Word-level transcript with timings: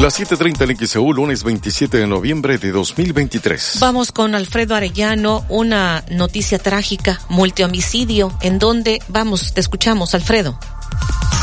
Las 0.00 0.18
7.30 0.18 0.70
en 0.70 0.86
XEU, 0.86 1.12
lunes 1.12 1.44
27 1.44 1.98
de 1.98 2.06
noviembre 2.06 2.56
de 2.58 2.72
2023. 2.72 3.76
Vamos 3.78 4.10
con 4.10 4.34
Alfredo 4.34 4.74
Arellano, 4.74 5.44
una 5.48 6.02
noticia 6.10 6.58
trágica, 6.58 7.20
multihomicidio, 7.28 8.36
en 8.40 8.58
donde, 8.58 9.00
vamos, 9.08 9.52
te 9.52 9.60
escuchamos, 9.60 10.14
Alfredo. 10.14 10.58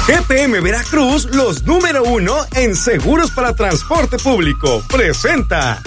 GPM 0.07 0.61
Veracruz, 0.61 1.25
los 1.25 1.63
número 1.63 2.03
uno 2.03 2.35
en 2.55 2.75
seguros 2.75 3.29
para 3.31 3.53
transporte 3.53 4.17
público, 4.17 4.83
presenta. 4.89 5.81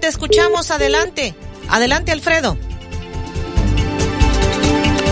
Te 0.00 0.08
escuchamos. 0.08 0.70
Adelante. 0.70 1.34
Adelante, 1.68 2.10
Alfredo. 2.12 2.56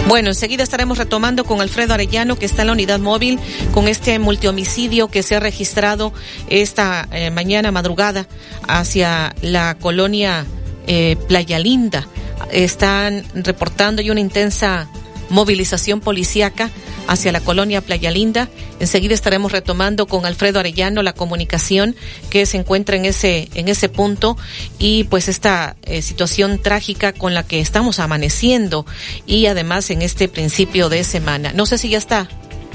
Bueno, 0.09 0.31
enseguida 0.31 0.63
estaremos 0.63 0.97
retomando 0.97 1.45
con 1.45 1.61
Alfredo 1.61 1.93
Arellano, 1.93 2.37
que 2.37 2.47
está 2.47 2.63
en 2.63 2.69
la 2.69 2.73
unidad 2.73 2.99
móvil, 2.99 3.39
con 3.75 3.89
este 3.89 4.19
multihomicidio 4.19 5.09
que 5.09 5.23
se 5.23 5.37
ha 5.37 5.41
registrado 5.41 6.15
esta 6.49 7.07
eh, 7.13 7.31
mañana 7.31 7.71
madrugada 7.73 8.27
hacia 8.67 9.35
la 9.43 9.77
colonia 9.79 10.47
eh, 10.87 11.17
Playa 11.29 11.59
Linda. 11.59 12.09
Están 12.51 13.23
reportando 13.35 14.01
y 14.01 14.11
una 14.11 14.21
intensa 14.21 14.89
movilización 15.29 16.01
policíaca 16.01 16.71
hacia 17.09 17.33
la 17.33 17.41
colonia 17.41 17.81
Playa 17.81 18.13
Linda. 18.13 18.49
Enseguida 18.79 19.15
estaremos 19.15 19.51
retomando 19.51 20.07
con 20.07 20.25
Alfredo 20.25 20.61
Arellano 20.61 21.03
la 21.03 21.15
comunicación 21.15 21.97
que 22.31 22.47
se 22.47 22.59
encuentra 22.59 22.97
en 22.97 23.07
ese, 23.07 23.49
en 23.55 23.67
ese 23.67 23.89
punto 23.89 24.37
y 24.79 25.05
pues 25.05 25.29
esta 25.29 25.77
eh, 25.83 26.03
situación 26.03 26.61
trágica 26.63 27.13
con 27.13 27.35
la 27.35 27.43
que 27.43 27.61
estamos 27.61 27.99
amaneciendo 27.99 28.87
y 29.27 29.47
además 29.47 29.91
en 29.91 30.03
este 30.03 30.29
principio 30.29 30.89
de 30.89 31.03
semana. 31.03 31.53
No 31.53 31.67
sé 31.67 31.79
si 31.79 31.89
ya 31.89 31.99
está 31.99 32.29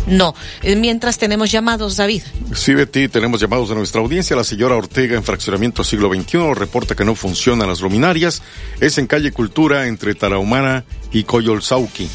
no. 0.07 0.36
Eh, 0.62 0.75
mientras 0.75 1.18
tenemos 1.18 1.52
llamados, 1.52 1.96
David. 1.96 2.24
Sí, 2.53 2.74
Betty, 2.74 3.07
tenemos 3.07 3.40
llamados 3.40 3.69
de 3.69 3.75
nuestra 3.75 4.02
audiencia. 4.02 4.36
La 4.36 4.44
señora 4.44 4.75
Ortega 4.75 5.16
en 5.16 5.24
Fraccionamiento 5.24 5.84
Siglo 5.84 6.13
XXI 6.13 6.53
reporta 6.53 6.96
que 6.96 7.06
no 7.06 7.16
funcionan 7.16 7.69
las 7.69 7.81
luminarias. 7.81 8.41
Es 8.80 8.97
en 8.97 9.07
calle 9.07 9.31
Cultura 9.31 9.88
entre 9.88 10.16
Tarahumara 10.16 10.84
y 11.12 11.24
Coyolzauqui. 11.24 12.09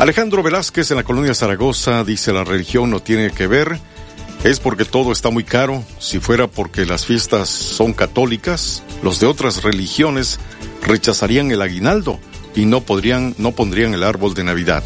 Alejandro 0.00 0.42
Velázquez 0.42 0.90
en 0.90 0.96
la 0.96 1.04
colonia 1.04 1.34
Zaragoza 1.34 2.02
dice 2.04 2.32
la 2.32 2.42
religión 2.42 2.88
no 2.88 3.00
tiene 3.00 3.32
que 3.32 3.46
ver, 3.46 3.78
es 4.44 4.58
porque 4.58 4.86
todo 4.86 5.12
está 5.12 5.28
muy 5.28 5.44
caro. 5.44 5.84
Si 5.98 6.20
fuera 6.20 6.46
porque 6.46 6.86
las 6.86 7.04
fiestas 7.04 7.50
son 7.50 7.92
católicas, 7.92 8.82
los 9.02 9.20
de 9.20 9.26
otras 9.26 9.62
religiones 9.62 10.40
rechazarían 10.80 11.50
el 11.50 11.60
aguinaldo 11.60 12.18
y 12.56 12.64
no 12.64 12.80
podrían, 12.80 13.34
no 13.36 13.52
pondrían 13.52 13.92
el 13.92 14.02
árbol 14.02 14.32
de 14.32 14.42
Navidad. 14.42 14.82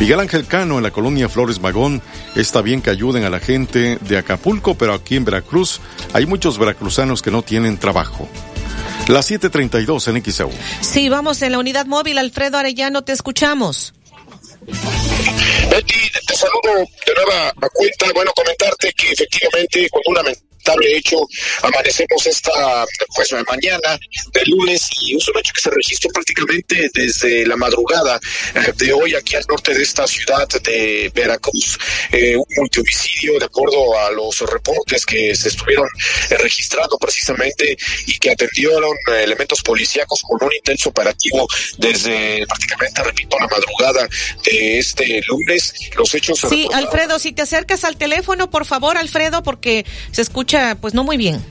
Miguel 0.00 0.18
Ángel 0.18 0.46
Cano 0.46 0.78
en 0.78 0.82
la 0.82 0.90
colonia 0.90 1.28
Flores 1.28 1.60
Magón, 1.60 2.02
está 2.34 2.60
bien 2.60 2.82
que 2.82 2.90
ayuden 2.90 3.22
a 3.22 3.30
la 3.30 3.38
gente 3.38 3.98
de 4.00 4.18
Acapulco, 4.18 4.74
pero 4.74 4.94
aquí 4.94 5.14
en 5.14 5.24
Veracruz 5.24 5.80
hay 6.12 6.26
muchos 6.26 6.58
veracruzanos 6.58 7.22
que 7.22 7.30
no 7.30 7.42
tienen 7.42 7.78
trabajo. 7.78 8.28
Las 9.06 9.30
7:32 9.30 10.08
en 10.08 10.24
XEU. 10.24 10.50
Sí, 10.80 11.08
vamos 11.08 11.40
en 11.42 11.52
la 11.52 11.60
unidad 11.60 11.86
móvil, 11.86 12.18
Alfredo 12.18 12.58
Arellano, 12.58 13.04
te 13.04 13.12
escuchamos. 13.12 13.92
Betty, 14.66 16.10
te 16.26 16.34
saludo 16.34 16.86
de 17.06 17.14
nueva 17.14 17.52
cuenta. 17.72 18.06
Bueno, 18.14 18.32
comentarte 18.34 18.92
que 18.92 19.12
efectivamente 19.12 19.88
una 20.06 20.22
lamentable 20.66 20.96
hecho 20.96 21.16
amanecemos 21.62 22.26
esta 22.26 22.84
pues 23.14 23.34
mañana 23.48 23.98
de 24.32 24.44
lunes 24.46 24.88
y 25.00 25.16
es 25.16 25.28
un 25.28 25.38
hecho 25.38 25.52
que 25.54 25.60
se 25.60 25.70
registró 25.70 26.10
prácticamente 26.10 26.90
desde 26.94 27.46
la 27.46 27.56
madrugada 27.56 28.20
eh, 28.54 28.72
de 28.76 28.92
hoy 28.92 29.14
aquí 29.14 29.36
al 29.36 29.44
norte 29.48 29.74
de 29.74 29.82
esta 29.82 30.06
ciudad 30.06 30.48
de 30.62 31.10
Veracruz. 31.14 31.78
Eh, 32.12 32.36
un 32.36 32.44
multihomicidio 32.56 33.38
de 33.38 33.44
acuerdo 33.44 33.98
a 33.98 34.10
los 34.10 34.40
reportes 34.40 35.04
que 35.06 35.34
se 35.34 35.48
estuvieron 35.48 35.88
eh, 36.30 36.36
registrando 36.38 36.98
precisamente 36.98 37.76
y 38.06 38.18
que 38.18 38.30
atendieron 38.30 38.94
elementos 39.22 39.62
policíacos 39.62 40.22
con 40.22 40.46
un 40.46 40.54
intenso 40.54 40.90
operativo 40.90 41.46
desde 41.78 42.46
prácticamente 42.46 43.02
repito 43.02 43.38
la 43.38 43.48
madrugada 43.48 44.08
de 44.44 44.78
este 44.78 45.20
lunes. 45.28 45.74
Los 45.96 46.14
hechos 46.14 46.40
sí 46.48 46.68
Alfredo 46.72 47.18
si 47.18 47.32
te 47.32 47.42
acercas 47.42 47.84
al 47.84 47.96
teléfono 47.96 48.50
por 48.50 48.64
favor 48.64 48.96
Alfredo 48.96 49.42
porque 49.42 49.84
se 50.10 50.22
escucha 50.22 50.55
pues 50.80 50.94
no 50.94 51.04
muy 51.04 51.16
bien. 51.16 51.42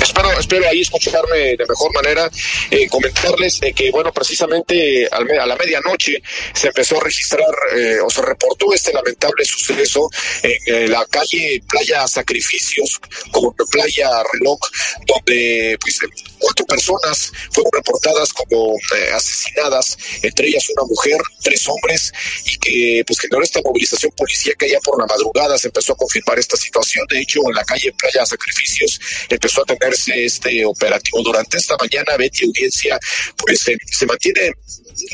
Espero, 0.00 0.38
espero 0.38 0.68
ahí 0.68 0.80
escucharme 0.80 1.56
de 1.56 1.66
mejor 1.68 1.92
manera. 1.94 2.30
Eh, 2.70 2.88
comentarles 2.88 3.60
eh, 3.62 3.72
que, 3.72 3.90
bueno, 3.90 4.12
precisamente 4.12 5.08
a 5.10 5.20
la 5.20 5.56
medianoche 5.56 6.22
se 6.52 6.68
empezó 6.68 6.98
a 6.98 7.04
registrar 7.04 7.48
eh, 7.76 7.96
o 8.04 8.10
se 8.10 8.22
reportó 8.22 8.72
este 8.72 8.92
lamentable 8.92 9.44
suceso 9.44 10.08
en 10.42 10.90
la 10.90 11.04
calle 11.06 11.62
Playa 11.68 12.06
Sacrificios 12.06 13.00
con 13.30 13.54
Playa 13.70 14.08
Reloj, 14.32 14.58
donde 15.06 15.76
pues 15.80 15.98
cuatro 16.44 16.66
personas 16.66 17.32
fueron 17.50 17.72
reportadas 17.72 18.32
como 18.32 18.76
asesinadas, 19.14 19.96
entre 20.22 20.48
ellas 20.48 20.68
una 20.76 20.86
mujer, 20.86 21.18
tres 21.42 21.66
hombres, 21.68 22.12
y 22.44 22.58
que 22.58 23.04
pues 23.06 23.20
generó 23.20 23.42
esta 23.42 23.60
movilización 23.64 24.12
policíaca 24.12 24.66
ya 24.66 24.78
por 24.80 24.98
la 24.98 25.06
madrugada 25.06 25.56
se 25.58 25.68
empezó 25.68 25.94
a 25.94 25.96
confirmar 25.96 26.38
esta 26.38 26.56
situación. 26.56 27.06
De 27.08 27.20
hecho, 27.20 27.40
en 27.46 27.54
la 27.54 27.64
calle 27.64 27.92
Playa 27.98 28.26
Sacrificios 28.26 29.00
empezó 29.28 29.62
a 29.62 29.64
tener 29.64 29.94
este 30.14 30.64
operativo. 30.64 31.22
Durante 31.22 31.56
esta 31.56 31.76
mañana, 31.80 32.16
Betty 32.18 32.44
Audiencia, 32.44 32.98
pues 33.38 33.60
se 33.60 34.06
mantiene 34.06 34.52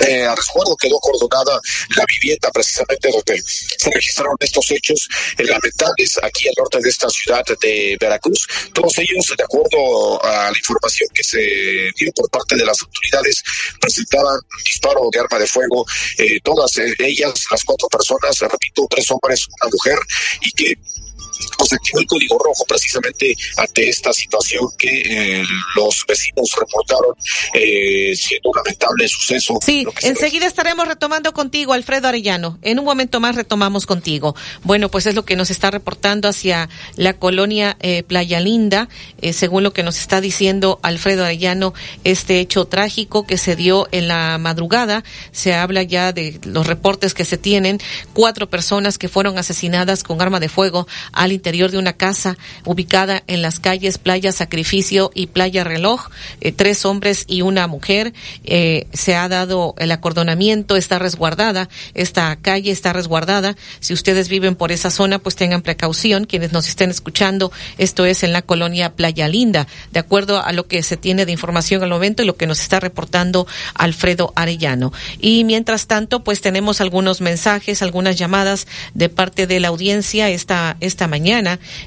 eh, 0.07 0.25
a 0.25 0.35
resguardo 0.35 0.77
quedó 0.77 0.99
acordonada 0.99 1.61
la 1.97 2.05
vivienda 2.07 2.51
precisamente 2.51 3.11
donde 3.11 3.43
se 3.45 3.91
registraron 3.91 4.37
estos 4.41 4.71
hechos 4.71 5.09
lamentables 5.39 6.19
aquí 6.23 6.49
al 6.49 6.55
norte 6.59 6.81
de 6.81 6.89
esta 6.89 7.09
ciudad 7.09 7.45
de 7.61 7.97
Veracruz. 8.01 8.47
Todos 8.73 8.99
ellos, 8.99 9.33
de 9.37 9.45
acuerdo 9.45 10.25
a 10.25 10.51
la 10.51 10.59
información 10.59 11.09
que 11.15 11.25
se 11.25 11.91
dio 11.97 12.13
por 12.15 12.31
parte 12.31 12.57
de 12.57 12.65
las 12.65 12.81
autoridades, 12.83 13.43
presentaban 13.81 14.41
disparo 14.65 15.09
de 15.13 15.21
arma 15.21 15.39
de 15.39 15.47
fuego. 15.47 15.85
Eh, 16.19 16.41
todas 16.43 16.73
ellas, 16.99 17.47
las 17.51 17.65
cuatro 17.65 17.89
personas, 17.89 18.39
repito, 18.41 18.87
tres 18.91 19.11
hombres, 19.11 19.47
una 19.47 19.71
mujer, 19.71 19.99
y 20.43 20.53
que 20.53 20.75
se 21.41 21.75
activó 21.77 22.01
el 22.01 22.07
código 22.07 22.39
rojo 22.39 22.65
precisamente 22.67 23.37
ante 23.57 23.89
esta 23.89 24.13
situación 24.13 24.69
que 24.77 25.45
los 25.77 26.05
vecinos 26.07 26.51
reportaron 26.59 27.15
siendo 28.15 28.51
un 28.51 28.57
lamentable 28.57 29.09
suceso. 29.09 29.59
Sí, 29.65 29.87
enseguida 30.03 30.47
estaremos 30.47 30.89
retomando 30.89 31.33
contigo, 31.33 31.73
Alfredo 31.73 32.09
Arellano. 32.09 32.59
En 32.63 32.79
un 32.79 32.85
momento 32.85 33.21
más 33.21 33.37
retomamos 33.37 33.87
contigo. 33.87 34.35
Bueno, 34.65 34.91
pues 34.91 35.07
es 35.07 35.15
lo 35.15 35.25
que 35.25 35.37
nos 35.37 35.51
está 35.51 35.71
reportando 35.71 36.29
hacia 36.29 36.69
la 36.97 37.15
colonia 37.15 37.77
Playa 38.07 38.41
Linda, 38.41 38.89
según 39.33 39.63
lo 39.63 39.73
que 39.73 39.83
nos 39.83 39.99
está 39.99 40.21
diciendo 40.21 40.81
Alfredo 40.83 41.25
Arellano, 41.25 41.75
este 42.05 42.41
hecho 42.41 42.65
trágico 42.65 43.27
que 43.27 43.39
se 43.39 43.57
dio 43.57 43.89
en 43.93 44.09
la 44.09 44.39
madrugada. 44.39 45.05
Se 45.33 45.55
habla 45.55 45.83
ya 45.83 46.13
de 46.13 46.41
los 46.45 46.67
reportes 46.67 47.15
que 47.15 47.25
se 47.25 47.39
tienen, 47.39 47.79
cuatro 48.13 48.51
personas 48.51 48.99
que 48.99 49.09
fueron 49.09 49.39
asesinadas 49.39 50.03
con 50.03 50.21
arma 50.21 50.41
de 50.41 50.49
fuego 50.49 50.89
al 51.13 51.30
interior 51.33 51.71
de 51.71 51.79
una 51.79 51.93
casa 51.93 52.37
ubicada 52.65 53.23
en 53.27 53.43
las 53.43 53.61
calles 53.61 53.99
Playa 53.99 54.33
Sacrificio 54.33 55.11
y 55.15 55.29
Playa 55.29 55.65
Reloj, 55.65 56.09
eh, 56.41 56.53
tres 56.53 56.85
hombres 56.85 57.25
y 57.29 57.43
una 57.43 57.67
mujer. 57.67 58.13
Eh, 58.45 58.87
se 58.93 59.15
ha 59.15 59.29
dado 59.29 59.75
el 59.79 59.93
acordonamiento, 59.93 60.77
está 60.77 60.99
resguardada, 60.99 61.69
esta 61.95 62.35
calle 62.37 62.71
está 62.71 62.93
resguardada. 62.93 63.57
Si 63.81 63.93
ustedes 63.93 64.29
viven 64.29 64.57
por 64.57 64.73
esa 64.73 64.91
zona, 64.91 65.19
pues 65.19 65.37
tengan 65.37 65.63
precaución. 65.63 66.25
Quienes 66.25 66.53
nos 66.53 66.69
estén 66.69 66.91
escuchando, 66.91 67.53
esto 67.79 68.05
es 68.05 68.23
en 68.23 68.33
la 68.33 68.43
colonia 68.43 68.95
Playa 68.95 69.29
Linda, 69.29 69.67
de 69.93 70.01
acuerdo 70.01 70.43
a 70.43 70.53
lo 70.53 70.67
que 70.67 70.83
se 70.83 70.97
tiene 70.97 71.27
de 71.27 71.33
información 71.33 71.83
al 71.83 71.91
momento 71.91 72.23
y 72.23 72.27
lo 72.27 72.37
que 72.37 72.47
nos 72.47 72.61
está 72.61 72.81
reportando 72.81 73.47
Alfredo 73.75 74.33
Arellano. 74.37 74.93
Y 75.21 75.45
mientras 75.45 75.87
tanto, 75.87 76.25
pues 76.25 76.41
tenemos 76.41 76.81
algunos 76.81 77.21
mensajes, 77.21 77.83
algunas 77.83 78.17
llamadas 78.17 78.67
de 78.95 79.09
parte 79.09 79.47
de 79.47 79.61
la 79.61 79.69
audiencia 79.69 80.29
esta, 80.29 80.77
esta 80.81 81.07
mañana. 81.07 81.20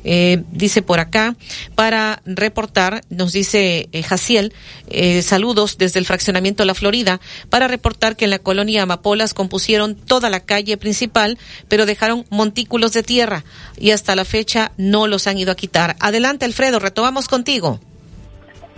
Eh, 0.04 0.44
dice 0.52 0.82
por 0.82 1.00
acá, 1.00 1.36
para 1.76 2.22
reportar, 2.26 3.02
nos 3.10 3.34
dice 3.34 3.90
eh, 3.92 4.04
Jaciel, 4.04 4.54
eh, 4.90 5.22
saludos 5.22 5.78
desde 5.78 6.00
el 6.00 6.06
fraccionamiento 6.06 6.66
La 6.66 6.74
Florida, 6.74 7.20
para 7.50 7.68
reportar 7.68 8.16
que 8.16 8.26
en 8.26 8.32
la 8.32 8.40
colonia 8.40 8.84
Amapolas 8.84 9.34
compusieron 9.34 9.96
toda 9.96 10.30
la 10.30 10.42
calle 10.42 10.78
principal, 10.78 11.38
pero 11.68 11.86
dejaron 11.86 12.26
montículos 12.30 12.94
de 12.94 13.04
tierra 13.04 13.44
y 13.78 13.92
hasta 13.92 14.16
la 14.16 14.26
fecha 14.26 14.72
no 14.78 15.08
los 15.08 15.28
han 15.28 15.38
ido 15.38 15.52
a 15.52 15.56
quitar. 15.56 15.96
Adelante, 16.00 16.46
Alfredo, 16.46 16.80
retomamos 16.80 17.28
contigo. 17.28 17.80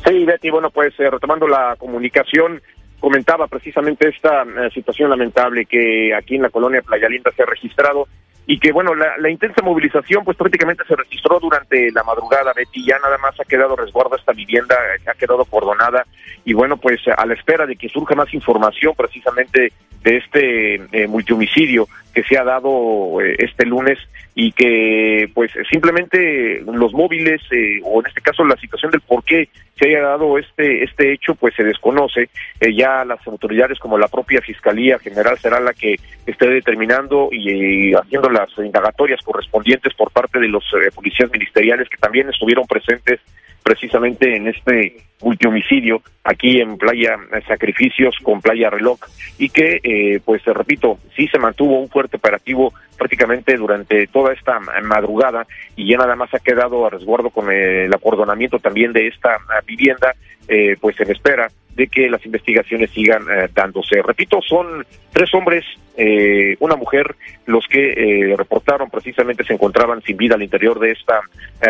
Sí, 0.05 0.23
Betty, 0.23 0.51
bueno, 0.51 0.69
pues 0.69 0.93
eh, 0.99 1.09
retomando 1.09 1.47
la 1.47 1.75
comunicación, 1.77 2.61
comentaba 2.99 3.47
precisamente 3.47 4.09
esta 4.09 4.43
eh, 4.43 4.69
situación 4.73 5.09
lamentable 5.09 5.65
que 5.65 6.13
aquí 6.13 6.35
en 6.35 6.43
la 6.43 6.49
colonia 6.49 6.81
Playa 6.81 7.09
Linda 7.09 7.31
se 7.35 7.43
ha 7.43 7.45
registrado 7.45 8.07
y 8.47 8.59
que, 8.59 8.71
bueno, 8.71 8.93
la, 8.93 9.29
intensa 9.29 9.61
movilización 9.63 10.23
pues 10.23 10.37
prácticamente 10.37 10.83
se 10.87 10.95
registró 10.95 11.39
durante 11.39 11.91
la 11.91 12.03
madrugada, 12.03 12.53
Betty, 12.53 12.85
ya 12.85 12.99
nada 12.99 13.17
más 13.17 13.39
ha 13.39 13.45
quedado 13.45 13.75
resguardo 13.75 14.15
esta 14.15 14.33
vivienda, 14.33 14.75
ha 15.07 15.13
quedado 15.15 15.45
cordonada 15.45 16.05
y, 16.43 16.53
bueno, 16.53 16.77
pues 16.77 16.99
a 17.07 17.25
la 17.25 17.33
espera 17.33 17.65
de 17.65 17.75
que 17.75 17.89
surja 17.89 18.13
más 18.13 18.31
información 18.33 18.93
precisamente 18.95 19.73
de 20.03 20.17
este 20.17 20.75
eh, 20.75 21.07
multihomicidio 21.07 21.87
que 22.15 22.23
se 22.23 22.37
ha 22.37 22.45
dado 22.45 23.21
eh, 23.21 23.35
este 23.39 23.65
lunes 23.65 23.99
y 24.33 24.53
que 24.53 25.29
pues 25.33 25.51
simplemente 25.69 26.61
los 26.61 26.93
móviles 26.93 27.41
eh, 27.51 27.81
o 27.83 27.99
en 27.99 28.07
este 28.07 28.21
caso 28.21 28.45
la 28.45 28.55
situación 28.55 28.89
del 28.89 29.01
por 29.01 29.23
qué 29.25 29.49
se 29.77 29.89
haya 29.89 30.01
dado 30.01 30.37
este 30.37 30.85
este 30.85 31.11
hecho 31.11 31.35
pues 31.35 31.53
se 31.55 31.63
desconoce. 31.63 32.29
Eh, 32.61 32.73
ya 32.73 33.03
las 33.03 33.19
autoridades 33.27 33.77
como 33.79 33.97
la 33.97 34.07
propia 34.07 34.39
fiscalía 34.41 34.97
general 34.97 35.37
será 35.39 35.59
la 35.59 35.73
que 35.73 35.95
esté 36.25 36.47
determinando 36.47 37.27
y, 37.33 37.93
haciendo 37.93 38.29
las 38.29 38.49
indagatorias 38.57 39.21
correspondientes 39.21 39.93
por 39.93 40.09
parte 40.11 40.39
de 40.39 40.47
los 40.47 40.63
policías 40.95 41.29
ministeriales 41.31 41.89
que 41.89 41.97
también 41.97 42.29
estuvieron 42.29 42.65
presentes 42.65 43.19
precisamente 43.65 44.35
en 44.35 44.47
este 44.47 44.95
multihomicidio 45.23 46.03
aquí 46.23 46.61
en 46.61 46.77
Playa 46.77 47.17
Sacrificios 47.47 48.15
con 48.21 48.39
Playa 48.39 48.69
Reloj 48.69 48.99
y 49.39 49.49
que, 49.49 49.79
eh, 49.81 50.19
pues 50.23 50.45
repito, 50.45 50.99
sí 51.15 51.27
se 51.27 51.39
mantuvo 51.39 51.79
un 51.79 51.89
fuerte 51.89 52.17
operativo 52.17 52.71
prácticamente 52.95 53.57
durante 53.57 54.05
toda 54.05 54.33
esta 54.33 54.59
madrugada 54.83 55.47
y 55.75 55.89
ya 55.89 55.97
nada 55.97 56.15
más 56.15 56.31
ha 56.35 56.39
quedado 56.39 56.85
a 56.85 56.91
resguardo 56.91 57.31
con 57.31 57.51
el 57.51 57.91
acordonamiento 57.91 58.59
también 58.59 58.93
de 58.93 59.07
esta 59.07 59.39
vivienda, 59.65 60.13
eh, 60.47 60.77
pues 60.79 60.99
en 60.99 61.09
espera 61.09 61.49
de 61.75 61.87
que 61.87 62.09
las 62.09 62.25
investigaciones 62.25 62.89
sigan 62.91 63.23
eh, 63.23 63.49
dándose. 63.53 64.01
Repito, 64.01 64.41
son 64.41 64.85
tres 65.11 65.33
hombres, 65.33 65.65
eh, 65.97 66.55
una 66.59 66.75
mujer, 66.75 67.15
los 67.45 67.65
que 67.67 67.91
eh, 67.91 68.35
reportaron 68.35 68.89
precisamente 68.89 69.43
se 69.43 69.53
encontraban 69.53 70.01
sin 70.01 70.17
vida 70.17 70.35
al 70.35 70.43
interior 70.43 70.79
de 70.79 70.91
esta 70.91 71.21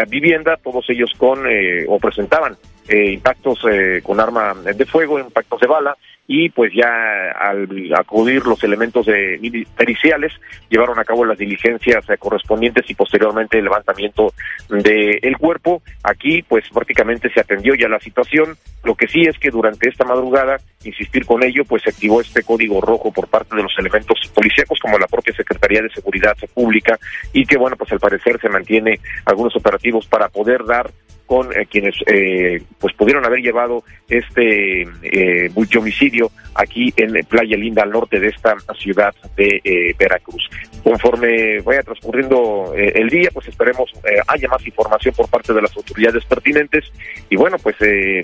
vivienda, 0.07 0.57
todos 0.61 0.89
ellos 0.89 1.11
con 1.17 1.39
o 1.87 1.99
presentaban 1.99 2.55
impactos 2.89 3.59
con 4.03 4.19
arma 4.19 4.53
de 4.53 4.85
fuego, 4.85 5.19
impactos 5.19 5.59
de 5.59 5.67
bala, 5.67 5.95
y 6.27 6.49
pues 6.49 6.73
ya 6.73 7.31
al 7.39 7.67
acudir 7.95 8.45
los 8.45 8.63
elementos 8.63 9.05
de, 9.05 9.67
periciales 9.77 10.33
llevaron 10.69 10.97
a 10.99 11.03
cabo 11.03 11.23
las 11.23 11.37
diligencias 11.37 12.09
eh, 12.09 12.17
correspondientes 12.17 12.89
y 12.89 12.95
posteriormente 12.95 13.59
el 13.59 13.65
levantamiento 13.65 14.33
del 14.69 15.19
el 15.21 15.37
cuerpo. 15.37 15.83
Aquí 16.03 16.41
pues 16.41 16.65
prácticamente 16.73 17.29
se 17.31 17.41
atendió 17.41 17.75
ya 17.75 17.87
la 17.87 17.99
situación. 17.99 18.57
Lo 18.83 18.95
que 18.95 19.07
sí 19.07 19.21
es 19.21 19.37
que 19.37 19.51
durante 19.51 19.89
esta 19.89 20.03
madrugada, 20.03 20.57
insistir 20.83 21.25
con 21.25 21.43
ello, 21.43 21.63
pues 21.65 21.83
se 21.83 21.89
activó 21.89 22.21
este 22.21 22.43
código 22.43 22.81
rojo 22.81 23.11
por 23.11 23.27
parte 23.27 23.55
de 23.55 23.63
los 23.63 23.73
elementos 23.77 24.19
policíacos 24.33 24.79
como 24.79 24.97
la 24.97 25.07
propia 25.07 25.35
Secretaría 25.35 25.81
de 25.81 25.89
Seguridad 25.89 26.35
Pública 26.53 26.97
y 27.33 27.45
que 27.45 27.57
bueno 27.57 27.75
pues 27.75 27.91
al 27.91 27.99
parecer 27.99 28.39
se 28.39 28.49
mantiene 28.49 28.99
algunos 29.25 29.55
operativos 29.55 30.07
para 30.07 30.29
poder 30.29 30.65
dar 30.65 30.89
con 31.25 31.51
eh, 31.51 31.65
quienes 31.69 31.95
eh, 32.05 32.61
pues 32.79 32.93
pudieron 32.93 33.25
haber 33.25 33.39
llevado 33.39 33.83
este 34.07 34.81
eh, 34.81 35.49
multihomicidio 35.55 36.31
aquí 36.53 36.93
en 36.97 37.13
Playa 37.25 37.57
Linda 37.57 37.83
al 37.83 37.91
norte 37.91 38.19
de 38.19 38.27
esta 38.27 38.55
ciudad 38.77 39.13
de 39.35 39.61
eh, 39.63 39.95
Veracruz. 39.97 40.49
Conforme 40.83 41.59
vaya 41.61 41.81
transcurriendo 41.81 42.73
el 42.75 43.09
día, 43.09 43.29
pues 43.33 43.47
esperemos 43.47 43.91
haya 44.27 44.47
más 44.47 44.65
información 44.65 45.15
por 45.15 45.27
parte 45.27 45.51
de 45.51 45.61
las 45.61 45.75
autoridades 45.75 46.23
pertinentes 46.25 46.91
y 47.27 47.35
bueno, 47.35 47.57
pues 47.57 47.75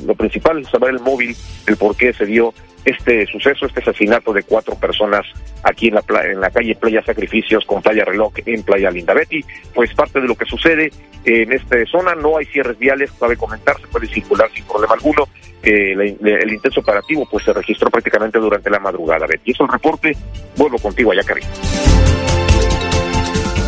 lo 0.06 0.14
principal 0.14 0.60
es 0.60 0.70
saber 0.70 0.92
el 0.92 1.00
móvil, 1.00 1.36
el 1.66 1.78
por 1.78 1.98
qué 1.98 2.14
se 2.14 2.28
dio 2.28 2.54
este 2.86 3.26
suceso, 3.28 3.66
este 3.66 3.80
asesinato 3.80 4.34
de 4.34 4.44
cuatro 4.44 4.76
personas 4.76 5.26
aquí 5.64 5.88
en 5.88 5.96
la, 5.96 6.04
en 6.26 6.40
la 6.40 6.50
calle 6.50 6.76
Playa 6.76 7.04
Sacrificios 7.04 7.66
con 7.66 7.82
Playa 7.82 8.06
Reloj 8.06 8.34
en 8.46 8.64
Playa 8.64 8.90
Linda 8.92 9.14
Betty. 9.14 9.44
Pues 9.74 9.94
parte 9.94 10.20
de 10.22 10.28
lo 10.28 10.36
que 10.36 10.46
sucede 10.46 10.92
en 11.26 11.52
esta 11.52 11.78
zona, 11.86 12.16
no 12.16 12.38
hay 12.38 12.46
cierres 12.46 12.80
viales, 12.80 12.91
cabe 13.20 13.38
comentar, 13.38 13.80
se 13.80 13.88
puede 13.88 14.08
circular 14.08 14.50
sin 14.54 14.66
problema 14.66 14.94
alguno. 14.94 15.28
Eh, 15.64 15.94
el 15.94 16.54
intenso 16.54 16.80
operativo 16.80 17.28
pues 17.30 17.46
se 17.46 17.54
registró 17.54 17.90
prácticamente 17.90 18.40
durante 18.40 18.70
la 18.70 18.80
madrugada. 18.80 19.28
Betty, 19.28 19.52
eso 19.52 19.64
es 19.64 19.70
el 19.70 19.74
reporte. 19.74 20.18
Vuelvo 20.58 20.80
contigo 20.80 21.12
allá, 21.12 21.24
Cari. 21.24 21.42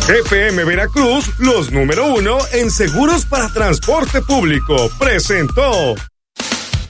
GPM 0.06 0.66
Veracruz, 0.66 1.30
los 1.38 1.72
número 1.72 2.06
uno 2.14 2.36
en 2.52 2.70
seguros 2.70 3.24
para 3.24 3.48
transporte 3.48 4.20
público, 4.20 4.90
presentó. 4.98 5.94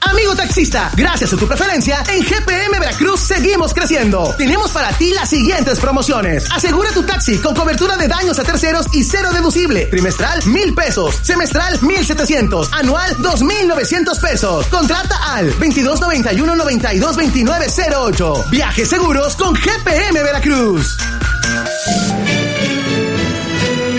Amigo 0.09 0.35
taxista, 0.35 0.91
gracias 0.95 1.33
a 1.33 1.37
tu 1.37 1.47
preferencia, 1.47 2.03
en 2.07 2.23
GPM 2.23 2.79
Veracruz 2.79 3.19
seguimos 3.19 3.73
creciendo. 3.73 4.33
Tenemos 4.37 4.71
para 4.71 4.91
ti 4.97 5.13
las 5.13 5.29
siguientes 5.29 5.79
promociones. 5.79 6.45
Asegura 6.51 6.91
tu 6.91 7.03
taxi 7.03 7.37
con 7.39 7.55
cobertura 7.55 7.97
de 7.97 8.07
daños 8.07 8.37
a 8.39 8.43
terceros 8.43 8.85
y 8.93 9.03
cero 9.03 9.31
deducible. 9.33 9.87
Trimestral, 9.87 10.45
mil 10.45 10.73
pesos. 10.75 11.19
Semestral, 11.21 11.79
mil 11.81 12.05
setecientos. 12.05 12.69
Anual, 12.71 13.15
dos 13.19 13.41
mil 13.41 13.67
novecientos 13.67 14.19
pesos. 14.19 14.67
Contrata 14.67 15.35
al 15.35 15.47
2291 15.47 16.55
922908. 16.55 18.45
Viajes 18.51 18.89
seguros 18.89 19.35
con 19.35 19.53
GPM 19.53 20.21
Veracruz. 20.23 20.97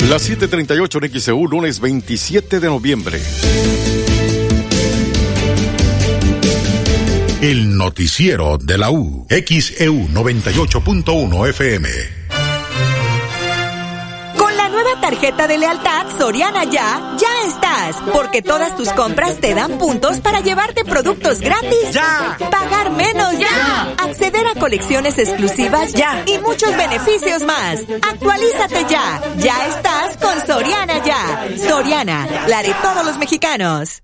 Las 0.09 0.29
7:38 0.29 1.05
en 1.05 1.21
XEU, 1.21 1.49
lunes 1.49 1.81
27 1.81 2.61
de 2.61 2.67
noviembre. 2.69 3.21
El 7.43 7.77
noticiero 7.77 8.57
de 8.57 8.79
la 8.79 8.91
U. 8.91 9.27
XEU 9.29 10.09
98.1 10.09 11.49
FM. 11.51 11.89
Con 14.39 14.57
la 14.57 14.71
nueva 14.71 14.99
tarjeta 15.03 15.47
de 15.47 15.59
lealtad 15.59 16.07
Soriana 16.19 16.65
Ya, 16.65 17.15
ya 17.21 17.47
estás. 17.47 17.97
Porque 18.11 18.41
todas 18.41 18.75
tus 18.75 18.89
compras 18.91 19.39
te 19.39 19.55
dan 19.55 19.77
puntos 19.77 20.21
para 20.21 20.41
llevarte 20.41 20.87
productos 20.87 21.41
gratis. 21.41 21.93
Ya. 21.93 22.39
Pagar 22.51 22.91
menos. 22.93 23.39
Ya. 23.39 23.95
Acceder 24.03 24.47
a 24.47 24.59
colecciones 24.59 25.19
exclusivas. 25.19 25.93
Ya. 25.93 26.25
Y 26.27 26.39
muchos 26.39 26.75
beneficios 26.75 27.43
más. 27.43 27.81
Actualízate 28.11 28.87
ya. 28.89 29.21
Ya 29.37 29.67
estás 29.69 30.17
con 30.17 30.47
Soriana 30.47 31.05
Ya. 31.05 31.49
Soriana, 31.69 32.47
la 32.49 32.63
de 32.63 32.75
todos 32.83 33.05
los 33.05 33.19
mexicanos. 33.19 34.03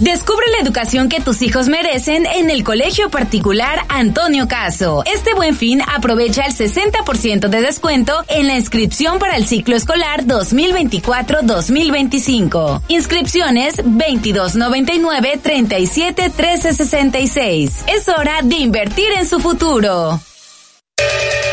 Descubre 0.00 0.44
la 0.52 0.58
educación 0.62 1.08
que 1.08 1.20
tus 1.20 1.42
hijos 1.42 1.66
merecen 1.68 2.24
en 2.26 2.50
el 2.50 2.62
Colegio 2.62 3.10
Particular 3.10 3.80
Antonio 3.88 4.46
Caso. 4.46 5.02
Este 5.12 5.34
buen 5.34 5.56
fin 5.56 5.82
aprovecha 5.82 6.44
el 6.44 6.54
60% 6.54 7.48
de 7.48 7.60
descuento 7.60 8.24
en 8.28 8.46
la 8.46 8.56
inscripción 8.56 9.18
para 9.18 9.36
el 9.36 9.44
ciclo 9.46 9.74
escolar 9.74 10.24
2024-2025. 10.24 12.82
Inscripciones 12.88 13.74
2299 13.76 15.40
37 15.42 16.32
Es 17.88 18.08
hora 18.08 18.42
de 18.42 18.56
invertir 18.56 19.08
en 19.18 19.26
su 19.26 19.40
futuro. 19.40 20.20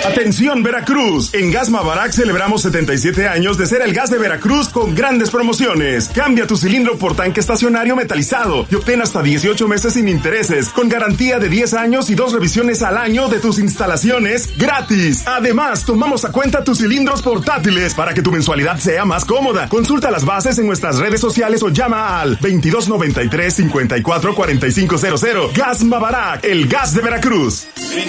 Atención 0.05 0.61
Veracruz, 0.61 1.33
en 1.33 1.51
Gas 1.51 1.71
Mavarac 1.71 2.11
celebramos 2.11 2.61
77 2.61 3.27
años 3.27 3.57
de 3.57 3.65
ser 3.65 3.81
el 3.81 3.91
gas 3.91 4.11
de 4.11 4.19
Veracruz 4.19 4.69
con 4.69 4.93
grandes 4.93 5.31
promociones. 5.31 6.09
Cambia 6.09 6.45
tu 6.45 6.57
cilindro 6.57 6.95
por 6.99 7.15
tanque 7.15 7.39
estacionario 7.39 7.95
metalizado 7.95 8.67
y 8.69 8.75
obtén 8.75 9.01
hasta 9.01 9.23
18 9.23 9.67
meses 9.67 9.93
sin 9.93 10.07
intereses, 10.07 10.69
con 10.69 10.89
garantía 10.89 11.39
de 11.39 11.49
10 11.49 11.73
años 11.73 12.11
y 12.11 12.15
dos 12.15 12.33
revisiones 12.33 12.83
al 12.83 12.97
año 12.97 13.29
de 13.29 13.39
tus 13.39 13.57
instalaciones 13.57 14.55
gratis. 14.59 15.23
Además, 15.25 15.85
tomamos 15.85 16.23
a 16.23 16.31
cuenta 16.31 16.63
tus 16.63 16.77
cilindros 16.77 17.23
portátiles 17.23 17.95
para 17.95 18.13
que 18.13 18.21
tu 18.21 18.31
mensualidad 18.31 18.77
sea 18.77 19.05
más 19.05 19.25
cómoda. 19.25 19.67
Consulta 19.69 20.11
las 20.11 20.23
bases 20.23 20.59
en 20.59 20.67
nuestras 20.67 20.97
redes 20.97 21.19
sociales 21.19 21.63
o 21.63 21.69
llama 21.69 22.21
al 22.21 22.37
2293 22.39 23.55
54 23.55 24.35
Gas 25.55 25.83
Mavarac, 25.83 26.45
el 26.45 26.67
gas 26.67 26.93
de 26.93 27.01
Veracruz. 27.01 27.65
10 27.89 28.05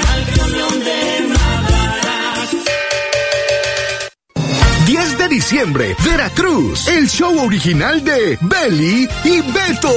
diciembre, 5.29 5.97
Veracruz, 6.05 6.89
el 6.89 7.09
show 7.09 7.39
original 7.45 8.03
de 8.05 8.39
Belly 8.41 9.09
y 9.25 9.41
Beto. 9.41 9.93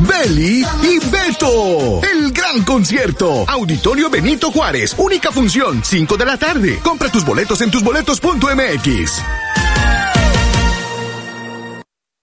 Belly 0.00 0.66
y 0.82 0.98
Beto. 1.10 2.00
El 2.02 2.32
gran 2.32 2.62
concierto. 2.64 3.44
Auditorio 3.48 4.10
Benito 4.10 4.50
Juárez. 4.50 4.94
Única 4.98 5.30
función, 5.30 5.82
5 5.84 6.16
de 6.16 6.24
la 6.24 6.36
tarde. 6.36 6.78
Compra 6.82 7.10
tus 7.10 7.24
boletos 7.24 7.60
en 7.60 7.70
tusboletos.mx. 7.70 9.22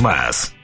más. 0.00 0.54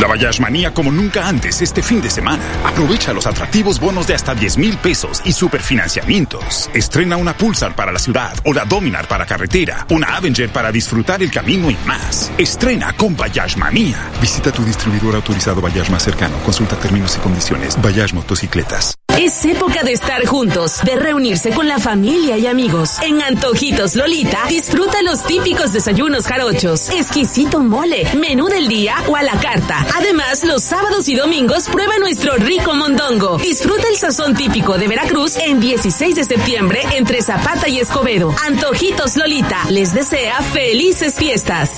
La 0.00 0.06
Bayash 0.06 0.40
Manía 0.40 0.74
como 0.74 0.92
nunca 0.92 1.26
antes 1.26 1.62
este 1.62 1.82
fin 1.82 2.02
de 2.02 2.10
semana. 2.10 2.42
Aprovecha 2.64 3.14
los 3.14 3.26
atractivos 3.26 3.80
bonos 3.80 4.06
de 4.06 4.14
hasta 4.14 4.34
10 4.34 4.58
mil 4.58 4.76
pesos 4.76 5.22
y 5.24 5.32
superfinanciamientos. 5.32 6.68
Estrena 6.74 7.16
una 7.16 7.34
Pulsar 7.34 7.74
para 7.74 7.92
la 7.92 7.98
ciudad 7.98 8.34
o 8.44 8.52
la 8.52 8.66
Dominar 8.66 9.08
para 9.08 9.24
carretera, 9.24 9.86
una 9.90 10.16
Avenger 10.16 10.50
para 10.50 10.70
disfrutar 10.70 11.22
el 11.22 11.30
camino 11.30 11.70
y 11.70 11.76
más. 11.86 12.30
Estrena 12.36 12.92
con 12.92 13.16
Bayash 13.16 13.56
Manía. 13.56 14.10
Visita 14.20 14.52
tu 14.52 14.64
distribuidor 14.64 15.14
autorizado 15.14 15.62
Bayash 15.62 15.88
más 15.88 16.02
cercano. 16.02 16.36
Consulta 16.44 16.76
términos 16.76 17.16
y 17.16 17.20
condiciones. 17.20 17.80
Bayash 17.80 18.12
Motocicletas. 18.12 19.05
Es 19.18 19.44
época 19.46 19.82
de 19.82 19.92
estar 19.92 20.26
juntos, 20.26 20.80
de 20.84 20.94
reunirse 20.94 21.50
con 21.50 21.66
la 21.66 21.78
familia 21.78 22.36
y 22.36 22.46
amigos. 22.46 22.98
En 23.00 23.22
Antojitos 23.22 23.96
Lolita, 23.96 24.44
disfruta 24.48 25.00
los 25.02 25.24
típicos 25.24 25.72
desayunos 25.72 26.26
jarochos, 26.26 26.90
exquisito 26.90 27.60
mole, 27.60 28.06
menú 28.14 28.48
del 28.48 28.68
día 28.68 28.96
o 29.08 29.16
a 29.16 29.22
la 29.22 29.40
carta. 29.40 29.86
Además, 29.96 30.44
los 30.44 30.62
sábados 30.62 31.08
y 31.08 31.14
domingos 31.14 31.66
prueba 31.68 31.96
nuestro 31.98 32.34
rico 32.36 32.74
mondongo. 32.74 33.38
Disfruta 33.38 33.88
el 33.88 33.96
sazón 33.96 34.34
típico 34.34 34.76
de 34.76 34.86
Veracruz 34.86 35.36
en 35.38 35.60
16 35.60 36.14
de 36.14 36.24
septiembre 36.24 36.82
entre 36.92 37.22
Zapata 37.22 37.68
y 37.68 37.80
Escobedo. 37.80 38.34
Antojitos 38.46 39.16
Lolita 39.16 39.64
les 39.70 39.94
desea 39.94 40.42
felices 40.42 41.14
fiestas. 41.14 41.70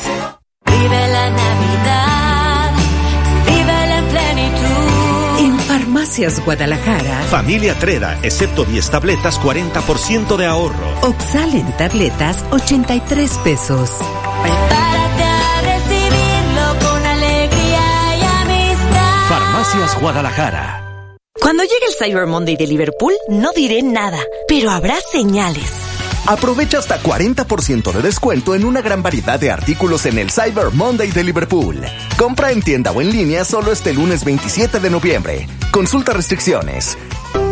Vive 0.67 1.09
la 1.09 1.31
Navidad, 1.31 2.28
Farmacias 5.79 6.45
Guadalajara. 6.45 7.23
Familia 7.31 7.79
Treda, 7.79 8.19
excepto 8.25 8.65
10 8.65 8.91
tabletas, 8.91 9.41
40% 9.41 10.37
de 10.37 10.45
ahorro. 10.47 10.89
Oxalen 11.03 11.71
tabletas, 11.77 12.45
83 12.51 13.39
pesos. 13.45 13.91
Prepárate 14.43 15.23
a 15.23 15.61
recibirlo 15.63 16.91
con 16.91 17.07
alegría 17.07 18.17
y 18.19 18.23
amistad. 18.43 19.29
Farmacias 19.29 20.01
Guadalajara. 20.01 20.85
Cuando 21.41 21.63
llegue 21.63 21.87
el 21.87 21.95
Cyber 21.95 22.27
Monday 22.27 22.57
de 22.57 22.67
Liverpool, 22.67 23.15
no 23.29 23.53
diré 23.53 23.81
nada, 23.83 24.19
pero 24.49 24.73
habrá 24.73 24.97
señales. 25.13 25.98
Aprovecha 26.27 26.79
hasta 26.79 27.01
40% 27.01 27.93
de 27.93 28.03
descuento 28.03 28.55
en 28.55 28.65
una 28.65 28.83
gran 28.83 29.03
variedad 29.03 29.39
de 29.41 29.51
artículos 29.51 30.07
en 30.07 30.19
el 30.19 30.31
Cyber 30.31 30.71
Monday 30.73 31.11
de 31.11 31.25
Liverpool. 31.25 31.81
Compra 32.19 32.51
en 32.51 32.63
tienda 32.63 32.91
o 32.93 33.01
en 33.01 33.11
línea 33.11 33.45
solo 33.45 33.73
este 33.73 33.93
lunes 33.95 34.25
27 34.25 34.81
de 34.81 34.91
noviembre. 34.91 35.49
Consulta 35.71 36.13
restricciones. 36.13 36.99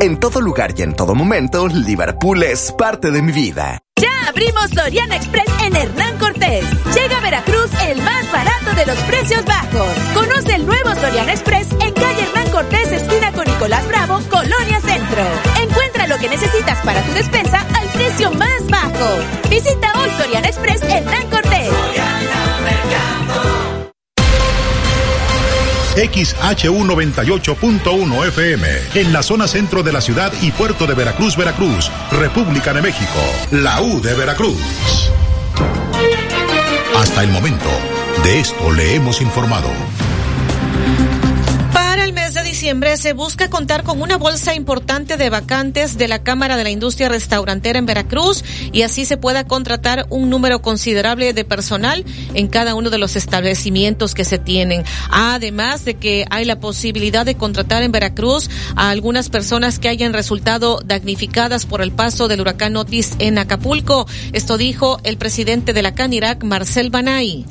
En 0.01 0.19
todo 0.19 0.41
lugar 0.41 0.75
y 0.77 0.83
en 0.83 0.95
todo 0.95 1.15
momento, 1.15 1.69
Liverpool 1.69 2.43
es 2.43 2.73
parte 2.73 3.11
de 3.11 3.23
mi 3.23 3.33
vida. 3.33 3.79
Ya 3.99 4.29
abrimos 4.29 4.69
Soriana 4.75 5.17
Express 5.17 5.49
en 5.63 5.75
Hernán 5.75 6.19
Cortés. 6.19 6.65
Llega 6.95 7.17
a 7.17 7.21
Veracruz 7.23 7.71
el 7.89 8.03
más 8.03 8.31
barato 8.31 8.75
de 8.77 8.85
los 8.85 8.99
precios 9.05 9.43
bajos. 9.47 9.89
Conoce 10.13 10.55
el 10.55 10.67
nuevo 10.67 10.95
Soriana 11.01 11.33
Express 11.33 11.69
en 11.81 11.95
calle 11.95 12.23
Hernán 12.25 12.51
Cortés, 12.51 12.93
esquina 12.93 13.33
con 13.33 13.47
Nicolás 13.47 13.89
Bravo, 13.89 14.21
Colonia 14.31 14.81
Centro. 14.81 15.46
Lo 16.17 16.23
que 16.23 16.29
necesitas 16.31 16.79
para 16.79 17.03
tu 17.03 17.13
despensa 17.13 17.61
al 17.75 17.87
precio 17.89 18.33
más 18.33 18.67
bajo. 18.69 19.19
Visita 19.51 19.93
hoy 20.01 20.09
Soriana 20.17 20.49
Express 20.49 20.81
Hernán 20.83 21.29
Cortés. 21.29 21.69
XHU98.1 25.97 28.29
FM, 28.29 28.67
en 28.95 29.13
la 29.13 29.23
zona 29.23 29.47
centro 29.47 29.83
de 29.83 29.93
la 29.93 30.01
ciudad 30.01 30.33
y 30.41 30.53
puerto 30.53 30.87
de 30.87 30.95
Veracruz, 30.95 31.37
Veracruz, 31.37 31.91
República 32.11 32.73
de 32.73 32.81
México, 32.81 33.21
la 33.51 33.83
U 33.83 34.01
de 34.01 34.15
Veracruz. 34.15 35.11
Hasta 36.97 37.25
el 37.25 37.31
momento, 37.31 37.69
de 38.25 38.41
esto 38.41 38.73
le 38.73 38.95
hemos 38.95 39.21
informado. 39.21 39.69
Diciembre 42.67 42.97
se 42.97 43.13
busca 43.13 43.49
contar 43.49 43.85
con 43.85 44.03
una 44.03 44.17
bolsa 44.17 44.53
importante 44.53 45.17
de 45.17 45.31
vacantes 45.31 45.97
de 45.97 46.09
la 46.09 46.25
Cámara 46.25 46.57
de 46.57 46.65
la 46.65 46.71
Industria 46.71 47.09
Restaurantera 47.09 47.79
en 47.79 47.87
Veracruz 47.87 48.43
y 48.73 48.83
así 48.83 49.05
se 49.05 49.17
pueda 49.17 49.47
contratar 49.47 50.07
un 50.11 50.31
número 50.31 50.63
considerable 50.63 51.33
de 51.33 51.45
personal 51.45 52.05
en 52.35 52.49
cada 52.49 52.75
uno 52.75 52.91
de 52.91 52.99
los 52.99 53.15
establecimientos 53.15 54.15
que 54.15 54.25
se 54.25 54.41
tienen. 54.41 54.83
Además 55.11 55.85
de 55.85 55.95
que 55.95 56.27
hay 56.29 56.45
la 56.45 56.59
posibilidad 56.59 57.25
de 57.25 57.37
contratar 57.37 57.85
en 57.85 57.93
Veracruz 57.93 58.51
a 58.75 58.91
algunas 58.91 59.29
personas 59.29 59.79
que 59.79 59.89
hayan 59.89 60.13
resultado 60.13 60.81
damnificadas 60.85 61.67
por 61.67 61.83
el 61.83 61.93
paso 61.93 62.27
del 62.27 62.41
huracán 62.41 62.77
Otis 62.77 63.13
en 63.21 63.39
Acapulco. 63.39 64.09
Esto 64.33 64.59
dijo 64.59 64.99
el 65.05 65.19
presidente 65.19 65.73
de 65.73 65.83
la 65.83 65.95
CANIRAC, 65.95 66.43
Marcel 66.43 66.91
Banay. 66.91 67.47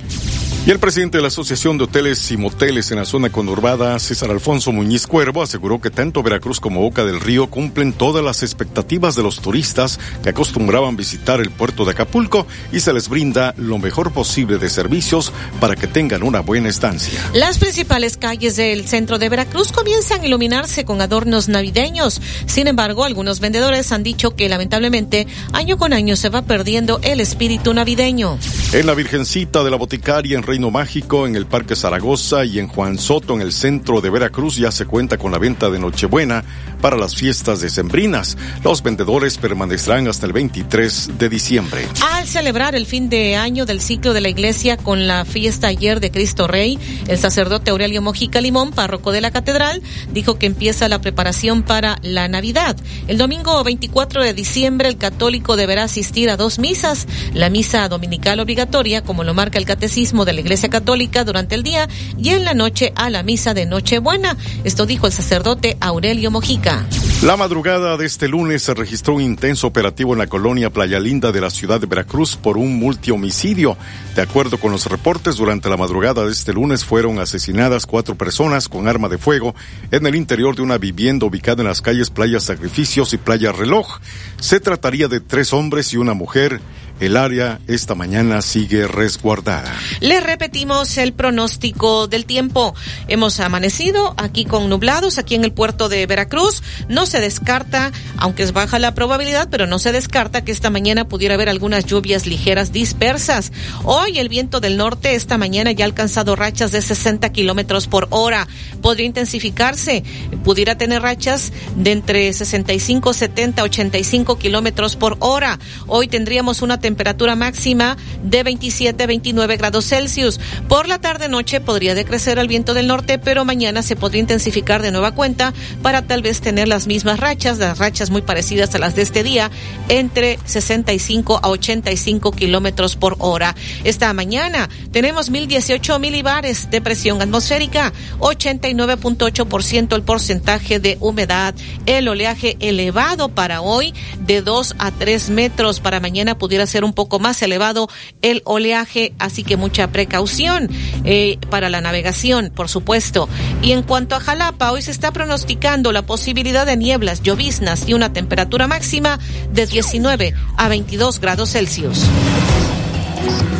Y 0.65 0.71
el 0.71 0.79
presidente 0.79 1.19
de 1.19 1.21
la 1.21 1.27
Asociación 1.27 1.77
de 1.77 1.83
Hoteles 1.83 2.31
y 2.31 2.37
Moteles 2.37 2.89
en 2.89 2.97
la 2.97 3.05
zona 3.05 3.29
conurbada, 3.29 3.99
César 3.99 4.31
Alfonso 4.31 4.71
Muñiz 4.71 5.04
Cuervo, 5.07 5.41
aseguró 5.41 5.79
que 5.79 5.89
tanto 5.89 6.23
Veracruz 6.23 6.59
como 6.59 6.81
Boca 6.81 7.05
del 7.05 7.19
Río 7.19 7.47
cumplen 7.47 7.93
todas 7.93 8.23
las 8.23 8.43
expectativas 8.43 9.15
de 9.15 9.23
los 9.23 9.39
turistas 9.39 9.99
que 10.23 10.29
acostumbraban 10.29 10.95
visitar 10.95 11.39
el 11.39 11.51
puerto 11.51 11.85
de 11.85 11.91
Acapulco 11.91 12.47
y 12.71 12.79
se 12.79 12.93
les 12.93 13.09
brinda 13.09 13.53
lo 13.57 13.77
mejor 13.77 14.11
posible 14.11 14.57
de 14.57 14.69
servicios 14.69 15.31
para 15.59 15.75
que 15.75 15.87
tengan 15.87 16.23
una 16.23 16.41
buena 16.41 16.69
estancia. 16.69 17.19
Las 17.33 17.57
principales 17.57 18.17
calles 18.17 18.55
del 18.55 18.87
centro 18.87 19.19
de 19.19 19.29
Veracruz 19.29 19.71
comienzan 19.71 20.21
a 20.21 20.25
iluminarse 20.25 20.85
con 20.85 21.01
adornos 21.01 21.47
navideños. 21.49 22.21
Sin 22.45 22.67
embargo, 22.67 23.03
algunos 23.03 23.39
vendedores 23.39 23.91
han 23.91 24.03
dicho 24.03 24.35
que 24.35 24.49
lamentablemente 24.49 25.27
año 25.53 25.77
con 25.77 25.93
año 25.93 26.15
se 26.15 26.29
va 26.29 26.41
perdiendo 26.41 26.99
el 27.03 27.19
espíritu 27.19 27.73
navideño. 27.73 28.37
En 28.73 28.85
la 28.85 28.93
Virgencita 28.93 29.63
de 29.63 29.71
la 29.71 29.77
Boticaria 29.77 30.37
en 30.37 30.43
Reino 30.43 30.71
Mágico, 30.71 31.27
en 31.27 31.35
el 31.35 31.45
Parque 31.45 31.75
Zaragoza 31.75 32.45
y 32.45 32.59
en 32.59 32.67
Juan 32.67 32.97
Soto, 32.97 33.35
en 33.35 33.41
el 33.41 33.51
centro 33.51 34.01
de 34.01 34.09
Veracruz, 34.09 34.57
ya 34.57 34.71
se 34.71 34.85
cuenta 34.95 35.17
con 35.17 35.33
la 35.33 35.39
venta 35.39 35.69
de 35.69 35.77
Nochebuena 35.77 36.45
para 36.79 36.95
las 36.95 37.17
fiestas 37.17 37.59
decembrinas. 37.59 38.37
Los 38.63 38.81
vendedores 38.81 39.37
permanecerán 39.37 40.07
hasta 40.07 40.25
el 40.25 40.31
23 40.31 41.17
de 41.17 41.27
diciembre. 41.27 41.85
Al 42.13 42.25
celebrar 42.25 42.75
el 42.75 42.85
fin 42.85 43.09
de 43.09 43.35
año 43.35 43.65
del 43.65 43.81
ciclo 43.81 44.13
de 44.13 44.21
la 44.21 44.29
iglesia 44.29 44.77
con 44.77 45.05
la 45.05 45.25
fiesta 45.25 45.67
ayer 45.67 45.99
de 45.99 46.11
Cristo 46.11 46.47
Rey, 46.47 46.79
el 47.09 47.17
sacerdote 47.17 47.71
Aurelio 47.71 48.01
Mojica 48.01 48.39
Limón, 48.39 48.71
párroco 48.71 49.11
de 49.11 49.19
la 49.19 49.31
catedral, 49.31 49.81
dijo 50.13 50.39
que 50.39 50.45
empieza 50.45 50.87
la 50.87 51.01
preparación 51.01 51.63
para 51.63 51.97
la 52.01 52.29
Navidad. 52.29 52.77
El 53.09 53.17
domingo 53.17 53.61
24 53.65 54.23
de 54.23 54.33
diciembre, 54.33 54.87
el 54.87 54.97
católico 54.97 55.57
deberá 55.57 55.83
asistir 55.83 56.29
a 56.29 56.37
dos 56.37 56.57
misas, 56.57 57.05
la 57.33 57.49
misa 57.49 57.89
dominical 57.89 58.39
obligatoria, 58.39 59.03
como 59.03 59.25
lo 59.25 59.33
marca 59.33 59.57
el 59.57 59.65
catecismo 59.65 60.23
de 60.23 60.31
la 60.31 60.39
Iglesia 60.39 60.69
Católica 60.69 61.25
durante 61.25 61.53
el 61.55 61.63
día, 61.63 61.89
y 62.17 62.29
en 62.29 62.45
la 62.45 62.53
noche 62.53 62.93
a 62.95 63.09
la 63.09 63.23
misa 63.23 63.53
de 63.53 63.65
Nochebuena. 63.65 64.37
Esto 64.75 64.85
dijo 64.85 65.07
el 65.07 65.13
sacerdote 65.13 65.77
Aurelio 65.79 66.31
Mojica. 66.31 66.85
La 67.23 67.37
madrugada 67.37 67.95
de 67.95 68.05
este 68.05 68.27
lunes 68.27 68.61
se 68.61 68.73
registró 68.73 69.13
un 69.13 69.21
intenso 69.21 69.67
operativo 69.67 70.11
en 70.11 70.19
la 70.19 70.27
colonia 70.27 70.69
Playa 70.69 70.99
Linda 70.99 71.31
de 71.31 71.39
la 71.39 71.49
ciudad 71.49 71.79
de 71.79 71.87
Veracruz 71.87 72.35
por 72.35 72.57
un 72.57 72.77
multihomicidio. 72.77 73.77
De 74.17 74.21
acuerdo 74.21 74.57
con 74.57 74.73
los 74.73 74.87
reportes, 74.87 75.37
durante 75.37 75.69
la 75.69 75.77
madrugada 75.77 76.25
de 76.25 76.31
este 76.33 76.51
lunes 76.51 76.83
fueron 76.83 77.19
asesinadas 77.19 77.85
cuatro 77.85 78.15
personas 78.15 78.67
con 78.67 78.89
arma 78.89 79.07
de 79.07 79.17
fuego 79.17 79.55
en 79.91 80.05
el 80.07 80.15
interior 80.15 80.57
de 80.57 80.63
una 80.63 80.77
vivienda 80.77 81.25
ubicada 81.25 81.61
en 81.61 81.69
las 81.69 81.81
calles 81.81 82.09
Playa 82.09 82.41
Sacrificios 82.41 83.13
y 83.13 83.17
Playa 83.17 83.53
Reloj. 83.53 83.99
Se 84.41 84.59
trataría 84.59 85.07
de 85.07 85.21
tres 85.21 85.53
hombres 85.53 85.93
y 85.93 85.97
una 85.97 86.13
mujer. 86.13 86.59
El 87.01 87.17
área 87.17 87.59
esta 87.67 87.93
mañana 87.93 88.41
sigue 88.41 88.87
resguardada. 88.87 89.73
Les 89.99 90.23
repetimos 90.23 90.97
el 90.97 91.11
pronóstico 91.11 92.07
del 92.07 92.25
tiempo. 92.25 92.73
Hemos 93.09 93.41
amanecido 93.41 94.13
aquí 94.17 94.45
con 94.45 94.69
nublados, 94.69 95.17
aquí 95.17 95.35
en 95.35 95.43
el 95.43 95.51
puerto 95.51 95.89
de 95.89 96.05
Veracruz. 96.05 96.63
No 96.87 97.05
se 97.05 97.19
descarta, 97.19 97.91
aunque 98.17 98.43
es 98.43 98.53
baja 98.53 98.79
la 98.79 98.93
probabilidad, 98.93 99.49
pero 99.51 99.67
no 99.67 99.77
se 99.77 99.91
descarta 99.91 100.45
que 100.45 100.53
esta 100.53 100.69
mañana 100.69 101.05
pudiera 101.05 101.35
haber 101.35 101.49
algunas 101.49 101.85
lluvias 101.85 102.27
ligeras 102.27 102.71
dispersas. 102.71 103.51
Hoy 103.83 104.19
el 104.19 104.29
viento 104.29 104.61
del 104.61 104.77
norte 104.77 105.15
esta 105.15 105.37
mañana 105.37 105.73
ya 105.73 105.83
ha 105.83 105.87
alcanzado 105.87 106.37
rachas 106.37 106.71
de 106.71 106.81
60 106.81 107.29
kilómetros 107.33 107.87
por 107.87 108.07
hora. 108.11 108.47
Podría 108.81 109.05
intensificarse, 109.05 110.05
pudiera 110.45 110.77
tener 110.77 111.01
rachas 111.01 111.51
de 111.75 111.91
entre 111.91 112.31
65, 112.31 113.13
70, 113.13 113.63
85 113.63 114.37
kilómetros 114.37 114.95
por 114.95 115.17
hora. 115.19 115.59
Hoy 115.87 116.07
tendríamos 116.07 116.61
una 116.61 116.79
temperatura 116.85 117.35
máxima 117.35 117.97
de 118.21 118.43
27, 118.43 119.07
29 119.07 119.57
grados 119.57 119.87
Celsius. 119.87 120.39
Por 120.67 120.87
la 120.87 120.99
tarde 120.99 121.27
noche 121.29 121.59
podría 121.59 121.95
decrecer 121.95 122.37
el 122.37 122.47
viento 122.47 122.75
del 122.75 122.85
norte, 122.85 123.17
pero 123.17 123.43
mañana 123.43 123.81
se 123.81 123.95
podría 123.95 124.21
intensificar 124.21 124.83
de 124.83 124.91
nueva 124.91 125.13
cuenta 125.13 125.51
para 125.81 126.03
tal 126.03 126.21
vez 126.21 126.41
tener 126.41 126.67
las 126.67 126.85
mismas 126.85 127.19
rachas, 127.19 127.57
las 127.57 127.79
rachas 127.79 128.11
muy 128.11 128.21
parecidas 128.21 128.75
a 128.75 128.77
las 128.77 128.95
de 128.95 129.01
este 129.01 129.23
día, 129.23 129.49
entre 129.89 130.37
65 130.45 131.39
a 131.41 131.49
85 131.49 132.31
kilómetros 132.33 132.95
por 132.95 133.15
hora. 133.17 133.55
Esta 133.83 134.13
mañana 134.13 134.69
tenemos 134.91 135.31
1018 135.31 135.97
milibares 135.97 136.69
de 136.69 136.81
presión 136.81 137.19
atmosférica, 137.19 137.93
89.8% 138.19 139.95
el 139.95 140.03
porcentaje 140.03 140.79
de 140.79 140.97
humedad, 140.99 141.55
el 141.87 142.07
oleaje 142.09 142.57
elevado 142.59 143.29
para 143.29 143.61
hoy 143.61 143.91
de 144.19 144.43
2 144.43 144.75
a 144.77 144.91
3 144.91 145.31
metros, 145.31 145.79
para 145.79 145.99
mañana 145.99 146.37
pudiera 146.37 146.67
ser 146.67 146.74
un 146.83 146.93
poco 146.93 147.19
más 147.19 147.41
elevado 147.41 147.89
el 148.21 148.41
oleaje, 148.45 149.13
así 149.19 149.43
que 149.43 149.57
mucha 149.57 149.87
precaución 149.91 150.69
eh, 151.03 151.37
para 151.49 151.69
la 151.69 151.81
navegación, 151.81 152.51
por 152.53 152.69
supuesto. 152.69 153.29
Y 153.61 153.71
en 153.71 153.83
cuanto 153.83 154.15
a 154.15 154.19
Jalapa, 154.19 154.71
hoy 154.71 154.81
se 154.81 154.91
está 154.91 155.11
pronosticando 155.11 155.91
la 155.91 156.03
posibilidad 156.03 156.65
de 156.65 156.77
nieblas, 156.77 157.21
lloviznas 157.21 157.87
y 157.87 157.93
una 157.93 158.13
temperatura 158.13 158.67
máxima 158.67 159.19
de 159.51 159.65
19 159.65 160.33
a 160.57 160.67
22 160.67 161.19
grados 161.19 161.51
Celsius. 161.51 162.05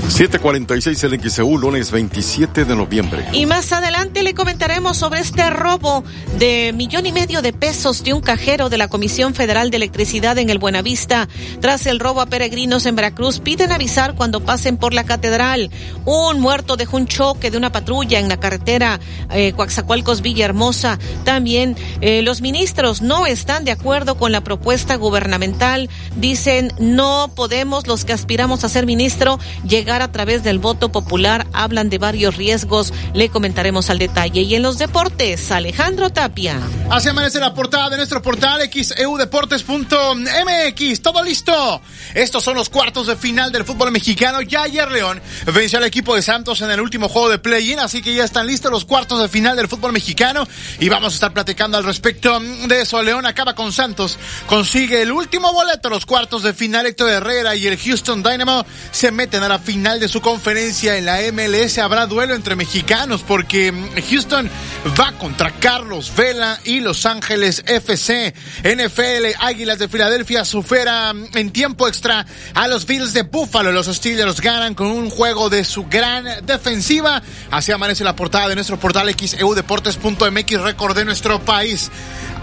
746 0.08 1.04
el 1.04 1.20
XEU, 1.20 1.58
lunes 1.58 1.92
27 1.92 2.66
de 2.66 2.76
noviembre. 2.76 3.26
Y 3.34 3.46
más 3.46 3.72
adelante 3.74 4.24
le 4.24 4.34
comentaremos 4.34 4.98
sobre 4.98 5.20
este 5.20 5.50
robo 5.50 6.04
de 6.38 6.74
millón 6.74 7.06
y 7.06 7.12
medio 7.12 7.42
de 7.42 7.54
pesos 7.54 8.04
de 8.04 8.14
un 8.14 8.22
cajero 8.22 8.70
de 8.70 8.78
la 8.78 8.88
Comisión 8.88 9.34
Federal 9.34 9.72
de 9.72 9.78
Electricidad 9.78 10.38
en 10.38 10.50
el 10.50 10.60
Buenavista. 10.60 11.28
Tras 11.60 11.86
el 11.88 12.00
robo 12.00 12.22
a 12.22 12.28
peregrinos 12.28 12.86
en 12.86 12.96
Veracruz, 12.96 13.40
piden 13.40 13.72
avisar 13.72 14.16
cuando 14.16 14.42
pasen 14.42 14.78
por 14.78 14.94
la 14.94 15.04
catedral. 15.04 15.72
Un 16.06 16.40
muerto 16.40 16.78
dejó 16.78 16.98
un 16.98 17.08
choque 17.08 17.50
de 17.50 17.58
una 17.58 17.72
patrulla 17.72 18.20
en 18.20 18.30
la 18.30 18.40
carretera 18.40 19.00
eh, 19.32 19.54
Coaxacualcos 19.54 20.22
Villahermosa. 20.22 21.00
También 21.24 21.76
eh, 22.02 22.22
los 22.22 22.42
ministros 22.42 23.02
no 23.02 23.26
están 23.26 23.66
de 23.66 23.72
acuerdo 23.72 24.16
con 24.18 24.32
la 24.32 24.42
propuesta 24.42 24.96
gubernamental. 24.96 25.90
Dicen 26.16 26.72
no 26.80 27.32
podemos 27.36 27.88
los 27.88 28.06
que 28.06 28.14
aspiramos 28.14 28.64
a 28.64 28.70
ser 28.70 28.86
ministro 28.86 29.40
llegar 29.68 29.95
a 30.02 30.12
través 30.12 30.44
del 30.44 30.60
voto 30.60 30.92
popular. 30.92 31.48
Hablan 31.54 31.90
de 31.90 31.98
varios 31.98 32.36
riesgos. 32.38 32.94
Le 33.14 33.30
comentaremos 33.30 33.90
al 33.90 34.00
detalle. 34.00 34.42
Y 34.42 34.56
en 34.56 34.64
los 34.64 34.78
deportes, 34.78 35.52
Alejandro 35.52 36.10
Tapia. 36.10 36.60
Así 36.90 37.10
amanece 37.10 37.40
la 37.40 37.54
portada 37.54 37.90
de 37.90 37.98
nuestro 37.98 38.22
portal 38.22 38.62
xeudeportes.mx. 38.70 41.02
Todo 41.02 41.24
listo. 41.24 41.82
Estos 42.14 42.44
son 42.44 42.56
los 42.56 42.70
cuartos 42.70 43.08
de 43.08 43.16
final 43.16 43.52
del 43.52 43.66
fútbol 43.66 43.92
mexicano. 43.92 44.42
Ya 44.42 44.64
ayer 44.64 44.92
León 44.92 45.22
venció 45.54 45.80
al 45.80 45.86
equipo 45.86 46.16
de 46.16 46.22
Santos 46.22 46.62
en 46.62 46.72
el 46.72 46.82
último 46.82 47.10
juego 47.10 47.30
de 47.30 47.40
play-in, 47.40 47.80
así 47.80 48.02
que 48.02 48.14
ya 48.14 48.24
están 48.24 48.48
listos 48.48 48.72
los 48.72 48.86
cuartos 48.86 49.22
de 49.22 49.30
final 49.30 49.56
del 49.56 49.68
fútbol 49.68 49.94
mexicano 49.94 50.48
y 50.80 50.90
vamos 50.90 51.14
a 51.14 51.16
estar 51.16 51.34
platicando 51.34 51.78
al 51.78 51.84
respecto 51.84 52.40
de 52.40 52.82
eso. 52.82 53.02
León 53.02 53.26
acaba 53.26 53.56
con 53.56 53.72
Santos, 53.72 54.18
consigue 54.48 55.02
el 55.02 55.12
último 55.12 55.54
boleto 55.54 55.90
los 55.90 56.06
cuartos 56.06 56.44
de 56.44 56.54
final. 56.54 56.86
Héctor 56.86 57.10
Herrera 57.10 57.56
y 57.56 57.68
el 57.68 57.78
Houston 57.78 58.24
Dynamo 58.24 58.66
se 58.92 59.12
meten 59.12 59.44
a 59.44 59.50
la 59.50 59.60
final 59.60 59.85
de 59.86 60.08
su 60.08 60.20
conferencia 60.20 60.98
en 60.98 61.06
la 61.06 61.20
MLS. 61.32 61.78
Habrá 61.78 62.08
duelo 62.08 62.34
entre 62.34 62.56
mexicanos 62.56 63.22
porque 63.22 63.72
Houston 64.10 64.50
va 65.00 65.12
contra 65.12 65.52
Carlos 65.52 66.12
Vela 66.18 66.60
y 66.64 66.80
Los 66.80 67.06
Ángeles 67.06 67.64
FC. 67.68 68.34
NFL 68.64 69.38
Águilas 69.40 69.78
de 69.78 69.88
Filadelfia 69.88 70.44
supera 70.44 71.14
en 71.36 71.52
tiempo 71.52 71.88
extra 71.88 72.26
a 72.56 72.68
los 72.68 72.88
Bills 72.88 73.14
de 73.14 73.22
Buffalo. 73.22 73.72
Los 73.72 73.86
Steelers 73.86 74.42
ganan 74.42 74.74
con 74.74 74.88
un 74.88 75.12
juego 75.12 75.52
de 75.52 75.64
su 75.64 75.86
gran 75.86 76.26
defensiva. 76.48 77.22
Así 77.52 77.72
amanece 77.72 78.04
la 78.04 78.16
portada 78.16 78.50
de 78.50 78.56
nuestro 78.56 78.80
portal 78.80 79.16
xeudeportes.mx. 79.16 80.62
Recordé 80.62 81.06
nuestro 81.06 81.40
país. 81.46 81.92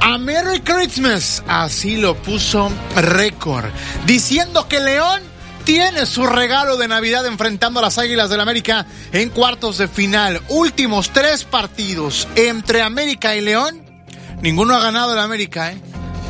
A 0.01 0.17
Merry 0.17 0.61
Christmas. 0.61 1.43
Así 1.49 1.97
lo 1.97 2.15
puso 2.23 2.71
récord. 2.95 3.67
Diciendo 4.07 4.69
que 4.69 4.79
León 4.79 5.32
tiene 5.64 6.07
su 6.07 6.27
regalo 6.27 6.77
de 6.77 6.88
Navidad 6.88 7.27
enfrentando 7.27 7.79
a 7.79 7.83
las 7.83 7.98
Águilas 7.98 8.31
del 8.31 8.40
América 8.40 8.87
en 9.12 9.31
cuartos 9.31 9.79
de 9.79 9.88
final. 9.88 10.42
Últimos 10.48 11.11
tres 11.11 11.44
partidos 11.44 12.29
entre 12.37 12.83
América 12.83 13.37
y 13.37 13.40
León. 13.40 13.83
Ninguno 14.42 14.75
ha 14.75 14.81
ganado 14.81 15.12
el 15.12 15.18
América, 15.20 15.72
¿eh? 15.72 15.81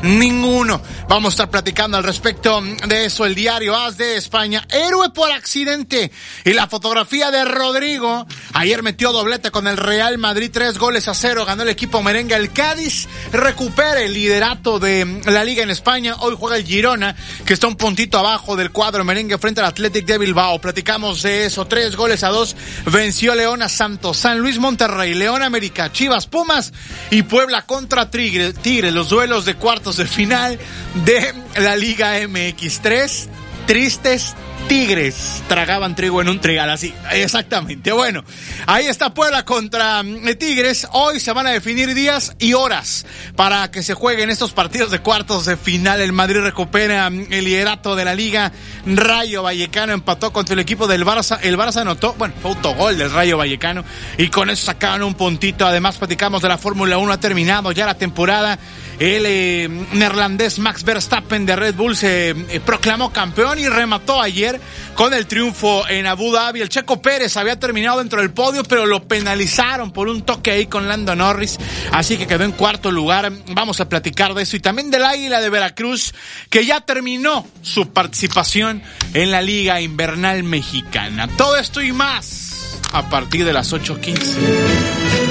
Ninguno. 0.03 0.83
Vamos 1.09 1.33
a 1.33 1.35
estar 1.35 1.51
platicando 1.51 1.97
al 1.97 2.03
respecto 2.03 2.61
de 2.61 3.05
eso. 3.05 3.25
El 3.25 3.37
diario 3.37 3.77
As 3.77 3.97
de 3.97 4.17
España. 4.17 4.67
Héroe 4.69 5.11
por 5.11 5.31
accidente. 5.31 6.11
Y 6.45 6.53
la 6.55 6.67
fotografía 6.67 7.31
de 7.31 7.45
Rodrigo. 7.45 8.27
Ayer 8.53 8.83
metió 8.83 9.13
doblete 9.13 9.53
con 9.53 9.69
el 9.69 9.77
Real 9.77 10.19
Madrid. 10.19 10.51
Tres 10.53 10.77
goles 10.79 11.07
a 11.07 11.15
cero. 11.15 11.45
Ganó 11.45 11.63
el 11.63 11.69
equipo 11.69 12.03
merengue. 12.03 12.35
El 12.35 12.53
Cádiz 12.53 13.09
recupera 13.33 14.01
el 14.01 14.13
liderato 14.13 14.81
de 14.81 15.23
la 15.27 15.45
liga 15.45 15.63
en 15.63 15.71
España. 15.71 16.17
Hoy 16.19 16.35
juega 16.37 16.57
el 16.57 16.65
Girona, 16.65 17.15
que 17.47 17.55
está 17.55 17.69
un 17.69 17.77
puntito 17.77 18.19
abajo 18.19 18.57
del 18.57 18.73
cuadro 18.73 19.05
merengue 19.05 19.39
frente 19.39 19.61
al 19.61 19.69
Athletic 19.69 20.05
de 20.05 20.19
Bilbao. 20.19 20.61
Platicamos 20.61 21.23
de 21.23 21.47
eso. 21.47 21.67
Tres 21.67 21.95
goles 21.95 22.25
a 22.25 22.29
dos. 22.31 22.57
Venció 22.87 23.37
León 23.37 23.63
a 23.63 23.69
Santos. 23.69 24.17
San 24.17 24.41
Luis 24.41 24.59
Monterrey. 24.59 25.15
León 25.15 25.45
América. 25.45 25.93
Chivas 25.93 26.27
Pumas. 26.27 26.73
Y 27.13 27.23
Puebla 27.23 27.63
contra 27.63 28.11
Tigre. 28.11 28.53
Tigre. 28.53 28.91
Los 28.91 29.09
duelos 29.09 29.45
de 29.45 29.55
cuartos 29.55 29.92
de 29.97 30.07
final 30.07 30.59
de 31.05 31.35
la 31.57 31.77
Liga 31.77 32.19
MX3. 32.21 33.29
Tristes 33.67 34.35
Tigres 34.69 35.43
tragaban 35.49 35.95
trigo 35.95 36.21
en 36.21 36.29
un 36.29 36.41
trigal, 36.41 36.71
así, 36.71 36.95
exactamente. 37.11 37.93
Bueno, 37.93 38.25
ahí 38.67 38.87
está 38.87 39.13
Puebla 39.13 39.45
contra 39.45 40.01
eh, 40.01 40.35
Tigres. 40.35 40.89
Hoy 40.93 41.21
se 41.21 41.33
van 41.33 41.47
a 41.47 41.51
definir 41.51 41.95
días 41.95 42.35
y 42.39 42.55
horas 42.55 43.05
para 43.37 43.71
que 43.71 43.83
se 43.83 43.95
jueguen 43.95 44.31
estos 44.31 44.53
partidos 44.53 44.91
de 44.91 45.01
cuartos 45.01 45.45
de 45.45 45.57
final. 45.57 46.01
El 46.01 46.13
Madrid 46.13 46.41
recupera 46.41 47.11
mm, 47.11 47.33
el 47.33 47.45
liderato 47.45 47.97
de 47.97 48.05
la 48.05 48.15
liga. 48.15 48.53
Rayo 48.87 49.43
Vallecano 49.43 49.93
empató 49.93 50.33
contra 50.33 50.55
el 50.55 50.61
equipo 50.61 50.87
del 50.87 51.05
Barça. 51.05 51.39
El 51.43 51.59
Barça 51.59 51.83
anotó, 51.83 52.15
bueno, 52.15 52.35
fue 52.41 52.53
autogol 52.53 52.97
del 52.97 53.11
Rayo 53.11 53.37
Vallecano 53.37 53.85
y 54.17 54.29
con 54.29 54.49
eso 54.49 54.67
sacaron 54.67 55.03
un 55.03 55.15
puntito. 55.15 55.67
Además, 55.67 55.99
platicamos 55.99 56.41
de 56.41 56.49
la 56.49 56.59
Fórmula 56.59 56.99
1. 56.99 57.13
Ha 57.13 57.21
terminado 57.21 57.73
ya 57.73 57.87
la 57.87 57.99
temporada. 57.99 58.59
El 58.99 59.25
eh, 59.27 59.69
neerlandés 59.93 60.59
Max 60.59 60.85
Verstappen 60.85 61.45
de 61.47 61.57
Red 61.57 61.75
Bull 61.75 61.97
se 61.97 62.31
eh, 62.31 62.61
proclamó 62.65 63.13
campeón 63.13 63.59
y 63.59 63.69
remató 63.69 64.21
ayer 64.21 64.61
con 64.95 65.15
el 65.15 65.27
triunfo 65.27 65.89
en 65.89 66.07
Abu 66.07 66.33
Dhabi. 66.33 66.61
El 66.61 66.69
Checo 66.69 67.01
Pérez 67.03 67.37
había 67.37 67.59
terminado 67.59 67.99
dentro 67.99 68.21
del 68.21 68.31
podio, 68.31 68.63
pero 68.65 68.87
lo 68.87 69.05
penalizaron 69.05 69.93
por 69.93 70.09
un 70.09 70.23
toque 70.23 70.51
ahí 70.51 70.67
con 70.67 70.89
Lando 70.89 71.17
Norris, 71.17 71.59
así 71.91 72.17
que 72.17 72.27
quedó 72.27 72.45
en 72.45 72.53
cuarto 72.53 72.91
lugar. 72.91 73.33
Vamos 73.49 73.81
a 73.81 73.89
platicar 73.89 74.35
de 74.35 74.43
eso 74.43 74.57
y 74.57 74.61
también 74.61 74.91
del 74.91 75.05
Águila 75.05 75.41
de 75.41 75.51
Veracruz, 75.51 76.15
que 76.51 76.65
ya 76.65 76.81
terminó 76.81 77.47
su 77.63 77.89
participación 77.91 78.83
en 79.15 79.31
la 79.31 79.43
Liga 79.43 79.81
Invernal 79.81 80.43
Mexicana. 80.45 81.29
Todo 81.37 81.57
esto 81.57 81.83
y 81.83 81.93
más 81.93 82.79
a 82.93 83.09
partir 83.09 83.45
de 83.45 83.53
las 83.53 83.73
8.15. 83.73 85.22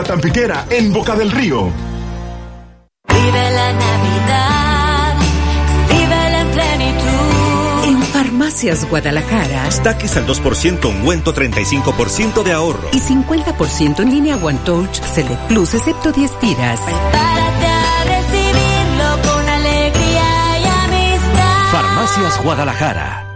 La 0.00 0.06
Tampiquera 0.06 0.64
en 0.70 0.94
Boca 0.94 1.14
del 1.14 1.30
Río. 1.30 1.70
Vive 3.06 3.50
la 3.50 3.72
Navidad. 3.74 5.14
Vive 5.90 6.40
en 6.40 6.48
plenitud. 6.52 7.84
En 7.84 8.02
Farmacias 8.04 8.88
Guadalajara 8.88 9.64
Destaques 9.64 10.16
al 10.16 10.26
2%, 10.26 10.86
ungüento 10.86 11.34
35% 11.34 12.42
de 12.42 12.52
ahorro. 12.52 12.88
y 12.94 12.98
50% 12.98 14.00
en 14.00 14.10
línea 14.10 14.36
One 14.38 14.60
Touch 14.64 15.02
Select 15.02 15.48
Plus, 15.48 15.74
excepto 15.74 16.12
10 16.12 16.38
tiras. 16.38 16.80
Prepárate 16.80 17.66
a 17.66 18.04
recibirlo 18.04 19.30
con 19.30 19.48
alegría 19.50 20.60
y 20.60 20.64
amistad. 20.64 21.72
Farmacias 21.72 22.42
Guadalajara. 22.42 23.29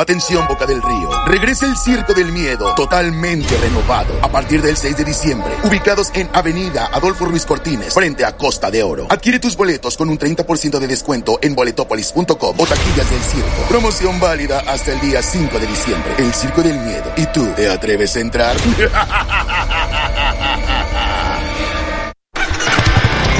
Atención 0.00 0.48
Boca 0.48 0.64
del 0.64 0.80
Río. 0.80 1.10
Regresa 1.26 1.66
el 1.66 1.76
Circo 1.76 2.14
del 2.14 2.32
Miedo, 2.32 2.74
totalmente 2.74 3.54
renovado, 3.58 4.14
a 4.22 4.32
partir 4.32 4.62
del 4.62 4.74
6 4.74 4.96
de 4.96 5.04
diciembre. 5.04 5.54
Ubicados 5.62 6.10
en 6.14 6.30
Avenida 6.32 6.88
Adolfo 6.90 7.26
Ruiz 7.26 7.44
Cortines, 7.44 7.92
frente 7.92 8.24
a 8.24 8.34
Costa 8.34 8.70
de 8.70 8.82
Oro. 8.82 9.08
Adquiere 9.10 9.38
tus 9.38 9.58
boletos 9.58 9.98
con 9.98 10.08
un 10.08 10.18
30% 10.18 10.78
de 10.78 10.86
descuento 10.86 11.38
en 11.42 11.54
boletopolis.com 11.54 12.58
o 12.58 12.66
taquillas 12.66 13.10
del 13.10 13.20
circo. 13.20 13.68
Promoción 13.68 14.18
válida 14.18 14.62
hasta 14.66 14.92
el 14.92 15.00
día 15.02 15.22
5 15.22 15.58
de 15.58 15.66
diciembre. 15.66 16.14
El 16.16 16.32
Circo 16.32 16.62
del 16.62 16.78
Miedo. 16.78 17.12
¿Y 17.18 17.26
tú 17.26 17.46
te 17.54 17.68
atreves 17.68 18.16
a 18.16 18.20
entrar? 18.20 18.56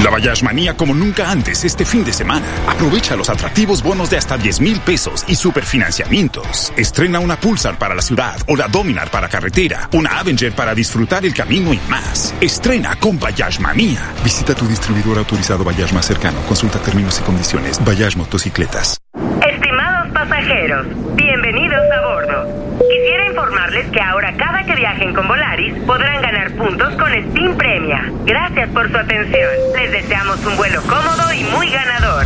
La 0.03 0.09
Bayash 0.09 0.41
Manía 0.41 0.75
como 0.75 0.95
nunca 0.95 1.29
antes 1.29 1.63
este 1.63 1.85
fin 1.85 2.03
de 2.03 2.11
semana. 2.11 2.45
Aprovecha 2.67 3.15
los 3.15 3.29
atractivos 3.29 3.83
bonos 3.83 4.09
de 4.09 4.17
hasta 4.17 4.35
10 4.35 4.61
mil 4.61 4.79
pesos 4.79 5.23
y 5.27 5.35
superfinanciamientos. 5.35 6.73
Estrena 6.75 7.19
una 7.19 7.35
Pulsar 7.35 7.77
para 7.77 7.93
la 7.93 8.01
ciudad 8.01 8.35
o 8.47 8.55
la 8.55 8.67
Dominar 8.67 9.11
para 9.11 9.29
carretera, 9.29 9.87
una 9.93 10.17
Avenger 10.19 10.53
para 10.53 10.73
disfrutar 10.73 11.23
el 11.23 11.35
camino 11.35 11.71
y 11.71 11.79
más. 11.87 12.33
Estrena 12.41 12.95
con 12.95 13.19
Bayash 13.19 13.59
Manía. 13.59 14.01
Visita 14.23 14.55
tu 14.55 14.65
distribuidor 14.67 15.19
autorizado 15.19 15.63
Bayash 15.63 15.93
más 15.93 16.07
cercano. 16.07 16.39
Consulta 16.47 16.79
términos 16.79 17.19
y 17.19 17.23
condiciones. 17.23 17.83
Bayash 17.85 18.15
Motocicletas. 18.15 18.97
Estimados 19.13 20.11
pasajeros, 20.13 20.87
bordo. 20.87 21.30
Quisiera 22.91 23.25
informarles 23.25 23.89
que 23.89 24.01
ahora 24.01 24.35
cada 24.35 24.65
que 24.65 24.75
viajen 24.75 25.13
con 25.13 25.25
Volaris 25.25 25.73
podrán 25.85 26.21
ganar 26.21 26.51
puntos 26.57 26.93
con 26.95 27.09
Steam 27.09 27.55
Premia. 27.55 28.11
Gracias 28.25 28.69
por 28.71 28.91
su 28.91 28.97
atención. 28.97 29.49
Les 29.77 29.91
deseamos 29.91 30.45
un 30.45 30.57
vuelo 30.57 30.81
cómodo 30.81 31.31
y 31.33 31.41
muy 31.45 31.69
ganador. 31.69 32.25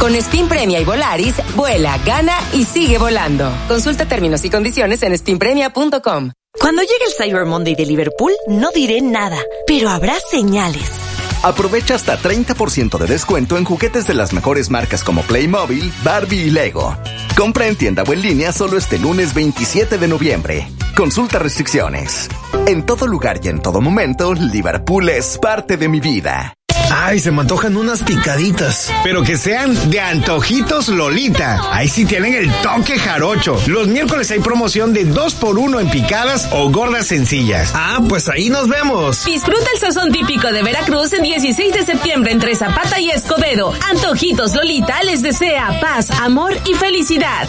Con 0.00 0.20
Steam 0.20 0.48
Premia 0.48 0.80
y 0.80 0.84
Volaris, 0.84 1.40
vuela, 1.54 1.96
gana 2.04 2.36
y 2.52 2.64
sigue 2.64 2.98
volando. 2.98 3.52
Consulta 3.68 4.06
términos 4.06 4.44
y 4.44 4.50
condiciones 4.50 5.00
en 5.04 5.16
steampremia.com. 5.16 6.32
Cuando 6.58 6.82
llegue 6.82 7.04
el 7.06 7.12
Cyber 7.12 7.46
Monday 7.46 7.76
de 7.76 7.86
Liverpool, 7.86 8.32
no 8.48 8.72
diré 8.72 9.00
nada, 9.02 9.38
pero 9.64 9.90
habrá 9.90 10.14
señales. 10.28 11.09
Aprovecha 11.42 11.94
hasta 11.94 12.18
30% 12.18 12.98
de 12.98 13.06
descuento 13.06 13.56
en 13.56 13.64
juguetes 13.64 14.06
de 14.06 14.12
las 14.12 14.34
mejores 14.34 14.68
marcas 14.68 15.02
como 15.02 15.22
Playmobil, 15.22 15.90
Barbie 16.04 16.42
y 16.42 16.50
Lego. 16.50 16.94
Compra 17.34 17.66
en 17.66 17.76
tienda 17.76 18.02
o 18.02 18.12
en 18.12 18.20
línea 18.20 18.52
solo 18.52 18.76
este 18.76 18.98
lunes 18.98 19.32
27 19.32 19.96
de 19.96 20.08
noviembre. 20.08 20.68
Consulta 20.94 21.38
restricciones. 21.38 22.28
En 22.66 22.84
todo 22.84 23.06
lugar 23.06 23.40
y 23.42 23.48
en 23.48 23.60
todo 23.62 23.80
momento, 23.80 24.34
Liverpool 24.34 25.08
es 25.08 25.38
parte 25.38 25.78
de 25.78 25.88
mi 25.88 26.00
vida. 26.00 26.59
Ay, 26.90 27.20
se 27.20 27.30
me 27.30 27.42
antojan 27.42 27.76
unas 27.76 28.02
picaditas. 28.02 28.92
Pero 29.04 29.22
que 29.22 29.36
sean 29.36 29.90
de 29.90 30.00
antojitos 30.00 30.88
Lolita. 30.88 31.60
Ahí 31.72 31.88
sí 31.88 32.04
tienen 32.04 32.34
el 32.34 32.52
toque 32.62 32.98
jarocho. 32.98 33.56
Los 33.66 33.88
miércoles 33.88 34.30
hay 34.30 34.40
promoción 34.40 34.92
de 34.92 35.04
2 35.04 35.34
por 35.34 35.58
1 35.58 35.80
en 35.80 35.90
picadas 35.90 36.48
o 36.52 36.70
gordas 36.70 37.06
sencillas. 37.06 37.72
Ah, 37.74 38.00
pues 38.08 38.28
ahí 38.28 38.50
nos 38.50 38.68
vemos. 38.68 39.24
Disfruta 39.24 39.66
el 39.74 39.80
sazón 39.80 40.12
típico 40.12 40.48
de 40.48 40.62
Veracruz 40.62 41.12
el 41.12 41.22
16 41.22 41.72
de 41.72 41.84
septiembre 41.84 42.32
entre 42.32 42.54
Zapata 42.54 43.00
y 43.00 43.10
Escobedo. 43.10 43.72
Antojitos 43.90 44.54
Lolita 44.54 45.02
les 45.04 45.22
desea 45.22 45.78
paz, 45.80 46.10
amor 46.10 46.52
y 46.66 46.74
felicidad. 46.74 47.48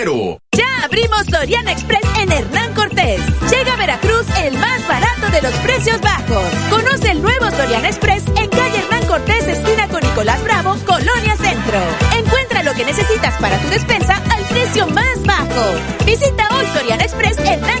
Ya 0.01 0.83
abrimos 0.83 1.27
Soriana 1.27 1.73
Express 1.73 2.01
en 2.17 2.31
Hernán 2.31 2.73
Cortés. 2.73 3.21
Llega 3.51 3.73
a 3.73 3.77
Veracruz 3.77 4.25
el 4.39 4.57
más 4.57 4.87
barato 4.87 5.29
de 5.31 5.43
los 5.43 5.53
precios 5.59 6.01
bajos. 6.01 6.43
Conoce 6.71 7.11
el 7.11 7.21
nuevo 7.21 7.51
Soriana 7.51 7.87
Express 7.87 8.23
en 8.35 8.49
calle 8.49 8.79
Hernán 8.79 9.05
Cortés, 9.05 9.47
esquina 9.47 9.87
con 9.89 10.01
Nicolás 10.01 10.43
Bravo, 10.43 10.75
Colonia 10.87 11.35
Centro. 11.37 11.79
Encuentra 12.17 12.63
lo 12.63 12.73
que 12.73 12.83
necesitas 12.83 13.35
para 13.39 13.59
tu 13.59 13.67
despensa 13.67 14.15
al 14.15 14.43
precio 14.45 14.87
más 14.87 15.23
bajo. 15.23 15.65
Visita 16.03 16.49
hoy 16.55 16.65
Soriana 16.73 17.03
Express 17.03 17.37
Hernán 17.37 17.80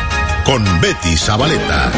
con 0.45 0.63
Betty 0.81 1.17
Zabaleta. 1.17 1.91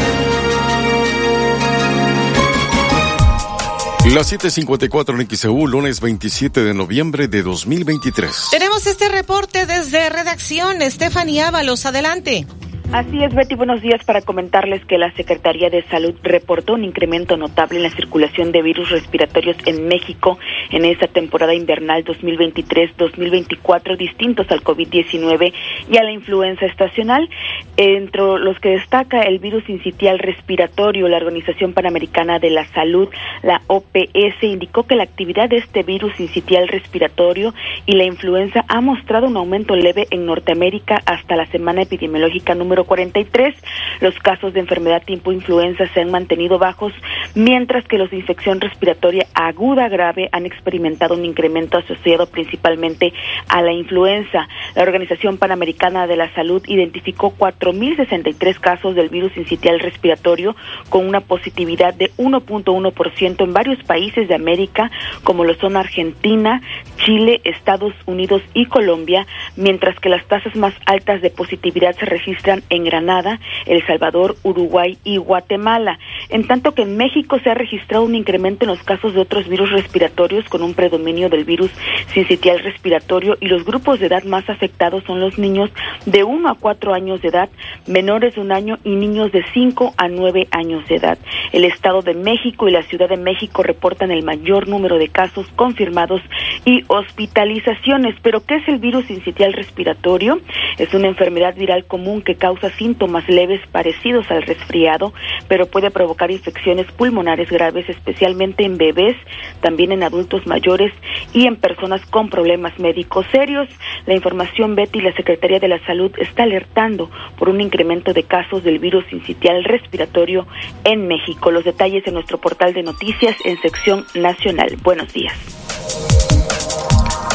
Las 4.12 4.30
7:54 4.30 5.20
en 5.20 5.36
XEU, 5.36 5.66
lunes 5.66 6.00
27 6.00 6.62
de 6.62 6.74
noviembre 6.74 7.26
de 7.26 7.42
2023. 7.42 8.48
Tenemos 8.50 8.86
este 8.86 9.08
reporte 9.08 9.64
desde 9.66 10.10
redacción. 10.10 10.78
Stephanie 10.82 11.42
Ábalos, 11.42 11.86
adelante. 11.86 12.46
Así 12.94 13.24
es, 13.24 13.34
Betty. 13.34 13.56
Buenos 13.56 13.82
días 13.82 14.04
para 14.04 14.22
comentarles 14.22 14.84
que 14.84 14.98
la 14.98 15.10
Secretaría 15.14 15.68
de 15.68 15.82
Salud 15.88 16.14
reportó 16.22 16.74
un 16.74 16.84
incremento 16.84 17.36
notable 17.36 17.78
en 17.78 17.82
la 17.82 17.90
circulación 17.90 18.52
de 18.52 18.62
virus 18.62 18.88
respiratorios 18.90 19.56
en 19.66 19.88
México 19.88 20.38
en 20.70 20.84
esta 20.84 21.08
temporada 21.08 21.54
invernal 21.54 22.04
2023-2024, 22.04 23.96
distintos 23.96 24.48
al 24.52 24.62
COVID-19 24.62 25.52
y 25.90 25.96
a 25.96 26.04
la 26.04 26.12
influenza 26.12 26.66
estacional. 26.66 27.28
Entre 27.76 28.22
los 28.22 28.60
que 28.60 28.68
destaca 28.68 29.22
el 29.22 29.40
virus 29.40 29.68
incitial 29.68 30.20
respiratorio, 30.20 31.08
la 31.08 31.16
Organización 31.16 31.72
Panamericana 31.72 32.38
de 32.38 32.50
la 32.50 32.64
Salud, 32.74 33.08
la 33.42 33.60
OPS, 33.66 34.40
indicó 34.42 34.84
que 34.84 34.94
la 34.94 35.02
actividad 35.02 35.48
de 35.48 35.56
este 35.56 35.82
virus 35.82 36.12
incitial 36.20 36.68
respiratorio 36.68 37.54
y 37.86 37.96
la 37.96 38.04
influenza 38.04 38.64
ha 38.68 38.80
mostrado 38.80 39.26
un 39.26 39.36
aumento 39.36 39.74
leve 39.74 40.06
en 40.10 40.26
Norteamérica 40.26 41.02
hasta 41.06 41.34
la 41.34 41.46
semana 41.46 41.82
epidemiológica 41.82 42.54
número 42.54 42.83
43. 42.84 43.54
Los 44.00 44.18
casos 44.18 44.52
de 44.52 44.60
enfermedad 44.60 45.02
tipo 45.04 45.32
influenza 45.32 45.86
se 45.92 46.00
han 46.00 46.10
mantenido 46.10 46.58
bajos, 46.58 46.92
mientras 47.34 47.84
que 47.86 47.98
los 47.98 48.10
de 48.10 48.16
infección 48.16 48.60
respiratoria 48.60 49.26
aguda 49.34 49.88
grave 49.88 50.28
han 50.32 50.46
experimentado 50.46 51.14
un 51.14 51.24
incremento 51.24 51.78
asociado 51.78 52.26
principalmente 52.26 53.12
a 53.48 53.62
la 53.62 53.72
influenza. 53.72 54.48
La 54.74 54.82
Organización 54.82 55.38
Panamericana 55.38 56.06
de 56.06 56.16
la 56.16 56.32
Salud 56.34 56.62
identificó 56.66 57.34
4.063 57.36 58.58
casos 58.58 58.94
del 58.94 59.08
virus 59.08 59.36
incitial 59.36 59.80
respiratorio 59.80 60.56
con 60.88 61.06
una 61.06 61.20
positividad 61.20 61.94
de 61.94 62.10
1.1% 62.16 63.44
en 63.44 63.52
varios 63.52 63.82
países 63.84 64.28
de 64.28 64.34
América, 64.34 64.90
como 65.22 65.44
lo 65.44 65.54
son 65.54 65.76
Argentina, 65.76 66.60
Chile, 67.04 67.40
Estados 67.44 67.94
Unidos 68.06 68.42
y 68.54 68.66
Colombia, 68.66 69.26
mientras 69.56 69.98
que 70.00 70.08
las 70.08 70.26
tasas 70.26 70.56
más 70.56 70.74
altas 70.86 71.22
de 71.22 71.30
positividad 71.30 71.94
se 71.96 72.06
registran 72.06 72.62
en 72.70 72.84
Granada, 72.84 73.40
El 73.66 73.84
Salvador, 73.86 74.36
Uruguay 74.42 74.98
y 75.04 75.16
Guatemala, 75.16 75.98
en 76.28 76.46
tanto 76.46 76.72
que 76.72 76.82
en 76.82 76.96
México 76.96 77.38
se 77.42 77.50
ha 77.50 77.54
registrado 77.54 78.04
un 78.04 78.14
incremento 78.14 78.64
en 78.64 78.70
los 78.70 78.82
casos 78.82 79.14
de 79.14 79.20
otros 79.20 79.48
virus 79.48 79.70
respiratorios 79.70 80.48
con 80.48 80.62
un 80.62 80.74
predominio 80.74 81.28
del 81.28 81.44
virus 81.44 81.70
sincitial 82.12 82.60
respiratorio 82.60 83.36
y 83.40 83.46
los 83.46 83.64
grupos 83.64 84.00
de 84.00 84.06
edad 84.06 84.24
más 84.24 84.48
afectados 84.48 85.04
son 85.04 85.20
los 85.20 85.38
niños 85.38 85.70
de 86.06 86.24
1 86.24 86.48
a 86.48 86.54
4 86.54 86.94
años 86.94 87.20
de 87.22 87.28
edad, 87.28 87.48
menores 87.86 88.34
de 88.34 88.40
un 88.40 88.52
año 88.52 88.78
y 88.84 88.90
niños 88.90 89.32
de 89.32 89.44
5 89.52 89.94
a 89.96 90.08
9 90.08 90.48
años 90.50 90.86
de 90.88 90.96
edad. 90.96 91.18
El 91.52 91.64
Estado 91.64 92.02
de 92.02 92.14
México 92.14 92.68
y 92.68 92.72
la 92.72 92.82
Ciudad 92.82 93.08
de 93.08 93.16
México 93.16 93.62
reportan 93.62 94.10
el 94.10 94.22
mayor 94.22 94.68
número 94.68 94.98
de 94.98 95.08
casos 95.08 95.46
confirmados 95.56 96.20
y 96.64 96.84
hospitalizaciones. 96.88 98.16
Pero 98.22 98.44
¿qué 98.44 98.56
es 98.56 98.68
el 98.68 98.78
virus 98.78 99.06
sincitial 99.06 99.52
respiratorio? 99.52 100.40
Es 100.78 100.92
una 100.94 101.08
enfermedad 101.08 101.54
viral 101.54 101.84
común 101.84 102.22
que 102.22 102.36
causa 102.36 102.53
síntomas 102.74 103.28
leves 103.28 103.60
parecidos 103.70 104.30
al 104.30 104.42
resfriado, 104.42 105.12
pero 105.48 105.66
puede 105.66 105.90
provocar 105.90 106.30
infecciones 106.30 106.86
pulmonares 106.92 107.50
graves, 107.50 107.88
especialmente 107.88 108.64
en 108.64 108.76
bebés, 108.78 109.16
también 109.60 109.92
en 109.92 110.02
adultos 110.02 110.46
mayores 110.46 110.92
y 111.32 111.46
en 111.46 111.56
personas 111.56 112.04
con 112.06 112.30
problemas 112.30 112.78
médicos 112.78 113.26
serios. 113.30 113.68
La 114.06 114.14
información 114.14 114.74
Betty, 114.74 115.00
la 115.00 115.14
Secretaría 115.14 115.60
de 115.60 115.68
la 115.68 115.84
Salud, 115.86 116.12
está 116.18 116.44
alertando 116.44 117.10
por 117.38 117.48
un 117.48 117.60
incremento 117.60 118.12
de 118.12 118.24
casos 118.24 118.64
del 118.64 118.78
virus 118.78 119.04
incitial 119.12 119.64
respiratorio 119.64 120.46
en 120.84 121.06
México. 121.06 121.50
Los 121.50 121.64
detalles 121.64 122.06
en 122.06 122.14
nuestro 122.14 122.38
portal 122.38 122.74
de 122.74 122.82
noticias 122.82 123.36
en 123.44 123.60
sección 123.60 124.04
nacional. 124.14 124.76
Buenos 124.82 125.12
días. 125.12 126.33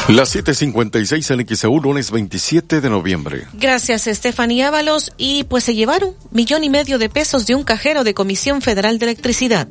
Las 0.08 0.34
7:56 0.34 1.30
en 1.30 1.56
XEU, 1.56 1.80
lunes 1.80 2.10
27 2.10 2.80
de 2.80 2.90
noviembre. 2.90 3.46
Gracias, 3.52 4.06
Estefanía 4.06 4.68
Ábalos. 4.68 5.12
Y 5.16 5.44
pues 5.44 5.64
se 5.64 5.74
llevaron 5.74 6.14
millón 6.30 6.64
y 6.64 6.70
medio 6.70 6.98
de 6.98 7.08
pesos 7.08 7.46
de 7.46 7.54
un 7.54 7.62
cajero 7.62 8.02
de 8.02 8.14
Comisión 8.14 8.60
Federal 8.60 8.98
de 8.98 9.06
Electricidad. 9.06 9.68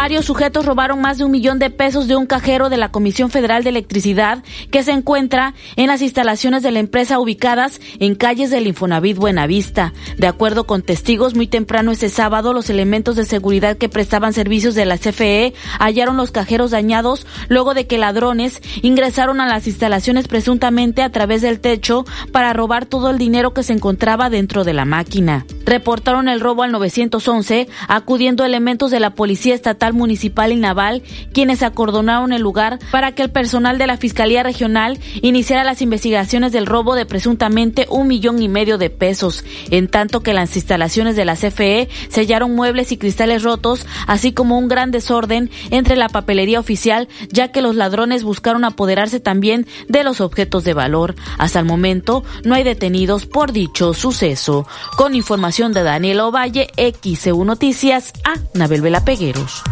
Varios 0.00 0.24
sujetos 0.24 0.64
robaron 0.64 1.02
más 1.02 1.18
de 1.18 1.24
un 1.24 1.30
millón 1.30 1.58
de 1.58 1.68
pesos 1.68 2.08
de 2.08 2.16
un 2.16 2.24
cajero 2.24 2.70
de 2.70 2.78
la 2.78 2.90
Comisión 2.90 3.28
Federal 3.28 3.62
de 3.64 3.68
Electricidad 3.68 4.42
que 4.70 4.82
se 4.82 4.92
encuentra 4.92 5.52
en 5.76 5.88
las 5.88 6.00
instalaciones 6.00 6.62
de 6.62 6.70
la 6.70 6.78
empresa 6.78 7.20
ubicadas 7.20 7.82
en 7.98 8.14
calles 8.14 8.48
del 8.48 8.66
Infonavit 8.66 9.18
Buenavista. 9.18 9.92
De 10.16 10.26
acuerdo 10.26 10.64
con 10.64 10.80
testigos, 10.80 11.34
muy 11.34 11.48
temprano 11.48 11.92
ese 11.92 12.08
sábado, 12.08 12.54
los 12.54 12.70
elementos 12.70 13.14
de 13.14 13.26
seguridad 13.26 13.76
que 13.76 13.90
prestaban 13.90 14.32
servicios 14.32 14.74
de 14.74 14.86
la 14.86 14.96
CFE 14.96 15.52
hallaron 15.78 16.16
los 16.16 16.30
cajeros 16.30 16.70
dañados 16.70 17.26
luego 17.50 17.74
de 17.74 17.86
que 17.86 17.98
ladrones 17.98 18.62
ingresaron 18.80 19.38
a 19.42 19.48
las 19.48 19.66
instalaciones 19.66 20.28
presuntamente 20.28 21.02
a 21.02 21.12
través 21.12 21.42
del 21.42 21.60
techo 21.60 22.06
para 22.32 22.54
robar 22.54 22.86
todo 22.86 23.10
el 23.10 23.18
dinero 23.18 23.52
que 23.52 23.62
se 23.62 23.74
encontraba 23.74 24.30
dentro 24.30 24.64
de 24.64 24.72
la 24.72 24.86
máquina. 24.86 25.44
Reportaron 25.66 26.30
el 26.30 26.40
robo 26.40 26.62
al 26.62 26.72
911, 26.72 27.68
acudiendo 27.86 28.46
elementos 28.46 28.90
de 28.90 28.98
la 28.98 29.10
Policía 29.10 29.54
Estatal 29.54 29.89
Municipal 29.92 30.52
y 30.52 30.56
Naval, 30.56 31.02
quienes 31.32 31.62
acordonaron 31.62 32.32
el 32.32 32.42
lugar 32.42 32.78
para 32.90 33.12
que 33.12 33.22
el 33.22 33.30
personal 33.30 33.78
de 33.78 33.86
la 33.86 33.96
Fiscalía 33.96 34.42
Regional 34.42 34.98
iniciara 35.22 35.64
las 35.64 35.82
investigaciones 35.82 36.52
del 36.52 36.66
robo 36.66 36.94
de 36.94 37.06
presuntamente 37.06 37.86
un 37.90 38.08
millón 38.08 38.42
y 38.42 38.48
medio 38.48 38.78
de 38.78 38.90
pesos, 38.90 39.44
en 39.70 39.88
tanto 39.88 40.20
que 40.20 40.34
las 40.34 40.54
instalaciones 40.56 41.16
de 41.16 41.24
la 41.24 41.36
CFE 41.36 41.88
sellaron 42.08 42.54
muebles 42.54 42.92
y 42.92 42.96
cristales 42.96 43.42
rotos, 43.42 43.86
así 44.06 44.32
como 44.32 44.58
un 44.58 44.68
gran 44.68 44.90
desorden 44.90 45.50
entre 45.70 45.96
la 45.96 46.08
papelería 46.08 46.60
oficial, 46.60 47.08
ya 47.30 47.48
que 47.48 47.62
los 47.62 47.76
ladrones 47.76 48.24
buscaron 48.24 48.64
apoderarse 48.64 49.20
también 49.20 49.66
de 49.88 50.04
los 50.04 50.20
objetos 50.20 50.64
de 50.64 50.74
valor. 50.74 51.14
Hasta 51.38 51.58
el 51.58 51.64
momento 51.64 52.24
no 52.44 52.54
hay 52.54 52.62
detenidos 52.62 53.26
por 53.26 53.52
dicho 53.52 53.94
suceso. 53.94 54.66
Con 54.96 55.14
información 55.14 55.72
de 55.72 55.82
Daniel 55.82 56.20
Ovalle, 56.20 56.68
XEU 56.76 57.44
Noticias, 57.44 58.12
a 58.24 58.34
Nabel 58.54 58.82
Vela 58.82 59.04
Pegueros. 59.04 59.62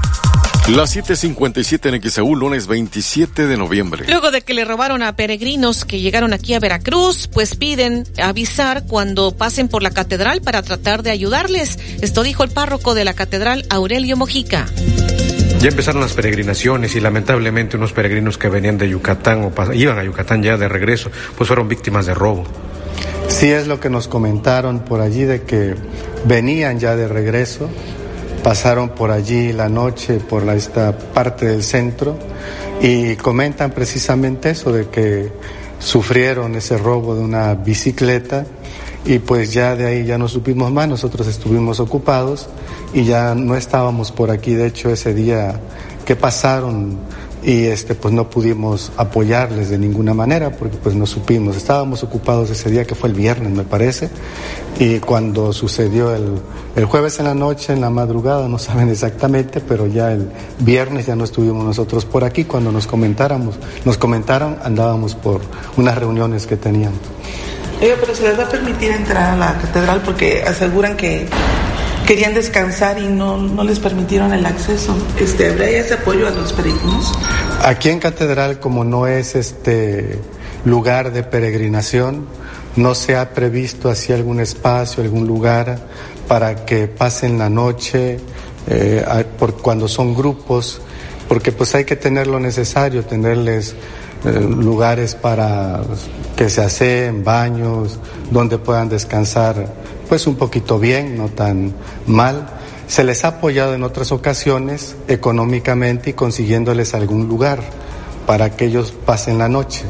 Las 0.68 0.94
7:57 0.94 1.88
en 1.88 2.10
XEU, 2.10 2.36
lunes 2.36 2.66
27 2.66 3.46
de 3.46 3.56
noviembre. 3.56 4.04
Luego 4.06 4.30
de 4.30 4.42
que 4.42 4.52
le 4.52 4.66
robaron 4.66 5.02
a 5.02 5.16
peregrinos 5.16 5.86
que 5.86 5.98
llegaron 5.98 6.34
aquí 6.34 6.52
a 6.52 6.60
Veracruz, 6.60 7.26
pues 7.26 7.56
piden 7.56 8.04
avisar 8.22 8.84
cuando 8.86 9.34
pasen 9.34 9.68
por 9.68 9.82
la 9.82 9.90
catedral 9.90 10.42
para 10.42 10.60
tratar 10.62 11.02
de 11.02 11.10
ayudarles. 11.10 11.78
Esto 12.02 12.22
dijo 12.22 12.44
el 12.44 12.50
párroco 12.50 12.94
de 12.94 13.06
la 13.06 13.14
catedral, 13.14 13.64
Aurelio 13.70 14.18
Mojica. 14.18 14.66
Ya 15.60 15.70
empezaron 15.70 16.02
las 16.02 16.12
peregrinaciones 16.12 16.94
y 16.94 17.00
lamentablemente 17.00 17.78
unos 17.78 17.94
peregrinos 17.94 18.36
que 18.36 18.50
venían 18.50 18.76
de 18.76 18.90
Yucatán 18.90 19.44
o 19.44 19.72
iban 19.72 19.98
a 19.98 20.04
Yucatán 20.04 20.42
ya 20.42 20.58
de 20.58 20.68
regreso, 20.68 21.10
pues 21.36 21.48
fueron 21.48 21.66
víctimas 21.66 22.04
de 22.04 22.12
robo. 22.12 22.44
Sí 23.28 23.50
es 23.50 23.66
lo 23.66 23.80
que 23.80 23.88
nos 23.88 24.06
comentaron 24.06 24.80
por 24.80 25.00
allí 25.00 25.24
de 25.24 25.42
que 25.42 25.74
venían 26.26 26.78
ya 26.78 26.94
de 26.94 27.08
regreso 27.08 27.70
pasaron 28.42 28.90
por 28.90 29.10
allí 29.10 29.52
la 29.52 29.68
noche, 29.68 30.20
por 30.20 30.48
esta 30.50 30.96
parte 30.96 31.46
del 31.46 31.62
centro, 31.62 32.16
y 32.80 33.16
comentan 33.16 33.70
precisamente 33.70 34.50
eso, 34.50 34.72
de 34.72 34.88
que 34.88 35.32
sufrieron 35.78 36.54
ese 36.54 36.76
robo 36.76 37.14
de 37.14 37.20
una 37.22 37.54
bicicleta 37.54 38.44
y 39.04 39.20
pues 39.20 39.52
ya 39.52 39.76
de 39.76 39.86
ahí 39.86 40.04
ya 40.04 40.18
no 40.18 40.28
supimos 40.28 40.72
más, 40.72 40.88
nosotros 40.88 41.26
estuvimos 41.28 41.80
ocupados 41.80 42.48
y 42.92 43.04
ya 43.04 43.34
no 43.34 43.54
estábamos 43.54 44.12
por 44.12 44.30
aquí, 44.30 44.54
de 44.54 44.66
hecho 44.66 44.90
ese 44.90 45.14
día 45.14 45.60
que 46.04 46.16
pasaron 46.16 46.98
y 47.42 47.66
este 47.66 47.94
pues 47.94 48.12
no 48.12 48.28
pudimos 48.28 48.92
apoyarles 48.96 49.70
de 49.70 49.78
ninguna 49.78 50.14
manera 50.14 50.50
porque 50.50 50.76
pues 50.76 50.94
no 50.94 51.06
supimos, 51.06 51.56
estábamos 51.56 52.02
ocupados 52.02 52.50
ese 52.50 52.70
día 52.70 52.84
que 52.84 52.94
fue 52.94 53.08
el 53.08 53.14
viernes 53.14 53.52
me 53.52 53.64
parece 53.64 54.10
y 54.78 55.00
cuando 55.00 55.52
sucedió 55.52 56.14
el, 56.14 56.40
El 56.76 56.84
jueves 56.84 57.18
en 57.18 57.24
la 57.24 57.34
noche, 57.34 57.72
en 57.72 57.80
la 57.80 57.90
madrugada, 57.90 58.48
no 58.48 58.58
saben 58.58 58.88
exactamente, 58.88 59.60
pero 59.60 59.88
ya 59.88 60.12
el 60.12 60.30
viernes 60.60 61.06
ya 61.06 61.16
no 61.16 61.24
estuvimos 61.24 61.64
nosotros 61.64 62.04
por 62.04 62.22
aquí. 62.22 62.44
Cuando 62.44 62.70
nos 62.70 62.86
comentáramos, 62.86 63.56
nos 63.84 63.98
comentaron, 63.98 64.58
andábamos 64.62 65.16
por 65.16 65.40
unas 65.76 65.98
reuniones 65.98 66.46
que 66.46 66.56
teníamos. 66.56 67.00
Pero 67.80 68.14
se 68.14 68.22
les 68.22 68.38
va 68.38 68.44
a 68.44 68.48
permitir 68.48 68.92
entrar 68.92 69.30
a 69.34 69.36
la 69.36 69.58
catedral 69.58 70.02
porque 70.04 70.42
aseguran 70.42 70.96
que 70.96 71.26
querían 72.08 72.32
descansar 72.32 72.98
y 72.98 73.06
no, 73.06 73.36
no 73.36 73.62
les 73.64 73.78
permitieron 73.80 74.32
el 74.32 74.46
acceso. 74.46 74.96
Este, 75.20 75.50
¿Habrá 75.50 75.68
ese 75.68 75.92
apoyo 75.92 76.26
a 76.26 76.30
los 76.30 76.54
peregrinos? 76.54 77.12
Aquí 77.62 77.90
en 77.90 77.98
Catedral, 78.00 78.60
como 78.60 78.82
no 78.82 79.06
es 79.06 79.34
este 79.34 80.18
lugar 80.64 81.12
de 81.12 81.22
peregrinación, 81.22 82.26
no 82.76 82.94
se 82.94 83.14
ha 83.14 83.34
previsto 83.34 83.90
así 83.90 84.14
algún 84.14 84.40
espacio, 84.40 85.02
algún 85.02 85.26
lugar 85.26 85.80
para 86.26 86.64
que 86.64 86.88
pasen 86.88 87.38
la 87.38 87.50
noche, 87.50 88.18
eh, 88.68 89.04
por 89.38 89.60
cuando 89.60 89.86
son 89.86 90.14
grupos, 90.14 90.80
porque 91.28 91.52
pues 91.52 91.74
hay 91.74 91.84
que 91.84 91.96
tener 91.96 92.26
lo 92.26 92.40
necesario, 92.40 93.04
tenerles 93.04 93.74
eh, 94.24 94.30
lugares 94.32 95.14
para 95.14 95.82
que 96.36 96.48
se 96.48 96.62
aseen, 96.62 97.22
baños, 97.22 97.98
donde 98.30 98.56
puedan 98.56 98.88
descansar 98.88 99.66
pues 100.08 100.26
un 100.26 100.36
poquito 100.36 100.78
bien, 100.78 101.16
no 101.16 101.28
tan 101.28 101.74
mal. 102.06 102.48
Se 102.86 103.04
les 103.04 103.24
ha 103.24 103.28
apoyado 103.28 103.74
en 103.74 103.82
otras 103.82 104.12
ocasiones 104.12 104.96
económicamente 105.08 106.10
y 106.10 106.12
consiguiéndoles 106.14 106.94
algún 106.94 107.28
lugar 107.28 107.60
para 108.26 108.56
que 108.56 108.66
ellos 108.66 108.92
pasen 109.04 109.38
la 109.38 109.48
noche 109.48 109.84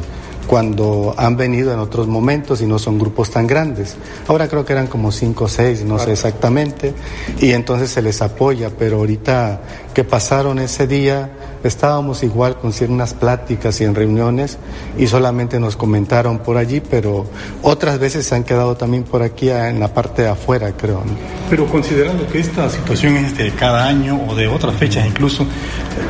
cuando 0.48 1.14
han 1.18 1.36
venido 1.36 1.72
en 1.74 1.78
otros 1.78 2.08
momentos 2.08 2.62
y 2.62 2.66
no 2.66 2.78
son 2.78 2.98
grupos 2.98 3.30
tan 3.30 3.46
grandes. 3.46 3.96
Ahora 4.26 4.48
creo 4.48 4.64
que 4.64 4.72
eran 4.72 4.86
como 4.86 5.12
cinco 5.12 5.44
o 5.44 5.48
seis, 5.48 5.84
no 5.84 5.98
sé 5.98 6.12
exactamente, 6.12 6.94
y 7.38 7.52
entonces 7.52 7.90
se 7.90 8.00
les 8.00 8.22
apoya, 8.22 8.70
pero 8.76 8.96
ahorita 8.96 9.60
que 9.92 10.04
pasaron 10.04 10.58
ese 10.58 10.86
día, 10.86 11.30
estábamos 11.62 12.22
igual 12.22 12.56
con 12.58 12.72
ciertas 12.72 13.12
pláticas 13.12 13.80
y 13.82 13.84
en 13.84 13.94
reuniones 13.94 14.56
y 14.96 15.06
solamente 15.06 15.60
nos 15.60 15.76
comentaron 15.76 16.38
por 16.38 16.56
allí, 16.56 16.80
pero 16.80 17.26
otras 17.62 17.98
veces 17.98 18.24
se 18.24 18.34
han 18.34 18.44
quedado 18.44 18.74
también 18.74 19.04
por 19.04 19.22
aquí 19.22 19.50
en 19.50 19.78
la 19.78 19.92
parte 19.92 20.22
de 20.22 20.28
afuera, 20.28 20.72
creo. 20.72 21.02
¿no? 21.04 21.12
Pero 21.50 21.66
considerando 21.66 22.26
que 22.26 22.40
esta 22.40 22.70
situación 22.70 23.16
es 23.16 23.36
de 23.36 23.52
cada 23.52 23.86
año 23.86 24.18
o 24.26 24.34
de 24.34 24.48
otras 24.48 24.74
fechas 24.76 25.06
incluso, 25.06 25.44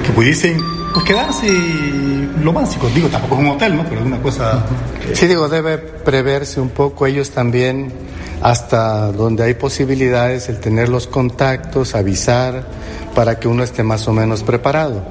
que 0.06 0.12
pudiesen 0.12 0.60
pues, 0.92 1.04
quedarse 1.04 1.46
lo 2.42 2.52
básico, 2.52 2.88
digo, 2.94 3.08
tampoco 3.08 3.34
es 3.36 3.40
un 3.40 3.46
hotel, 3.48 3.76
¿no? 3.76 3.84
Pero 3.84 3.98
alguna 3.98 4.22
cosa... 4.22 4.64
Sí, 5.12 5.26
digo, 5.26 5.48
debe 5.48 5.78
preverse 5.78 6.60
un 6.60 6.70
poco 6.70 7.06
ellos 7.06 7.30
también 7.30 7.92
hasta 8.42 9.10
donde 9.12 9.42
hay 9.42 9.54
posibilidades 9.54 10.48
el 10.48 10.60
tener 10.60 10.88
los 10.88 11.06
contactos, 11.06 11.94
avisar 11.94 12.64
para 13.14 13.38
que 13.38 13.48
uno 13.48 13.64
esté 13.64 13.82
más 13.82 14.06
o 14.06 14.12
menos 14.12 14.42
preparado. 14.42 15.02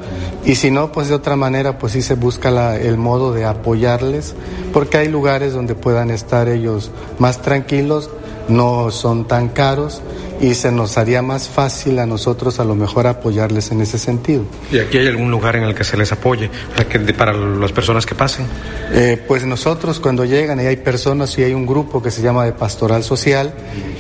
Y 0.46 0.56
si 0.56 0.72
no, 0.72 0.92
pues 0.92 1.10
de 1.10 1.16
otra 1.16 1.36
manera, 1.36 1.78
pues 1.78 1.94
sí 1.94 2.02
se 2.02 2.16
busca 2.16 2.78
el 2.78 2.98
modo 2.98 3.34
de 3.34 3.46
apoyarles, 3.46 4.34
porque 4.72 4.98
hay 4.98 5.10
lugares 5.10 5.54
donde 5.54 5.76
puedan 5.76 6.10
estar 6.10 6.48
ellos 6.48 6.92
más 7.20 7.42
tranquilos, 7.42 8.10
no 8.48 8.92
son 8.92 9.28
tan 9.28 9.50
caros 9.50 10.02
y 10.40 10.54
se 10.54 10.72
nos 10.72 10.98
haría 10.98 11.22
más 11.22 11.48
fácil 11.50 12.00
a 12.00 12.06
nosotros 12.06 12.60
a 12.60 12.64
lo 12.64 12.76
mejor 12.76 13.08
apoyarles 13.08 13.72
en 13.72 13.82
ese 13.82 13.98
sentido. 13.98 14.44
¿Y 14.72 14.80
aquí 14.80 14.98
hay 14.98 15.08
algún 15.08 15.32
lugar 15.32 15.56
en 15.56 15.64
el 15.64 15.74
que 15.76 15.84
se 15.84 15.98
les 15.98 16.12
apoye 16.12 16.50
para, 16.76 16.88
que, 16.90 17.00
para 17.14 17.34
las 17.34 17.72
personas 17.72 18.06
que 18.06 18.16
pasen? 18.16 18.46
Eh, 18.92 19.22
pues 19.28 19.46
nosotros 19.46 20.00
cuando 20.00 20.26
llegan 20.26 20.60
y 20.62 20.66
hay 20.66 20.78
personas 20.78 21.38
y 21.38 21.44
hay 21.44 21.54
un 21.54 21.66
grupo 21.66 22.02
que 22.02 22.12
se 22.12 22.22
llama 22.22 22.46
de 22.46 22.52
Pastoral 22.54 23.04
Social, 23.04 23.54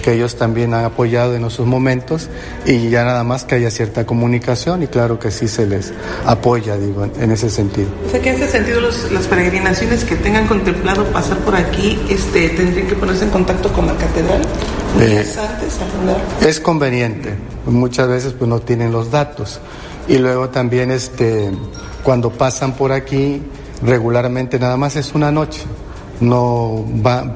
que 0.03 0.13
ellos 0.13 0.35
también 0.35 0.73
han 0.73 0.85
apoyado 0.85 1.35
en 1.35 1.43
esos 1.45 1.65
momentos 1.65 2.29
y 2.65 2.89
ya 2.89 3.03
nada 3.03 3.23
más 3.23 3.43
que 3.43 3.55
haya 3.55 3.71
cierta 3.71 4.05
comunicación 4.05 4.83
y 4.83 4.87
claro 4.87 5.19
que 5.19 5.31
sí 5.31 5.47
se 5.47 5.65
les 5.65 5.93
apoya, 6.25 6.77
digo, 6.77 7.03
en, 7.05 7.11
en 7.21 7.31
ese 7.31 7.49
sentido. 7.49 7.87
O 8.07 8.11
sea 8.11 8.21
que 8.21 8.29
en 8.29 8.35
ese 8.35 8.47
sentido 8.51 8.79
los- 8.81 9.11
las 9.11 9.25
peregrinaciones 9.27 10.03
que 10.03 10.15
tengan 10.15 10.47
contemplado 10.47 11.03
pasar 11.05 11.37
por 11.39 11.55
aquí 11.55 11.99
este, 12.09 12.49
tendrían 12.49 12.87
que 12.87 12.95
ponerse 12.95 13.25
en 13.25 13.31
contacto 13.31 13.71
con 13.73 13.87
la 13.87 13.95
catedral 13.97 14.41
Es 16.41 16.59
conveniente, 16.59 17.35
muchas 17.65 18.07
veces 18.07 18.33
pues 18.33 18.49
no 18.49 18.59
tienen 18.59 18.91
los 18.91 19.11
datos. 19.11 19.59
Y 20.07 20.17
luego 20.17 20.49
también 20.49 20.91
este, 20.91 21.51
cuando 22.03 22.31
pasan 22.31 22.73
por 22.73 22.91
aquí, 22.91 23.41
regularmente 23.83 24.57
nada 24.59 24.77
más 24.77 24.95
es 24.95 25.13
una 25.13 25.31
noche, 25.31 25.63
no 26.19 26.85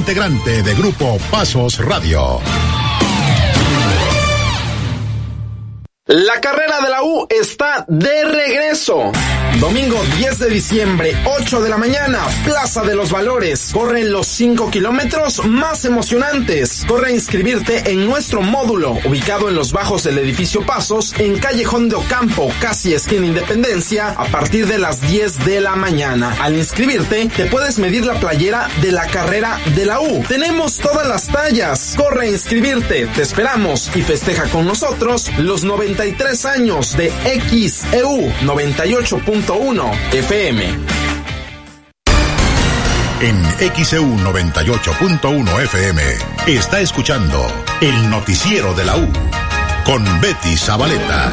integrante 0.00 0.62
de 0.62 0.74
Grupo 0.76 1.18
Pasos 1.30 1.78
Radio. 1.78 2.40
La 6.06 6.40
carrera 6.40 6.80
de 6.80 6.88
la 6.88 7.02
U 7.02 7.26
está 7.28 7.84
de 7.86 8.24
regreso. 8.24 9.12
Domingo 9.58 10.00
10 10.16 10.38
de 10.38 10.48
diciembre, 10.48 11.16
8 11.24 11.60
de 11.60 11.68
la 11.68 11.76
mañana, 11.76 12.20
Plaza 12.44 12.82
de 12.82 12.94
los 12.94 13.10
Valores. 13.10 13.70
Corren 13.72 14.12
los 14.12 14.26
5 14.28 14.70
kilómetros 14.70 15.44
más 15.44 15.84
emocionantes. 15.84 16.84
Corre 16.86 17.08
a 17.08 17.12
inscribirte 17.12 17.90
en 17.90 18.06
nuestro 18.06 18.42
módulo, 18.42 18.92
ubicado 19.04 19.48
en 19.48 19.56
los 19.56 19.72
bajos 19.72 20.04
del 20.04 20.18
edificio 20.18 20.64
Pasos, 20.64 21.14
en 21.18 21.38
Callejón 21.38 21.88
de 21.88 21.96
Ocampo, 21.96 22.50
casi 22.60 22.94
esquina 22.94 23.26
Independencia, 23.26 24.10
a 24.10 24.24
partir 24.26 24.66
de 24.66 24.78
las 24.78 25.00
10 25.02 25.44
de 25.44 25.60
la 25.60 25.74
mañana. 25.74 26.36
Al 26.40 26.56
inscribirte, 26.56 27.28
te 27.36 27.46
puedes 27.46 27.78
medir 27.78 28.06
la 28.06 28.18
playera 28.20 28.68
de 28.80 28.92
la 28.92 29.06
carrera 29.08 29.58
de 29.74 29.84
la 29.84 30.00
U. 30.00 30.24
Tenemos 30.28 30.78
todas 30.78 31.06
las 31.06 31.26
tallas. 31.26 31.94
Corre 31.96 32.26
a 32.26 32.30
inscribirte. 32.30 33.06
Te 33.08 33.22
esperamos 33.22 33.90
y 33.94 34.02
festeja 34.02 34.44
con 34.44 34.64
nosotros 34.64 35.30
los 35.38 35.64
93 35.64 36.44
años 36.46 36.96
de 36.96 37.10
XEU 37.10 38.30
98.1 39.42 40.14
FM. 40.14 40.64
En 43.20 43.84
XEU 43.84 44.04
98.1 44.04 45.62
FM 45.62 46.02
está 46.46 46.80
escuchando 46.80 47.46
el 47.80 48.10
noticiero 48.10 48.74
de 48.74 48.84
la 48.84 48.96
U 48.96 49.08
con 49.84 50.04
Betty 50.20 50.56
Zabaleta. 50.56 51.32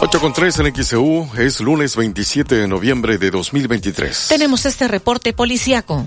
8 0.00 0.20
con 0.20 0.32
3 0.32 0.58
en 0.58 0.74
XEU 0.74 1.28
es 1.38 1.60
lunes 1.60 1.96
27 1.96 2.54
de 2.56 2.68
noviembre 2.68 3.18
de 3.18 3.30
2023. 3.30 4.28
Tenemos 4.28 4.66
este 4.66 4.88
reporte 4.88 5.32
policiaco. 5.32 6.06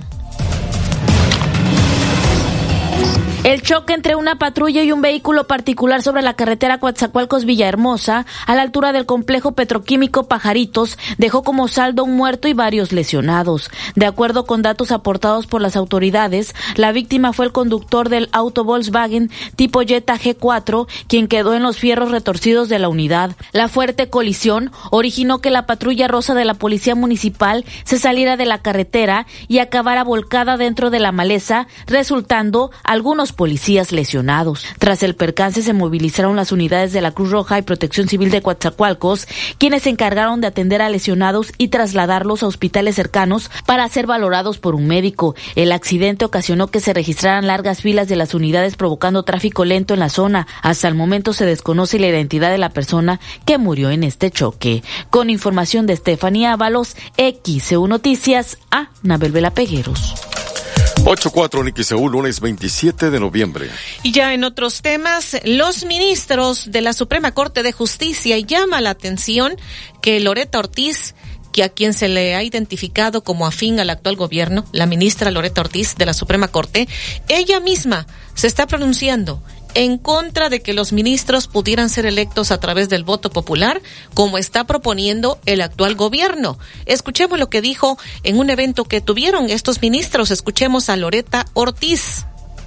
El 3.45 3.61
choque 3.61 3.93
entre 3.93 4.15
una 4.15 4.39
patrulla 4.39 4.81
y 4.81 4.91
un 4.91 5.03
vehículo 5.03 5.45
particular 5.45 6.01
sobre 6.01 6.23
la 6.23 6.33
carretera 6.33 6.79
Coatzacoalcos 6.79 7.45
Villahermosa, 7.45 8.25
a 8.47 8.55
la 8.55 8.63
altura 8.63 8.91
del 8.91 9.05
complejo 9.05 9.51
petroquímico 9.51 10.23
Pajaritos, 10.23 10.97
dejó 11.19 11.43
como 11.43 11.67
saldo 11.67 12.03
un 12.05 12.15
muerto 12.15 12.47
y 12.47 12.53
varios 12.53 12.91
lesionados. 12.91 13.69
De 13.93 14.07
acuerdo 14.07 14.47
con 14.47 14.63
datos 14.63 14.91
aportados 14.91 15.45
por 15.45 15.61
las 15.61 15.75
autoridades, 15.75 16.55
la 16.75 16.91
víctima 16.91 17.33
fue 17.33 17.45
el 17.45 17.51
conductor 17.51 18.09
del 18.09 18.29
auto 18.31 18.63
Volkswagen 18.63 19.29
tipo 19.55 19.81
Jetta 19.81 20.17
G4, 20.17 20.87
quien 21.07 21.27
quedó 21.27 21.53
en 21.53 21.61
los 21.61 21.77
fierros 21.77 22.09
retorcidos 22.09 22.67
de 22.67 22.79
la 22.79 22.89
unidad. 22.89 23.35
La 23.51 23.67
fuerte 23.67 24.09
colisión 24.09 24.71
originó 24.89 25.37
que 25.37 25.51
la 25.51 25.67
patrulla 25.67 26.07
rosa 26.07 26.33
de 26.33 26.45
la 26.45 26.55
policía 26.55 26.95
municipal 26.95 27.63
se 27.83 27.99
saliera 27.99 28.37
de 28.37 28.47
la 28.47 28.63
carretera 28.63 29.27
y 29.47 29.59
acabara 29.59 30.03
volcada 30.03 30.57
dentro 30.57 30.89
de 30.89 30.97
la 30.97 31.11
maleza, 31.11 31.67
resultando 31.85 32.71
algunos 32.83 33.34
policías 33.35 33.91
lesionados. 33.91 34.65
Tras 34.79 35.03
el 35.03 35.15
percance 35.15 35.61
se 35.61 35.73
movilizaron 35.73 36.35
las 36.35 36.51
unidades 36.51 36.93
de 36.93 37.01
la 37.01 37.11
Cruz 37.11 37.31
Roja 37.31 37.59
y 37.59 37.61
Protección 37.61 38.07
Civil 38.07 38.31
de 38.31 38.41
Coatzacoalcos, 38.41 39.27
quienes 39.57 39.83
se 39.83 39.89
encargaron 39.89 40.41
de 40.41 40.47
atender 40.47 40.81
a 40.81 40.89
lesionados 40.89 41.51
y 41.57 41.67
trasladarlos 41.67 42.41
a 42.41 42.47
hospitales 42.47 42.95
cercanos 42.95 43.51
para 43.65 43.87
ser 43.89 44.07
valorados 44.07 44.57
por 44.57 44.75
un 44.75 44.87
médico. 44.87 45.35
El 45.55 45.71
accidente 45.71 46.25
ocasionó 46.25 46.67
que 46.67 46.79
se 46.79 46.93
registraran 46.93 47.47
largas 47.47 47.81
filas 47.81 48.07
de 48.07 48.15
las 48.15 48.33
unidades 48.33 48.75
provocando 48.75 49.23
tráfico 49.23 49.65
lento 49.65 49.93
en 49.93 49.99
la 49.99 50.09
zona. 50.09 50.47
Hasta 50.61 50.87
el 50.87 50.95
momento 50.95 51.33
se 51.33 51.45
desconoce 51.45 51.99
la 51.99 52.07
identidad 52.07 52.51
de 52.51 52.57
la 52.57 52.69
persona 52.69 53.19
que 53.45 53.57
murió 53.57 53.89
en 53.89 54.03
este 54.03 54.31
choque. 54.31 54.83
Con 55.09 55.29
información 55.29 55.85
de 55.85 55.93
Estefanía 55.93 56.53
Ábalos, 56.53 56.95
XEU 57.17 57.87
Noticias, 57.87 58.57
a 58.71 58.89
Nabel 59.03 59.31
Vela 59.31 59.51
Pegueros. 59.51 60.34
8-4 61.05 61.59
en 61.59 62.11
lunes 62.11 62.39
27 62.39 63.11
de 63.11 63.19
noviembre. 63.19 63.69
Y 64.01 64.11
ya 64.11 64.33
en 64.33 64.43
otros 64.43 64.81
temas, 64.81 65.37
los 65.43 65.85
ministros 65.85 66.71
de 66.71 66.81
la 66.81 66.93
Suprema 66.93 67.31
Corte 67.31 67.61
de 67.61 67.71
Justicia 67.71 68.39
llama 68.39 68.81
la 68.81 68.89
atención 68.89 69.55
que 70.01 70.19
Loreta 70.19 70.57
Ortiz 70.57 71.13
que 71.51 71.63
a 71.63 71.69
quien 71.69 71.93
se 71.93 72.09
le 72.09 72.35
ha 72.35 72.43
identificado 72.43 73.23
como 73.23 73.47
afín 73.47 73.79
al 73.79 73.89
actual 73.89 74.17
gobierno, 74.17 74.65
la 74.73 74.87
ministra 74.87 75.31
Loreta 75.31 75.61
Ortiz 75.61 75.95
de 75.95 76.05
la 76.05 76.13
Suprema 76.13 76.49
Corte, 76.49 76.85
ella 77.29 77.61
misma 77.61 78.07
se 78.33 78.47
está 78.47 78.67
pronunciando 78.67 79.41
en 79.75 79.97
contra 79.97 80.49
de 80.49 80.61
que 80.61 80.73
los 80.73 80.91
ministros 80.91 81.47
pudieran 81.47 81.89
ser 81.89 82.05
electos 82.05 82.51
a 82.51 82.59
través 82.59 82.89
del 82.89 83.03
voto 83.03 83.29
popular, 83.29 83.81
como 84.13 84.37
está 84.37 84.63
proponiendo 84.63 85.37
el 85.45 85.61
actual 85.61 85.95
gobierno. 85.95 86.57
Escuchemos 86.85 87.37
lo 87.37 87.49
que 87.49 87.61
dijo 87.61 87.99
en 88.23 88.39
un 88.39 88.49
evento 88.49 88.85
que 88.85 89.01
tuvieron 89.01 89.49
estos 89.49 89.81
ministros. 89.81 90.31
Escuchemos 90.31 90.89
a 90.89 90.95
Loreta 90.95 91.45
Ortiz. 91.53 92.25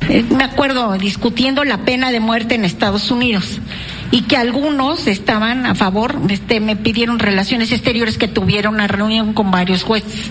Eh, 0.08 0.22
me 0.22 0.44
acuerdo 0.44 0.96
discutiendo 0.96 1.64
la 1.64 1.78
pena 1.78 2.12
de 2.12 2.20
muerte 2.20 2.54
en 2.54 2.64
Estados 2.64 3.10
Unidos 3.10 3.58
y 4.10 4.22
que 4.22 4.36
algunos 4.36 5.06
estaban 5.06 5.66
a 5.66 5.74
favor, 5.74 6.16
este, 6.30 6.60
me 6.60 6.76
pidieron 6.76 7.18
relaciones 7.18 7.72
exteriores 7.72 8.16
que 8.16 8.28
tuviera 8.28 8.70
una 8.70 8.86
reunión 8.86 9.32
con 9.32 9.50
varios 9.50 9.82
jueces. 9.82 10.30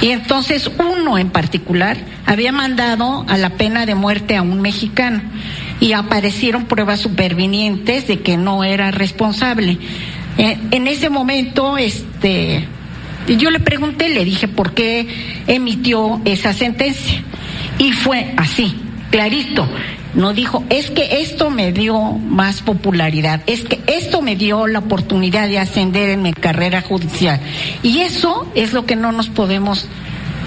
Y 0.00 0.10
entonces 0.10 0.70
uno 0.78 1.18
en 1.18 1.30
particular 1.30 1.96
había 2.26 2.52
mandado 2.52 3.24
a 3.28 3.38
la 3.38 3.50
pena 3.50 3.86
de 3.86 3.94
muerte 3.94 4.36
a 4.36 4.42
un 4.42 4.60
mexicano 4.60 5.22
y 5.80 5.92
aparecieron 5.92 6.66
pruebas 6.66 7.00
supervinientes 7.00 8.06
de 8.06 8.20
que 8.20 8.36
no 8.36 8.64
era 8.64 8.90
responsable. 8.90 9.78
Eh, 10.38 10.58
en 10.70 10.86
ese 10.86 11.10
momento, 11.10 11.78
este, 11.78 12.66
yo 13.38 13.50
le 13.50 13.60
pregunté, 13.60 14.08
le 14.08 14.24
dije 14.24 14.48
por 14.48 14.74
qué 14.74 15.06
emitió 15.46 16.20
esa 16.24 16.52
sentencia 16.52 17.22
y 17.78 17.92
fue 17.92 18.34
así, 18.36 18.74
clarito. 19.10 19.68
No 20.14 20.32
dijo, 20.32 20.62
es 20.70 20.90
que 20.90 21.22
esto 21.22 21.50
me 21.50 21.72
dio 21.72 22.00
más 22.00 22.62
popularidad, 22.62 23.40
es 23.46 23.64
que 23.64 23.80
esto 23.88 24.22
me 24.22 24.36
dio 24.36 24.68
la 24.68 24.78
oportunidad 24.78 25.48
de 25.48 25.58
ascender 25.58 26.10
en 26.10 26.22
mi 26.22 26.32
carrera 26.32 26.82
judicial. 26.82 27.40
Y 27.82 27.98
eso 27.98 28.48
es 28.54 28.72
lo 28.72 28.86
que 28.86 28.94
no 28.94 29.10
nos 29.10 29.28
podemos 29.28 29.88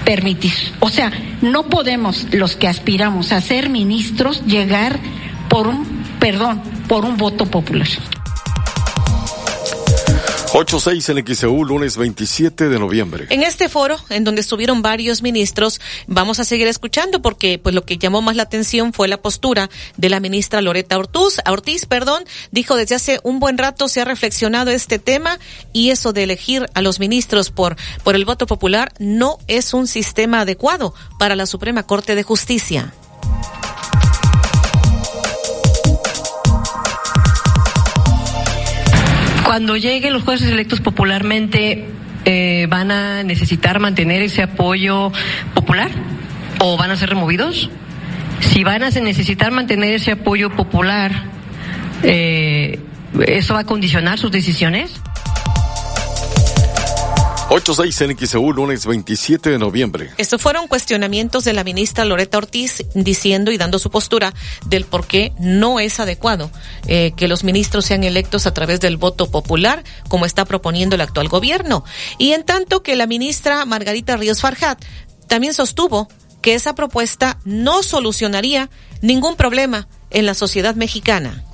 permitir. 0.08 0.54
O 0.80 0.88
sea, 0.88 1.12
no 1.42 1.64
podemos 1.64 2.28
los 2.32 2.56
que 2.56 2.66
aspiramos 2.66 3.30
a 3.30 3.42
ser 3.42 3.68
ministros 3.68 4.42
llegar 4.46 4.98
por 5.50 5.66
un, 5.66 5.84
perdón, 6.18 6.62
por 6.88 7.04
un 7.04 7.18
voto 7.18 7.44
popular. 7.44 7.88
8-6 10.50 11.10
en 11.10 11.36
XEU, 11.36 11.64
lunes 11.64 11.96
27 11.96 12.68
de 12.68 12.78
noviembre. 12.78 13.26
En 13.30 13.42
este 13.42 13.68
foro, 13.68 13.96
en 14.08 14.24
donde 14.24 14.40
estuvieron 14.40 14.82
varios 14.82 15.22
ministros, 15.22 15.80
vamos 16.06 16.40
a 16.40 16.44
seguir 16.44 16.66
escuchando 16.66 17.20
porque 17.20 17.58
pues 17.58 17.74
lo 17.74 17.84
que 17.84 17.98
llamó 17.98 18.22
más 18.22 18.36
la 18.36 18.44
atención 18.44 18.92
fue 18.92 19.08
la 19.08 19.20
postura 19.20 19.68
de 19.96 20.08
la 20.08 20.20
ministra 20.20 20.62
Loreta 20.62 20.96
Ortiz, 20.98 21.40
Ortiz, 21.46 21.86
perdón, 21.86 22.24
dijo 22.50 22.76
desde 22.76 22.94
hace 22.94 23.20
un 23.22 23.40
buen 23.40 23.58
rato 23.58 23.88
se 23.88 24.00
ha 24.00 24.04
reflexionado 24.04 24.70
este 24.70 24.98
tema 24.98 25.38
y 25.72 25.90
eso 25.90 26.12
de 26.12 26.22
elegir 26.22 26.68
a 26.74 26.82
los 26.82 26.98
ministros 26.98 27.50
por 27.50 27.76
por 28.02 28.14
el 28.14 28.24
voto 28.24 28.46
popular 28.46 28.92
no 28.98 29.38
es 29.48 29.74
un 29.74 29.86
sistema 29.86 30.40
adecuado 30.40 30.94
para 31.18 31.36
la 31.36 31.46
Suprema 31.46 31.82
Corte 31.82 32.14
de 32.14 32.22
Justicia. 32.22 32.92
Cuando 39.48 39.78
lleguen 39.78 40.12
los 40.12 40.24
jueces 40.24 40.50
electos 40.50 40.82
popularmente, 40.82 41.86
eh, 42.26 42.66
¿van 42.68 42.90
a 42.90 43.22
necesitar 43.22 43.80
mantener 43.80 44.20
ese 44.20 44.42
apoyo 44.42 45.10
popular 45.54 45.90
o 46.60 46.76
van 46.76 46.90
a 46.90 46.96
ser 46.96 47.08
removidos? 47.08 47.70
Si 48.40 48.62
van 48.62 48.82
a 48.82 48.90
necesitar 48.90 49.50
mantener 49.50 49.94
ese 49.94 50.12
apoyo 50.12 50.50
popular, 50.50 51.12
eh, 52.02 52.78
¿eso 53.26 53.54
va 53.54 53.60
a 53.60 53.64
condicionar 53.64 54.18
sus 54.18 54.30
decisiones? 54.30 55.00
86 57.50 58.00
en 58.02 58.18
XEU, 58.18 58.52
lunes 58.52 58.84
27 58.84 59.48
de 59.48 59.58
noviembre. 59.58 60.10
Estos 60.18 60.42
fueron 60.42 60.68
cuestionamientos 60.68 61.44
de 61.44 61.54
la 61.54 61.64
ministra 61.64 62.04
Loreta 62.04 62.36
Ortiz 62.36 62.84
diciendo 62.94 63.50
y 63.50 63.56
dando 63.56 63.78
su 63.78 63.90
postura 63.90 64.34
del 64.66 64.84
por 64.84 65.06
qué 65.06 65.32
no 65.38 65.80
es 65.80 65.98
adecuado 65.98 66.50
eh, 66.86 67.12
que 67.16 67.26
los 67.26 67.44
ministros 67.44 67.86
sean 67.86 68.04
electos 68.04 68.46
a 68.46 68.52
través 68.52 68.80
del 68.80 68.98
voto 68.98 69.30
popular, 69.30 69.82
como 70.08 70.26
está 70.26 70.44
proponiendo 70.44 70.94
el 70.94 71.00
actual 71.00 71.28
gobierno. 71.28 71.84
Y 72.18 72.32
en 72.32 72.44
tanto 72.44 72.82
que 72.82 72.96
la 72.96 73.06
ministra 73.06 73.64
Margarita 73.64 74.18
Ríos 74.18 74.42
Farjat 74.42 74.84
también 75.26 75.54
sostuvo 75.54 76.08
que 76.42 76.54
esa 76.54 76.74
propuesta 76.74 77.38
no 77.44 77.82
solucionaría 77.82 78.68
ningún 79.00 79.36
problema 79.36 79.88
en 80.10 80.26
la 80.26 80.34
sociedad 80.34 80.74
mexicana. 80.74 81.44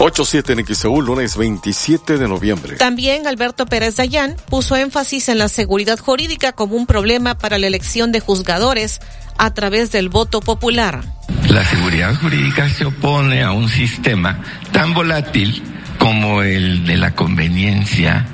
8-7 0.00 0.58
en 0.58 0.74
XEU, 0.74 1.02
lunes 1.02 1.36
27 1.36 2.16
de 2.16 2.26
noviembre. 2.26 2.76
También 2.76 3.26
Alberto 3.26 3.66
Pérez 3.66 3.96
Dayán 3.96 4.34
puso 4.48 4.74
énfasis 4.74 5.28
en 5.28 5.36
la 5.36 5.48
seguridad 5.48 5.98
jurídica 5.98 6.52
como 6.52 6.76
un 6.76 6.86
problema 6.86 7.36
para 7.36 7.58
la 7.58 7.66
elección 7.66 8.10
de 8.10 8.20
juzgadores 8.20 9.00
a 9.36 9.52
través 9.52 9.92
del 9.92 10.08
voto 10.08 10.40
popular. 10.40 11.02
La 11.50 11.62
seguridad 11.66 12.14
jurídica 12.14 12.70
se 12.70 12.86
opone 12.86 13.42
a 13.42 13.52
un 13.52 13.68
sistema 13.68 14.40
tan 14.72 14.94
volátil 14.94 15.62
como 15.98 16.42
el 16.42 16.86
de 16.86 16.96
la 16.96 17.14
conveniencia 17.14 18.26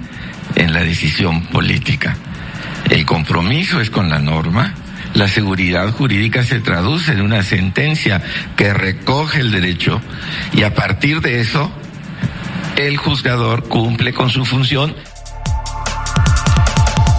en 0.54 0.72
la 0.72 0.84
decisión 0.84 1.46
política. 1.46 2.16
El 2.88 3.04
compromiso 3.04 3.80
es 3.80 3.90
con 3.90 4.08
la 4.08 4.20
norma, 4.20 4.72
la 5.16 5.28
seguridad 5.28 5.90
jurídica 5.92 6.44
se 6.44 6.60
traduce 6.60 7.12
en 7.12 7.22
una 7.22 7.42
sentencia 7.42 8.22
que 8.54 8.74
recoge 8.74 9.40
el 9.40 9.50
derecho 9.50 10.02
y 10.52 10.62
a 10.62 10.74
partir 10.74 11.22
de 11.22 11.40
eso 11.40 11.72
el 12.76 12.98
juzgador 12.98 13.66
cumple 13.66 14.12
con 14.12 14.28
su 14.28 14.44
función 14.44 14.94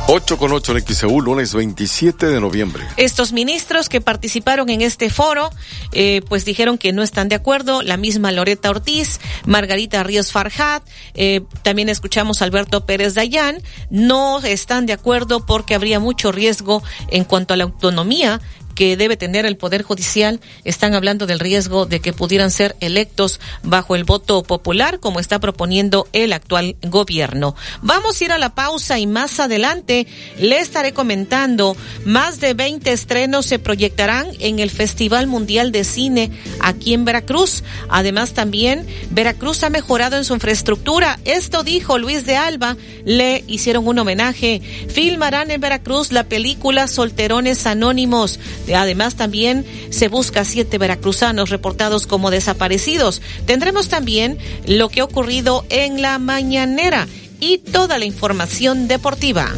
8 0.10 0.38
con 0.38 0.54
8 0.54 0.78
en 0.78 0.88
XEU, 0.88 1.20
lunes 1.20 1.54
27 1.54 2.28
de 2.28 2.40
noviembre. 2.40 2.86
Estos 2.96 3.34
ministros 3.34 3.90
que 3.90 4.00
participaron 4.00 4.70
en 4.70 4.82
este 4.82 5.10
foro, 5.10 5.50
eh, 5.92 6.22
pues 6.30 6.46
dijeron 6.46 6.78
que 6.78 6.94
no 6.94 7.04
están 7.04 7.28
de 7.28 7.36
acuerdo. 7.36 7.82
La 7.82 7.98
misma 7.98 8.32
Loreta 8.32 8.70
Ortiz, 8.70 9.20
Margarita 9.46 10.02
Ríos 10.04 10.32
Farjat, 10.32 10.82
eh, 11.14 11.42
también 11.62 11.90
escuchamos 11.90 12.42
a 12.42 12.46
Alberto 12.46 12.86
Pérez 12.86 13.16
Dayán, 13.16 13.62
no 13.90 14.40
están 14.40 14.86
de 14.86 14.94
acuerdo 14.94 15.46
porque 15.46 15.76
habría 15.76 16.00
mucho 16.00 16.32
riesgo 16.32 16.82
en 17.10 17.26
cuanto 17.26 17.54
a 17.54 17.58
la 17.58 17.66
autonomía 17.66 18.40
que 18.78 18.96
debe 18.96 19.18
tener 19.18 19.48
el 19.48 19.58
Poder 19.58 19.82
Judicial. 19.82 20.40
Están 20.64 20.94
hablando 20.94 21.26
del 21.26 21.40
riesgo 21.40 21.88
de 21.88 22.00
que 22.00 22.14
pudieran 22.14 22.52
ser 22.52 22.76
electos 22.80 23.40
bajo 23.64 23.96
el 23.96 24.04
voto 24.04 24.44
popular, 24.44 25.00
como 25.00 25.20
está 25.20 25.40
proponiendo 25.40 26.08
el 26.14 26.32
actual 26.32 26.76
gobierno. 26.84 27.56
Vamos 27.82 28.22
a 28.22 28.24
ir 28.24 28.32
a 28.32 28.38
la 28.38 28.54
pausa 28.54 29.00
y 29.00 29.08
más 29.08 29.40
adelante 29.40 30.06
le 30.40 30.60
estaré 30.60 30.94
comentando 30.94 31.76
más 32.06 32.40
de 32.40 32.54
20 32.54 32.92
estrenos 32.92 33.48
se 33.48 33.58
proyectarán 33.58 34.28
en 34.40 34.60
el 34.60 34.70
Festival 34.70 35.26
Mundial 35.26 35.72
de 35.72 35.84
Cine 35.84 36.30
aquí 36.60 36.94
en 36.94 37.04
Veracruz. 37.04 37.64
Además, 37.90 38.34
también 38.34 38.86
Veracruz 39.10 39.64
ha 39.64 39.72
mejorado 39.72 40.18
en 40.18 40.24
su 40.24 40.36
infraestructura. 40.36 41.20
Esto 41.26 41.64
dijo 41.64 41.98
Luis 41.98 42.28
de 42.28 42.38
Alba. 42.38 42.78
Le 43.06 43.44
hicieron 43.48 43.88
un 43.88 43.98
homenaje. 43.98 44.62
Filmarán 44.88 45.50
en 45.50 45.62
Veracruz 45.62 46.12
la 46.12 46.26
película 46.26 46.88
Solterones 46.88 47.66
Anónimos. 47.66 48.40
Además, 48.76 49.16
también 49.16 49.66
se 49.90 50.08
busca 50.08 50.46
siete 50.46 50.78
veracruzanos 50.78 51.50
reportados 51.50 52.08
como 52.08 52.32
desaparecidos. 52.32 53.22
Tendremos 53.46 53.90
también 53.90 54.38
lo 54.66 54.90
que 54.90 55.02
ha 55.02 55.06
ocurrido 55.06 55.66
en 55.70 56.02
la 56.02 56.20
mañanera 56.20 57.08
y 57.40 57.60
toda 57.60 57.98
la 57.98 58.06
información 58.06 58.88
deportiva. 58.88 59.52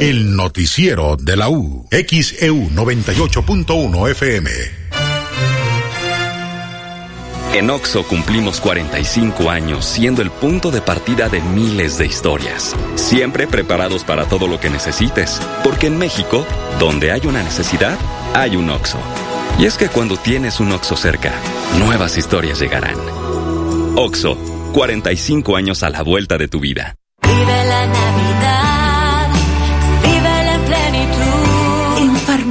El 0.00 0.34
noticiero 0.34 1.16
de 1.16 1.36
la 1.36 1.50
U. 1.50 1.86
XEU 1.90 2.70
98.1 2.70 4.10
FM. 4.12 4.79
En 7.52 7.68
OXO 7.68 8.04
cumplimos 8.04 8.60
45 8.60 9.50
años 9.50 9.84
siendo 9.84 10.22
el 10.22 10.30
punto 10.30 10.70
de 10.70 10.80
partida 10.80 11.28
de 11.28 11.40
miles 11.40 11.98
de 11.98 12.06
historias. 12.06 12.76
Siempre 12.94 13.48
preparados 13.48 14.04
para 14.04 14.24
todo 14.26 14.46
lo 14.46 14.60
que 14.60 14.70
necesites. 14.70 15.40
Porque 15.64 15.88
en 15.88 15.98
México, 15.98 16.46
donde 16.78 17.10
hay 17.10 17.22
una 17.26 17.42
necesidad, 17.42 17.98
hay 18.34 18.54
un 18.54 18.70
OXO. 18.70 18.98
Y 19.58 19.66
es 19.66 19.76
que 19.76 19.88
cuando 19.88 20.16
tienes 20.16 20.60
un 20.60 20.70
OXO 20.70 20.94
cerca, 20.96 21.32
nuevas 21.76 22.16
historias 22.16 22.60
llegarán. 22.60 22.96
OXO, 23.96 24.38
45 24.72 25.56
años 25.56 25.82
a 25.82 25.90
la 25.90 26.02
vuelta 26.02 26.38
de 26.38 26.46
tu 26.46 26.60
vida. 26.60 26.94
Vive 27.20 27.64
la 27.64 27.86
Navidad, 27.86 28.69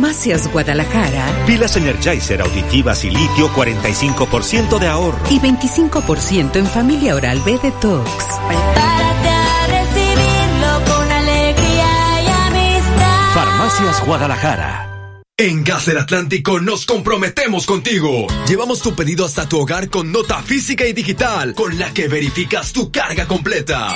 Farmacias 0.10 0.52
Guadalajara. 0.52 1.46
Pilas 1.46 1.78
Energizer 1.78 2.42
auditivas 2.42 3.06
y 3.06 3.12
litio 3.12 3.48
45% 3.50 4.80
de 4.80 4.88
ahorro. 4.88 5.20
Y 5.30 5.40
25% 5.40 6.56
en 6.56 6.66
familia 6.66 7.16
oral 7.16 7.40
B 7.46 7.60
Detox. 7.62 8.10
Prepárate 8.48 9.30
a 9.30 9.68
recibirlo 9.68 10.96
con 10.96 11.12
alegría 11.12 12.24
y 12.24 12.28
amistad. 12.28 13.34
Farmacias 13.36 14.06
Guadalajara. 14.08 15.22
En 15.38 15.64
Gas 15.64 15.86
del 15.86 16.00
Atlántico 16.00 16.60
nos 16.60 16.88
comprometemos 16.88 17.68
contigo. 17.68 18.26
Llevamos 18.48 18.82
tu 18.82 18.96
pedido 18.96 19.26
hasta 19.26 19.48
tu 19.48 19.60
hogar 19.60 19.92
con 19.92 20.12
nota 20.12 20.42
física 20.42 20.88
y 20.88 20.94
digital, 20.94 21.54
con 21.54 21.78
la 21.78 21.94
que 21.94 22.08
verificas 22.08 22.74
tu 22.74 22.92
carga 22.92 23.28
completa. 23.28 23.96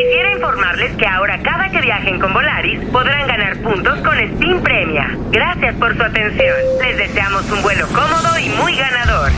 Quisiera 0.00 0.32
informarles 0.32 0.96
que 0.96 1.06
ahora 1.06 1.38
cada 1.42 1.68
que 1.68 1.78
viajen 1.82 2.18
con 2.18 2.32
Volaris 2.32 2.80
podrán 2.90 3.26
ganar 3.28 3.54
puntos 3.58 4.00
con 4.00 4.16
Steam 4.16 4.62
Premia. 4.62 5.10
Gracias 5.30 5.74
por 5.74 5.94
su 5.94 6.02
atención. 6.02 6.56
Les 6.80 6.96
deseamos 6.96 7.44
un 7.50 7.60
vuelo 7.60 7.86
cómodo 7.88 8.38
y 8.38 8.48
muy 8.48 8.76
ganador. 8.76 9.30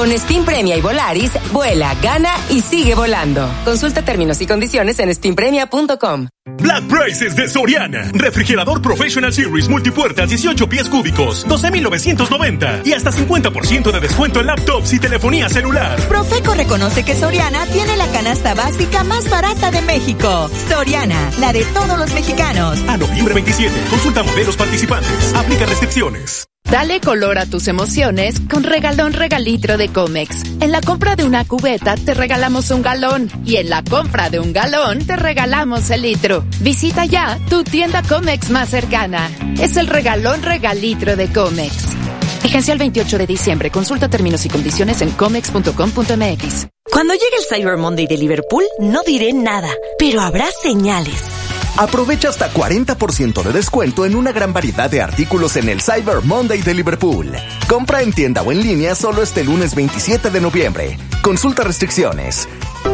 Con 0.00 0.10
Steam 0.18 0.46
Premia 0.46 0.78
y 0.78 0.80
Volaris, 0.80 1.30
vuela, 1.52 1.94
gana 2.00 2.32
y 2.48 2.62
sigue 2.62 2.94
volando. 2.94 3.46
Consulta 3.66 4.02
términos 4.02 4.40
y 4.40 4.46
condiciones 4.46 4.98
en 4.98 5.14
steampremia.com. 5.14 6.28
Black 6.56 6.84
Prices 6.84 7.36
de 7.36 7.46
Soriana. 7.46 8.10
Refrigerador 8.14 8.80
Professional 8.80 9.30
Series 9.30 9.68
multipuertas 9.68 10.30
18 10.30 10.70
pies 10.70 10.88
cúbicos, 10.88 11.46
12,990 11.46 12.80
y 12.86 12.94
hasta 12.94 13.12
50% 13.12 13.92
de 13.92 14.00
descuento 14.00 14.40
en 14.40 14.46
laptops 14.46 14.94
y 14.94 14.98
telefonía 14.98 15.50
celular. 15.50 16.00
Profeco 16.08 16.54
reconoce 16.54 17.04
que 17.04 17.14
Soriana 17.14 17.66
tiene 17.66 17.98
la 17.98 18.06
canasta 18.06 18.54
básica 18.54 19.04
más 19.04 19.28
barata 19.28 19.70
de 19.70 19.82
México. 19.82 20.50
Soriana, 20.70 21.30
la 21.40 21.52
de 21.52 21.62
todos 21.74 21.98
los 21.98 22.10
mexicanos. 22.14 22.78
A 22.88 22.96
noviembre 22.96 23.34
27, 23.34 23.70
consulta 23.90 24.22
modelos 24.22 24.56
participantes. 24.56 25.34
Aplica 25.34 25.66
restricciones. 25.66 26.49
Dale 26.64 27.00
color 27.00 27.38
a 27.38 27.46
tus 27.46 27.66
emociones 27.66 28.40
con 28.48 28.62
regalón 28.62 29.12
regalitro 29.12 29.76
de 29.76 29.88
Comex. 29.88 30.44
En 30.60 30.70
la 30.70 30.80
compra 30.80 31.16
de 31.16 31.24
una 31.24 31.44
cubeta 31.44 31.96
te 31.96 32.14
regalamos 32.14 32.70
un 32.70 32.80
galón 32.80 33.28
y 33.44 33.56
en 33.56 33.70
la 33.70 33.82
compra 33.82 34.30
de 34.30 34.38
un 34.38 34.52
galón 34.52 35.04
te 35.04 35.16
regalamos 35.16 35.90
el 35.90 36.02
litro. 36.02 36.44
Visita 36.60 37.06
ya 37.06 37.38
tu 37.48 37.64
tienda 37.64 38.02
Comex 38.02 38.50
más 38.50 38.68
cercana. 38.68 39.30
Es 39.60 39.76
el 39.76 39.88
regalón 39.88 40.42
regalitro 40.42 41.16
de 41.16 41.32
Comex. 41.32 41.74
Vigencia 42.44 42.72
el 42.72 42.78
28 42.78 43.18
de 43.18 43.26
diciembre. 43.26 43.70
Consulta 43.70 44.08
términos 44.08 44.46
y 44.46 44.48
condiciones 44.48 45.02
en 45.02 45.10
comex.com.mx. 45.10 46.68
Cuando 46.90 47.14
llegue 47.14 47.36
el 47.38 47.44
Cyber 47.48 47.78
Monday 47.78 48.06
de 48.06 48.16
Liverpool, 48.16 48.64
no 48.78 49.02
diré 49.02 49.32
nada, 49.32 49.70
pero 49.98 50.20
habrá 50.20 50.46
señales. 50.62 51.49
Aprovecha 51.76 52.28
hasta 52.28 52.52
40% 52.52 53.42
de 53.42 53.52
descuento 53.52 54.04
en 54.04 54.14
una 54.14 54.32
gran 54.32 54.52
variedad 54.52 54.90
de 54.90 55.00
artículos 55.00 55.56
en 55.56 55.68
el 55.68 55.80
Cyber 55.80 56.22
Monday 56.24 56.62
de 56.62 56.74
Liverpool. 56.74 57.32
Compra 57.68 58.02
en 58.02 58.12
tienda 58.12 58.42
o 58.42 58.52
en 58.52 58.62
línea 58.62 58.94
solo 58.94 59.22
este 59.22 59.44
lunes 59.44 59.74
27 59.74 60.30
de 60.30 60.40
noviembre. 60.40 60.98
Consulta 61.22 61.64
restricciones. 61.64 62.48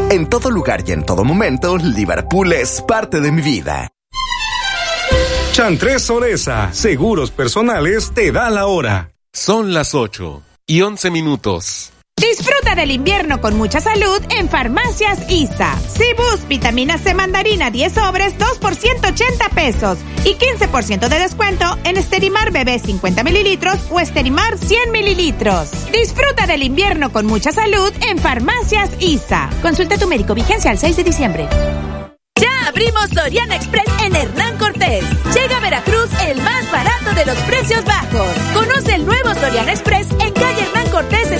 En 0.09 0.27
todo 0.29 0.49
lugar 0.51 0.83
y 0.87 0.91
en 0.91 1.05
todo 1.05 1.23
momento, 1.23 1.77
Liverpool 1.77 2.53
es 2.53 2.81
parte 2.81 3.19
de 3.19 3.31
mi 3.31 3.41
vida. 3.41 3.89
Chantres 5.51 6.03
Soresa, 6.03 6.71
Seguros 6.71 7.31
Personales, 7.31 8.11
te 8.13 8.31
da 8.31 8.49
la 8.49 8.67
hora. 8.67 9.11
Son 9.33 9.73
las 9.73 9.95
8 9.95 10.43
y 10.67 10.81
11 10.81 11.09
minutos. 11.09 11.93
Disfruta 12.19 12.73
del 12.73 12.89
invierno 12.89 13.39
con 13.41 13.55
mucha 13.55 13.79
salud 13.79 14.19
en 14.31 14.49
Farmacias 14.49 15.19
ISA. 15.29 15.77
Cibus, 15.77 16.47
vitamina 16.47 16.97
C 16.97 17.13
mandarina 17.13 17.69
10 17.69 17.93
sobres, 17.93 18.35
2 18.39 18.57
por 18.57 18.73
180 18.73 19.49
pesos. 19.49 19.99
Y 20.25 20.33
15% 20.33 21.09
de 21.09 21.19
descuento 21.19 21.77
en 21.83 21.95
Esterimar 21.95 22.51
Bebé 22.51 22.79
50 22.79 23.23
mililitros 23.23 23.77
o 23.91 23.99
Esterimar 23.99 24.57
100 24.57 24.91
mililitros. 24.91 25.69
Disfruta 25.91 26.47
del 26.47 26.63
invierno 26.63 27.11
con 27.11 27.27
mucha 27.27 27.51
salud 27.51 27.93
en 28.09 28.17
Farmacias 28.17 28.89
ISA. 28.99 29.51
Consulta 29.61 29.95
a 29.95 29.99
tu 29.99 30.07
médico 30.07 30.33
vigencia 30.33 30.71
al 30.71 30.79
6 30.79 30.97
de 30.97 31.03
diciembre. 31.03 31.47
Ya 32.39 32.67
abrimos 32.67 33.09
Soriana 33.09 33.55
Express 33.55 33.87
en 34.03 34.15
Hernán 34.15 34.57
Cortés. 34.57 35.03
Llega 35.33 35.57
a 35.57 35.59
Veracruz 35.59 36.09
el 36.27 36.41
más 36.41 36.71
barato 36.71 37.13
de 37.15 37.25
los 37.25 37.37
precios 37.39 37.83
bajos. 37.85 38.27
Conoce 38.53 38.95
el 38.95 39.05
nuevo 39.05 39.33
Soriana 39.33 39.71
Express 39.71 40.07
en 40.19 40.33
calle 40.33 40.61
Hernán 40.61 40.89
Cortés, 40.91 41.31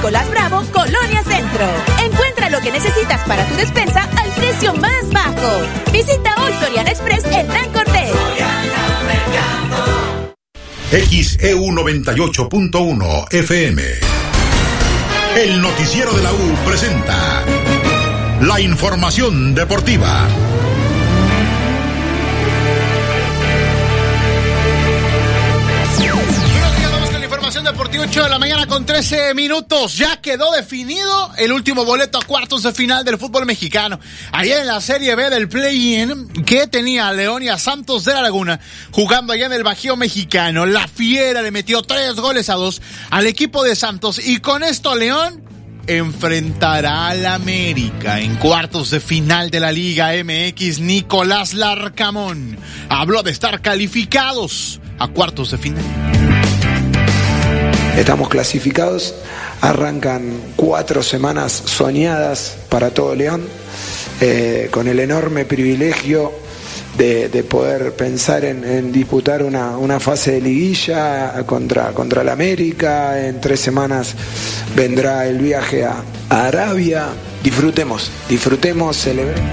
Nicolás 0.00 0.30
Bravo, 0.30 0.64
Colonia 0.72 1.22
Centro. 1.24 1.66
Encuentra 2.02 2.48
lo 2.48 2.58
que 2.62 2.70
necesitas 2.72 3.20
para 3.28 3.46
tu 3.46 3.54
despensa 3.56 4.08
al 4.16 4.30
precio 4.30 4.72
más 4.76 5.06
bajo. 5.10 5.60
Visita 5.92 6.34
hoy 6.42 6.54
Soriana 6.58 6.88
Express 6.88 7.22
Hernán 7.26 7.70
Cortés. 7.70 8.10
XEU 10.90 11.66
98.1 11.66 13.26
FM. 13.30 13.82
El 15.36 15.60
noticiero 15.60 16.14
de 16.14 16.22
la 16.22 16.32
U 16.32 16.56
presenta 16.64 17.44
la 18.40 18.58
información 18.58 19.54
deportiva. 19.54 20.26
Deportivo 27.64 28.04
8 28.04 28.22
de 28.22 28.28
la 28.30 28.38
mañana 28.38 28.66
con 28.66 28.86
13 28.86 29.34
minutos. 29.34 29.96
Ya 29.96 30.20
quedó 30.22 30.50
definido 30.52 31.30
el 31.36 31.52
último 31.52 31.84
boleto 31.84 32.18
a 32.18 32.24
cuartos 32.24 32.62
de 32.62 32.72
final 32.72 33.04
del 33.04 33.18
fútbol 33.18 33.44
mexicano. 33.44 34.00
Ayer 34.32 34.60
en 34.60 34.66
la 34.66 34.80
Serie 34.80 35.14
B 35.14 35.28
del 35.28 35.48
Play-In 35.48 36.44
que 36.44 36.66
tenía 36.66 37.08
a 37.08 37.12
León 37.12 37.42
y 37.42 37.48
a 37.48 37.58
Santos 37.58 38.06
de 38.06 38.14
la 38.14 38.22
Laguna 38.22 38.60
jugando 38.92 39.32
allá 39.32 39.46
en 39.46 39.52
el 39.52 39.62
Bajío 39.62 39.96
mexicano. 39.96 40.64
La 40.64 40.88
Fiera 40.88 41.42
le 41.42 41.50
metió 41.50 41.82
tres 41.82 42.14
goles 42.16 42.48
a 42.48 42.54
dos 42.54 42.80
al 43.10 43.26
equipo 43.26 43.62
de 43.62 43.76
Santos 43.76 44.18
y 44.24 44.38
con 44.38 44.62
esto 44.62 44.94
León 44.94 45.42
enfrentará 45.86 47.08
al 47.08 47.26
América 47.26 48.20
en 48.20 48.36
cuartos 48.36 48.90
de 48.90 49.00
final 49.00 49.50
de 49.50 49.60
la 49.60 49.70
Liga 49.70 50.12
MX. 50.24 50.80
Nicolás 50.80 51.52
Larcamón 51.52 52.56
habló 52.88 53.22
de 53.22 53.32
estar 53.32 53.60
calificados 53.60 54.80
a 54.98 55.08
cuartos 55.08 55.50
de 55.50 55.58
final. 55.58 56.19
Estamos 57.96 58.28
clasificados, 58.28 59.14
arrancan 59.60 60.32
cuatro 60.56 61.02
semanas 61.02 61.52
soñadas 61.52 62.56
para 62.68 62.90
todo 62.90 63.14
León, 63.14 63.46
eh, 64.20 64.68
con 64.70 64.88
el 64.88 65.00
enorme 65.00 65.44
privilegio 65.44 66.32
de, 66.96 67.28
de 67.28 67.42
poder 67.44 67.92
pensar 67.94 68.44
en, 68.44 68.92
disputar 68.92 69.42
una, 69.42 70.00
fase 70.00 70.32
de 70.32 70.40
liguilla 70.40 71.44
contra, 71.46 71.92
contra 71.92 72.24
la 72.24 72.32
América. 72.32 73.26
En 73.26 73.40
tres 73.40 73.60
semanas 73.60 74.14
vendrá 74.74 75.26
el 75.26 75.38
viaje 75.38 75.84
a 75.84 76.02
Arabia. 76.28 77.08
Disfrutemos, 77.42 78.10
disfrutemos, 78.28 78.98
celebremos. 78.98 79.50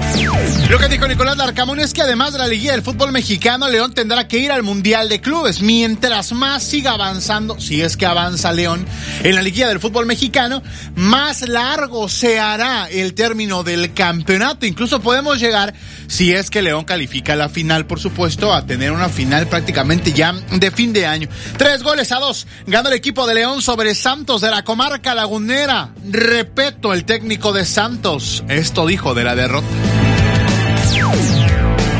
Lo 0.68 0.78
que 0.78 0.88
dijo 0.88 1.08
Nicolás 1.08 1.38
Larcamón 1.38 1.80
es 1.80 1.94
que 1.94 2.02
además 2.02 2.34
de 2.34 2.38
la 2.38 2.46
liguilla 2.46 2.72
del 2.72 2.82
fútbol 2.82 3.12
mexicano, 3.12 3.66
León 3.66 3.94
tendrá 3.94 4.28
que 4.28 4.38
ir 4.38 4.52
al 4.52 4.62
Mundial 4.62 5.08
de 5.08 5.22
Clubes. 5.22 5.62
Mientras 5.62 6.32
más 6.32 6.62
siga 6.62 6.92
avanzando, 6.92 7.58
si 7.58 7.80
es 7.80 7.96
que 7.96 8.04
avanza 8.04 8.52
León 8.52 8.84
en 9.22 9.34
la 9.34 9.40
liguilla 9.40 9.68
del 9.68 9.80
fútbol 9.80 10.04
mexicano, 10.04 10.62
más 10.96 11.48
largo 11.48 12.10
se 12.10 12.38
hará 12.38 12.90
el 12.90 13.14
término 13.14 13.62
del 13.62 13.94
campeonato. 13.94 14.66
Incluso 14.66 15.00
podemos 15.00 15.40
llegar, 15.40 15.72
si 16.08 16.34
es 16.34 16.50
que 16.50 16.60
León 16.60 16.84
califica 16.84 17.36
la 17.36 17.48
final, 17.48 17.86
por 17.86 18.00
supuesto, 18.00 18.52
a 18.52 18.66
tener 18.66 18.92
una 18.92 19.08
final 19.08 19.46
prácticamente 19.46 20.12
ya 20.12 20.34
de 20.34 20.70
fin 20.70 20.92
de 20.92 21.06
año. 21.06 21.28
Tres 21.56 21.82
goles 21.82 22.12
a 22.12 22.16
dos. 22.16 22.46
Ganó 22.66 22.90
el 22.90 22.96
equipo 22.96 23.26
de 23.26 23.34
León 23.34 23.62
sobre 23.62 23.94
Santos 23.94 24.42
de 24.42 24.50
la 24.50 24.62
comarca 24.62 25.14
lagunera. 25.14 25.94
Repeto, 26.06 26.92
el 26.92 27.06
técnico 27.06 27.54
de 27.54 27.64
Santos. 27.64 27.77
Esto 28.48 28.88
dijo 28.88 29.14
de 29.14 29.22
la 29.22 29.36
derrota. 29.36 29.68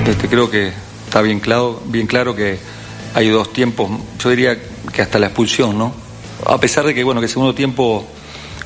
Este, 0.08 0.26
creo 0.26 0.50
que 0.50 0.72
está 1.04 1.22
bien 1.22 1.38
claro, 1.38 1.80
bien 1.86 2.08
claro 2.08 2.34
que 2.34 2.58
hay 3.14 3.28
dos 3.28 3.52
tiempos, 3.52 3.88
yo 4.18 4.30
diría 4.30 4.58
que 4.92 5.02
hasta 5.02 5.20
la 5.20 5.26
expulsión, 5.26 5.78
¿no? 5.78 5.94
A 6.46 6.58
pesar 6.58 6.84
de 6.84 6.96
que, 6.96 7.04
bueno, 7.04 7.20
que 7.20 7.26
el 7.26 7.30
segundo 7.30 7.54
tiempo, 7.54 8.04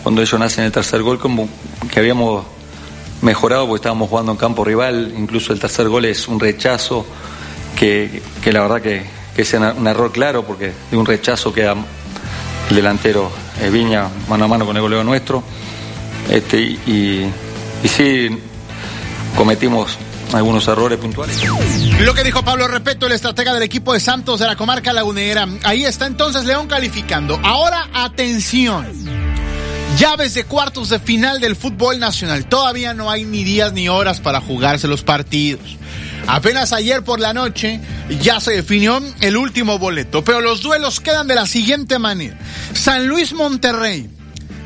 cuando 0.02 0.22
ellos 0.22 0.40
nacen 0.40 0.64
el 0.64 0.72
tercer 0.72 1.02
gol, 1.02 1.18
como 1.18 1.50
que 1.92 2.00
habíamos 2.00 2.46
mejorado 3.20 3.66
porque 3.66 3.80
estábamos 3.80 4.08
jugando 4.08 4.32
en 4.32 4.38
campo 4.38 4.64
rival, 4.64 5.12
incluso 5.14 5.52
el 5.52 5.60
tercer 5.60 5.90
gol 5.90 6.06
es 6.06 6.28
un 6.28 6.40
rechazo, 6.40 7.04
que, 7.76 8.22
que 8.42 8.52
la 8.54 8.62
verdad 8.62 8.80
que, 8.80 9.04
que 9.36 9.42
es 9.42 9.52
un 9.52 9.86
error 9.86 10.12
claro, 10.12 10.46
porque 10.46 10.72
de 10.90 10.96
un 10.96 11.04
rechazo 11.04 11.52
queda 11.52 11.74
el 12.70 12.74
delantero 12.74 13.30
eh, 13.60 13.68
Viña 13.68 14.08
mano 14.30 14.46
a 14.46 14.48
mano 14.48 14.64
con 14.64 14.76
el 14.76 14.80
goleo 14.80 15.04
nuestro. 15.04 15.42
Este, 16.30 16.60
y, 16.60 17.30
y 17.82 17.88
sí, 17.88 18.28
cometimos 19.36 19.98
algunos 20.32 20.66
errores 20.68 20.98
puntuales. 20.98 21.38
Lo 22.00 22.14
que 22.14 22.24
dijo 22.24 22.42
Pablo 22.42 22.68
Repeto, 22.68 23.06
el 23.06 23.12
estratega 23.12 23.52
del 23.54 23.62
equipo 23.62 23.92
de 23.92 24.00
Santos 24.00 24.40
de 24.40 24.46
la 24.46 24.56
comarca 24.56 24.92
lagunera. 24.92 25.46
Ahí 25.64 25.84
está 25.84 26.06
entonces 26.06 26.44
León 26.44 26.68
calificando. 26.68 27.38
Ahora, 27.42 27.88
atención. 27.92 28.86
Llaves 29.98 30.32
de 30.34 30.44
cuartos 30.44 30.88
de 30.88 30.98
final 30.98 31.38
del 31.40 31.54
fútbol 31.54 31.98
nacional. 31.98 32.46
Todavía 32.46 32.94
no 32.94 33.10
hay 33.10 33.24
ni 33.24 33.44
días 33.44 33.74
ni 33.74 33.88
horas 33.88 34.20
para 34.20 34.40
jugarse 34.40 34.88
los 34.88 35.02
partidos. 35.02 35.76
Apenas 36.26 36.72
ayer 36.72 37.02
por 37.02 37.20
la 37.20 37.34
noche 37.34 37.80
ya 38.20 38.40
se 38.40 38.52
definió 38.52 39.02
el 39.20 39.36
último 39.36 39.78
boleto, 39.78 40.24
pero 40.24 40.40
los 40.40 40.62
duelos 40.62 41.00
quedan 41.00 41.26
de 41.26 41.34
la 41.34 41.46
siguiente 41.46 41.98
manera. 41.98 42.38
San 42.72 43.06
Luis 43.06 43.34
Monterrey. 43.34 44.08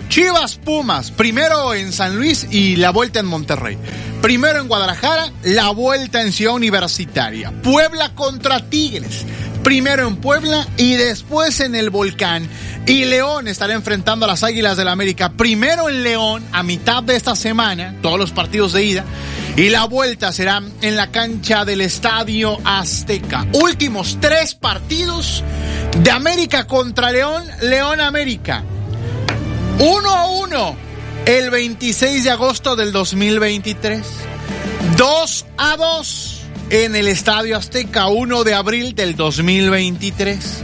Chivas 0.09 0.57
Pumas, 0.57 1.11
primero 1.11 1.74
en 1.74 1.92
San 1.92 2.16
Luis 2.16 2.46
y 2.50 2.76
la 2.76 2.90
vuelta 2.90 3.20
en 3.20 3.26
Monterrey. 3.26 3.76
Primero 4.22 4.61
en 4.61 4.68
Guadalajara, 4.68 5.32
la 5.42 5.70
vuelta 5.70 6.22
en 6.22 6.32
Ciudad 6.32 6.54
Universitaria. 6.54 7.52
Puebla 7.62 8.14
contra 8.14 8.68
Tigres. 8.68 9.24
Primero 9.62 10.07
en 10.07 10.16
Puebla 10.16 10.66
y 10.76 10.94
después 10.94 11.61
en 11.61 11.74
el 11.74 11.90
Volcán. 11.90 12.48
Y 12.86 13.04
León 13.04 13.48
estará 13.48 13.74
enfrentando 13.74 14.24
a 14.24 14.28
las 14.28 14.44
Águilas 14.44 14.76
del 14.76 14.86
la 14.86 14.92
América. 14.92 15.32
Primero 15.32 15.88
en 15.88 16.02
León, 16.02 16.44
a 16.52 16.62
mitad 16.62 17.02
de 17.02 17.16
esta 17.16 17.34
semana, 17.34 17.96
todos 18.00 18.18
los 18.18 18.30
partidos 18.30 18.72
de 18.72 18.84
ida. 18.84 19.04
Y 19.57 19.70
la 19.70 19.86
vuelta 19.86 20.32
será 20.32 20.62
en 20.82 20.96
la 20.96 21.11
cancha 21.11 21.64
del 21.64 21.80
Estadio 21.80 22.59
Azteca. 22.64 23.46
Últimos 23.54 24.18
tres 24.20 24.54
partidos 24.54 25.42
de 25.98 26.11
América 26.11 26.66
contra 26.66 27.11
León, 27.11 27.42
León 27.62 28.00
América. 28.00 28.62
1 29.79 30.09
a 30.09 30.27
1 30.27 30.77
el 31.27 31.51
26 31.51 32.24
de 32.24 32.31
agosto 32.31 32.77
del 32.77 32.93
2023. 32.93 34.07
2 34.97 35.47
a 35.59 35.77
2 35.77 36.41
en 36.70 36.97
el 36.97 37.09
Estadio 37.09 37.59
Azteca 37.59 38.07
1 38.07 38.45
de 38.45 38.55
abril 38.55 38.95
del 38.95 39.16
2023. 39.16 40.62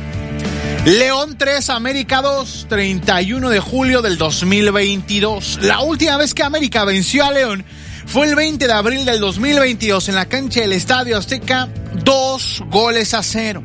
León 0.87 1.37
3, 1.37 1.69
América 1.69 2.23
2, 2.23 2.67
31 2.71 3.51
de 3.51 3.61
julio 3.61 4.01
del 4.01 4.17
2022. 4.17 5.59
La 5.61 5.81
última 5.81 6.17
vez 6.17 6.33
que 6.33 6.43
América 6.43 6.87
venció 6.87 7.27
a 7.27 7.33
León 7.33 7.67
fue 8.07 8.29
el 8.29 8.35
20 8.35 8.67
de 8.67 8.73
abril 8.73 9.05
del 9.05 9.21
2022 9.21 10.09
en 10.09 10.15
la 10.15 10.27
cancha 10.27 10.61
del 10.61 10.73
Estadio 10.73 11.19
Azteca, 11.19 11.69
dos 12.03 12.63
goles 12.69 13.13
a 13.13 13.23
cero. 13.23 13.63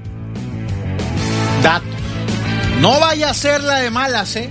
Dato. 1.63 1.85
No 2.81 2.99
vaya 2.99 3.29
a 3.29 3.33
ser 3.33 3.63
la 3.63 3.79
de 3.79 3.89
malas, 3.89 4.35
¿eh? 4.35 4.49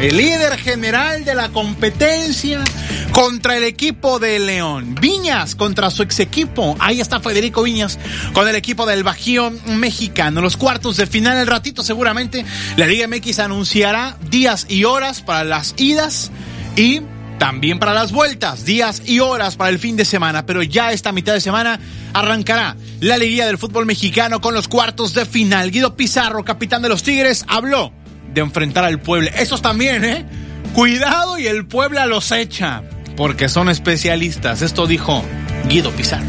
El 0.00 0.16
líder 0.16 0.56
general 0.58 1.24
de 1.24 1.34
la 1.34 1.48
competencia 1.48 2.62
contra 3.10 3.56
el 3.56 3.64
equipo 3.64 4.20
de 4.20 4.38
León. 4.38 4.94
Viñas 5.00 5.56
contra 5.56 5.90
su 5.90 6.04
ex 6.04 6.20
equipo. 6.20 6.76
Ahí 6.78 7.00
está 7.00 7.18
Federico 7.18 7.64
Viñas 7.64 7.98
con 8.32 8.46
el 8.46 8.54
equipo 8.54 8.86
del 8.86 9.02
Bajío 9.02 9.50
mexicano. 9.66 10.40
Los 10.40 10.56
cuartos 10.56 10.96
de 10.96 11.06
final, 11.06 11.36
el 11.38 11.48
ratito 11.48 11.82
seguramente 11.82 12.44
la 12.76 12.86
Liga 12.86 13.08
MX 13.08 13.40
anunciará 13.40 14.16
días 14.30 14.66
y 14.68 14.84
horas 14.84 15.22
para 15.22 15.42
las 15.42 15.74
idas 15.78 16.30
y 16.76 17.02
también 17.40 17.80
para 17.80 17.92
las 17.92 18.12
vueltas, 18.12 18.64
días 18.64 19.02
y 19.04 19.18
horas 19.18 19.56
para 19.56 19.70
el 19.70 19.78
fin 19.78 19.96
de 19.96 20.04
semana, 20.04 20.44
pero 20.44 20.62
ya 20.62 20.92
esta 20.92 21.12
mitad 21.12 21.34
de 21.34 21.40
semana 21.40 21.80
arrancará 22.12 22.76
la 23.00 23.16
Liga 23.16 23.46
del 23.46 23.58
Fútbol 23.58 23.86
Mexicano 23.86 24.40
con 24.40 24.54
los 24.54 24.68
cuartos 24.68 25.14
de 25.14 25.24
final. 25.24 25.72
Guido 25.72 25.96
Pizarro, 25.96 26.44
capitán 26.44 26.82
de 26.82 26.88
los 26.88 27.02
Tigres, 27.02 27.44
habló 27.48 27.92
de 28.38 28.44
enfrentar 28.44 28.84
al 28.84 29.00
pueblo. 29.00 29.28
Esos 29.38 29.62
también, 29.62 30.04
¿eh? 30.04 30.24
Cuidado 30.72 31.38
y 31.38 31.46
el 31.46 31.66
pueblo 31.66 32.04
los 32.06 32.30
echa, 32.30 32.82
porque 33.16 33.48
son 33.48 33.68
especialistas. 33.68 34.62
Esto 34.62 34.86
dijo 34.86 35.24
Guido 35.68 35.90
Pizarro. 35.90 36.26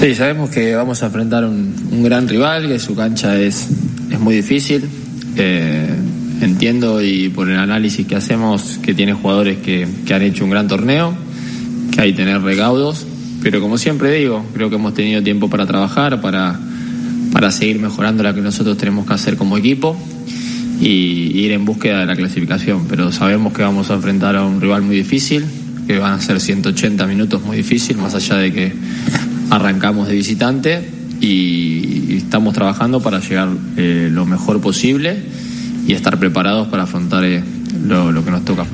Sí, 0.00 0.14
sabemos 0.14 0.50
que 0.50 0.74
vamos 0.74 1.02
a 1.02 1.06
enfrentar 1.06 1.44
un, 1.44 1.74
un 1.90 2.02
gran 2.02 2.28
rival, 2.28 2.68
que 2.68 2.78
su 2.78 2.94
cancha 2.94 3.38
es, 3.38 3.68
es 4.10 4.20
muy 4.20 4.34
difícil. 4.34 4.88
Eh, 5.36 5.88
entiendo 6.40 7.02
y 7.02 7.28
por 7.28 7.48
el 7.48 7.58
análisis 7.58 8.06
que 8.06 8.16
hacemos 8.16 8.78
que 8.82 8.94
tiene 8.94 9.12
jugadores 9.12 9.58
que, 9.58 9.86
que 10.06 10.14
han 10.14 10.22
hecho 10.22 10.44
un 10.44 10.50
gran 10.50 10.68
torneo, 10.68 11.14
que 11.92 12.00
hay 12.00 12.10
que 12.12 12.18
tener 12.18 12.40
recaudos, 12.42 13.06
pero 13.42 13.60
como 13.60 13.78
siempre 13.78 14.12
digo, 14.12 14.44
creo 14.54 14.70
que 14.70 14.76
hemos 14.76 14.94
tenido 14.94 15.22
tiempo 15.22 15.48
para 15.48 15.66
trabajar, 15.66 16.20
para 16.20 16.58
para 17.32 17.50
seguir 17.50 17.78
mejorando 17.78 18.22
lo 18.22 18.34
que 18.34 18.40
nosotros 18.40 18.76
tenemos 18.76 19.06
que 19.06 19.14
hacer 19.14 19.36
como 19.36 19.56
equipo 19.56 19.96
y 20.80 21.40
ir 21.40 21.52
en 21.52 21.64
búsqueda 21.64 22.00
de 22.00 22.06
la 22.06 22.16
clasificación. 22.16 22.86
Pero 22.88 23.12
sabemos 23.12 23.52
que 23.52 23.62
vamos 23.62 23.90
a 23.90 23.94
enfrentar 23.94 24.36
a 24.36 24.44
un 24.44 24.60
rival 24.60 24.82
muy 24.82 24.96
difícil, 24.96 25.44
que 25.86 25.98
van 25.98 26.12
a 26.12 26.20
ser 26.20 26.40
180 26.40 27.06
minutos 27.06 27.42
muy 27.42 27.56
difícil, 27.56 27.96
más 27.96 28.14
allá 28.14 28.36
de 28.36 28.52
que 28.52 28.72
arrancamos 29.50 30.08
de 30.08 30.14
visitante 30.14 30.90
y 31.20 32.16
estamos 32.16 32.54
trabajando 32.54 33.00
para 33.00 33.18
llegar 33.20 33.48
eh, 33.76 34.08
lo 34.10 34.24
mejor 34.26 34.60
posible 34.60 35.16
y 35.86 35.94
estar 35.94 36.18
preparados 36.18 36.68
para 36.68 36.84
afrontar 36.84 37.24
eh, 37.24 37.42
lo, 37.82 38.12
lo 38.12 38.24
que 38.24 38.30
nos 38.30 38.44
toca. 38.44 38.66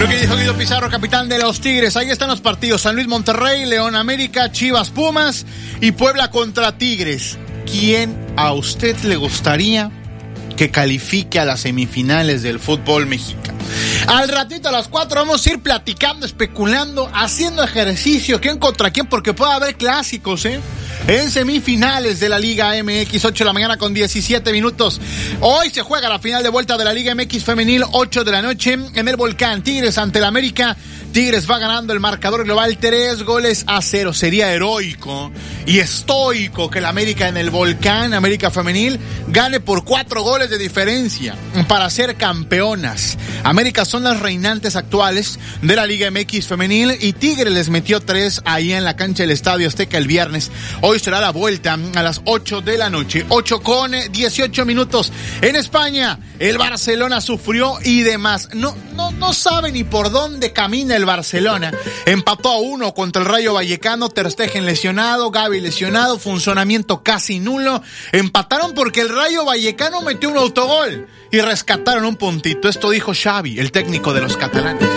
Lo 0.00 0.08
que 0.08 0.16
dijo 0.16 0.36
Guido 0.36 0.56
Pizarro, 0.56 0.88
capitán 0.88 1.28
de 1.28 1.38
los 1.38 1.60
Tigres. 1.60 1.94
Ahí 1.96 2.08
están 2.08 2.30
los 2.30 2.40
partidos. 2.40 2.82
San 2.82 2.94
Luis 2.94 3.06
Monterrey, 3.06 3.66
León 3.66 3.94
América, 3.96 4.50
Chivas 4.50 4.88
Pumas 4.90 5.44
y 5.82 5.92
Puebla 5.92 6.30
contra 6.30 6.78
Tigres. 6.78 7.36
¿Quién 7.70 8.16
a 8.36 8.52
usted 8.52 8.96
le 9.04 9.16
gustaría 9.16 9.90
que 10.56 10.70
califique 10.70 11.38
a 11.38 11.44
las 11.44 11.60
semifinales 11.60 12.42
del 12.42 12.58
fútbol 12.58 13.06
mexicano? 13.06 13.58
Al 14.08 14.28
ratito 14.28 14.68
a 14.68 14.72
las 14.72 14.88
4 14.88 15.20
vamos 15.20 15.46
a 15.46 15.50
ir 15.50 15.60
platicando, 15.60 16.26
especulando, 16.26 17.08
haciendo 17.14 17.62
ejercicio, 17.62 18.40
quién 18.40 18.58
contra 18.58 18.90
quién, 18.90 19.06
porque 19.06 19.34
puede 19.34 19.52
haber 19.52 19.76
clásicos, 19.76 20.44
¿eh? 20.46 20.60
En 21.06 21.30
semifinales 21.30 22.20
de 22.20 22.28
la 22.28 22.38
Liga 22.38 22.72
MX, 22.82 23.24
8 23.24 23.44
de 23.44 23.44
la 23.44 23.52
mañana 23.52 23.76
con 23.76 23.94
17 23.94 24.52
minutos. 24.52 25.00
Hoy 25.40 25.70
se 25.70 25.82
juega 25.82 26.08
la 26.08 26.18
final 26.18 26.42
de 26.42 26.48
vuelta 26.48 26.76
de 26.76 26.84
la 26.84 26.92
Liga 26.92 27.14
MX 27.14 27.44
femenil, 27.44 27.84
8 27.90 28.24
de 28.24 28.32
la 28.32 28.42
noche, 28.42 28.78
en 28.94 29.08
el 29.08 29.16
Volcán 29.16 29.62
Tigres 29.62 29.96
ante 29.96 30.18
el 30.18 30.24
América. 30.24 30.76
Tigres 31.12 31.50
va 31.50 31.58
ganando 31.58 31.92
el 31.92 31.98
marcador 31.98 32.44
global 32.44 32.78
tres 32.78 33.24
goles 33.24 33.64
a 33.66 33.82
cero. 33.82 34.12
Sería 34.12 34.52
heroico 34.52 35.32
y 35.66 35.80
estoico 35.80 36.70
que 36.70 36.78
el 36.78 36.84
América 36.84 37.26
en 37.26 37.36
el 37.36 37.50
volcán, 37.50 38.14
América 38.14 38.50
Femenil, 38.52 39.00
gane 39.26 39.58
por 39.58 39.84
cuatro 39.84 40.22
goles 40.22 40.50
de 40.50 40.58
diferencia 40.58 41.34
para 41.66 41.90
ser 41.90 42.16
campeonas. 42.16 43.18
América 43.42 43.84
son 43.84 44.04
las 44.04 44.20
reinantes 44.20 44.76
actuales 44.76 45.40
de 45.62 45.74
la 45.74 45.86
Liga 45.86 46.10
MX 46.10 46.46
Femenil 46.46 46.96
y 47.00 47.12
Tigres 47.12 47.52
les 47.52 47.70
metió 47.70 48.00
tres 48.00 48.40
ahí 48.44 48.72
en 48.72 48.84
la 48.84 48.94
cancha 48.94 49.24
del 49.24 49.32
Estadio 49.32 49.66
Azteca 49.66 49.98
el 49.98 50.06
viernes. 50.06 50.52
Hoy 50.80 51.00
será 51.00 51.20
la 51.20 51.30
vuelta 51.30 51.76
a 51.94 52.02
las 52.02 52.20
8 52.24 52.60
de 52.60 52.78
la 52.78 52.88
noche. 52.88 53.26
8 53.28 53.60
con 53.62 53.92
18 54.12 54.64
minutos. 54.64 55.12
En 55.42 55.56
España, 55.56 56.20
el 56.38 56.56
Barcelona 56.56 57.20
sufrió 57.20 57.78
y 57.84 58.02
demás. 58.02 58.48
No, 58.54 58.76
no, 58.94 59.10
no 59.10 59.32
sabe 59.32 59.72
ni 59.72 59.82
por 59.82 60.10
dónde 60.10 60.52
camina 60.52 60.96
el 60.96 60.99
Barcelona. 61.04 61.72
Empató 62.06 62.50
a 62.50 62.60
uno 62.60 62.94
contra 62.94 63.22
el 63.22 63.28
Rayo 63.28 63.54
Vallecano, 63.54 64.08
Ter 64.08 64.30
Stegen 64.30 64.66
lesionado, 64.66 65.30
Gaby 65.30 65.60
lesionado, 65.60 66.18
funcionamiento 66.18 67.02
casi 67.02 67.40
nulo. 67.40 67.82
Empataron 68.12 68.74
porque 68.74 69.00
el 69.00 69.08
Rayo 69.08 69.44
Vallecano 69.44 70.00
metió 70.02 70.30
un 70.30 70.38
autogol 70.38 71.06
y 71.30 71.40
rescataron 71.40 72.04
un 72.04 72.16
puntito. 72.16 72.68
Esto 72.68 72.90
dijo 72.90 73.12
Xavi, 73.14 73.58
el 73.58 73.72
técnico 73.72 74.12
de 74.12 74.20
los 74.20 74.36
catalanes. 74.36 74.88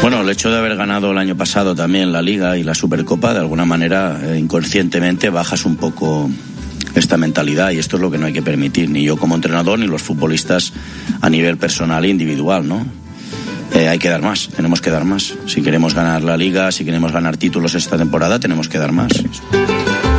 Bueno, 0.00 0.20
el 0.20 0.28
hecho 0.28 0.50
de 0.50 0.58
haber 0.58 0.76
ganado 0.76 1.12
el 1.12 1.18
año 1.18 1.34
pasado 1.34 1.74
también 1.74 2.12
la 2.12 2.20
Liga 2.20 2.58
y 2.58 2.62
la 2.62 2.74
Supercopa, 2.74 3.32
de 3.32 3.40
alguna 3.40 3.64
manera, 3.64 4.20
eh, 4.22 4.38
inconscientemente 4.38 5.30
bajas 5.30 5.64
un 5.64 5.76
poco 5.76 6.30
esta 6.94 7.16
mentalidad 7.16 7.70
y 7.70 7.78
esto 7.78 7.96
es 7.96 8.02
lo 8.02 8.10
que 8.10 8.18
no 8.18 8.26
hay 8.26 8.32
que 8.32 8.42
permitir, 8.42 8.90
ni 8.90 9.04
yo 9.04 9.16
como 9.16 9.34
entrenador 9.34 9.78
ni 9.78 9.86
los 9.86 10.02
futbolistas 10.02 10.72
a 11.20 11.30
nivel 11.30 11.56
personal 11.56 12.04
e 12.04 12.08
individual, 12.08 12.68
¿no? 12.68 12.86
Eh, 13.74 13.88
hay 13.88 13.98
que 13.98 14.08
dar 14.08 14.22
más, 14.22 14.48
tenemos 14.54 14.80
que 14.80 14.90
dar 14.90 15.04
más. 15.04 15.34
Si 15.46 15.60
queremos 15.62 15.94
ganar 15.94 16.22
la 16.22 16.36
liga, 16.36 16.70
si 16.70 16.84
queremos 16.84 17.10
ganar 17.10 17.36
títulos 17.36 17.74
esta 17.74 17.98
temporada, 17.98 18.38
tenemos 18.38 18.68
que 18.68 18.78
dar 18.78 18.92
más. 18.92 19.12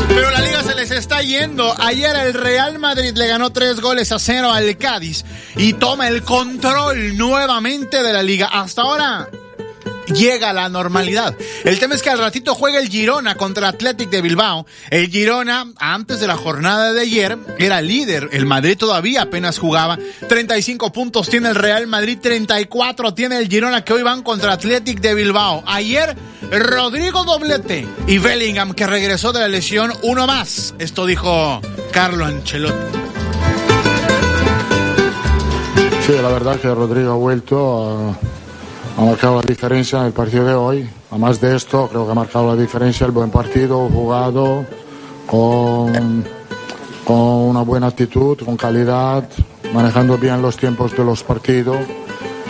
Pero 0.09 0.29
la 0.29 0.41
liga 0.41 0.61
se 0.61 0.75
les 0.75 0.91
está 0.91 1.21
yendo. 1.21 1.73
Ayer 1.79 2.15
el 2.17 2.33
Real 2.33 2.79
Madrid 2.79 3.13
le 3.15 3.27
ganó 3.27 3.51
tres 3.51 3.79
goles 3.79 4.11
a 4.11 4.19
cero 4.19 4.51
al 4.51 4.77
Cádiz 4.77 5.23
y 5.55 5.73
toma 5.73 6.09
el 6.09 6.21
control 6.23 7.17
nuevamente 7.17 8.03
de 8.03 8.11
la 8.11 8.21
liga. 8.21 8.47
Hasta 8.47 8.81
ahora 8.81 9.29
llega 10.07 10.49
a 10.49 10.53
la 10.53 10.69
normalidad. 10.69 11.35
El 11.63 11.79
tema 11.79 11.95
es 11.95 12.01
que 12.01 12.09
al 12.09 12.19
ratito 12.19 12.55
juega 12.55 12.79
el 12.79 12.89
Girona 12.89 13.35
contra 13.35 13.69
Athletic 13.69 14.09
de 14.09 14.21
Bilbao. 14.21 14.65
El 14.89 15.09
Girona, 15.09 15.65
antes 15.77 16.19
de 16.19 16.27
la 16.27 16.37
jornada 16.37 16.93
de 16.93 17.01
ayer, 17.01 17.37
era 17.57 17.81
líder. 17.81 18.29
El 18.31 18.45
Madrid 18.45 18.77
todavía 18.77 19.23
apenas 19.23 19.59
jugaba. 19.59 19.97
35 20.27 20.91
puntos 20.91 21.29
tiene 21.29 21.49
el 21.49 21.55
Real 21.55 21.87
Madrid, 21.87 22.19
34 22.21 23.13
tiene 23.13 23.37
el 23.37 23.49
Girona 23.49 23.83
que 23.83 23.93
hoy 23.93 24.03
van 24.03 24.23
contra 24.23 24.53
Athletic 24.53 24.99
de 24.99 25.13
Bilbao. 25.13 25.63
Ayer, 25.65 26.15
Rodrigo 26.51 27.23
Doblete 27.23 27.87
y 28.07 28.17
Bellingham 28.17 28.73
que 28.73 28.87
regresó 28.87 29.33
de 29.33 29.39
la 29.39 29.47
lesión, 29.47 29.91
uno 30.03 30.27
más. 30.27 30.73
Esto 30.79 31.05
dijo 31.05 31.61
Carlo 31.91 32.25
Ancelotti. 32.25 32.97
Sí, 36.05 36.13
la 36.13 36.29
verdad 36.29 36.59
que 36.59 36.67
Rodrigo 36.67 37.13
ha 37.13 37.15
vuelto 37.15 38.11
a 38.11 38.19
ha 38.97 39.01
marcado 39.01 39.35
la 39.35 39.41
diferencia 39.41 39.99
en 39.99 40.05
el 40.05 40.13
partido 40.13 40.45
de 40.45 40.53
hoy. 40.53 40.89
Además 41.11 41.41
de 41.41 41.55
esto, 41.55 41.87
creo 41.89 42.05
que 42.05 42.11
ha 42.11 42.15
marcado 42.15 42.55
la 42.55 42.61
diferencia 42.61 43.05
el 43.05 43.11
buen 43.11 43.29
partido, 43.29 43.89
jugado 43.89 44.65
con, 45.27 46.23
con 47.03 47.17
una 47.17 47.61
buena 47.61 47.87
actitud, 47.87 48.37
con 48.43 48.55
calidad, 48.55 49.27
manejando 49.73 50.17
bien 50.17 50.41
los 50.41 50.57
tiempos 50.57 50.95
de 50.95 51.03
los 51.03 51.23
partidos. 51.23 51.77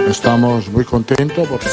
Estamos 0.09 0.67
muy 0.69 0.85
contentos. 0.85 1.47
Porque... 1.47 1.67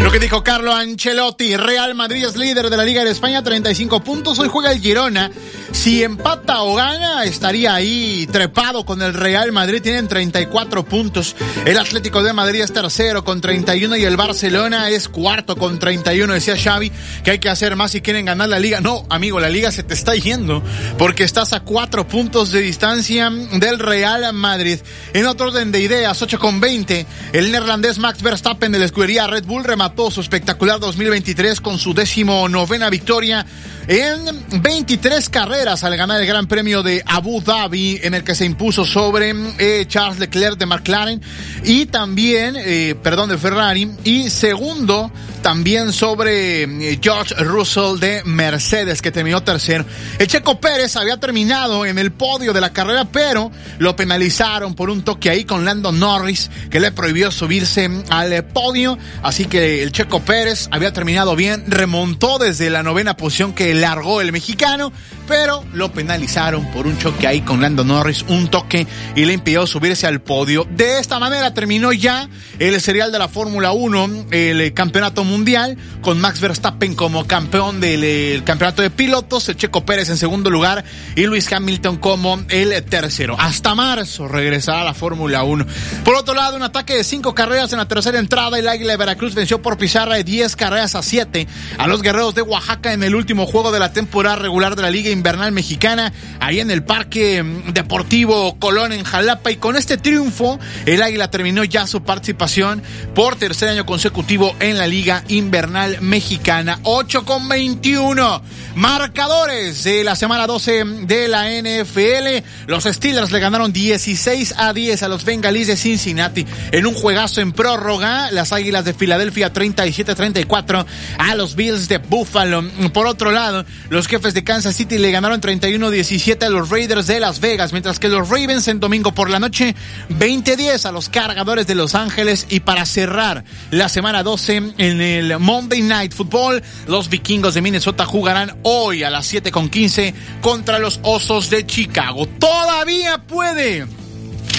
Lo 0.00 0.10
que 0.10 0.18
dijo 0.18 0.44
Carlo 0.44 0.74
Ancelotti, 0.74 1.56
Real 1.56 1.94
Madrid 1.94 2.24
es 2.24 2.36
líder 2.36 2.70
de 2.70 2.76
la 2.76 2.84
Liga 2.84 3.04
de 3.04 3.10
España, 3.10 3.42
35 3.42 4.04
puntos. 4.04 4.38
Hoy 4.38 4.48
juega 4.48 4.70
el 4.70 4.80
Girona. 4.80 5.30
Si 5.72 6.02
empata 6.04 6.62
o 6.62 6.74
gana, 6.76 7.24
estaría 7.24 7.74
ahí 7.74 8.28
trepado 8.30 8.84
con 8.84 9.02
el 9.02 9.14
Real 9.14 9.50
Madrid. 9.50 9.82
Tienen 9.82 10.08
34 10.08 10.84
puntos. 10.84 11.34
El 11.64 11.78
Atlético 11.78 12.22
de 12.22 12.32
Madrid 12.32 12.60
es 12.60 12.72
tercero 12.72 13.24
con 13.24 13.40
31 13.40 13.96
y 13.96 14.04
el 14.04 14.16
Barcelona 14.16 14.90
es 14.90 15.08
cuarto 15.08 15.56
con 15.56 15.78
31. 15.78 16.32
Decía 16.32 16.56
Xavi 16.56 16.92
que 17.24 17.32
hay 17.32 17.38
que 17.38 17.48
hacer 17.48 17.76
más 17.76 17.90
si 17.90 18.02
quieren 18.02 18.26
ganar 18.26 18.48
la 18.48 18.58
liga. 18.58 18.80
No, 18.80 19.04
amigo, 19.08 19.40
la 19.40 19.48
liga 19.48 19.72
se 19.72 19.82
te 19.82 19.94
está 19.94 20.14
yendo 20.14 20.62
porque 20.98 21.24
estás 21.24 21.52
a 21.52 21.60
cuatro 21.60 22.06
puntos 22.06 22.52
de 22.52 22.60
distancia 22.60 23.30
del 23.30 23.78
Real 23.78 24.32
Madrid. 24.32 24.78
En 25.12 25.26
otro 25.26 25.48
orden 25.48 25.72
de 25.72 25.80
ideas, 25.80 26.20
8 26.20 26.38
con 26.38 26.60
20, 26.60 27.06
el 27.32 27.53
neerlandés 27.54 27.98
Max 27.98 28.20
Verstappen 28.20 28.72
de 28.72 28.80
la 28.80 28.86
escudería 28.86 29.28
Red 29.28 29.44
Bull 29.44 29.62
remató 29.62 30.10
su 30.10 30.20
espectacular 30.20 30.80
2023 30.80 31.60
con 31.60 31.78
su 31.78 31.94
décimo 31.94 32.48
novena 32.48 32.90
victoria 32.90 33.46
en 33.86 34.62
23 34.62 35.28
carreras 35.28 35.84
al 35.84 35.96
ganar 35.96 36.20
el 36.20 36.26
Gran 36.26 36.46
Premio 36.46 36.82
de 36.82 37.02
Abu 37.06 37.40
Dhabi 37.42 38.00
en 38.02 38.14
el 38.14 38.24
que 38.24 38.34
se 38.34 38.44
impuso 38.44 38.84
sobre 38.84 39.34
eh, 39.58 39.84
Charles 39.86 40.18
Leclerc 40.18 40.58
de 40.58 40.66
McLaren 40.66 41.22
y 41.64 41.86
también, 41.86 42.56
eh, 42.56 42.96
perdón, 43.00 43.28
de 43.28 43.38
Ferrari 43.38 43.90
y 44.02 44.30
segundo 44.30 45.12
también 45.42 45.92
sobre 45.92 46.62
eh, 46.62 46.98
George 47.02 47.34
Russell 47.34 47.98
de 48.00 48.22
Mercedes 48.24 49.02
que 49.02 49.12
terminó 49.12 49.42
tercero. 49.42 49.84
El 50.18 50.26
Checo 50.26 50.58
Pérez 50.58 50.96
había 50.96 51.18
terminado 51.18 51.84
en 51.84 51.98
el 51.98 52.10
podio 52.10 52.52
de 52.52 52.62
la 52.62 52.72
carrera 52.72 53.04
pero 53.04 53.52
lo 53.78 53.94
penalizaron 53.94 54.74
por 54.74 54.88
un 54.88 55.02
toque 55.02 55.30
ahí 55.30 55.44
con 55.44 55.64
Lando 55.64 55.92
Norris 55.92 56.50
que 56.70 56.80
le 56.80 56.90
prohibió 56.90 57.30
subirse 57.44 57.90
al 58.08 58.42
podio 58.46 58.96
así 59.22 59.44
que 59.44 59.82
el 59.82 59.92
Checo 59.92 60.20
Pérez 60.20 60.68
había 60.70 60.92
terminado 60.92 61.36
bien, 61.36 61.64
remontó 61.66 62.38
desde 62.38 62.70
la 62.70 62.82
novena 62.82 63.16
posición 63.16 63.52
que 63.52 63.74
largó 63.74 64.22
el 64.22 64.32
mexicano, 64.32 64.92
pero 65.28 65.64
lo 65.72 65.92
penalizaron 65.92 66.70
por 66.72 66.86
un 66.86 66.96
choque 66.98 67.26
ahí 67.26 67.42
con 67.42 67.60
Lando 67.60 67.84
Norris, 67.84 68.24
un 68.28 68.48
toque 68.48 68.86
y 69.14 69.24
le 69.24 69.34
impidió 69.34 69.66
subirse 69.66 70.06
al 70.06 70.20
podio. 70.20 70.66
De 70.70 70.98
esta 70.98 71.18
manera 71.18 71.52
terminó 71.52 71.92
ya 71.92 72.28
el 72.58 72.80
serial 72.80 73.12
de 73.12 73.18
la 73.18 73.28
Fórmula 73.28 73.72
1, 73.72 74.26
el 74.30 74.72
campeonato 74.74 75.24
mundial, 75.24 75.76
con 76.00 76.20
Max 76.20 76.40
Verstappen 76.40 76.94
como 76.94 77.26
campeón 77.26 77.80
del 77.80 78.04
el 78.04 78.44
campeonato 78.44 78.82
de 78.82 78.90
pilotos, 78.90 79.48
el 79.48 79.56
Checo 79.56 79.84
Pérez 79.84 80.08
en 80.08 80.16
segundo 80.16 80.50
lugar 80.50 80.84
y 81.16 81.24
Luis 81.26 81.50
Hamilton 81.52 81.96
como 81.98 82.42
el 82.48 82.82
tercero. 82.84 83.36
Hasta 83.38 83.74
marzo 83.74 84.28
regresará 84.28 84.82
a 84.82 84.84
la 84.84 84.94
Fórmula 84.94 85.42
1. 85.42 85.66
Por 86.04 86.14
otro 86.14 86.34
lado, 86.34 86.56
un 86.56 86.62
ataque 86.62 86.96
de 86.96 87.04
cinco 87.04 87.33
carreras 87.34 87.72
en 87.72 87.78
la 87.78 87.88
tercera 87.88 88.18
entrada, 88.18 88.58
el 88.58 88.68
Águila 88.68 88.92
de 88.92 88.96
Veracruz 88.96 89.34
venció 89.34 89.60
por 89.60 89.76
pizarra 89.76 90.14
de 90.14 90.24
10 90.24 90.56
carreras 90.56 90.94
a 90.94 91.02
7 91.02 91.46
a 91.78 91.86
los 91.86 92.02
guerreros 92.02 92.34
de 92.34 92.42
Oaxaca 92.42 92.92
en 92.92 93.02
el 93.02 93.14
último 93.14 93.46
juego 93.46 93.72
de 93.72 93.80
la 93.80 93.92
temporada 93.92 94.36
regular 94.36 94.76
de 94.76 94.82
la 94.82 94.90
Liga 94.90 95.10
Invernal 95.10 95.52
Mexicana, 95.52 96.12
ahí 96.40 96.60
en 96.60 96.70
el 96.70 96.84
Parque 96.84 97.42
mm, 97.42 97.72
Deportivo 97.72 98.58
Colón 98.58 98.92
en 98.92 99.04
Jalapa. 99.04 99.50
Y 99.50 99.56
con 99.56 99.76
este 99.76 99.96
triunfo, 99.96 100.58
el 100.86 101.02
Águila 101.02 101.30
terminó 101.30 101.64
ya 101.64 101.86
su 101.86 102.02
participación 102.02 102.82
por 103.14 103.36
tercer 103.36 103.70
año 103.70 103.84
consecutivo 103.84 104.54
en 104.60 104.78
la 104.78 104.86
Liga 104.86 105.24
Invernal 105.28 106.00
Mexicana. 106.00 106.78
8 106.84 107.24
con 107.24 107.48
21. 107.48 108.42
Marcadores 108.76 109.84
de 109.84 110.04
la 110.04 110.16
semana 110.16 110.46
12 110.46 110.84
de 111.02 111.28
la 111.28 111.48
NFL. 111.50 112.44
Los 112.66 112.84
Steelers 112.84 113.32
le 113.32 113.40
ganaron 113.40 113.72
16 113.72 114.54
a 114.56 114.72
10 114.72 115.02
a 115.02 115.08
los 115.08 115.24
Bengalíes 115.24 115.66
de 115.66 115.76
Cincinnati 115.76 116.46
en 116.72 116.86
un 116.86 116.94
juegazo 116.94 117.23
en 117.24 117.52
prórroga. 117.52 118.30
Las 118.30 118.52
Águilas 118.52 118.84
de 118.84 118.92
Filadelfia 118.92 119.50
37-34 119.50 120.84
a 121.18 121.34
los 121.34 121.56
Bills 121.56 121.88
de 121.88 121.96
Buffalo. 121.96 122.62
Por 122.92 123.06
otro 123.06 123.32
lado, 123.32 123.64
los 123.88 124.06
jefes 124.06 124.34
de 124.34 124.44
Kansas 124.44 124.76
City 124.76 124.98
le 124.98 125.10
ganaron 125.10 125.40
31-17 125.40 126.44
a 126.44 126.50
los 126.50 126.68
Raiders 126.68 127.06
de 127.06 127.20
Las 127.20 127.40
Vegas, 127.40 127.72
mientras 127.72 127.98
que 127.98 128.08
los 128.08 128.28
Ravens 128.28 128.68
en 128.68 128.78
domingo 128.78 129.14
por 129.14 129.30
la 129.30 129.40
noche 129.40 129.74
20-10 130.10 130.84
a 130.84 130.92
los 130.92 131.08
cargadores 131.08 131.66
de 131.66 131.74
Los 131.74 131.94
Ángeles. 131.94 132.46
Y 132.50 132.60
para 132.60 132.84
cerrar 132.84 133.44
la 133.70 133.88
semana 133.88 134.22
12 134.22 134.74
en 134.76 135.00
el 135.00 135.38
Monday 135.38 135.80
Night 135.80 136.12
Football, 136.12 136.62
los 136.86 137.08
vikingos 137.08 137.54
de 137.54 137.62
Minnesota 137.62 138.04
jugarán 138.04 138.58
hoy 138.64 139.02
a 139.02 139.08
las 139.08 139.32
7.15 139.32 140.12
contra 140.42 140.78
los 140.78 141.00
Osos 141.02 141.48
de 141.48 141.64
Chicago. 141.66 142.26
Todavía 142.38 143.18
puede 143.18 143.86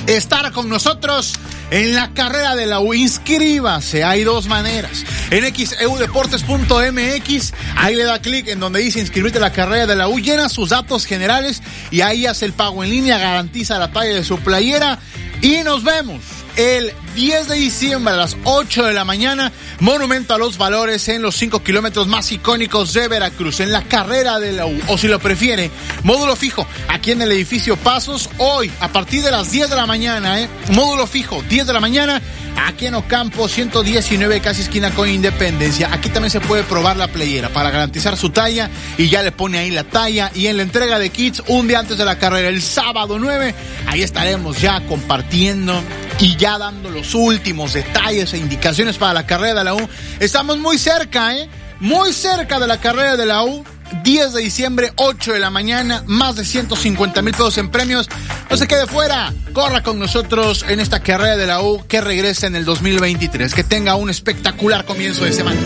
estar 0.08 0.52
con 0.52 0.70
nosotros 0.70 1.34
en 1.72 1.96
la 1.96 2.14
carrera 2.14 2.56
de 2.56 2.66
la 2.66 2.80
U. 2.80 2.94
Inscríbase, 2.94 4.04
hay 4.04 4.24
dos 4.24 4.48
maneras. 4.48 5.04
En 5.32 5.44
xeudeportes.mx, 5.54 7.54
ahí 7.78 7.96
le 7.96 8.04
da 8.04 8.22
clic 8.22 8.48
en 8.48 8.60
donde 8.60 8.80
dice 8.80 9.00
inscribirte 9.00 9.40
a 9.40 9.42
la 9.42 9.52
carrera 9.52 9.88
de 9.88 9.96
la 9.96 10.08
U, 10.08 10.20
llena 10.20 10.50
sus 10.50 10.70
datos 10.70 11.06
generales 11.06 11.62
y 11.92 12.02
ahí 12.02 12.26
hace 12.26 12.46
el 12.46 12.54
pago 12.54 12.84
en 12.84 12.90
línea, 12.90 13.18
garantiza 13.18 13.80
la 13.80 13.92
talla 13.92 14.14
de 14.14 14.24
su 14.24 14.38
playera 14.40 15.00
y 15.42 15.64
nos 15.64 15.84
vemos 15.84 16.22
el 16.56 16.94
10 17.16 17.48
de 17.48 17.56
diciembre 17.56 18.14
a 18.14 18.18
las 18.18 18.38
8 18.44 18.86
de 18.86 18.94
la 18.94 19.06
mañana, 19.06 19.52
Monumento 19.80 20.34
a 20.34 20.38
los 20.38 20.58
Valores 20.58 21.08
en 21.10 21.22
los 21.22 21.36
5 21.36 21.64
kilómetros 21.64 22.08
más 22.08 22.32
icónicos 22.32 22.94
de 22.94 23.08
Veracruz, 23.08 23.60
en 23.60 23.72
la 23.72 23.84
carrera 23.84 24.40
de 24.40 24.52
la 24.54 24.66
U, 24.66 24.80
o 24.88 24.98
si 24.98 25.08
lo 25.08 25.20
prefiere, 25.20 25.72
módulo 26.04 26.36
fijo, 26.36 26.68
aquí 26.88 27.12
en 27.12 27.22
el 27.22 27.32
edificio 27.32 27.78
Pasos, 27.78 28.30
hoy 28.38 28.72
a 28.80 28.90
partir 28.90 29.24
de 29.24 29.32
las 29.32 29.52
10 29.52 29.70
de 29.70 29.76
la 29.76 29.86
mañana, 29.86 30.42
¿eh? 30.42 30.50
módulo 30.72 31.08
fijo, 31.08 31.42
10 31.44 31.68
de 31.68 31.74
la 31.74 31.80
mañana, 31.80 32.22
aquí 32.58 32.88
en 32.88 32.96
Ocampo 32.96 33.48
119, 33.48 34.42
casi 34.42 34.62
esquina 34.62 34.92
con 34.92 35.10
Independencia. 35.10 35.90
Aquí 35.92 36.10
también 36.10 36.32
se 36.32 36.40
puede 36.40 36.64
probar 36.64 36.98
la 36.98 37.08
playera 37.08 37.50
para 37.50 37.72
garantizar 37.72 38.18
su 38.18 38.30
talla 38.30 38.70
y 38.98 39.10
ya 39.10 39.24
le 39.24 39.32
pone 39.32 39.58
ahí 39.58 39.72
la 39.72 39.84
talla. 39.84 40.32
Y 40.34 40.48
en 40.48 40.58
la 40.58 40.64
entrega 40.64 41.00
de 41.00 41.10
kits, 41.10 41.44
un 41.48 41.68
día 41.68 41.80
antes 41.80 41.98
de 41.98 42.06
la 42.06 42.18
carrera, 42.18 42.50
el 42.50 42.62
sábado 42.62 43.20
9, 43.20 43.56
ahí 43.88 44.02
estaremos 44.02 44.60
ya 44.62 44.82
compartiendo 44.88 45.82
y 46.20 46.36
ya 46.38 46.58
dando 46.58 46.90
los 46.90 47.14
últimos 47.14 47.74
detalles 47.74 48.34
e 48.34 48.38
indicaciones 48.38 48.98
para 48.98 49.14
la 49.14 49.26
carrera 49.26 49.56
de 49.56 49.64
la 49.64 49.74
U. 49.76 49.90
Estamos 50.20 50.58
muy 50.58 50.78
cerca, 50.78 51.36
¿eh? 51.38 51.50
Muy 51.80 52.14
cerca 52.14 52.60
de 52.60 52.68
la 52.68 52.80
carrera 52.80 53.18
de 53.18 53.26
la 53.26 53.44
U. 53.44 53.64
10 54.04 54.34
de 54.34 54.42
diciembre, 54.42 54.94
8 54.96 55.34
de 55.34 55.40
la 55.40 55.50
mañana, 55.50 56.04
más 56.06 56.36
de 56.36 56.46
150 56.46 57.22
mil 57.22 57.34
pesos 57.34 57.58
en 57.58 57.70
premios. 57.70 58.10
No 58.50 58.58
se 58.58 58.68
quede 58.68 58.88
fuera, 58.88 59.34
corra 59.54 59.84
con 59.84 60.00
nosotros 60.00 60.66
en 60.68 60.80
esta 60.80 61.02
carrera 61.02 61.38
de 61.38 61.48
la 61.48 61.62
U 61.62 61.84
que 61.88 62.02
regrese 62.02 62.48
en 62.48 62.56
el 62.56 62.66
2023. 62.66 63.54
Que 63.54 63.64
tenga 63.64 63.96
un 63.96 64.10
espectacular 64.10 64.86
comienzo 64.86 65.26
de 65.26 65.34
semana. 65.34 65.60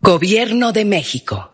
Gobierno 0.00 0.72
de 0.72 0.84
México. 0.84 1.53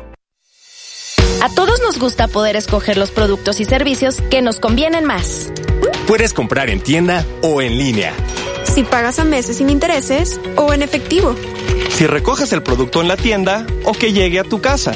A 1.41 1.49
todos 1.49 1.81
nos 1.81 1.97
gusta 1.97 2.27
poder 2.27 2.55
escoger 2.55 2.97
los 2.97 3.09
productos 3.09 3.59
y 3.59 3.65
servicios 3.65 4.21
que 4.29 4.43
nos 4.43 4.59
convienen 4.59 5.05
más. 5.05 5.51
Puedes 6.05 6.33
comprar 6.33 6.69
en 6.69 6.81
tienda 6.81 7.25
o 7.41 7.63
en 7.63 7.79
línea. 7.79 8.13
Si 8.63 8.83
pagas 8.83 9.17
a 9.17 9.23
meses 9.23 9.57
sin 9.57 9.71
intereses 9.71 10.39
o 10.55 10.71
en 10.71 10.83
efectivo. 10.83 11.35
Si 11.97 12.05
recoges 12.05 12.53
el 12.53 12.61
producto 12.61 13.01
en 13.01 13.07
la 13.07 13.17
tienda 13.17 13.65
o 13.85 13.93
que 13.93 14.13
llegue 14.13 14.39
a 14.39 14.43
tu 14.43 14.61
casa. 14.61 14.93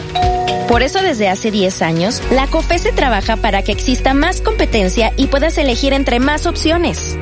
Por 0.68 0.84
eso 0.84 1.02
desde 1.02 1.30
hace 1.30 1.50
10 1.50 1.82
años, 1.82 2.22
la 2.30 2.46
COFESE 2.46 2.92
trabaja 2.92 3.38
para 3.38 3.64
que 3.64 3.72
exista 3.72 4.14
más 4.14 4.42
competencia 4.42 5.14
y 5.18 5.26
puedas 5.26 5.58
elegir 5.58 5.94
entre 5.94 6.20
más 6.20 6.46
opciones. 6.46 7.18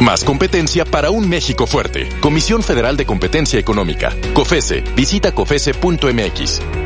Más 0.00 0.22
competencia 0.22 0.84
para 0.84 1.10
un 1.10 1.28
México 1.28 1.66
fuerte. 1.66 2.08
Comisión 2.20 2.62
Federal 2.62 2.96
de 2.96 3.06
Competencia 3.06 3.58
Económica. 3.58 4.14
COFESE. 4.34 4.84
Visita 4.94 5.32
COFESE.mx. 5.32 6.85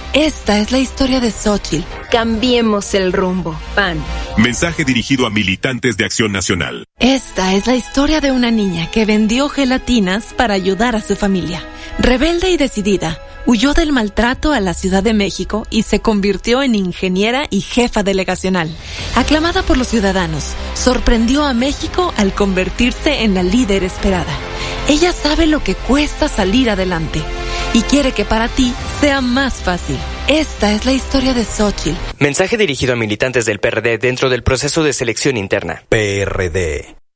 Esta 0.13 0.59
es 0.59 0.73
la 0.73 0.79
historia 0.79 1.21
de 1.21 1.31
Xochitl. 1.31 1.85
Cambiemos 2.11 2.93
el 2.95 3.13
rumbo. 3.13 3.57
PAN. 3.75 3.97
Mensaje 4.37 4.83
dirigido 4.83 5.25
a 5.25 5.29
militantes 5.29 5.95
de 5.95 6.03
Acción 6.03 6.33
Nacional. 6.33 6.83
Esta 6.99 7.53
es 7.53 7.65
la 7.65 7.75
historia 7.75 8.19
de 8.19 8.31
una 8.31 8.51
niña 8.51 8.91
que 8.91 9.05
vendió 9.05 9.47
gelatinas 9.47 10.33
para 10.33 10.53
ayudar 10.53 10.97
a 10.97 11.01
su 11.01 11.15
familia. 11.15 11.63
Rebelde 11.97 12.49
y 12.49 12.57
decidida, 12.57 13.19
huyó 13.45 13.73
del 13.73 13.91
maltrato 13.91 14.51
a 14.51 14.59
la 14.59 14.73
Ciudad 14.73 15.03
de 15.03 15.13
México 15.13 15.65
y 15.69 15.83
se 15.83 15.99
convirtió 15.99 16.61
en 16.63 16.75
ingeniera 16.75 17.43
y 17.49 17.61
jefa 17.61 18.03
delegacional. 18.03 18.69
Aclamada 19.15 19.63
por 19.63 19.77
los 19.77 19.87
ciudadanos, 19.87 20.53
sorprendió 20.73 21.43
a 21.43 21.53
México 21.53 22.13
al 22.17 22.33
convertirse 22.33 23.23
en 23.23 23.33
la 23.33 23.43
líder 23.43 23.83
esperada. 23.83 24.33
Ella 24.87 25.11
sabe 25.11 25.47
lo 25.47 25.63
que 25.63 25.75
cuesta 25.75 26.27
salir 26.27 26.69
adelante 26.69 27.21
y 27.73 27.81
quiere 27.81 28.11
que 28.11 28.25
para 28.25 28.47
ti 28.47 28.73
sea 28.99 29.21
más 29.21 29.55
fácil. 29.55 29.97
Esta 30.27 30.71
es 30.71 30.85
la 30.85 30.93
historia 30.93 31.33
de 31.33 31.43
Xochitl. 31.43 31.97
Mensaje 32.19 32.57
dirigido 32.57 32.93
a 32.93 32.95
militantes 32.95 33.45
del 33.45 33.59
PRD 33.59 33.97
dentro 33.97 34.29
del 34.29 34.43
proceso 34.43 34.83
de 34.83 34.93
selección 34.93 35.37
interna. 35.37 35.83
PRD. 35.89 37.00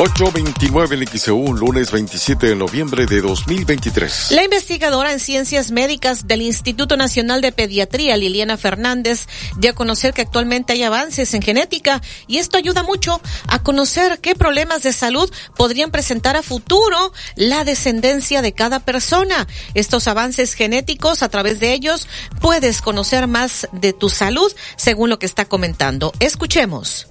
829 0.00 0.96
en 0.96 1.06
XEU, 1.06 1.52
lunes 1.52 1.90
27 1.90 2.46
de 2.46 2.56
noviembre 2.56 3.04
de 3.04 3.20
2023. 3.20 4.30
La 4.30 4.42
investigadora 4.42 5.12
en 5.12 5.20
ciencias 5.20 5.72
médicas 5.72 6.26
del 6.26 6.40
Instituto 6.40 6.96
Nacional 6.96 7.42
de 7.42 7.52
Pediatría, 7.52 8.16
Liliana 8.16 8.56
Fernández, 8.56 9.26
dio 9.58 9.72
a 9.72 9.74
conocer 9.74 10.14
que 10.14 10.22
actualmente 10.22 10.72
hay 10.72 10.84
avances 10.84 11.34
en 11.34 11.42
genética 11.42 12.00
y 12.26 12.38
esto 12.38 12.56
ayuda 12.56 12.82
mucho 12.82 13.20
a 13.46 13.62
conocer 13.62 14.20
qué 14.20 14.34
problemas 14.34 14.82
de 14.82 14.94
salud 14.94 15.30
podrían 15.54 15.90
presentar 15.90 16.34
a 16.34 16.42
futuro 16.42 17.12
la 17.36 17.64
descendencia 17.64 18.40
de 18.40 18.54
cada 18.54 18.80
persona. 18.80 19.46
Estos 19.74 20.08
avances 20.08 20.54
genéticos, 20.54 21.22
a 21.22 21.28
través 21.28 21.60
de 21.60 21.74
ellos, 21.74 22.08
puedes 22.40 22.80
conocer 22.80 23.26
más 23.26 23.68
de 23.72 23.92
tu 23.92 24.08
salud, 24.08 24.50
según 24.76 25.10
lo 25.10 25.18
que 25.18 25.26
está 25.26 25.44
comentando. 25.44 26.14
Escuchemos. 26.20 27.06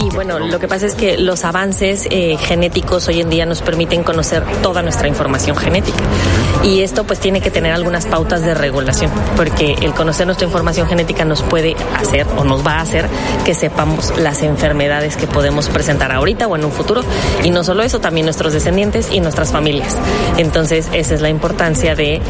Sí, 0.00 0.08
bueno, 0.14 0.38
lo 0.38 0.58
que 0.58 0.66
pasa 0.66 0.86
es 0.86 0.94
que 0.94 1.18
los 1.18 1.44
avances 1.44 2.08
eh, 2.10 2.38
genéticos 2.38 3.06
hoy 3.08 3.20
en 3.20 3.28
día 3.28 3.44
nos 3.44 3.60
permiten 3.60 4.02
conocer 4.02 4.42
toda 4.62 4.80
nuestra 4.80 5.08
información 5.08 5.58
genética. 5.58 5.98
Y 6.64 6.80
esto 6.80 7.04
pues 7.04 7.20
tiene 7.20 7.42
que 7.42 7.50
tener 7.50 7.72
algunas 7.72 8.06
pautas 8.06 8.40
de 8.40 8.54
regulación, 8.54 9.10
porque 9.36 9.74
el 9.82 9.92
conocer 9.92 10.24
nuestra 10.24 10.46
información 10.46 10.86
genética 10.88 11.26
nos 11.26 11.42
puede 11.42 11.76
hacer 11.96 12.26
o 12.38 12.44
nos 12.44 12.66
va 12.66 12.76
a 12.76 12.80
hacer 12.80 13.08
que 13.44 13.52
sepamos 13.52 14.18
las 14.18 14.40
enfermedades 14.42 15.18
que 15.18 15.26
podemos 15.26 15.68
presentar 15.68 16.12
ahorita 16.12 16.46
o 16.46 16.56
en 16.56 16.64
un 16.64 16.72
futuro. 16.72 17.02
Y 17.44 17.50
no 17.50 17.62
solo 17.62 17.82
eso, 17.82 18.00
también 18.00 18.24
nuestros 18.24 18.54
descendientes 18.54 19.10
y 19.12 19.20
nuestras 19.20 19.52
familias. 19.52 19.98
Entonces, 20.38 20.88
esa 20.94 21.14
es 21.14 21.20
la 21.20 21.28
importancia 21.28 21.94
de 21.94 22.22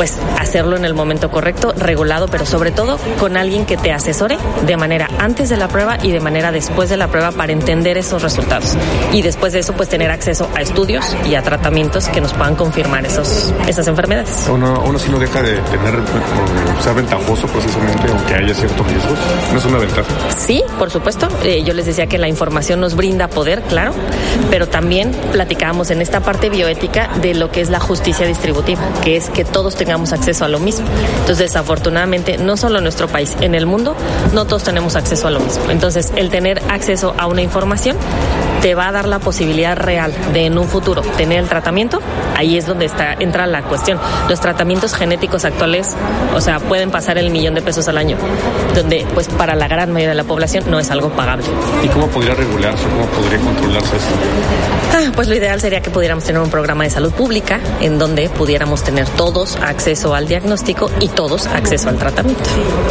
pues 0.00 0.16
hacerlo 0.38 0.78
en 0.78 0.86
el 0.86 0.94
momento 0.94 1.30
correcto, 1.30 1.74
regulado, 1.76 2.26
pero 2.28 2.46
sobre 2.46 2.70
todo 2.70 2.98
con 3.18 3.36
alguien 3.36 3.66
que 3.66 3.76
te 3.76 3.92
asesore 3.92 4.38
de 4.64 4.78
manera 4.78 5.10
antes 5.18 5.50
de 5.50 5.58
la 5.58 5.68
prueba 5.68 5.98
y 6.02 6.10
de 6.10 6.20
manera 6.20 6.52
después 6.52 6.88
de 6.88 6.96
la 6.96 7.08
prueba 7.08 7.32
para 7.32 7.52
entender 7.52 7.98
esos 7.98 8.22
resultados. 8.22 8.78
Y 9.12 9.20
después 9.20 9.52
de 9.52 9.58
eso, 9.58 9.74
pues 9.74 9.90
tener 9.90 10.10
acceso 10.10 10.48
a 10.56 10.62
estudios 10.62 11.04
y 11.28 11.34
a 11.34 11.42
tratamientos 11.42 12.08
que 12.08 12.22
nos 12.22 12.32
puedan 12.32 12.56
confirmar 12.56 13.04
esos, 13.04 13.52
esas 13.68 13.88
enfermedades. 13.88 14.48
Uno, 14.50 14.82
uno 14.86 14.98
sí 14.98 15.10
no 15.10 15.18
deja 15.18 15.42
de 15.42 15.56
tener, 15.56 15.94
o 15.94 16.82
ser 16.82 16.94
ventajoso 16.94 17.46
precisamente, 17.48 18.10
aunque 18.10 18.34
haya 18.36 18.54
ciertos 18.54 18.86
riesgos. 18.86 19.18
¿No 19.52 19.58
es 19.58 19.64
una 19.66 19.78
ventaja? 19.80 20.08
Sí, 20.38 20.64
por 20.78 20.90
supuesto. 20.90 21.28
Eh, 21.44 21.62
yo 21.62 21.74
les 21.74 21.84
decía 21.84 22.06
que 22.06 22.16
la 22.16 22.28
información 22.28 22.80
nos 22.80 22.96
brinda 22.96 23.28
poder, 23.28 23.60
claro, 23.64 23.92
pero 24.48 24.66
también 24.66 25.12
platicábamos 25.30 25.90
en 25.90 26.00
esta 26.00 26.20
parte 26.20 26.48
bioética 26.48 27.10
de 27.20 27.34
lo 27.34 27.50
que 27.50 27.60
es 27.60 27.68
la 27.68 27.80
justicia 27.80 28.26
distributiva, 28.26 28.80
que 29.04 29.16
es 29.16 29.28
que 29.28 29.44
todos 29.44 29.76
tengamos 29.76 29.89
acceso 29.90 30.44
a 30.44 30.48
lo 30.48 30.58
mismo. 30.58 30.86
Entonces, 31.20 31.38
desafortunadamente, 31.38 32.38
no 32.38 32.56
solo 32.56 32.78
en 32.78 32.84
nuestro 32.84 33.08
país, 33.08 33.36
en 33.40 33.54
el 33.54 33.66
mundo, 33.66 33.96
no 34.32 34.46
todos 34.46 34.64
tenemos 34.64 34.96
acceso 34.96 35.28
a 35.28 35.30
lo 35.30 35.40
mismo. 35.40 35.70
Entonces, 35.70 36.12
el 36.16 36.30
tener 36.30 36.62
acceso 36.68 37.14
a 37.18 37.26
una 37.26 37.42
información 37.42 37.96
te 38.62 38.74
va 38.74 38.88
a 38.88 38.92
dar 38.92 39.08
la 39.08 39.18
posibilidad 39.18 39.76
real 39.76 40.12
de 40.32 40.46
en 40.46 40.58
un 40.58 40.68
futuro 40.68 41.02
tener 41.16 41.38
el 41.40 41.48
tratamiento, 41.48 42.00
ahí 42.36 42.56
es 42.56 42.66
donde 42.66 42.86
está, 42.86 43.14
entra 43.14 43.46
la 43.46 43.62
cuestión. 43.62 43.98
Los 44.28 44.40
tratamientos 44.40 44.94
genéticos 44.94 45.44
actuales, 45.44 45.96
o 46.34 46.40
sea, 46.40 46.60
pueden 46.60 46.90
pasar 46.90 47.18
el 47.18 47.30
millón 47.30 47.54
de 47.54 47.62
pesos 47.62 47.88
al 47.88 47.98
año, 47.98 48.16
donde 48.74 49.06
pues 49.14 49.28
para 49.28 49.54
la 49.54 49.68
gran 49.68 49.92
mayoría 49.92 50.10
de 50.10 50.14
la 50.14 50.24
población 50.24 50.64
no 50.68 50.78
es 50.78 50.90
algo 50.90 51.10
pagable. 51.10 51.46
¿Y 51.82 51.88
cómo 51.88 52.06
podría 52.08 52.34
regularse, 52.34 52.84
cómo 52.84 53.06
podría 53.06 53.38
controlarse 53.38 53.96
eso? 53.96 54.06
Ah, 54.92 55.12
pues 55.14 55.28
lo 55.28 55.34
ideal 55.34 55.60
sería 55.60 55.80
que 55.80 55.90
pudiéramos 55.90 56.24
tener 56.24 56.40
un 56.42 56.50
programa 56.50 56.84
de 56.84 56.90
salud 56.90 57.12
pública 57.12 57.60
en 57.80 57.98
donde 57.98 58.28
pudiéramos 58.28 58.82
tener 58.82 59.08
todos 59.08 59.56
acceso 59.56 60.14
al 60.14 60.26
diagnóstico 60.26 60.90
y 61.00 61.08
todos 61.08 61.46
acceso 61.46 61.88
al 61.88 61.96
tratamiento. 61.96 62.42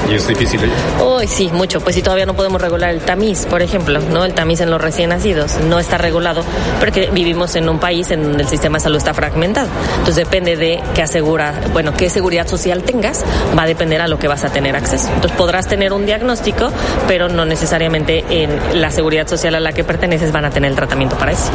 ¿Y 0.09 0.15
es 0.15 0.27
difícil? 0.27 0.61
Hoy 1.01 1.27
sí, 1.27 1.49
mucho. 1.53 1.81
Pues 1.81 1.95
si 1.95 2.01
todavía 2.01 2.25
no 2.25 2.35
podemos 2.35 2.61
regular 2.61 2.89
el 2.91 3.01
tamiz, 3.01 3.45
por 3.45 3.61
ejemplo, 3.61 3.99
¿no? 3.99 4.25
El 4.25 4.33
tamiz 4.33 4.61
en 4.61 4.69
los 4.69 4.81
recién 4.81 5.09
nacidos 5.09 5.58
no 5.67 5.79
está 5.79 5.97
regulado 5.97 6.43
porque 6.79 7.09
vivimos 7.11 7.55
en 7.55 7.69
un 7.69 7.79
país 7.79 8.11
en 8.11 8.23
donde 8.23 8.43
el 8.43 8.49
sistema 8.49 8.77
de 8.77 8.83
salud 8.83 8.97
está 8.97 9.13
fragmentado. 9.13 9.67
Entonces 9.91 10.15
depende 10.15 10.55
de 10.55 10.81
qué 10.95 11.01
asegura, 11.01 11.53
bueno, 11.73 11.93
qué 11.93 12.09
seguridad 12.09 12.47
social 12.47 12.83
tengas, 12.83 13.23
va 13.57 13.63
a 13.63 13.67
depender 13.67 14.01
a 14.01 14.07
lo 14.07 14.19
que 14.19 14.27
vas 14.27 14.43
a 14.43 14.49
tener 14.49 14.75
acceso. 14.75 15.09
Entonces 15.13 15.37
podrás 15.37 15.67
tener 15.67 15.93
un 15.93 16.05
diagnóstico, 16.05 16.71
pero 17.07 17.29
no 17.29 17.45
necesariamente 17.45 18.23
en 18.29 18.81
la 18.81 18.91
seguridad 18.91 19.27
social 19.27 19.55
a 19.55 19.59
la 19.59 19.73
que 19.73 19.83
perteneces 19.83 20.31
van 20.31 20.45
a 20.45 20.49
tener 20.49 20.71
el 20.71 20.75
tratamiento 20.75 21.17
para 21.17 21.31
eso. 21.31 21.51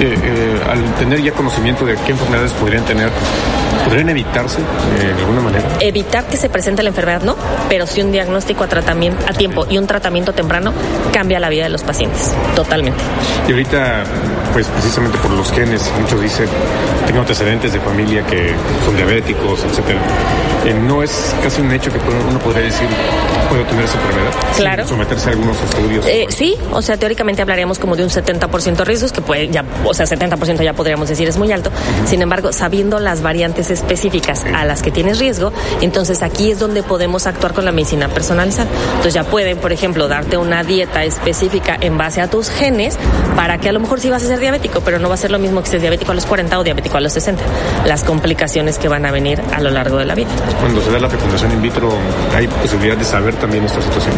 Eh, 0.00 0.16
eh, 0.22 0.60
al 0.68 0.94
tener 0.94 1.22
ya 1.22 1.32
conocimiento 1.32 1.84
de 1.84 1.96
qué 1.96 2.12
enfermedades 2.12 2.52
podrían 2.52 2.84
tener, 2.84 3.10
¿podrían 3.84 4.08
evitarse 4.08 4.60
eh, 4.60 5.14
de 5.14 5.20
alguna 5.22 5.40
manera? 5.40 5.64
Evitar 5.80 6.24
que 6.24 6.36
se 6.36 6.48
presente 6.48 6.82
la 6.82 6.90
enfermedad, 6.90 7.22
no, 7.22 7.36
pero 7.68 7.86
sí 7.86 8.00
un 8.00 8.12
diagnóstico 8.12 8.64
a, 8.64 8.68
tratamiento, 8.68 9.24
a 9.28 9.32
tiempo 9.32 9.66
y 9.68 9.78
un 9.78 9.86
tratamiento 9.86 10.32
temprano 10.32 10.72
cambia 11.12 11.40
la 11.40 11.48
vida 11.48 11.64
de 11.64 11.70
los 11.70 11.82
pacientes, 11.82 12.34
totalmente. 12.54 13.02
Y 13.48 13.52
ahorita, 13.52 14.04
pues 14.52 14.66
precisamente 14.66 15.18
por 15.18 15.30
los 15.30 15.50
genes, 15.52 15.90
muchos 16.00 16.20
dicen, 16.20 16.48
tengo 17.06 17.20
antecedentes 17.20 17.72
de 17.72 17.80
familia 17.80 18.24
que 18.26 18.54
son 18.84 18.96
diabéticos, 18.96 19.64
etcétera. 19.64 20.00
Eh, 20.64 20.74
no 20.74 21.02
es 21.02 21.34
casi 21.42 21.60
un 21.60 21.72
hecho 21.72 21.90
que 21.92 21.98
uno 21.98 22.38
podría 22.38 22.64
decir, 22.64 22.86
puedo 23.48 23.64
tener 23.64 23.84
esa 23.84 23.98
enfermedad. 23.98 24.32
Claro. 24.56 24.86
someterse 24.86 25.28
a 25.28 25.32
algunos 25.32 25.56
estudios. 25.60 26.06
Eh, 26.06 26.26
sí, 26.28 26.56
o 26.72 26.82
sea, 26.82 26.96
teóricamente 26.96 27.42
hablaríamos 27.42 27.78
como 27.78 27.96
de 27.96 28.04
un 28.04 28.10
70% 28.10 28.76
de 28.76 28.84
riesgos, 28.84 29.12
que 29.12 29.20
puede 29.20 29.48
ya, 29.48 29.64
o 29.84 29.92
sea, 29.92 30.06
70% 30.06 30.62
ya 30.62 30.72
podríamos 30.72 31.08
decir 31.08 31.28
es 31.28 31.36
muy 31.36 31.50
alto. 31.50 31.70
Sin 32.06 32.22
embargo, 32.22 32.52
sabiendo 32.52 33.00
las 33.00 33.22
variantes 33.22 33.70
específicas 33.70 34.44
a 34.54 34.64
las 34.64 34.82
que 34.82 34.90
tienes 34.90 35.18
riesgo, 35.18 35.52
entonces 35.80 36.22
aquí 36.22 36.52
es 36.52 36.58
donde 36.58 36.82
podemos 36.82 37.26
actuar 37.26 37.54
con 37.54 37.64
la 37.64 37.72
medicina 37.72 38.08
personalizada. 38.08 38.68
Entonces 38.90 39.14
ya 39.14 39.24
pueden, 39.24 39.58
por 39.58 39.72
ejemplo, 39.72 40.06
darte 40.06 40.36
una 40.36 40.62
dieta 40.62 41.04
específica 41.04 41.76
en 41.80 41.98
base 41.98 42.20
a 42.20 42.28
tus 42.28 42.50
genes 42.50 42.98
para 43.34 43.58
que 43.58 43.68
a 43.68 43.72
lo 43.72 43.80
mejor 43.80 44.00
sí 44.00 44.10
vas 44.10 44.22
a 44.22 44.26
ser 44.26 44.38
diabético, 44.38 44.80
pero 44.84 44.98
no 44.98 45.08
va 45.08 45.14
a 45.14 45.18
ser 45.18 45.30
lo 45.30 45.38
mismo 45.38 45.60
que 45.60 45.66
estés 45.66 45.80
diabético 45.80 46.12
a 46.12 46.14
los 46.14 46.26
40 46.26 46.58
o 46.58 46.64
diabético 46.64 46.91
a 46.96 47.00
los 47.00 47.12
60. 47.12 47.42
Las 47.86 48.02
complicaciones 48.02 48.78
que 48.78 48.88
van 48.88 49.06
a 49.06 49.10
venir 49.10 49.40
a 49.52 49.60
lo 49.60 49.70
largo 49.70 49.98
de 49.98 50.04
la 50.04 50.14
vida. 50.14 50.30
Cuando 50.60 50.82
se 50.82 50.90
da 50.90 50.98
la 50.98 51.08
fecundación 51.08 51.52
in 51.52 51.62
vitro, 51.62 51.92
¿hay 52.34 52.46
posibilidad 52.46 52.96
de 52.96 53.04
saber 53.04 53.34
también 53.36 53.64
esta 53.64 53.80
situación? 53.80 54.14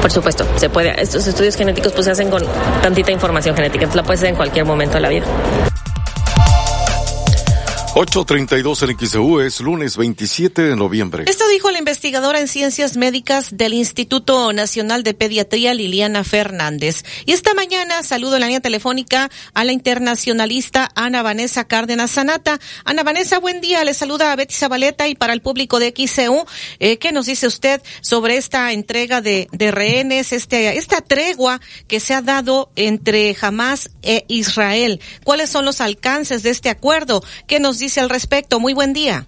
Por 0.00 0.10
supuesto, 0.10 0.46
se 0.56 0.70
puede. 0.70 1.00
Estos 1.00 1.26
estudios 1.26 1.56
genéticos 1.56 1.92
pues 1.92 2.06
se 2.06 2.12
hacen 2.12 2.30
con 2.30 2.42
tantita 2.82 3.10
información 3.10 3.54
genética, 3.54 3.84
entonces 3.84 3.96
la 3.96 4.02
puedes 4.02 4.20
hacer 4.20 4.30
en 4.30 4.36
cualquier 4.36 4.64
momento 4.64 4.94
de 4.94 5.00
la 5.00 5.08
vida. 5.08 5.26
8.32 7.94 8.88
en 8.88 9.06
XEU 9.06 9.40
es 9.40 9.60
lunes 9.60 9.98
27 9.98 10.62
de 10.62 10.76
noviembre. 10.76 11.24
Esto 11.26 11.46
dijo 11.48 11.70
la 11.70 11.78
investigadora 11.78 12.40
en 12.40 12.48
ciencias 12.48 12.96
médicas 12.96 13.58
del 13.58 13.74
Instituto 13.74 14.50
Nacional 14.54 15.02
de 15.02 15.12
Pediatría, 15.12 15.74
Liliana 15.74 16.24
Fernández. 16.24 17.04
Y 17.26 17.32
esta 17.32 17.52
mañana 17.52 18.02
saludo 18.02 18.36
en 18.36 18.40
la 18.40 18.46
línea 18.46 18.60
telefónica 18.60 19.30
a 19.52 19.64
la 19.64 19.72
internacionalista 19.72 20.88
Ana 20.94 21.22
Vanessa 21.22 21.64
Cárdenas 21.64 22.12
Sanata. 22.12 22.58
Ana 22.86 23.02
Vanessa, 23.02 23.38
buen 23.38 23.60
día. 23.60 23.84
Le 23.84 23.92
saluda 23.92 24.32
a 24.32 24.36
Betty 24.36 24.54
Zabaleta 24.54 25.06
y 25.06 25.14
para 25.14 25.34
el 25.34 25.42
público 25.42 25.78
de 25.78 25.92
XEU, 25.94 26.46
eh, 26.78 26.96
¿qué 26.96 27.12
nos 27.12 27.26
dice 27.26 27.46
usted 27.46 27.82
sobre 28.00 28.38
esta 28.38 28.72
entrega 28.72 29.20
de, 29.20 29.48
de 29.52 29.70
rehenes, 29.70 30.32
este, 30.32 30.78
esta 30.78 31.02
tregua 31.02 31.60
que 31.88 32.00
se 32.00 32.14
ha 32.14 32.22
dado 32.22 32.70
entre 32.74 33.36
Hamas 33.38 33.90
e 34.00 34.24
Israel? 34.28 34.98
¿Cuáles 35.24 35.50
son 35.50 35.66
los 35.66 35.82
alcances 35.82 36.42
de 36.42 36.48
este 36.48 36.70
acuerdo? 36.70 37.22
¿Qué 37.46 37.60
nos 37.60 37.81
dice 37.82 38.00
al 38.00 38.08
respecto? 38.08 38.60
Muy 38.60 38.72
buen 38.72 38.92
día. 38.92 39.26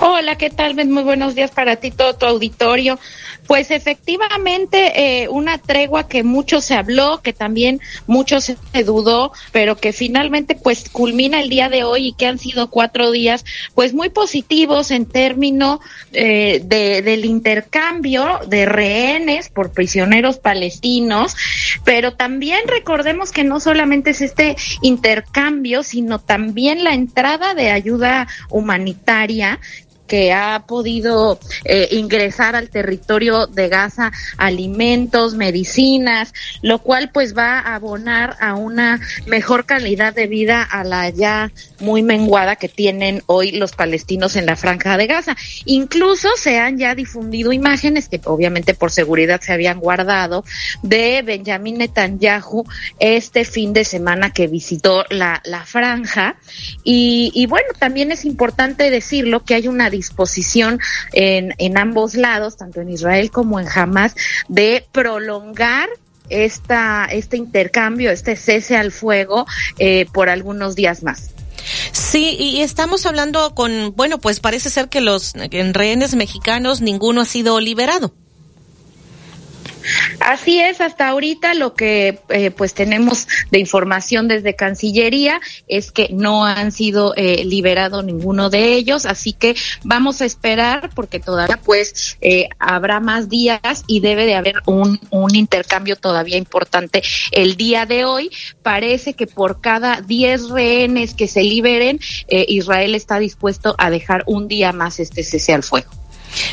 Hola, 0.00 0.36
¿qué 0.36 0.50
tal? 0.50 0.74
Muy 0.86 1.02
buenos 1.02 1.34
días 1.34 1.50
para 1.50 1.76
ti, 1.76 1.90
todo 1.90 2.14
tu 2.14 2.26
auditorio. 2.26 2.98
Pues 3.46 3.70
efectivamente, 3.70 5.22
eh, 5.22 5.28
una 5.28 5.58
tregua 5.58 6.08
que 6.08 6.22
mucho 6.22 6.60
se 6.60 6.74
habló, 6.74 7.20
que 7.22 7.32
también 7.32 7.80
mucho 8.06 8.40
se 8.40 8.56
dudó, 8.84 9.32
pero 9.52 9.76
que 9.76 9.92
finalmente 9.92 10.54
pues 10.54 10.88
culmina 10.88 11.40
el 11.40 11.48
día 11.48 11.68
de 11.68 11.84
hoy 11.84 12.08
y 12.08 12.12
que 12.12 12.26
han 12.26 12.38
sido 12.38 12.70
cuatro 12.70 13.10
días 13.10 13.44
pues 13.74 13.94
muy 13.94 14.10
positivos 14.10 14.90
en 14.90 15.06
términos 15.06 15.80
eh, 16.12 16.60
de, 16.64 17.02
del 17.02 17.24
intercambio 17.24 18.40
de 18.46 18.66
rehenes 18.66 19.48
por 19.48 19.72
prisioneros 19.72 20.38
palestinos, 20.38 21.34
pero 21.84 22.14
también 22.14 22.60
recordemos 22.66 23.32
que 23.32 23.44
no 23.44 23.60
solamente 23.60 24.10
es 24.10 24.20
este 24.20 24.56
intercambio, 24.82 25.82
sino 25.82 26.18
también 26.18 26.84
la 26.84 26.94
entrada 26.94 27.54
de 27.54 27.70
ayuda 27.70 28.28
humanitaria 28.50 29.58
que 30.12 30.30
ha 30.30 30.66
podido 30.66 31.40
eh, 31.64 31.88
ingresar 31.92 32.54
al 32.54 32.68
territorio 32.68 33.46
de 33.46 33.70
Gaza 33.70 34.12
alimentos, 34.36 35.34
medicinas, 35.34 36.34
lo 36.60 36.80
cual 36.80 37.08
pues 37.10 37.34
va 37.34 37.60
a 37.60 37.76
abonar 37.76 38.36
a 38.38 38.54
una 38.54 39.00
mejor 39.24 39.64
calidad 39.64 40.14
de 40.14 40.26
vida 40.26 40.62
a 40.64 40.84
la 40.84 41.08
ya 41.08 41.50
muy 41.80 42.02
menguada 42.02 42.56
que 42.56 42.68
tienen 42.68 43.22
hoy 43.24 43.52
los 43.52 43.72
palestinos 43.72 44.36
en 44.36 44.44
la 44.44 44.54
franja 44.54 44.98
de 44.98 45.06
Gaza. 45.06 45.34
Incluso 45.64 46.28
se 46.36 46.58
han 46.58 46.76
ya 46.76 46.94
difundido 46.94 47.50
imágenes 47.50 48.10
que 48.10 48.20
obviamente 48.24 48.74
por 48.74 48.90
seguridad 48.90 49.40
se 49.40 49.54
habían 49.54 49.80
guardado 49.80 50.44
de 50.82 51.22
Benjamin 51.22 51.78
Netanyahu 51.78 52.66
este 52.98 53.46
fin 53.46 53.72
de 53.72 53.84
semana 53.86 54.30
que 54.30 54.46
visitó 54.46 55.06
la, 55.08 55.40
la 55.46 55.64
franja. 55.64 56.36
Y, 56.84 57.32
y 57.34 57.46
bueno, 57.46 57.68
también 57.78 58.12
es 58.12 58.26
importante 58.26 58.90
decirlo 58.90 59.42
que 59.42 59.54
hay 59.54 59.68
una 59.68 59.88
disposición 60.02 60.80
en, 61.12 61.54
en 61.58 61.78
ambos 61.78 62.14
lados, 62.14 62.56
tanto 62.56 62.80
en 62.80 62.90
Israel 62.90 63.30
como 63.30 63.60
en 63.60 63.66
Hamas, 63.68 64.14
de 64.48 64.84
prolongar 64.92 65.88
esta, 66.28 67.06
este 67.06 67.36
intercambio, 67.36 68.10
este 68.10 68.36
cese 68.36 68.76
al 68.76 68.90
fuego 68.90 69.46
eh, 69.78 70.06
por 70.12 70.28
algunos 70.28 70.74
días 70.74 71.02
más. 71.02 71.30
Sí, 71.92 72.36
y 72.38 72.62
estamos 72.62 73.06
hablando 73.06 73.54
con, 73.54 73.94
bueno, 73.94 74.18
pues 74.18 74.40
parece 74.40 74.68
ser 74.70 74.88
que 74.88 75.00
los 75.00 75.34
en 75.34 75.74
rehenes 75.74 76.14
mexicanos 76.16 76.80
ninguno 76.80 77.20
ha 77.20 77.24
sido 77.24 77.60
liberado. 77.60 78.12
Así 80.20 80.60
es, 80.60 80.80
hasta 80.80 81.08
ahorita 81.08 81.54
lo 81.54 81.74
que 81.74 82.20
eh, 82.28 82.50
pues 82.50 82.74
tenemos 82.74 83.26
de 83.50 83.58
información 83.58 84.28
desde 84.28 84.54
Cancillería 84.54 85.40
es 85.68 85.92
que 85.92 86.08
no 86.12 86.44
han 86.44 86.72
sido 86.72 87.14
eh, 87.16 87.44
liberados 87.44 88.04
ninguno 88.04 88.50
de 88.50 88.74
ellos, 88.74 89.06
así 89.06 89.32
que 89.32 89.54
vamos 89.84 90.20
a 90.20 90.24
esperar 90.24 90.90
porque 90.94 91.20
todavía 91.20 91.58
pues 91.62 92.16
eh, 92.20 92.48
habrá 92.58 93.00
más 93.00 93.28
días 93.28 93.84
y 93.86 94.00
debe 94.00 94.26
de 94.26 94.34
haber 94.34 94.56
un, 94.66 95.00
un 95.10 95.34
intercambio 95.34 95.96
todavía 95.96 96.36
importante 96.36 97.02
el 97.30 97.56
día 97.56 97.86
de 97.86 98.04
hoy. 98.04 98.30
Parece 98.62 99.14
que 99.14 99.26
por 99.26 99.60
cada 99.60 100.00
10 100.00 100.50
rehenes 100.50 101.14
que 101.14 101.28
se 101.28 101.42
liberen, 101.42 102.00
eh, 102.28 102.44
Israel 102.48 102.94
está 102.94 103.18
dispuesto 103.18 103.74
a 103.78 103.90
dejar 103.90 104.24
un 104.26 104.48
día 104.48 104.72
más 104.72 105.00
este 105.00 105.22
cese 105.22 105.52
al 105.52 105.62
fuego. 105.62 106.01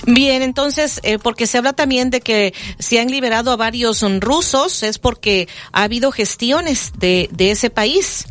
Bien, 0.05 0.41
entonces, 0.41 0.99
eh, 1.03 1.19
porque 1.19 1.47
se 1.47 1.57
habla 1.57 1.73
también 1.73 2.09
de 2.09 2.21
que 2.21 2.53
se 2.79 2.99
han 2.99 3.09
liberado 3.09 3.51
a 3.51 3.55
varios 3.55 4.03
rusos, 4.19 4.83
es 4.83 4.97
porque 4.97 5.47
ha 5.71 5.83
habido 5.83 6.11
gestiones 6.11 6.93
de, 6.97 7.29
de 7.31 7.51
ese 7.51 7.69
país. 7.69 8.25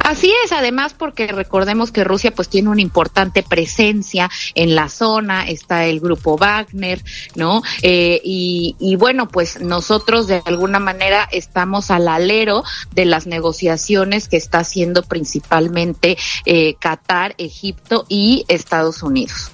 Así 0.00 0.32
es, 0.44 0.52
además 0.52 0.94
porque 0.94 1.26
recordemos 1.26 1.90
que 1.90 2.04
Rusia 2.04 2.30
pues 2.30 2.48
tiene 2.48 2.68
una 2.68 2.80
importante 2.80 3.42
presencia 3.42 4.30
en 4.54 4.74
la 4.74 4.88
zona, 4.88 5.48
está 5.48 5.86
el 5.86 6.00
grupo 6.00 6.36
Wagner, 6.36 7.02
¿no? 7.34 7.62
Eh, 7.82 8.20
y, 8.22 8.96
bueno, 8.96 9.28
pues 9.28 9.60
nosotros 9.60 10.26
de 10.28 10.42
alguna 10.44 10.78
manera 10.78 11.28
estamos 11.32 11.90
al 11.90 12.08
alero 12.08 12.62
de 12.92 13.04
las 13.04 13.26
negociaciones 13.26 14.28
que 14.28 14.36
está 14.36 14.60
haciendo 14.60 15.02
principalmente 15.02 16.16
eh, 16.44 16.74
Qatar, 16.78 17.34
Egipto 17.38 18.06
y 18.08 18.44
Estados 18.48 19.02
Unidos. 19.02 19.50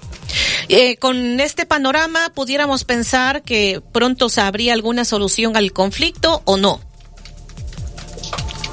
Eh, 0.68 0.96
con 0.96 1.40
este 1.40 1.66
panorama, 1.66 2.30
¿pudiéramos 2.34 2.84
pensar 2.84 3.42
que 3.42 3.82
pronto 3.92 4.28
se 4.28 4.40
habría 4.40 4.72
alguna 4.72 5.04
solución 5.04 5.56
al 5.56 5.72
conflicto 5.72 6.42
o 6.44 6.56
no? 6.56 6.80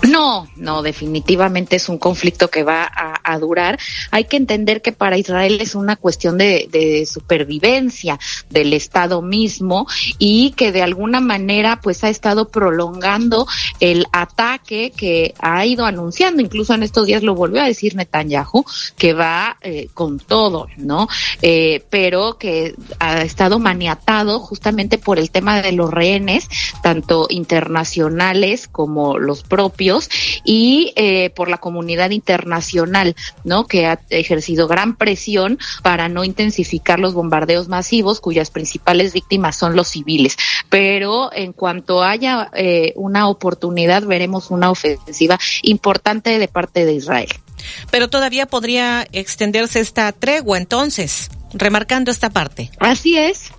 No, 0.08 0.48
no, 0.56 0.82
definitivamente 0.82 1.76
es 1.76 1.90
un 1.90 1.98
conflicto 1.98 2.50
que 2.50 2.64
va 2.64 2.90
a, 2.94 3.38
durar. 3.38 3.78
Hay 4.12 4.26
que 4.26 4.38
entender 4.38 4.82
que 4.82 4.92
para 4.92 5.18
Israel 5.18 5.60
es 5.62 5.76
una 5.76 5.96
cuestión 5.96 6.38
de, 6.38 6.68
de, 6.72 7.06
supervivencia 7.06 8.18
del 8.50 8.74
Estado 8.74 9.22
mismo 9.22 9.88
y 10.18 10.52
que 10.52 10.72
de 10.72 10.82
alguna 10.82 11.20
manera 11.20 11.80
pues 11.82 12.04
ha 12.04 12.10
estado 12.10 12.48
prolongando 12.48 13.46
el 13.80 14.08
ataque 14.12 14.92
que 14.96 15.34
ha 15.40 15.66
ido 15.66 15.86
anunciando. 15.86 16.42
Incluso 16.42 16.74
en 16.74 16.84
estos 16.84 17.06
días 17.06 17.22
lo 17.22 17.36
volvió 17.36 17.62
a 17.62 17.66
decir 17.66 17.96
Netanyahu 17.96 18.66
que 18.98 19.14
va 19.14 19.58
eh, 19.62 19.90
con 19.94 20.20
todo, 20.20 20.68
¿no? 20.78 21.08
Eh, 21.42 21.84
pero 21.90 22.38
que 22.38 22.74
ha 23.00 23.22
estado 23.22 23.60
maniatado 23.60 24.40
justamente 24.40 24.98
por 24.98 25.20
el 25.20 25.30
tema 25.30 25.62
de 25.62 25.72
los 25.74 25.92
rehenes, 25.92 26.48
tanto 26.82 27.28
internacionales 27.30 28.68
como 28.68 29.20
los 29.20 29.44
propios 29.44 29.89
y 30.44 30.94
eh, 30.96 31.30
por 31.32 31.50
la 31.50 31.58
comunidad 31.58 32.12
internacional, 32.12 33.16
¿no? 33.44 33.66
Que 33.66 33.88
ha 33.88 34.00
ejercido 34.10 34.68
gran 34.68 34.96
presión 34.96 35.60
para 35.82 36.10
no 36.10 36.24
intensificar 36.24 37.00
los 37.00 37.14
bombardeos 37.14 37.68
masivos, 37.68 38.22
cuyas 38.22 38.52
principales 38.52 39.14
víctimas 39.14 39.56
son 39.56 39.76
los 39.76 39.88
civiles. 39.90 40.38
Pero 40.70 41.32
en 41.34 41.54
cuanto 41.54 42.04
haya 42.04 42.50
eh, 42.54 42.94
una 42.96 43.28
oportunidad, 43.28 44.04
veremos 44.04 44.52
una 44.52 44.72
ofensiva 44.72 45.40
importante 45.64 46.40
de 46.40 46.48
parte 46.48 46.86
de 46.86 46.94
Israel. 46.94 47.30
Pero 47.92 48.10
todavía 48.10 48.46
podría 48.46 49.06
extenderse 49.12 49.80
esta 49.80 50.12
tregua 50.12 50.58
entonces, 50.58 51.30
remarcando 51.54 52.12
esta 52.12 52.30
parte. 52.30 52.72
Así 52.80 53.18
es. 53.18 53.52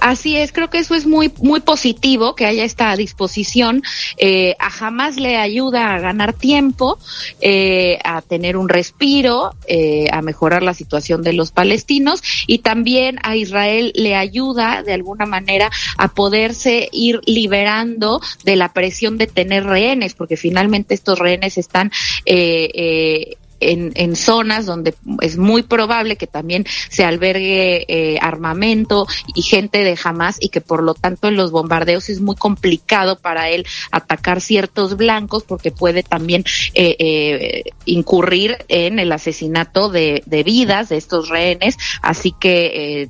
Así 0.00 0.36
es, 0.36 0.52
creo 0.52 0.70
que 0.70 0.78
eso 0.78 0.94
es 0.94 1.06
muy 1.06 1.32
muy 1.40 1.60
positivo 1.60 2.34
que 2.34 2.46
haya 2.46 2.64
esta 2.64 2.94
disposición. 2.96 3.82
Eh, 4.16 4.56
a 4.58 4.70
jamás 4.70 5.16
le 5.16 5.36
ayuda 5.36 5.94
a 5.94 6.00
ganar 6.00 6.32
tiempo, 6.32 6.98
eh, 7.40 7.98
a 8.04 8.22
tener 8.22 8.56
un 8.56 8.68
respiro, 8.68 9.54
eh, 9.66 10.08
a 10.12 10.22
mejorar 10.22 10.62
la 10.62 10.74
situación 10.74 11.22
de 11.22 11.32
los 11.32 11.50
palestinos 11.50 12.22
y 12.46 12.58
también 12.58 13.18
a 13.22 13.36
Israel 13.36 13.92
le 13.94 14.14
ayuda 14.14 14.82
de 14.82 14.92
alguna 14.92 15.26
manera 15.26 15.70
a 15.98 16.08
poderse 16.08 16.88
ir 16.92 17.20
liberando 17.26 18.20
de 18.44 18.56
la 18.56 18.72
presión 18.72 19.18
de 19.18 19.26
tener 19.26 19.64
rehenes, 19.64 20.14
porque 20.14 20.36
finalmente 20.36 20.94
estos 20.94 21.18
rehenes 21.18 21.58
están 21.58 21.90
eh, 22.24 22.70
eh, 22.74 23.36
en, 23.70 23.92
en, 23.94 24.16
zonas 24.16 24.66
donde 24.66 24.94
es 25.20 25.36
muy 25.36 25.62
probable 25.62 26.16
que 26.16 26.26
también 26.26 26.66
se 26.88 27.04
albergue 27.04 27.84
eh, 27.88 28.18
armamento 28.20 29.06
y 29.34 29.42
gente 29.42 29.84
de 29.84 29.98
Hamas 30.02 30.36
y 30.40 30.48
que 30.48 30.60
por 30.60 30.82
lo 30.82 30.94
tanto 30.94 31.28
en 31.28 31.36
los 31.36 31.50
bombardeos 31.50 32.08
es 32.08 32.20
muy 32.20 32.36
complicado 32.36 33.18
para 33.18 33.48
él 33.50 33.66
atacar 33.90 34.40
ciertos 34.40 34.96
blancos 34.96 35.44
porque 35.44 35.70
puede 35.70 36.02
también 36.02 36.44
eh, 36.74 36.96
eh, 36.98 37.62
incurrir 37.84 38.58
en 38.68 38.98
el 38.98 39.12
asesinato 39.12 39.88
de, 39.88 40.22
de, 40.26 40.42
vidas 40.42 40.88
de 40.88 40.96
estos 40.96 41.28
rehenes. 41.28 41.76
Así 42.02 42.32
que 42.32 43.08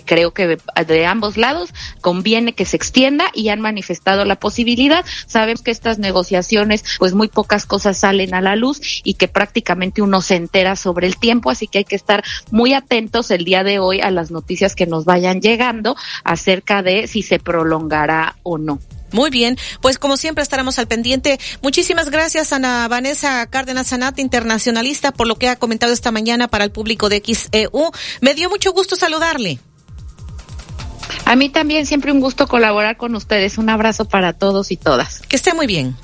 creo 0.00 0.32
que 0.32 0.58
de 0.86 1.06
ambos 1.06 1.36
lados 1.36 1.70
conviene 2.00 2.54
que 2.54 2.64
se 2.64 2.76
extienda 2.76 3.26
y 3.34 3.48
han 3.48 3.60
manifestado 3.60 4.24
la 4.24 4.36
posibilidad. 4.36 5.04
Sabemos 5.26 5.62
que 5.62 5.70
estas 5.70 5.98
negociaciones, 5.98 6.84
pues 6.98 7.14
muy 7.14 7.28
pocas 7.28 7.66
cosas 7.66 7.98
salen 7.98 8.34
a 8.34 8.40
la 8.40 8.56
luz 8.56 8.80
y 9.04 9.14
que 9.14 9.28
prácticamente 9.28 10.02
uno 10.02 10.20
se 10.20 10.36
entera 10.36 10.76
sobre 10.76 11.06
el 11.06 11.16
tiempo, 11.16 11.50
así 11.50 11.66
que 11.66 11.78
hay 11.78 11.84
que 11.84 11.96
estar 11.96 12.24
muy 12.50 12.74
atentos 12.74 13.30
el 13.30 13.44
día 13.44 13.64
de 13.64 13.78
hoy 13.78 14.00
a 14.00 14.10
las 14.10 14.30
noticias 14.30 14.74
que 14.74 14.86
nos 14.86 15.04
vayan 15.04 15.40
llegando 15.40 15.96
acerca 16.24 16.82
de 16.82 17.06
si 17.06 17.22
se 17.22 17.38
prolongará 17.38 18.36
o 18.42 18.58
no. 18.58 18.78
Muy 19.12 19.30
bien, 19.30 19.56
pues 19.80 19.98
como 19.98 20.16
siempre 20.16 20.42
estaremos 20.42 20.78
al 20.78 20.88
pendiente. 20.88 21.38
Muchísimas 21.62 22.10
gracias 22.10 22.52
Ana 22.52 22.88
Vanessa 22.88 23.46
Cárdenas 23.46 23.88
Sanat, 23.88 24.18
internacionalista, 24.18 25.12
por 25.12 25.26
lo 25.26 25.36
que 25.36 25.48
ha 25.48 25.56
comentado 25.56 25.92
esta 25.92 26.10
mañana 26.10 26.48
para 26.48 26.64
el 26.64 26.72
público 26.72 27.08
de 27.08 27.22
XEU. 27.24 27.92
Me 28.20 28.34
dio 28.34 28.50
mucho 28.50 28.72
gusto 28.72 28.96
saludarle. 28.96 29.60
A 31.26 31.34
mí 31.34 31.48
también 31.48 31.86
siempre 31.86 32.12
un 32.12 32.20
gusto 32.20 32.46
colaborar 32.46 32.96
con 32.96 33.16
ustedes. 33.16 33.58
Un 33.58 33.68
abrazo 33.68 34.04
para 34.04 34.32
todos 34.32 34.70
y 34.70 34.76
todas. 34.76 35.20
Que 35.22 35.34
esté 35.34 35.54
muy 35.54 35.66
bien. 35.66 35.96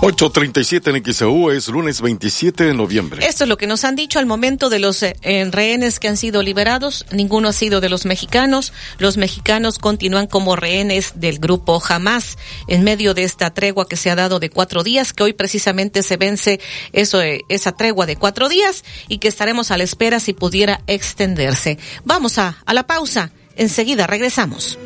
8.37 0.00 0.94
en 0.94 1.14
XEU 1.14 1.50
es 1.50 1.68
lunes 1.68 2.00
27 2.02 2.64
de 2.64 2.74
noviembre. 2.74 3.24
Esto 3.24 3.44
es 3.44 3.48
lo 3.48 3.56
que 3.56 3.68
nos 3.68 3.84
han 3.84 3.94
dicho 3.94 4.18
al 4.18 4.26
momento 4.26 4.68
de 4.68 4.80
los 4.80 5.02
eh, 5.02 5.14
rehenes 5.50 6.00
que 6.00 6.08
han 6.08 6.16
sido 6.16 6.42
liberados. 6.42 7.06
Ninguno 7.12 7.48
ha 7.48 7.52
sido 7.52 7.80
de 7.80 7.88
los 7.88 8.04
mexicanos. 8.04 8.72
Los 8.98 9.16
mexicanos 9.16 9.78
continúan 9.78 10.26
como 10.26 10.56
rehenes 10.56 11.12
del 11.14 11.38
grupo 11.38 11.80
Hamas 11.88 12.36
en 12.66 12.82
medio 12.82 13.14
de 13.14 13.22
esta 13.22 13.54
tregua 13.54 13.88
que 13.88 13.96
se 13.96 14.10
ha 14.10 14.16
dado 14.16 14.40
de 14.40 14.50
cuatro 14.50 14.82
días, 14.82 15.12
que 15.12 15.22
hoy 15.22 15.32
precisamente 15.34 16.02
se 16.02 16.16
vence 16.16 16.60
eso, 16.92 17.22
eh, 17.22 17.42
esa 17.48 17.72
tregua 17.72 18.06
de 18.06 18.16
cuatro 18.16 18.48
días 18.48 18.84
y 19.08 19.18
que 19.18 19.28
estaremos 19.28 19.70
a 19.70 19.78
la 19.78 19.84
espera 19.84 20.18
si 20.18 20.34
pudiera 20.34 20.82
extenderse. 20.88 21.78
Vamos 22.04 22.38
a, 22.38 22.58
a 22.66 22.74
la 22.74 22.88
pausa. 22.88 23.30
Enseguida 23.56 24.06
regresamos. 24.06 24.78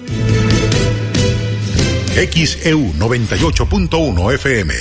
XEU 2.14 2.92
98.1 2.94 4.34
FM. 4.34 4.74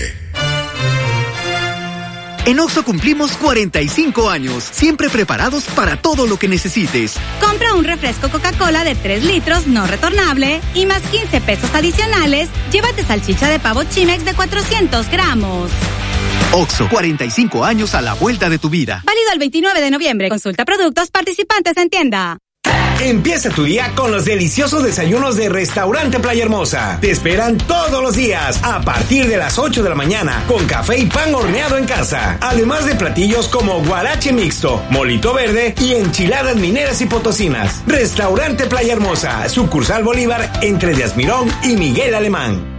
En 2.45 2.59
Oxo 2.59 2.83
cumplimos 2.83 3.33
45 3.33 4.27
años, 4.29 4.63
siempre 4.63 5.09
preparados 5.09 5.65
para 5.75 6.01
todo 6.01 6.25
lo 6.25 6.39
que 6.39 6.47
necesites. 6.47 7.15
Compra 7.39 7.75
un 7.75 7.83
refresco 7.83 8.29
Coca-Cola 8.29 8.83
de 8.83 8.95
3 8.95 9.23
litros 9.25 9.67
no 9.67 9.85
retornable 9.85 10.59
y 10.73 10.87
más 10.87 11.01
15 11.03 11.41
pesos 11.41 11.69
adicionales, 11.75 12.49
llévate 12.71 13.03
salchicha 13.03 13.49
de 13.49 13.59
pavo 13.59 13.83
Chimex 13.83 14.25
de 14.25 14.33
400 14.33 15.11
gramos. 15.11 15.69
Oxo, 16.51 16.89
45 16.89 17.63
años 17.63 17.93
a 17.93 18.01
la 18.01 18.15
vuelta 18.15 18.49
de 18.49 18.57
tu 18.57 18.69
vida. 18.69 19.03
Válido 19.05 19.31
el 19.31 19.37
29 19.37 19.81
de 19.81 19.91
noviembre. 19.91 20.29
Consulta 20.29 20.65
productos 20.65 21.11
participantes 21.11 21.77
en 21.77 21.89
tienda. 21.89 22.39
Empieza 23.01 23.49
tu 23.49 23.63
día 23.63 23.93
con 23.95 24.11
los 24.11 24.25
deliciosos 24.25 24.83
desayunos 24.83 25.37
de 25.37 25.47
Restaurante 25.47 26.19
Playa 26.19 26.43
Hermosa. 26.43 26.97
Te 26.99 27.11
esperan 27.11 27.57
todos 27.57 28.03
los 28.03 28.15
días 28.15 28.59
a 28.61 28.81
partir 28.81 29.27
de 29.27 29.37
las 29.37 29.57
8 29.57 29.83
de 29.83 29.89
la 29.89 29.95
mañana 29.95 30.43
con 30.49 30.65
café 30.67 30.99
y 30.99 31.05
pan 31.05 31.33
horneado 31.33 31.77
en 31.77 31.85
casa. 31.85 32.37
Además 32.41 32.85
de 32.85 32.95
platillos 32.95 33.47
como 33.47 33.81
guarache 33.85 34.33
mixto, 34.33 34.83
molito 34.89 35.33
verde 35.33 35.75
y 35.79 35.93
enchiladas 35.93 36.57
mineras 36.57 36.99
y 36.99 37.05
potosinas. 37.05 37.81
Restaurante 37.87 38.65
Playa 38.65 38.93
Hermosa, 38.93 39.47
sucursal 39.47 40.03
Bolívar 40.03 40.51
entre 40.61 40.93
Díaz-Mirón 40.93 41.49
y 41.63 41.77
Miguel 41.77 42.13
Alemán. 42.15 42.78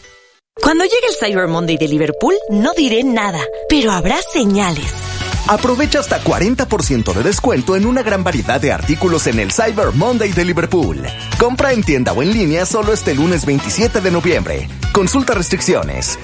Cuando 0.62 0.85
llegue 0.85 1.06
el 1.09 1.14
Cyber 1.14 1.48
Monday 1.48 1.78
de 1.78 1.89
Liverpool, 1.89 2.35
no 2.51 2.72
diré 2.76 3.02
nada, 3.05 3.40
pero 3.68 3.93
habrá 3.93 4.18
señales. 4.32 5.18
Aprovecha 5.48 6.00
hasta 6.00 6.22
40% 6.22 7.14
de 7.14 7.22
descuento 7.22 7.74
en 7.74 7.86
una 7.86 8.02
gran 8.02 8.22
variedad 8.22 8.60
de 8.60 8.70
artículos 8.70 9.26
en 9.28 9.38
el 9.38 9.50
Cyber 9.50 9.94
Monday 9.94 10.30
de 10.32 10.44
Liverpool. 10.44 11.00
Compra 11.38 11.72
en 11.72 11.82
tienda 11.82 12.12
o 12.12 12.22
en 12.22 12.34
línea 12.34 12.66
solo 12.66 12.92
este 12.92 13.14
lunes 13.14 13.46
27 13.46 14.02
de 14.02 14.10
noviembre. 14.10 14.68
Consulta 14.92 15.32
restricciones. 15.32 16.18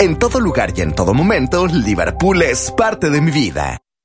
En 0.00 0.18
todo 0.18 0.40
lugar 0.40 0.72
y 0.76 0.80
en 0.80 0.92
todo 0.92 1.14
momento, 1.14 1.68
Liverpool 1.68 2.42
es 2.42 2.72
parte 2.72 3.10
de 3.10 3.20
mi 3.20 3.30
vida. 3.30 3.83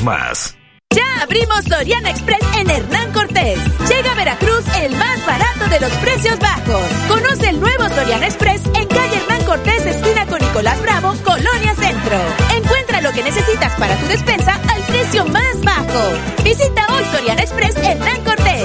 más. 0.00 0.56
Ya 0.94 1.22
abrimos 1.22 1.64
Soriana 1.64 2.10
Express 2.10 2.40
en 2.56 2.70
Hernán 2.70 3.12
Cortés. 3.12 3.58
Llega 3.88 4.12
a 4.12 4.14
Veracruz 4.14 4.64
el 4.80 4.96
más 4.96 5.26
barato 5.26 5.66
de 5.68 5.80
los 5.80 5.92
precios 5.98 6.38
bajos. 6.38 6.82
Conoce 7.08 7.50
el 7.50 7.60
nuevo 7.60 7.88
Soriana 7.90 8.26
Express 8.26 8.62
en 8.74 8.86
calle 8.86 9.16
Hernán 9.16 9.44
Cortés, 9.44 9.84
esquina 9.84 10.26
con 10.26 10.38
Nicolás 10.40 10.80
Bravo, 10.80 11.14
Colonia 11.24 11.74
Centro. 11.74 12.18
Encuentra 12.56 13.02
lo 13.02 13.12
que 13.12 13.22
necesitas 13.22 13.72
para 13.78 13.94
tu 13.96 14.06
despensa 14.06 14.58
al 14.68 14.82
precio 14.82 15.26
más 15.26 15.60
bajo. 15.62 16.42
Visita 16.42 16.86
hoy 16.94 17.04
Soriana 17.12 17.42
Express 17.42 17.76
Hernán 17.76 18.24
Cortés. 18.24 18.64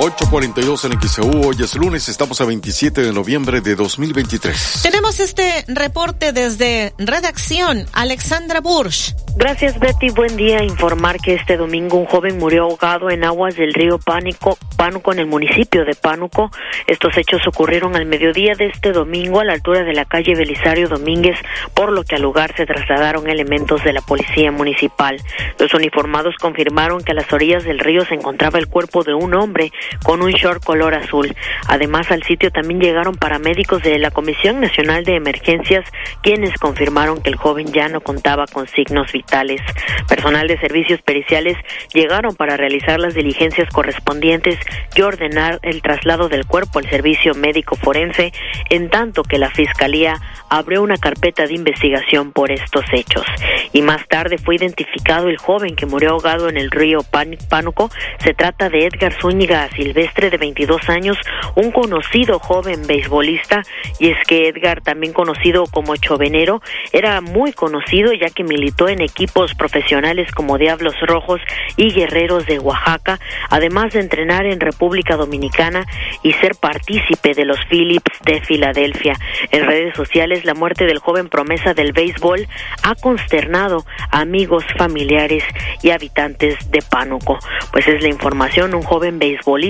842 0.00 0.84
en 0.84 1.00
XEU, 1.00 1.46
hoy 1.48 1.56
es 1.60 1.74
lunes, 1.74 2.08
estamos 2.08 2.40
a 2.40 2.44
27 2.44 3.02
de 3.02 3.12
noviembre 3.12 3.60
de 3.60 3.74
2023. 3.74 4.82
Tenemos 4.84 5.18
este 5.18 5.64
reporte 5.66 6.32
desde 6.32 6.92
redacción, 6.98 7.84
Alexandra 7.92 8.60
Bursch. 8.60 9.16
Gracias 9.34 9.78
Betty, 9.80 10.10
buen 10.10 10.36
día. 10.36 10.62
Informar 10.62 11.18
que 11.18 11.34
este 11.34 11.56
domingo 11.56 11.96
un 11.96 12.06
joven 12.06 12.38
murió 12.38 12.64
ahogado 12.64 13.10
en 13.10 13.24
aguas 13.24 13.56
del 13.56 13.74
río 13.74 13.98
Pánico 13.98 14.56
Pánuco 14.76 15.12
en 15.12 15.18
el 15.18 15.26
municipio 15.26 15.84
de 15.84 15.94
Pánuco. 15.96 16.50
Estos 16.86 17.16
hechos 17.16 17.40
ocurrieron 17.46 17.96
al 17.96 18.06
mediodía 18.06 18.54
de 18.56 18.66
este 18.66 18.92
domingo 18.92 19.40
a 19.40 19.44
la 19.44 19.54
altura 19.54 19.82
de 19.82 19.92
la 19.92 20.04
calle 20.04 20.34
Belisario 20.36 20.88
Domínguez, 20.88 21.36
por 21.74 21.92
lo 21.92 22.04
que 22.04 22.14
al 22.14 22.22
lugar 22.22 22.54
se 22.56 22.66
trasladaron 22.66 23.28
elementos 23.28 23.82
de 23.82 23.92
la 23.92 24.00
policía 24.00 24.52
municipal. 24.52 25.20
Los 25.58 25.74
uniformados 25.74 26.36
confirmaron 26.40 27.02
que 27.02 27.12
a 27.12 27.16
las 27.16 27.32
orillas 27.32 27.64
del 27.64 27.80
río 27.80 28.04
se 28.06 28.14
encontraba 28.14 28.58
el 28.58 28.68
cuerpo 28.68 29.02
de 29.02 29.14
un 29.14 29.34
hombre 29.34 29.72
con 30.04 30.22
un 30.22 30.32
short 30.32 30.64
color 30.64 30.94
azul. 30.94 31.34
Además, 31.68 32.10
al 32.10 32.22
sitio 32.22 32.50
también 32.50 32.80
llegaron 32.80 33.16
paramédicos 33.16 33.82
de 33.82 33.98
la 33.98 34.10
Comisión 34.10 34.60
Nacional 34.60 35.04
de 35.04 35.16
Emergencias, 35.16 35.84
quienes 36.22 36.54
confirmaron 36.58 37.22
que 37.22 37.30
el 37.30 37.36
joven 37.36 37.66
ya 37.72 37.88
no 37.88 38.00
contaba 38.00 38.46
con 38.46 38.66
signos 38.68 39.12
vitales. 39.12 39.60
Personal 40.08 40.48
de 40.48 40.58
servicios 40.58 41.00
periciales 41.02 41.56
llegaron 41.92 42.34
para 42.34 42.56
realizar 42.56 42.98
las 42.98 43.14
diligencias 43.14 43.68
correspondientes 43.70 44.58
y 44.94 45.02
ordenar 45.02 45.58
el 45.62 45.82
traslado 45.82 46.28
del 46.28 46.46
cuerpo 46.46 46.78
al 46.78 46.88
servicio 46.88 47.34
médico 47.34 47.76
forense, 47.76 48.32
en 48.70 48.90
tanto 48.90 49.22
que 49.22 49.38
la 49.38 49.50
Fiscalía 49.50 50.14
abrió 50.50 50.82
una 50.82 50.96
carpeta 50.96 51.46
de 51.46 51.54
investigación 51.54 52.32
por 52.32 52.50
estos 52.50 52.84
hechos. 52.92 53.24
Y 53.72 53.82
más 53.82 54.06
tarde 54.08 54.38
fue 54.38 54.56
identificado 54.56 55.28
el 55.28 55.36
joven 55.36 55.76
que 55.76 55.86
murió 55.86 56.10
ahogado 56.10 56.48
en 56.48 56.56
el 56.56 56.70
río 56.70 57.00
Pánuco. 57.48 57.90
Se 58.18 58.34
trata 58.34 58.68
de 58.70 58.86
Edgar 58.86 59.14
Zúñiga 59.20 59.64
Silvestre, 59.78 60.28
de 60.28 60.38
22 60.38 60.88
años, 60.88 61.16
un 61.54 61.70
conocido 61.70 62.40
joven 62.40 62.86
beisbolista, 62.86 63.62
y 64.00 64.10
es 64.10 64.16
que 64.26 64.48
Edgar, 64.48 64.80
también 64.80 65.12
conocido 65.12 65.64
como 65.66 65.94
Chovenero, 65.96 66.60
era 66.92 67.20
muy 67.20 67.52
conocido 67.52 68.12
ya 68.12 68.28
que 68.30 68.42
militó 68.42 68.88
en 68.88 69.00
equipos 69.00 69.54
profesionales 69.54 70.32
como 70.32 70.58
Diablos 70.58 70.94
Rojos 71.00 71.40
y 71.76 71.92
Guerreros 71.92 72.46
de 72.46 72.58
Oaxaca, 72.58 73.20
además 73.50 73.92
de 73.92 74.00
entrenar 74.00 74.46
en 74.46 74.58
República 74.58 75.16
Dominicana 75.16 75.86
y 76.24 76.32
ser 76.32 76.56
partícipe 76.56 77.34
de 77.34 77.44
los 77.44 77.58
Phillips 77.70 78.18
de 78.24 78.40
Filadelfia. 78.40 79.14
En 79.52 79.64
redes 79.64 79.94
sociales, 79.96 80.44
la 80.44 80.54
muerte 80.54 80.86
del 80.86 80.98
joven 80.98 81.28
promesa 81.28 81.72
del 81.72 81.92
béisbol 81.92 82.48
ha 82.82 82.94
consternado 82.96 83.84
a 84.10 84.20
amigos, 84.20 84.64
familiares 84.76 85.44
y 85.82 85.90
habitantes 85.90 86.70
de 86.70 86.82
Pánuco. 86.82 87.38
Pues 87.72 87.86
es 87.86 88.02
la 88.02 88.08
información, 88.08 88.74
un 88.74 88.82
joven 88.82 89.18
beisbolista, 89.18 89.67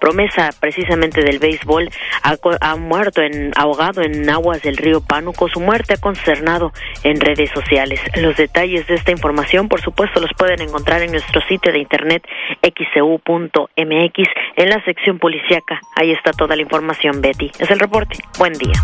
promesa 0.00 0.50
precisamente 0.60 1.22
del 1.22 1.38
béisbol, 1.38 1.90
ha, 2.22 2.76
muerto 2.76 3.22
en, 3.22 3.52
ahogado 3.56 4.02
en 4.02 4.28
aguas 4.28 4.62
del 4.62 4.76
río 4.76 5.00
Pánuco. 5.00 5.48
Su 5.48 5.60
muerte 5.60 5.94
ha 5.94 6.00
consternado 6.00 6.72
en 7.02 7.20
redes 7.20 7.50
sociales. 7.50 8.00
Los 8.16 8.36
detalles 8.36 8.86
de 8.86 8.94
esta 8.94 9.10
información, 9.10 9.68
por 9.68 9.80
supuesto, 9.80 10.20
los 10.20 10.30
pueden 10.36 10.60
encontrar 10.60 11.02
en 11.02 11.12
nuestro 11.12 11.40
sitio 11.42 11.72
de 11.72 11.80
internet 11.80 12.26
xcu.mx 12.62 14.28
en 14.56 14.68
la 14.68 14.84
sección 14.84 15.18
policíaca. 15.18 15.80
Ahí 15.94 16.12
está 16.12 16.32
toda 16.32 16.56
la 16.56 16.62
información, 16.62 17.20
Betty. 17.20 17.50
Es 17.58 17.70
el 17.70 17.78
reporte. 17.78 18.18
Buen 18.38 18.52
día. 18.54 18.74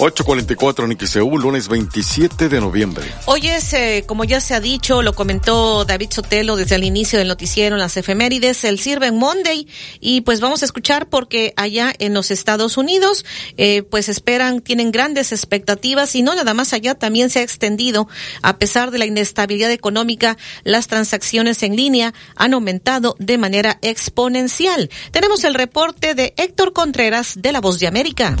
844 0.00 0.86
Niquiseu, 0.86 1.36
lunes 1.36 1.68
27 1.68 2.48
de 2.48 2.58
noviembre. 2.58 3.04
Hoy 3.26 3.48
es, 3.48 3.74
eh, 3.74 4.04
como 4.06 4.24
ya 4.24 4.40
se 4.40 4.54
ha 4.54 4.60
dicho, 4.60 5.02
lo 5.02 5.12
comentó 5.12 5.84
David 5.84 6.08
Sotelo 6.10 6.56
desde 6.56 6.76
el 6.76 6.84
inicio 6.84 7.18
del 7.18 7.28
noticiero 7.28 7.76
en 7.76 7.80
las 7.80 7.98
efemérides, 7.98 8.64
el 8.64 8.78
Sirven 8.80 9.18
Monday. 9.18 9.68
Y 10.00 10.22
pues 10.22 10.40
vamos 10.40 10.62
a 10.62 10.64
escuchar 10.64 11.10
porque 11.10 11.52
allá 11.56 11.92
en 11.98 12.14
los 12.14 12.30
Estados 12.30 12.78
Unidos, 12.78 13.26
eh, 13.58 13.82
pues 13.82 14.08
esperan, 14.08 14.62
tienen 14.62 14.90
grandes 14.90 15.32
expectativas 15.32 16.14
y 16.14 16.22
no 16.22 16.34
nada 16.34 16.54
más 16.54 16.72
allá, 16.72 16.94
también 16.94 17.28
se 17.28 17.40
ha 17.40 17.42
extendido. 17.42 18.08
A 18.40 18.56
pesar 18.56 18.92
de 18.92 18.98
la 18.98 19.04
inestabilidad 19.04 19.70
económica, 19.70 20.38
las 20.64 20.86
transacciones 20.86 21.62
en 21.62 21.76
línea 21.76 22.14
han 22.36 22.54
aumentado 22.54 23.16
de 23.18 23.36
manera 23.36 23.78
exponencial. 23.82 24.88
Tenemos 25.10 25.44
el 25.44 25.52
reporte 25.52 26.14
de 26.14 26.32
Héctor 26.38 26.72
Contreras 26.72 27.34
de 27.36 27.52
La 27.52 27.60
Voz 27.60 27.78
de 27.78 27.86
América. 27.86 28.34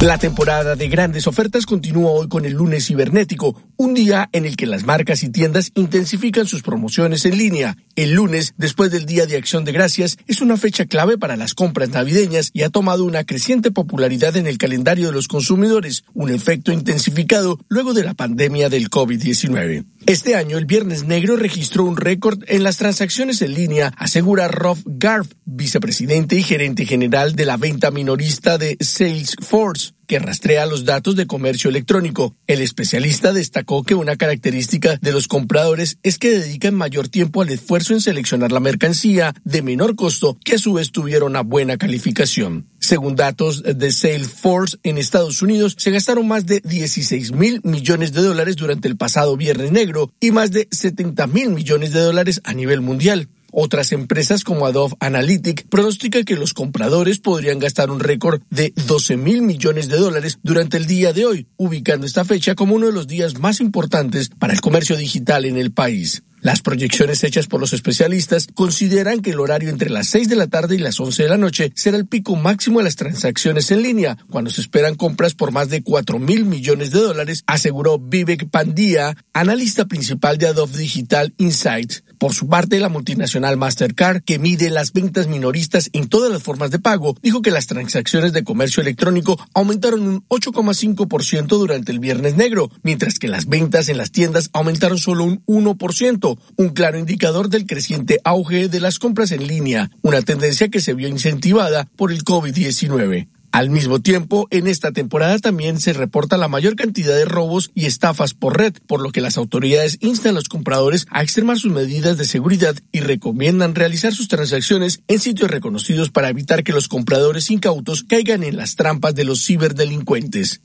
La 0.00 0.16
temporada 0.16 0.76
de 0.76 0.88
grandes 0.88 1.26
ofertas 1.26 1.66
continúa 1.66 2.12
hoy 2.12 2.26
con 2.26 2.46
el 2.46 2.54
lunes 2.54 2.86
cibernético, 2.86 3.62
un 3.76 3.92
día 3.92 4.30
en 4.32 4.46
el 4.46 4.56
que 4.56 4.64
las 4.64 4.84
marcas 4.84 5.22
y 5.22 5.28
tiendas 5.28 5.72
intensifican 5.74 6.46
sus 6.46 6.62
promociones 6.62 7.26
en 7.26 7.36
línea. 7.36 7.76
El 7.96 8.12
lunes, 8.12 8.54
después 8.56 8.90
del 8.90 9.04
Día 9.04 9.26
de 9.26 9.36
Acción 9.36 9.66
de 9.66 9.72
Gracias, 9.72 10.16
es 10.26 10.40
una 10.40 10.56
fecha 10.56 10.86
clave 10.86 11.18
para 11.18 11.36
las 11.36 11.52
compras 11.52 11.90
navideñas 11.90 12.48
y 12.54 12.62
ha 12.62 12.70
tomado 12.70 13.04
una 13.04 13.24
creciente 13.24 13.70
popularidad 13.70 14.38
en 14.38 14.46
el 14.46 14.56
calendario 14.56 15.08
de 15.08 15.12
los 15.12 15.28
consumidores, 15.28 16.02
un 16.14 16.30
efecto 16.30 16.72
intensificado 16.72 17.58
luego 17.68 17.92
de 17.92 18.04
la 18.04 18.14
pandemia 18.14 18.70
del 18.70 18.88
COVID-19. 18.88 19.84
Este 20.06 20.34
año, 20.34 20.56
el 20.56 20.64
Viernes 20.64 21.04
Negro 21.04 21.36
registró 21.36 21.84
un 21.84 21.98
récord 21.98 22.42
en 22.46 22.62
las 22.62 22.78
transacciones 22.78 23.42
en 23.42 23.52
línea, 23.52 23.92
asegura 23.98 24.48
Rob 24.48 24.78
Garf, 24.86 25.28
vicepresidente 25.60 26.36
y 26.36 26.42
gerente 26.42 26.86
general 26.86 27.36
de 27.36 27.44
la 27.44 27.58
venta 27.58 27.90
minorista 27.90 28.56
de 28.56 28.78
Salesforce 28.80 29.92
que 30.10 30.18
rastrea 30.18 30.66
los 30.66 30.84
datos 30.84 31.14
de 31.14 31.28
comercio 31.28 31.70
electrónico. 31.70 32.34
El 32.48 32.62
especialista 32.62 33.32
destacó 33.32 33.84
que 33.84 33.94
una 33.94 34.16
característica 34.16 34.96
de 34.96 35.12
los 35.12 35.28
compradores 35.28 35.98
es 36.02 36.18
que 36.18 36.30
dedican 36.30 36.74
mayor 36.74 37.06
tiempo 37.06 37.42
al 37.42 37.50
esfuerzo 37.50 37.92
en 37.92 38.00
seleccionar 38.00 38.50
la 38.50 38.58
mercancía 38.58 39.34
de 39.44 39.62
menor 39.62 39.94
costo 39.94 40.36
que 40.44 40.56
a 40.56 40.58
su 40.58 40.72
vez 40.72 40.90
tuvieron 40.90 41.30
una 41.30 41.42
buena 41.42 41.76
calificación. 41.76 42.66
Según 42.80 43.14
datos 43.14 43.62
de 43.62 43.92
Salesforce 43.92 44.78
en 44.82 44.98
Estados 44.98 45.42
Unidos, 45.42 45.76
se 45.78 45.92
gastaron 45.92 46.26
más 46.26 46.44
de 46.44 46.60
16 46.60 47.30
mil 47.30 47.60
millones 47.62 48.12
de 48.12 48.22
dólares 48.22 48.56
durante 48.56 48.88
el 48.88 48.96
pasado 48.96 49.36
Viernes 49.36 49.70
Negro 49.70 50.10
y 50.18 50.32
más 50.32 50.50
de 50.50 50.66
70 50.72 51.28
mil 51.28 51.50
millones 51.50 51.92
de 51.92 52.00
dólares 52.00 52.40
a 52.42 52.52
nivel 52.52 52.80
mundial. 52.80 53.28
Otras 53.52 53.92
empresas 53.92 54.44
como 54.44 54.66
Adobe 54.66 54.96
Analytic 55.00 55.66
pronostican 55.68 56.24
que 56.24 56.36
los 56.36 56.54
compradores 56.54 57.18
podrían 57.18 57.58
gastar 57.58 57.90
un 57.90 58.00
récord 58.00 58.42
de 58.50 58.72
12 58.86 59.16
mil 59.16 59.42
millones 59.42 59.88
de 59.88 59.96
dólares 59.96 60.38
durante 60.42 60.76
el 60.76 60.86
día 60.86 61.12
de 61.12 61.26
hoy, 61.26 61.46
ubicando 61.56 62.06
esta 62.06 62.24
fecha 62.24 62.54
como 62.54 62.74
uno 62.74 62.86
de 62.86 62.92
los 62.92 63.06
días 63.06 63.38
más 63.38 63.60
importantes 63.60 64.28
para 64.28 64.52
el 64.52 64.60
comercio 64.60 64.96
digital 64.96 65.44
en 65.44 65.56
el 65.56 65.72
país. 65.72 66.22
Las 66.42 66.62
proyecciones 66.62 67.22
hechas 67.22 67.46
por 67.46 67.60
los 67.60 67.74
especialistas 67.74 68.46
consideran 68.54 69.20
que 69.20 69.32
el 69.32 69.40
horario 69.40 69.68
entre 69.68 69.90
las 69.90 70.08
6 70.08 70.26
de 70.30 70.36
la 70.36 70.46
tarde 70.46 70.76
y 70.76 70.78
las 70.78 70.98
11 70.98 71.24
de 71.24 71.28
la 71.28 71.36
noche 71.36 71.70
será 71.74 71.98
el 71.98 72.06
pico 72.06 72.34
máximo 72.34 72.78
de 72.78 72.84
las 72.84 72.96
transacciones 72.96 73.70
en 73.70 73.82
línea, 73.82 74.16
cuando 74.30 74.50
se 74.50 74.62
esperan 74.62 74.94
compras 74.94 75.34
por 75.34 75.52
más 75.52 75.68
de 75.68 75.82
4 75.82 76.18
mil 76.18 76.46
millones 76.46 76.92
de 76.92 77.00
dólares, 77.00 77.44
aseguró 77.46 77.98
Vivek 77.98 78.48
Pandya, 78.48 79.16
analista 79.34 79.84
principal 79.84 80.38
de 80.38 80.46
Adobe 80.46 80.78
Digital 80.78 81.34
Insights. 81.36 82.04
Por 82.20 82.34
su 82.34 82.48
parte, 82.48 82.80
la 82.80 82.90
multinacional 82.90 83.56
Mastercard, 83.56 84.22
que 84.22 84.38
mide 84.38 84.68
las 84.68 84.92
ventas 84.92 85.26
minoristas 85.26 85.88
en 85.94 86.06
todas 86.06 86.30
las 86.30 86.42
formas 86.42 86.70
de 86.70 86.78
pago, 86.78 87.16
dijo 87.22 87.40
que 87.40 87.50
las 87.50 87.66
transacciones 87.66 88.34
de 88.34 88.44
comercio 88.44 88.82
electrónico 88.82 89.38
aumentaron 89.54 90.02
un 90.06 90.24
8,5% 90.28 91.46
durante 91.46 91.92
el 91.92 91.98
Viernes 91.98 92.36
Negro, 92.36 92.70
mientras 92.82 93.18
que 93.18 93.28
las 93.28 93.46
ventas 93.46 93.88
en 93.88 93.96
las 93.96 94.10
tiendas 94.10 94.50
aumentaron 94.52 94.98
solo 94.98 95.24
un 95.24 95.42
1%, 95.46 96.29
un 96.56 96.70
claro 96.70 96.98
indicador 96.98 97.48
del 97.48 97.66
creciente 97.66 98.20
auge 98.24 98.68
de 98.68 98.80
las 98.80 98.98
compras 98.98 99.32
en 99.32 99.46
línea, 99.46 99.90
una 100.02 100.22
tendencia 100.22 100.68
que 100.68 100.80
se 100.80 100.94
vio 100.94 101.08
incentivada 101.08 101.88
por 101.96 102.12
el 102.12 102.24
COVID-19. 102.24 103.28
Al 103.52 103.68
mismo 103.68 104.00
tiempo, 104.00 104.46
en 104.50 104.68
esta 104.68 104.92
temporada 104.92 105.36
también 105.40 105.80
se 105.80 105.92
reporta 105.92 106.36
la 106.36 106.46
mayor 106.46 106.76
cantidad 106.76 107.16
de 107.16 107.24
robos 107.24 107.72
y 107.74 107.86
estafas 107.86 108.32
por 108.32 108.56
red, 108.56 108.74
por 108.86 109.00
lo 109.00 109.10
que 109.10 109.20
las 109.20 109.36
autoridades 109.36 109.98
instan 110.00 110.30
a 110.30 110.34
los 110.34 110.48
compradores 110.48 111.06
a 111.10 111.24
extremar 111.24 111.58
sus 111.58 111.72
medidas 111.72 112.16
de 112.16 112.26
seguridad 112.26 112.76
y 112.92 113.00
recomiendan 113.00 113.74
realizar 113.74 114.14
sus 114.14 114.28
transacciones 114.28 115.00
en 115.08 115.18
sitios 115.18 115.50
reconocidos 115.50 116.10
para 116.10 116.28
evitar 116.28 116.62
que 116.62 116.72
los 116.72 116.86
compradores 116.86 117.50
incautos 117.50 118.04
caigan 118.04 118.44
en 118.44 118.56
las 118.56 118.76
trampas 118.76 119.16
de 119.16 119.24
los 119.24 119.44
ciberdelincuentes. 119.44 120.60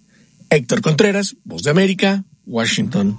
Héctor 0.52 0.82
Contreras, 0.82 1.38
Voz 1.44 1.64
de 1.64 1.72
América, 1.72 2.24
Washington. 2.46 3.18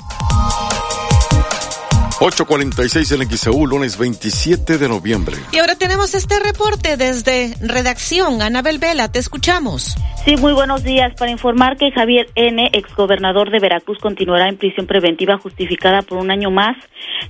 846 2.19 3.13
en 3.13 3.31
XEU, 3.31 3.67
lunes 3.67 3.99
27 3.99 4.79
de 4.79 4.89
noviembre. 4.89 5.37
Y 5.53 5.59
ahora 5.59 5.77
tenemos 5.77 6.15
este 6.15 6.41
reporte 6.41 6.97
desde 6.97 7.55
redacción. 7.61 8.41
Anabel 8.41 8.79
Vela, 8.79 9.13
te 9.13 9.19
escuchamos. 9.19 9.97
Sí, 10.25 10.37
muy 10.37 10.55
buenos 10.55 10.83
días. 10.83 11.13
Para 11.19 11.31
informar 11.31 11.77
que 11.77 11.91
Javier 11.91 12.29
N., 12.35 12.71
exgobernador 12.73 13.51
de 13.51 13.59
Veracruz, 13.59 13.99
continuará 13.99 14.49
en 14.49 14.57
prisión 14.57 14.87
preventiva 14.87 15.37
justificada 15.37 16.01
por 16.01 16.17
un 16.17 16.31
año 16.31 16.51
más, 16.51 16.77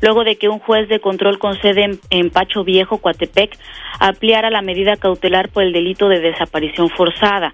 luego 0.00 0.22
de 0.22 0.36
que 0.36 0.48
un 0.48 0.60
juez 0.60 0.88
de 0.88 1.00
control 1.00 1.40
con 1.40 1.60
sede 1.60 1.84
en, 1.84 2.00
en 2.10 2.30
Pacho 2.30 2.62
Viejo, 2.62 2.98
Coatepec, 2.98 3.58
ampliara 3.98 4.50
la 4.50 4.62
medida 4.62 4.96
cautelar 4.96 5.48
por 5.48 5.64
el 5.64 5.72
delito 5.72 6.08
de 6.08 6.20
desaparición 6.20 6.90
forzada. 6.90 7.52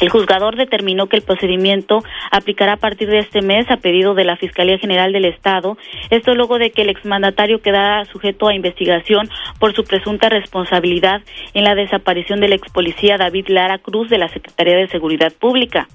El 0.00 0.10
juzgador 0.10 0.56
determinó 0.56 1.08
que 1.08 1.16
el 1.16 1.22
procedimiento 1.22 1.98
aplicará 2.30 2.74
a 2.74 2.76
partir 2.76 3.08
de 3.08 3.18
este 3.18 3.42
mes 3.42 3.68
a 3.70 3.78
pedido 3.78 4.14
de 4.14 4.24
la 4.24 4.36
Fiscalía 4.36 4.78
General 4.78 5.12
del 5.12 5.24
Estado, 5.24 5.76
esto 6.10 6.34
luego 6.34 6.58
de 6.58 6.70
que 6.70 6.82
el 6.82 6.90
exmandatario 6.90 7.60
quedara 7.60 8.04
sujeto 8.04 8.48
a 8.48 8.54
investigación 8.54 9.28
por 9.58 9.74
su 9.74 9.84
presunta 9.84 10.28
responsabilidad 10.28 11.22
en 11.54 11.64
la 11.64 11.74
desaparición 11.74 12.40
del 12.40 12.52
ex 12.52 12.70
policía 12.70 13.16
David 13.16 13.46
Lara 13.48 13.78
Cruz 13.78 14.08
de 14.08 14.18
la 14.18 14.28
Secretaría 14.28 14.76
de 14.76 14.88
Seguridad 14.88 15.32
Pública. 15.32 15.88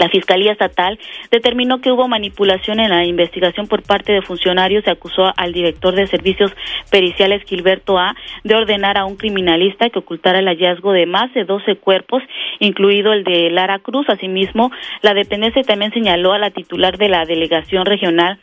La 0.00 0.08
Fiscalía 0.08 0.52
Estatal 0.52 0.98
determinó 1.30 1.82
que 1.82 1.92
hubo 1.92 2.08
manipulación 2.08 2.80
en 2.80 2.88
la 2.88 3.04
investigación 3.04 3.66
por 3.66 3.82
parte 3.82 4.14
de 4.14 4.22
funcionarios 4.22 4.82
y 4.86 4.90
acusó 4.90 5.30
al 5.36 5.52
director 5.52 5.94
de 5.94 6.06
servicios 6.06 6.56
periciales 6.90 7.44
Gilberto 7.44 7.98
A 7.98 8.14
de 8.42 8.54
ordenar 8.54 8.96
a 8.96 9.04
un 9.04 9.16
criminalista 9.16 9.90
que 9.90 9.98
ocultara 9.98 10.38
el 10.38 10.46
hallazgo 10.46 10.92
de 10.92 11.04
más 11.04 11.34
de 11.34 11.44
12 11.44 11.76
cuerpos, 11.76 12.22
incluido 12.60 13.12
el 13.12 13.24
de 13.24 13.50
Lara 13.50 13.78
Cruz. 13.78 14.08
Asimismo, 14.08 14.70
la 15.02 15.12
dependencia 15.12 15.62
también 15.64 15.92
señaló 15.92 16.32
a 16.32 16.38
la 16.38 16.48
titular 16.48 16.96
de 16.96 17.10
la 17.10 17.26
delegación 17.26 17.84
regional 17.84 18.38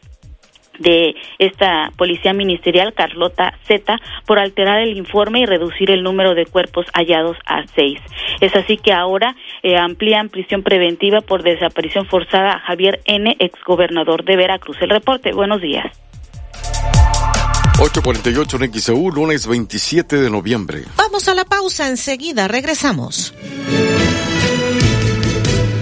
de 0.79 1.15
esta 1.39 1.91
policía 1.97 2.33
ministerial, 2.33 2.93
Carlota 2.93 3.53
Z, 3.67 3.97
por 4.25 4.39
alterar 4.39 4.81
el 4.81 4.97
informe 4.97 5.41
y 5.41 5.45
reducir 5.45 5.91
el 5.91 6.03
número 6.03 6.35
de 6.35 6.45
cuerpos 6.45 6.85
hallados 6.93 7.37
a 7.45 7.65
seis. 7.75 7.99
Es 8.41 8.55
así 8.55 8.77
que 8.77 8.93
ahora 8.93 9.35
eh, 9.63 9.77
amplían 9.77 10.29
prisión 10.29 10.63
preventiva 10.63 11.21
por 11.21 11.43
desaparición 11.43 12.05
forzada 12.05 12.53
a 12.53 12.59
Javier 12.59 13.01
N., 13.05 13.35
exgobernador 13.39 14.23
de 14.23 14.35
Veracruz. 14.35 14.77
El 14.81 14.89
reporte, 14.89 15.31
buenos 15.33 15.61
días. 15.61 15.85
848 17.79 18.57
en 18.63 18.73
XEU, 18.73 19.11
lunes 19.11 19.45
27 19.45 20.15
de 20.15 20.29
noviembre. 20.31 20.83
Vamos 20.95 21.27
a 21.27 21.35
la 21.35 21.45
pausa, 21.45 21.87
enseguida 21.87 22.47
regresamos. 22.47 23.35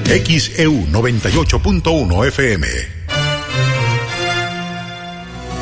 XEU 0.05 0.87
98.1 0.91 2.27
FM 2.27 2.94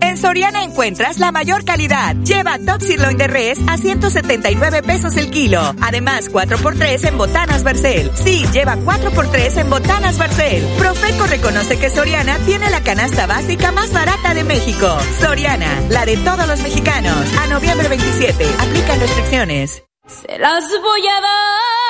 En 0.00 0.16
Soriana 0.16 0.62
encuentras 0.62 1.18
la 1.18 1.30
mayor 1.30 1.64
calidad. 1.66 2.16
Lleva 2.16 2.58
Top 2.58 2.80
Sirloin 2.80 3.18
de 3.18 3.26
Res 3.26 3.58
a 3.68 3.76
179 3.76 4.82
pesos 4.82 5.14
el 5.16 5.30
kilo. 5.30 5.60
Además, 5.82 6.30
4x3 6.30 7.08
en 7.08 7.18
botanas 7.18 7.62
Barcel. 7.62 8.10
Sí, 8.14 8.46
lleva 8.50 8.76
4x3 8.76 9.58
en 9.58 9.70
botanas 9.70 10.16
Barcel. 10.16 10.64
Profeco 10.78 11.26
reconoce 11.26 11.78
que 11.78 11.90
Soriana 11.90 12.38
tiene 12.46 12.70
la 12.70 12.82
canasta 12.82 13.26
básica 13.26 13.72
más 13.72 13.92
barata 13.92 14.32
de 14.32 14.44
México. 14.44 14.96
Soriana, 15.20 15.82
la 15.90 16.06
de 16.06 16.16
todos 16.16 16.48
los 16.48 16.60
mexicanos. 16.62 17.36
A 17.38 17.46
noviembre 17.48 17.88
27. 17.88 18.46
Aplican 18.58 19.00
restricciones. 19.00 19.82
Se 20.06 20.38
las 20.38 20.64
voy 20.82 21.08
a 21.08 21.20
dar. 21.20 21.85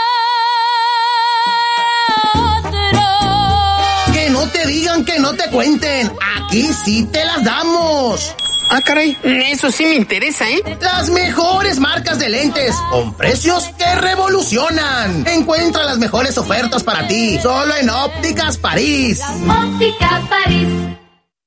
No 4.47 4.53
te 4.53 4.67
digan, 4.67 5.05
que 5.05 5.19
no 5.19 5.35
te 5.35 5.51
cuenten. 5.51 6.13
Aquí 6.37 6.71
sí 6.85 7.05
te 7.11 7.25
las 7.25 7.43
damos. 7.43 8.35
Ah, 8.71 8.81
caray, 8.81 9.17
eso 9.25 9.71
sí 9.71 9.85
me 9.87 9.95
interesa, 9.95 10.49
¿eh? 10.49 10.63
Las 10.81 11.09
mejores 11.11 11.79
marcas 11.79 12.19
de 12.19 12.29
lentes, 12.29 12.75
con 12.91 13.15
precios 13.15 13.65
que 13.79 13.95
revolucionan. 13.97 15.27
Encuentra 15.27 15.85
las 15.85 15.99
mejores 15.99 16.37
ofertas 16.39 16.83
para 16.85 17.07
ti, 17.09 17.39
solo 17.41 17.75
en 17.77 17.91
Ópticas 17.91 18.57
París. 18.59 19.21
Óptica 19.49 20.23
París. 20.29 20.69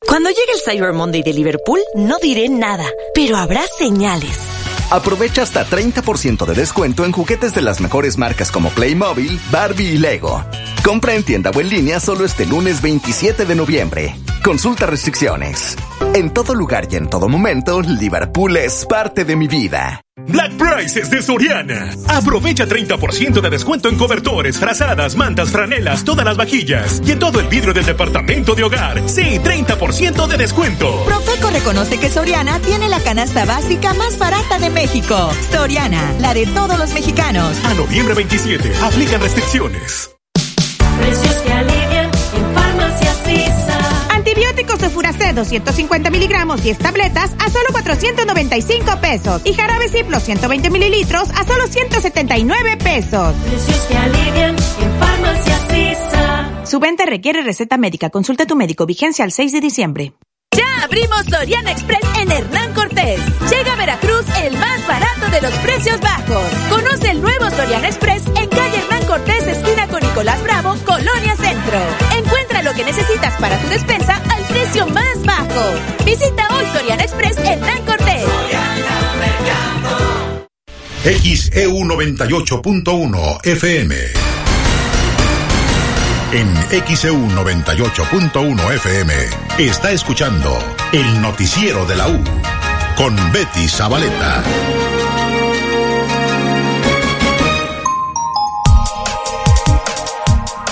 Cuando 0.05 0.29
llegue 0.29 0.53
el 0.53 0.61
Cyber 0.61 0.93
Monday 0.93 1.23
de 1.23 1.33
Liverpool, 1.33 1.79
no 1.95 2.17
diré 2.19 2.49
nada, 2.49 2.85
pero 3.13 3.37
habrá 3.37 3.63
señales. 3.77 4.58
Aprovecha 4.91 5.43
hasta 5.43 5.65
30% 5.65 6.45
de 6.47 6.55
descuento 6.55 7.05
en 7.05 7.11
juguetes 7.11 7.53
de 7.53 7.61
las 7.61 7.79
mejores 7.79 8.17
marcas 8.17 8.51
como 8.51 8.69
Playmobil, 8.71 9.39
Barbie 9.51 9.89
y 9.93 9.97
Lego. 9.99 10.43
Compra 10.83 11.13
en 11.13 11.23
tienda 11.23 11.51
o 11.51 11.61
en 11.61 11.69
línea 11.69 11.99
solo 11.99 12.25
este 12.25 12.47
lunes 12.47 12.81
27 12.81 13.45
de 13.45 13.55
noviembre. 13.55 14.15
Consulta 14.43 14.87
restricciones. 14.87 15.75
En 16.15 16.33
todo 16.33 16.55
lugar 16.55 16.87
y 16.89 16.95
en 16.95 17.07
todo 17.07 17.29
momento, 17.29 17.81
Liverpool 17.81 18.57
es 18.57 18.85
parte 18.87 19.25
de 19.25 19.35
mi 19.35 19.47
vida. 19.47 20.01
Black 20.27 20.53
Prices 20.53 21.09
de 21.09 21.21
Soriana. 21.21 21.95
Aprovecha 22.07 22.67
30% 22.67 23.41
de 23.41 23.49
descuento 23.49 23.89
en 23.89 23.97
cobertores, 23.97 24.59
frazadas, 24.59 25.15
mantas, 25.15 25.49
franelas, 25.49 26.03
todas 26.03 26.25
las 26.25 26.37
vajillas 26.37 27.01
y 27.05 27.11
en 27.11 27.19
todo 27.19 27.39
el 27.39 27.47
vidrio 27.47 27.73
del 27.73 27.85
departamento 27.85 28.55
de 28.55 28.63
hogar. 28.63 29.01
Sí, 29.09 29.39
30% 29.39 30.27
de 30.27 30.37
descuento. 30.37 31.03
Profeco 31.05 31.49
reconoce 31.49 31.99
que 31.99 32.09
Soriana 32.09 32.59
tiene 32.59 32.89
la 32.89 32.99
canasta 32.99 33.45
básica 33.45 33.93
más 33.93 34.17
barata 34.17 34.59
de 34.59 34.69
México. 34.69 35.31
Soriana, 35.51 36.13
la 36.19 36.33
de 36.33 36.45
todos 36.47 36.77
los 36.77 36.93
mexicanos. 36.93 37.57
A 37.65 37.73
noviembre 37.73 38.13
27, 38.13 38.71
aplican 38.83 39.21
restricciones. 39.21 40.09
Precios 40.99 41.41
Antibióticos 44.49 44.79
de 44.79 44.89
Furacet 44.89 45.35
250 45.35 46.09
miligramos 46.09 46.63
10 46.63 46.79
tabletas 46.79 47.35
a 47.39 47.49
solo 47.49 47.67
495 47.71 48.97
pesos. 48.99 49.41
Y 49.45 49.53
jarabe 49.53 49.87
Ciplo 49.89 50.19
120 50.19 50.71
mililitros 50.71 51.29
a 51.29 51.43
solo 51.45 51.67
179 51.67 52.77
pesos. 52.77 53.35
Precios 53.35 53.79
que 53.81 53.95
alivian 53.95 54.55
en 54.55 54.99
farmacias 54.99 56.67
Su 56.69 56.79
venta 56.79 57.05
requiere 57.05 57.43
receta 57.43 57.77
médica. 57.77 58.09
Consulta 58.09 58.43
a 58.43 58.47
tu 58.47 58.55
médico. 58.55 58.87
Vigencia 58.87 59.23
al 59.23 59.31
6 59.31 59.51
de 59.51 59.61
diciembre. 59.61 60.13
Ya 60.57 60.83
abrimos 60.83 61.25
Soriana 61.29 61.71
Express 61.71 62.01
en 62.19 62.31
Hernán 62.31 62.73
Cortés. 62.73 63.21
Llega 63.51 63.73
a 63.73 63.75
Veracruz 63.75 64.25
el 64.43 64.57
más 64.57 64.87
barato 64.87 65.29
de 65.31 65.41
los 65.41 65.53
precios 65.59 66.01
bajos. 66.01 66.43
Conoce 66.69 67.11
el 67.11 67.21
nuevo 67.21 67.49
Soriana 67.51 67.87
Express 67.87 68.25
en 68.25 68.49
calle 68.49 68.79
Hernán 68.79 69.05
Cortés, 69.05 69.47
esquina 69.47 69.87
con 69.87 70.01
Nicolás 70.01 70.41
Bravo, 70.43 70.75
Colonia 70.85 71.35
Centro. 71.35 71.79
Encuentra 72.17 72.38
que 72.79 72.85
necesitas 72.85 73.35
para 73.41 73.59
tu 73.59 73.67
despensa 73.67 74.15
al 74.15 74.41
precio 74.45 74.87
más 74.87 75.21
bajo. 75.25 76.05
Visita 76.05 76.47
hoy 76.55 76.65
Soriana 76.73 77.03
Express 77.03 77.37
Hernán 77.37 77.83
Cortés. 77.83 78.23
XEU 81.03 81.73
98.1 81.73 83.45
FM. 83.45 83.95
En 86.31 86.55
XEU 86.95 87.17
98.1 87.17 88.73
FM 88.75 89.13
está 89.57 89.91
escuchando 89.91 90.57
el 90.93 91.21
noticiero 91.21 91.85
de 91.85 91.97
la 91.97 92.07
U 92.07 92.23
con 92.95 93.13
Betty 93.33 93.67
Zabaleta. 93.67 94.41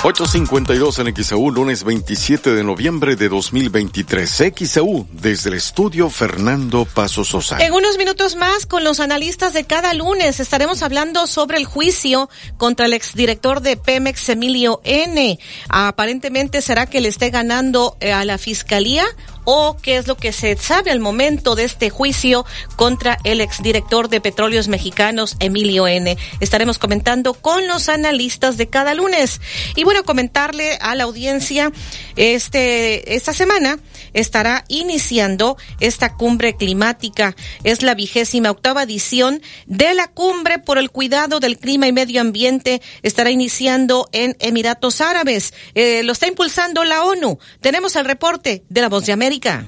852 0.07 0.99
en 0.99 1.13
XEU, 1.13 1.51
lunes 1.51 1.83
27 1.83 2.55
de 2.55 2.63
noviembre 2.63 3.17
de 3.17 3.27
2023. 3.27 4.53
XEU, 4.55 5.05
desde 5.11 5.49
el 5.49 5.55
estudio 5.55 6.09
Fernando 6.09 6.85
Paso 6.85 7.25
Sosa. 7.25 7.57
En 7.59 7.73
unos 7.73 7.97
minutos 7.97 8.37
más, 8.37 8.65
con 8.65 8.85
los 8.85 9.01
analistas 9.01 9.51
de 9.51 9.65
cada 9.65 9.93
lunes, 9.93 10.39
estaremos 10.39 10.81
hablando 10.81 11.27
sobre 11.27 11.57
el 11.57 11.65
juicio 11.65 12.29
contra 12.55 12.85
el 12.85 12.93
exdirector 12.93 13.59
de 13.59 13.75
Pemex, 13.75 14.29
Emilio 14.29 14.79
N. 14.85 15.37
Aparentemente 15.67 16.61
será 16.61 16.85
que 16.85 17.01
le 17.01 17.09
esté 17.09 17.29
ganando 17.29 17.97
eh, 17.99 18.13
a 18.13 18.23
la 18.23 18.37
fiscalía 18.37 19.03
o 19.49 19.77
qué 19.81 19.95
es 19.95 20.07
lo 20.07 20.17
que 20.17 20.33
se 20.33 20.57
sabe 20.57 20.91
al 20.91 20.99
momento 20.99 21.55
de 21.55 21.63
este 21.63 21.89
juicio 21.89 22.45
contra 22.75 23.17
el 23.23 23.39
exdirector 23.39 24.09
de 24.09 24.19
Petróleos 24.19 24.67
Mexicanos, 24.67 25.37
Emilio 25.39 25.87
N. 25.87 26.17
Estaremos 26.41 26.77
comentando 26.77 27.33
con 27.33 27.65
los 27.65 27.87
analistas 27.87 28.57
de 28.57 28.67
cada 28.67 28.93
lunes. 28.93 29.39
Y 29.77 29.85
bueno, 29.85 30.03
comentarle 30.03 30.77
a 30.81 30.95
la 30.95 31.05
audiencia, 31.05 31.71
este, 32.17 33.15
esta 33.15 33.31
semana 33.31 33.79
estará 34.13 34.65
iniciando 34.67 35.57
esta 35.79 36.15
cumbre 36.15 36.55
climática. 36.55 37.35
Es 37.63 37.81
la 37.81 37.95
vigésima 37.95 38.51
octava 38.51 38.83
edición 38.83 39.41
de 39.65 39.93
la 39.93 40.07
cumbre 40.07 40.59
por 40.59 40.77
el 40.77 40.89
cuidado 40.89 41.39
del 41.39 41.57
clima 41.57 41.87
y 41.87 41.91
medio 41.91 42.21
ambiente. 42.21 42.81
Estará 43.01 43.31
iniciando 43.31 44.09
en 44.11 44.35
Emiratos 44.39 45.01
Árabes. 45.01 45.53
Eh, 45.75 46.03
lo 46.03 46.13
está 46.13 46.27
impulsando 46.27 46.83
la 46.83 47.03
ONU. 47.03 47.39
Tenemos 47.61 47.95
el 47.95 48.05
reporte 48.05 48.63
de 48.69 48.81
la 48.81 48.89
Voz 48.89 49.05
de 49.05 49.13
América. 49.13 49.65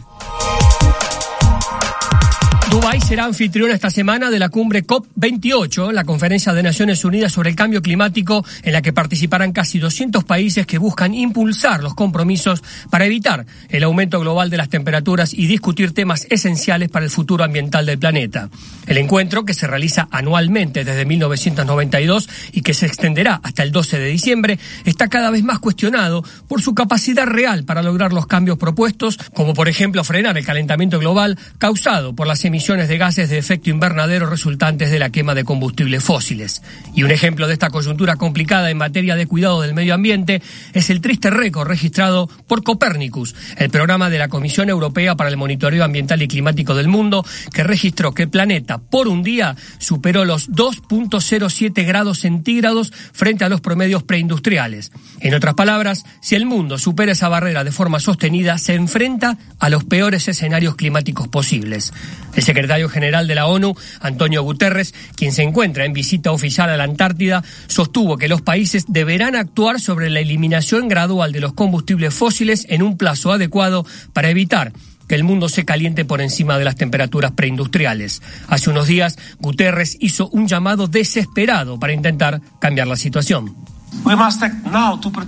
Dubái 2.79 3.01
será 3.01 3.25
anfitrión 3.25 3.71
esta 3.71 3.89
semana 3.89 4.29
de 4.29 4.39
la 4.39 4.47
cumbre 4.47 4.87
COP28, 4.87 5.91
la 5.91 6.05
Conferencia 6.05 6.53
de 6.53 6.63
Naciones 6.63 7.03
Unidas 7.03 7.33
sobre 7.33 7.49
el 7.49 7.55
Cambio 7.57 7.81
Climático, 7.81 8.45
en 8.63 8.71
la 8.71 8.81
que 8.81 8.93
participarán 8.93 9.51
casi 9.51 9.79
200 9.79 10.23
países 10.23 10.65
que 10.65 10.77
buscan 10.77 11.13
impulsar 11.13 11.83
los 11.83 11.93
compromisos 11.93 12.63
para 12.89 13.05
evitar 13.05 13.45
el 13.67 13.83
aumento 13.83 14.21
global 14.21 14.49
de 14.49 14.55
las 14.55 14.69
temperaturas 14.69 15.33
y 15.33 15.47
discutir 15.47 15.93
temas 15.93 16.25
esenciales 16.29 16.87
para 16.87 17.03
el 17.03 17.11
futuro 17.11 17.43
ambiental 17.43 17.85
del 17.85 17.99
planeta. 17.99 18.49
El 18.87 18.97
encuentro, 18.97 19.43
que 19.43 19.53
se 19.53 19.67
realiza 19.67 20.07
anualmente 20.09 20.85
desde 20.85 21.03
1992 21.03 22.29
y 22.53 22.61
que 22.61 22.73
se 22.73 22.85
extenderá 22.85 23.41
hasta 23.43 23.63
el 23.63 23.73
12 23.73 23.99
de 23.99 24.07
diciembre, 24.07 24.57
está 24.85 25.09
cada 25.09 25.31
vez 25.31 25.43
más 25.43 25.59
cuestionado 25.59 26.23
por 26.47 26.61
su 26.61 26.73
capacidad 26.73 27.25
real 27.25 27.65
para 27.65 27.83
lograr 27.83 28.13
los 28.13 28.25
cambios 28.25 28.57
propuestos, 28.57 29.17
como 29.33 29.53
por 29.53 29.67
ejemplo 29.67 30.05
frenar 30.05 30.37
el 30.37 30.45
calentamiento 30.45 30.97
global 30.97 31.37
causado 31.57 32.15
por 32.15 32.25
las 32.25 32.45
emisiones 32.45 32.68
de 32.69 32.99
gases 32.99 33.29
de 33.29 33.39
efecto 33.39 33.71
invernadero 33.71 34.29
resultantes 34.29 34.91
de 34.91 34.99
la 34.99 35.09
quema 35.09 35.33
de 35.33 35.43
combustibles 35.43 36.03
fósiles. 36.03 36.61
Y 36.93 37.01
un 37.01 37.09
ejemplo 37.09 37.47
de 37.47 37.53
esta 37.53 37.71
coyuntura 37.71 38.15
complicada 38.15 38.69
en 38.69 38.77
materia 38.77 39.15
de 39.15 39.25
cuidado 39.25 39.61
del 39.61 39.73
medio 39.73 39.95
ambiente 39.95 40.43
es 40.73 40.91
el 40.91 41.01
triste 41.01 41.31
récord 41.31 41.67
registrado 41.67 42.29
por 42.47 42.61
Copernicus, 42.61 43.33
el 43.57 43.71
programa 43.71 44.11
de 44.11 44.19
la 44.19 44.27
Comisión 44.27 44.69
Europea 44.69 45.15
para 45.15 45.31
el 45.31 45.37
Monitoreo 45.37 45.83
Ambiental 45.83 46.21
y 46.21 46.27
Climático 46.27 46.75
del 46.75 46.87
Mundo, 46.87 47.25
que 47.51 47.63
registró 47.63 48.13
que 48.13 48.23
el 48.23 48.29
planeta 48.29 48.77
por 48.77 49.07
un 49.07 49.23
día 49.23 49.55
superó 49.79 50.23
los 50.23 50.51
2.07 50.51 51.87
grados 51.87 52.19
centígrados 52.19 52.93
frente 53.13 53.45
a 53.45 53.49
los 53.49 53.61
promedios 53.61 54.03
preindustriales. 54.03 54.91
En 55.21 55.33
otras 55.33 55.55
palabras, 55.55 56.05
si 56.21 56.35
el 56.35 56.45
mundo 56.45 56.77
supera 56.77 57.13
esa 57.13 57.29
barrera 57.29 57.63
de 57.63 57.71
forma 57.71 57.99
sostenida, 57.99 58.59
se 58.59 58.75
enfrenta 58.75 59.39
a 59.57 59.69
los 59.69 59.85
peores 59.85 60.27
escenarios 60.27 60.75
climáticos 60.75 61.27
posibles. 61.27 61.91
El 62.35 62.43
secretario 62.59 62.89
general 62.89 63.25
de 63.25 63.35
la 63.35 63.47
ONU, 63.47 63.73
Antonio 64.01 64.43
Guterres, 64.43 64.93
quien 65.15 65.31
se 65.31 65.43
encuentra 65.43 65.85
en 65.85 65.93
visita 65.93 66.33
oficial 66.33 66.69
a 66.69 66.75
la 66.75 66.83
Antártida, 66.83 67.41
sostuvo 67.67 68.17
que 68.17 68.27
los 68.27 68.41
países 68.41 68.83
deberán 68.89 69.37
actuar 69.37 69.79
sobre 69.79 70.09
la 70.09 70.19
eliminación 70.19 70.89
gradual 70.89 71.31
de 71.31 71.39
los 71.39 71.53
combustibles 71.53 72.13
fósiles 72.13 72.65
en 72.67 72.83
un 72.83 72.97
plazo 72.97 73.31
adecuado 73.31 73.85
para 74.11 74.29
evitar 74.29 74.73
que 75.07 75.15
el 75.15 75.23
mundo 75.23 75.47
se 75.47 75.63
caliente 75.63 76.03
por 76.03 76.19
encima 76.19 76.57
de 76.57 76.65
las 76.65 76.75
temperaturas 76.75 77.31
preindustriales. 77.31 78.21
Hace 78.47 78.69
unos 78.69 78.87
días, 78.87 79.17
Guterres 79.39 79.97
hizo 80.01 80.27
un 80.29 80.47
llamado 80.47 80.87
desesperado 80.87 81.79
para 81.79 81.93
intentar 81.93 82.41
cambiar 82.59 82.87
la 82.87 82.97
situación. 82.97 83.55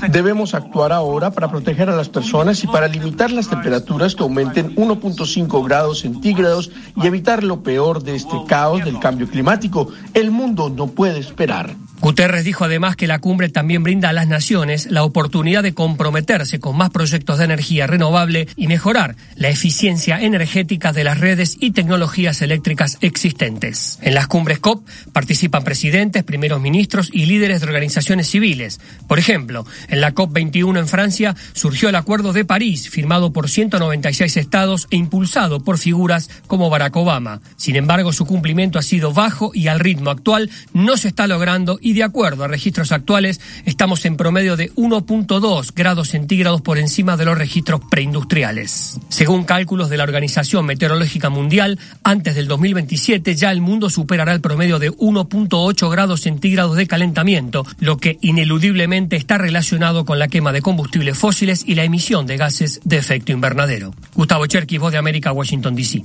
Debemos 0.10 0.54
actuar 0.54 0.92
ahora 0.92 1.32
para 1.32 1.50
proteger 1.50 1.90
a 1.90 1.96
las 1.96 2.10
personas 2.10 2.64
y 2.64 2.68
para 2.68 2.88
limitar 2.88 3.32
las 3.32 3.48
temperaturas 3.48 4.16
que 4.16 4.24
aumenten 4.24 4.76
1.5 4.76 5.66
grados 5.66 6.00
centígrados 6.00 6.72
y 6.96 7.06
evitar 7.08 7.44
lo 7.44 7.62
peor 7.62 8.04
de 8.04 8.16
este 8.16 8.38
caos 8.48 8.84
del 8.84 9.00
cambio 9.00 9.28
climático. 9.28 9.90
El 10.14 10.32
mundo 10.32 10.70
no 10.70 10.88
puede 10.88 11.20
esperar. 11.20 11.76
Guterres 12.02 12.44
dijo 12.44 12.66
además 12.66 12.96
que 12.96 13.06
la 13.06 13.20
cumbre 13.20 13.50
también 13.50 13.84
brinda 13.84 14.10
a 14.10 14.14
las 14.14 14.28
naciones 14.28 14.88
la 14.90 15.04
oportunidad 15.04 15.62
de 15.62 15.76
comprometerse 15.76 16.60
con 16.60 16.76
más 16.76 16.90
proyectos 16.90 17.38
de 17.38 17.46
energía 17.46 17.86
renovable 17.86 18.48
y 18.56 18.66
mejorar 18.66 19.16
la 19.36 19.50
eficiencia 19.50 20.20
energética 20.20 20.94
de 20.94 21.04
las 21.04 21.20
redes 21.20 21.58
y 21.60 21.72
tecnologías 21.72 22.42
eléctricas 22.42 22.98
existentes. 23.02 24.00
En 24.02 24.16
las 24.16 24.26
cumbres 24.26 24.58
COP 24.58 24.84
participan 25.14 25.64
presidentes, 25.64 26.24
primeros 26.24 26.60
ministros 26.60 27.12
y 27.14 27.28
líderes 27.28 27.62
de 27.62 27.68
organizaciones 27.68 28.28
civiles. 28.28 28.82
Por 29.08 29.20
ejemplo, 29.20 29.68
en 29.88 30.02
la 30.02 30.16
COP21 30.16 30.80
en 30.80 30.88
Francia 30.88 31.36
surgió 31.54 31.90
el 31.90 31.96
Acuerdo 31.96 32.34
de 32.34 32.46
París, 32.46 32.90
firmado 32.90 33.32
por 33.32 33.48
196 33.48 34.38
estados 34.38 34.88
e 34.90 34.96
impulsado 34.96 35.64
por 35.64 35.78
figuras 35.78 36.32
como 36.48 36.72
Barack 36.72 36.96
Obama. 36.96 37.42
Sin 37.58 37.76
embargo, 37.76 38.12
su 38.12 38.26
cumplimiento 38.26 38.80
ha 38.80 38.82
sido 38.82 39.14
bajo 39.14 39.52
y 39.54 39.68
al 39.68 39.80
ritmo 39.80 40.10
actual 40.10 40.50
no 40.74 40.98
se 40.98 41.08
está 41.08 41.28
logrando 41.28 41.78
de 41.94 42.04
acuerdo 42.04 42.44
a 42.44 42.48
registros 42.48 42.92
actuales 42.92 43.40
estamos 43.66 44.06
en 44.06 44.18
promedio 44.18 44.58
de 44.58 44.72
1.2 44.74 45.72
grados 45.76 46.10
centígrados 46.10 46.62
por 46.62 46.78
encima 46.78 47.18
de 47.18 47.26
los 47.26 47.38
registros 47.38 47.82
preindustriales. 47.90 49.00
Según 49.10 49.44
cálculos 49.44 49.90
de 49.90 49.98
la 49.98 50.04
Organización 50.04 50.66
Meteorológica 50.66 51.30
Mundial, 51.30 51.80
antes 52.04 52.36
del 52.36 52.48
2027 52.48 53.36
ya 53.36 53.52
el 53.52 53.62
mundo 53.62 53.90
superará 53.90 54.34
el 54.34 54.42
promedio 54.42 54.80
de 54.80 54.92
1.8 54.92 55.90
grados 55.92 56.22
centígrados 56.22 56.76
de 56.76 56.88
calentamiento, 56.88 57.66
lo 57.80 57.98
que 57.98 58.18
ineludiblemente 58.22 59.16
está 59.16 59.38
relacionado 59.38 60.06
con 60.06 60.20
la 60.20 60.28
quema 60.28 60.52
de 60.52 60.62
combustibles 60.62 61.18
fósiles 61.18 61.64
y 61.66 61.76
la 61.76 61.84
emisión 61.84 62.26
de 62.28 62.38
gases 62.38 62.80
de 62.84 62.98
efecto 62.98 63.32
invernadero. 63.32 63.94
Gustavo 64.16 64.46
Cherky, 64.46 64.78
Voz 64.78 64.92
de 64.92 64.98
América, 64.98 65.32
Washington, 65.32 65.76
D.C. 65.76 66.02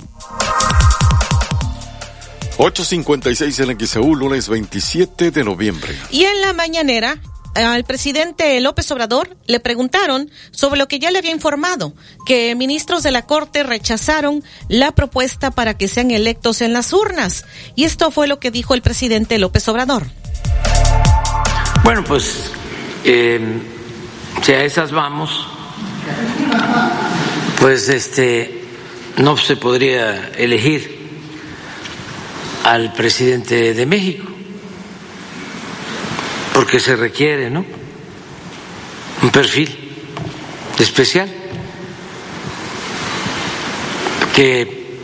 856 2.57 3.59
en 3.59 3.79
XEU, 3.79 4.15
lunes 4.15 4.49
27 4.49 5.29
de 5.29 5.43
noviembre. 5.43 5.95
Y 6.09 6.23
en 6.23 6.41
la 6.41 6.53
mañanera, 6.53 7.19
al 7.53 7.83
presidente 7.83 8.59
López 8.61 8.89
Obrador 8.91 9.37
le 9.45 9.59
preguntaron 9.59 10.31
sobre 10.49 10.79
lo 10.79 10.87
que 10.87 10.97
ya 10.97 11.11
le 11.11 11.19
había 11.19 11.31
informado, 11.31 11.93
que 12.25 12.55
ministros 12.55 13.03
de 13.03 13.11
la 13.11 13.27
Corte 13.27 13.61
rechazaron 13.61 14.43
la 14.69 14.91
propuesta 14.91 15.51
para 15.51 15.75
que 15.77 15.87
sean 15.87 16.09
electos 16.09 16.61
en 16.61 16.73
las 16.73 16.93
urnas. 16.93 17.45
Y 17.75 17.83
esto 17.83 18.09
fue 18.09 18.27
lo 18.27 18.39
que 18.39 18.49
dijo 18.49 18.73
el 18.73 18.81
presidente 18.81 19.37
López 19.37 19.67
Obrador. 19.67 20.07
Bueno, 21.83 22.03
pues 22.03 22.51
eh, 23.03 23.39
si 24.41 24.51
a 24.51 24.63
esas 24.63 24.91
vamos, 24.91 25.47
pues 27.59 27.87
este 27.89 28.63
no 29.17 29.37
se 29.37 29.55
podría 29.57 30.29
elegir 30.37 30.96
al 32.67 32.91
presidente 32.91 33.73
de 33.73 33.85
México, 33.85 34.25
porque 36.53 36.81
se 36.81 36.97
requiere, 36.97 37.49
¿no? 37.49 37.63
Un 39.21 39.29
perfil 39.29 39.69
especial 40.77 41.29
que 44.35 44.99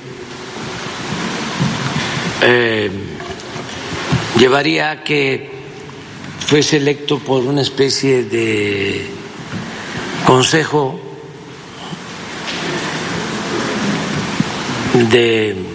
eh, 2.41 2.91
llevaría 4.38 4.91
a 4.91 5.03
que 5.06 5.49
fuese 6.45 6.76
electo 6.76 7.19
por 7.19 7.44
una 7.44 7.61
especie 7.61 8.26
de 8.26 9.06
consejo 10.26 10.99
de 15.10 15.73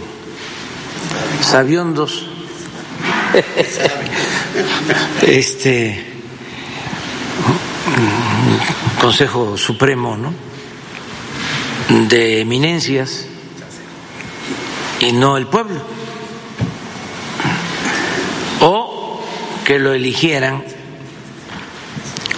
sabiondos, 1.40 2.26
este 5.22 6.04
Consejo 9.00 9.56
Supremo, 9.56 10.16
¿no? 10.16 10.32
De 12.08 12.40
eminencias 12.40 13.26
y 15.00 15.12
no 15.12 15.36
el 15.36 15.46
pueblo. 15.46 15.98
que 19.68 19.78
lo 19.78 19.92
eligieran 19.92 20.64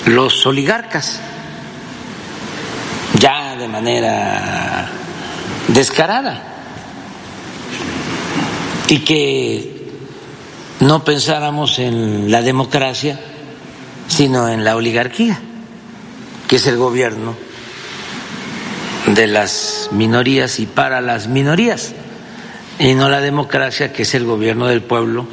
los 0.07 0.45
oligarcas, 0.47 1.21
ya 3.21 3.55
de 3.55 3.69
manera 3.69 4.91
descarada, 5.69 6.60
y 8.91 8.99
que 8.99 9.87
no 10.81 11.05
pensáramos 11.05 11.79
en 11.79 12.29
la 12.29 12.43
democracia, 12.43 13.21
sino 14.09 14.49
en 14.49 14.65
la 14.65 14.75
oligarquía, 14.75 15.39
que 16.49 16.57
es 16.57 16.67
el 16.67 16.77
gobierno 16.77 17.37
de 19.07 19.29
las 19.29 19.91
minorías 19.93 20.59
y 20.59 20.67
para 20.67 21.01
las 21.01 21.29
minorías, 21.29 21.93
y 22.81 22.95
no 22.95 23.09
la 23.09 23.21
democracia, 23.21 23.93
que 23.93 24.03
es 24.03 24.15
el 24.15 24.25
gobierno 24.25 24.67
del 24.67 24.83
pueblo 24.83 25.25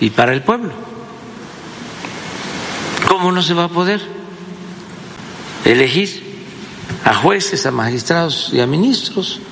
y 0.00 0.08
para 0.08 0.32
el 0.32 0.40
pueblo. 0.40 0.72
¿Cómo 3.08 3.30
no 3.30 3.42
se 3.42 3.52
va 3.52 3.64
a 3.64 3.68
poder 3.68 4.00
elegir 5.66 6.46
a 7.04 7.14
jueces, 7.14 7.66
a 7.66 7.72
magistrados 7.72 8.48
y 8.54 8.60
a 8.60 8.66
ministros? 8.66 9.42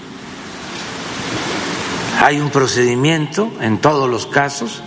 Hay 2.21 2.39
un 2.39 2.51
procedimiento 2.51 3.51
en 3.63 3.79
todos 3.79 4.09
los 4.09 4.27
casos 4.27 4.83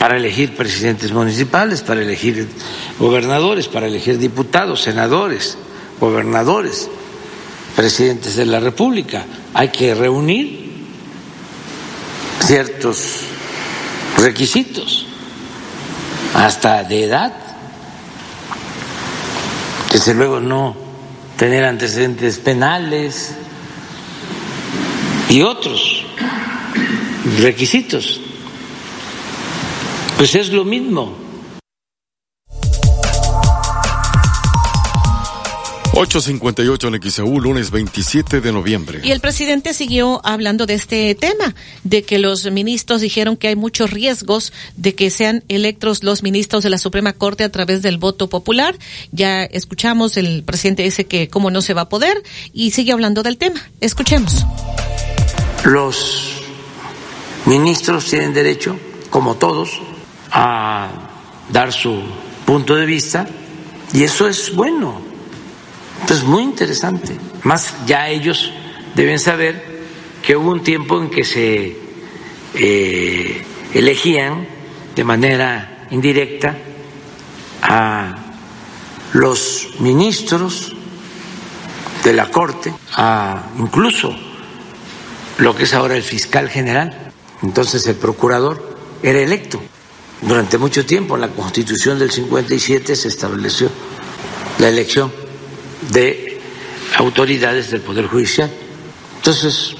para 0.00 0.16
elegir 0.16 0.56
presidentes 0.56 1.12
municipales, 1.12 1.82
para 1.82 2.02
elegir 2.02 2.48
gobernadores, 2.98 3.68
para 3.68 3.86
elegir 3.86 4.18
diputados, 4.18 4.82
senadores, 4.82 5.56
gobernadores, 6.00 6.90
presidentes 7.76 8.34
de 8.34 8.46
la 8.46 8.58
República. 8.58 9.24
Hay 9.54 9.68
que 9.68 9.94
reunir 9.94 10.72
ciertos 12.44 13.20
requisitos, 14.18 15.06
hasta 16.34 16.82
de 16.82 17.04
edad, 17.04 17.32
desde 19.92 20.14
luego 20.14 20.40
no 20.40 20.74
tener 21.36 21.64
antecedentes 21.64 22.38
penales 22.38 23.36
y 25.32 25.40
otros 25.40 26.04
requisitos. 27.40 28.20
Pues 30.18 30.34
es 30.34 30.52
lo 30.52 30.62
mismo. 30.62 31.16
858 35.94 36.88
en 36.88 37.10
XEU, 37.10 37.40
lunes 37.40 37.70
27 37.70 38.42
de 38.42 38.52
noviembre. 38.52 39.00
Y 39.04 39.10
el 39.10 39.20
presidente 39.20 39.72
siguió 39.72 40.20
hablando 40.24 40.66
de 40.66 40.74
este 40.74 41.14
tema, 41.14 41.54
de 41.84 42.02
que 42.02 42.18
los 42.18 42.50
ministros 42.50 43.00
dijeron 43.00 43.36
que 43.36 43.48
hay 43.48 43.56
muchos 43.56 43.90
riesgos 43.90 44.52
de 44.76 44.94
que 44.94 45.10
sean 45.10 45.44
electos 45.48 46.02
los 46.02 46.22
ministros 46.22 46.62
de 46.62 46.70
la 46.70 46.78
Suprema 46.78 47.14
Corte 47.14 47.44
a 47.44 47.52
través 47.52 47.80
del 47.80 47.96
voto 47.96 48.28
popular. 48.28 48.76
Ya 49.12 49.44
escuchamos, 49.44 50.18
el 50.18 50.42
presidente 50.44 50.82
dice 50.82 51.06
que 51.06 51.28
cómo 51.28 51.50
no 51.50 51.62
se 51.62 51.72
va 51.72 51.82
a 51.82 51.88
poder 51.88 52.22
y 52.52 52.72
sigue 52.72 52.92
hablando 52.92 53.22
del 53.22 53.38
tema. 53.38 53.62
Escuchemos. 53.80 54.44
Los 55.64 56.42
ministros 57.46 58.06
tienen 58.06 58.32
derecho, 58.32 58.76
como 59.10 59.36
todos, 59.36 59.80
a 60.30 60.88
dar 61.50 61.72
su 61.72 62.02
punto 62.44 62.74
de 62.74 62.86
vista 62.86 63.26
y 63.92 64.04
eso 64.04 64.26
es 64.28 64.54
bueno 64.54 65.12
entonces, 66.02 66.26
muy 66.26 66.42
interesante. 66.42 67.16
Más 67.44 67.74
ya 67.86 68.08
ellos 68.08 68.52
deben 68.94 69.20
saber 69.20 69.84
que 70.20 70.36
hubo 70.36 70.50
un 70.50 70.62
tiempo 70.62 71.00
en 71.00 71.10
que 71.10 71.22
se 71.22 71.76
eh, 72.54 73.44
elegían 73.72 74.46
de 74.96 75.04
manera 75.04 75.86
indirecta 75.90 76.58
a 77.62 78.16
los 79.12 79.68
ministros 79.78 80.74
de 82.02 82.12
la 82.12 82.28
Corte, 82.30 82.74
a 82.96 83.44
incluso 83.58 84.12
lo 85.38 85.54
que 85.54 85.64
es 85.64 85.74
ahora 85.74 85.96
el 85.96 86.02
fiscal 86.02 86.48
general. 86.48 87.12
Entonces 87.42 87.86
el 87.86 87.96
procurador 87.96 88.76
era 89.02 89.20
electo. 89.20 89.60
Durante 90.20 90.56
mucho 90.58 90.86
tiempo 90.86 91.16
en 91.16 91.22
la 91.22 91.28
Constitución 91.28 91.98
del 91.98 92.10
57 92.10 92.94
se 92.94 93.08
estableció 93.08 93.68
la 94.58 94.68
elección 94.68 95.12
de 95.90 96.40
autoridades 96.96 97.70
del 97.70 97.80
Poder 97.80 98.06
Judicial. 98.06 98.50
Entonces, 99.16 99.74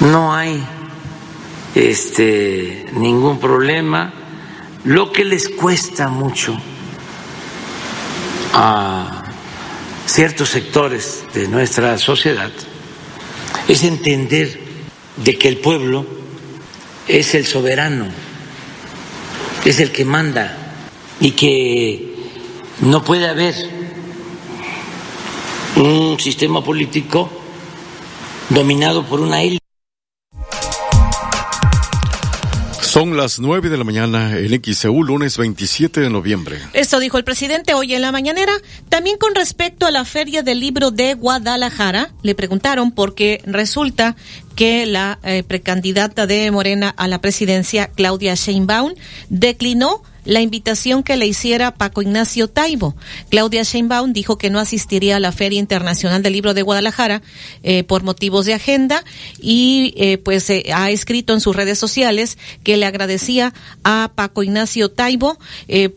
no 0.00 0.34
hay 0.34 0.64
este, 1.74 2.86
ningún 2.92 3.40
problema. 3.40 4.12
Lo 4.84 5.10
que 5.10 5.24
les 5.24 5.48
cuesta 5.48 6.08
mucho 6.08 6.56
a 8.52 9.24
ciertos 10.06 10.50
sectores 10.50 11.24
de 11.32 11.48
nuestra 11.48 11.98
sociedad 11.98 12.50
es 13.68 13.84
entender 13.84 14.60
de 15.16 15.38
que 15.38 15.48
el 15.48 15.58
pueblo 15.58 16.06
es 17.08 17.34
el 17.34 17.46
soberano, 17.46 18.06
es 19.64 19.80
el 19.80 19.92
que 19.92 20.04
manda 20.04 20.56
y 21.20 21.32
que 21.32 22.14
no 22.80 23.04
puede 23.04 23.28
haber 23.28 23.54
un 25.76 26.18
sistema 26.20 26.62
político 26.62 27.30
dominado 28.50 29.04
por 29.04 29.20
una 29.20 29.42
élite. 29.42 29.63
Son 32.94 33.16
las 33.16 33.40
nueve 33.40 33.70
de 33.70 33.76
la 33.76 33.82
mañana 33.82 34.38
en 34.38 34.62
XEU, 34.62 35.02
lunes 35.02 35.36
27 35.36 36.00
de 36.00 36.10
noviembre. 36.10 36.60
Esto 36.74 37.00
dijo 37.00 37.18
el 37.18 37.24
presidente 37.24 37.74
hoy 37.74 37.92
en 37.92 38.02
la 38.02 38.12
mañanera. 38.12 38.52
También 38.88 39.18
con 39.18 39.34
respecto 39.34 39.86
a 39.86 39.90
la 39.90 40.04
Feria 40.04 40.44
del 40.44 40.60
Libro 40.60 40.92
de 40.92 41.14
Guadalajara, 41.14 42.12
le 42.22 42.36
preguntaron 42.36 42.92
por 42.92 43.16
qué 43.16 43.42
resulta 43.46 44.14
que 44.54 44.86
la 44.86 45.18
eh, 45.24 45.42
precandidata 45.42 46.28
de 46.28 46.48
Morena 46.52 46.94
a 46.96 47.08
la 47.08 47.20
presidencia, 47.20 47.88
Claudia 47.88 48.36
Sheinbaum, 48.36 48.94
declinó 49.28 50.04
la 50.24 50.40
invitación 50.40 51.02
que 51.02 51.16
le 51.16 51.26
hiciera 51.26 51.74
Paco 51.74 52.02
Ignacio 52.02 52.48
Taibo. 52.48 52.94
Claudia 53.30 53.62
Sheinbaum 53.62 54.12
dijo 54.12 54.38
que 54.38 54.50
no 54.50 54.58
asistiría 54.58 55.16
a 55.16 55.20
la 55.20 55.32
Feria 55.32 55.58
Internacional 55.58 56.22
del 56.22 56.32
Libro 56.32 56.54
de 56.54 56.62
Guadalajara 56.62 57.22
eh, 57.62 57.84
por 57.84 58.02
motivos 58.02 58.46
de 58.46 58.54
agenda 58.54 59.04
y 59.40 59.94
eh, 59.96 60.18
pues 60.18 60.48
eh, 60.50 60.64
ha 60.74 60.90
escrito 60.90 61.32
en 61.32 61.40
sus 61.40 61.54
redes 61.54 61.78
sociales 61.78 62.38
que 62.62 62.76
le 62.76 62.86
agradecía 62.86 63.52
a 63.82 64.12
Paco 64.14 64.42
Ignacio 64.42 64.90
Taibo, 64.90 65.38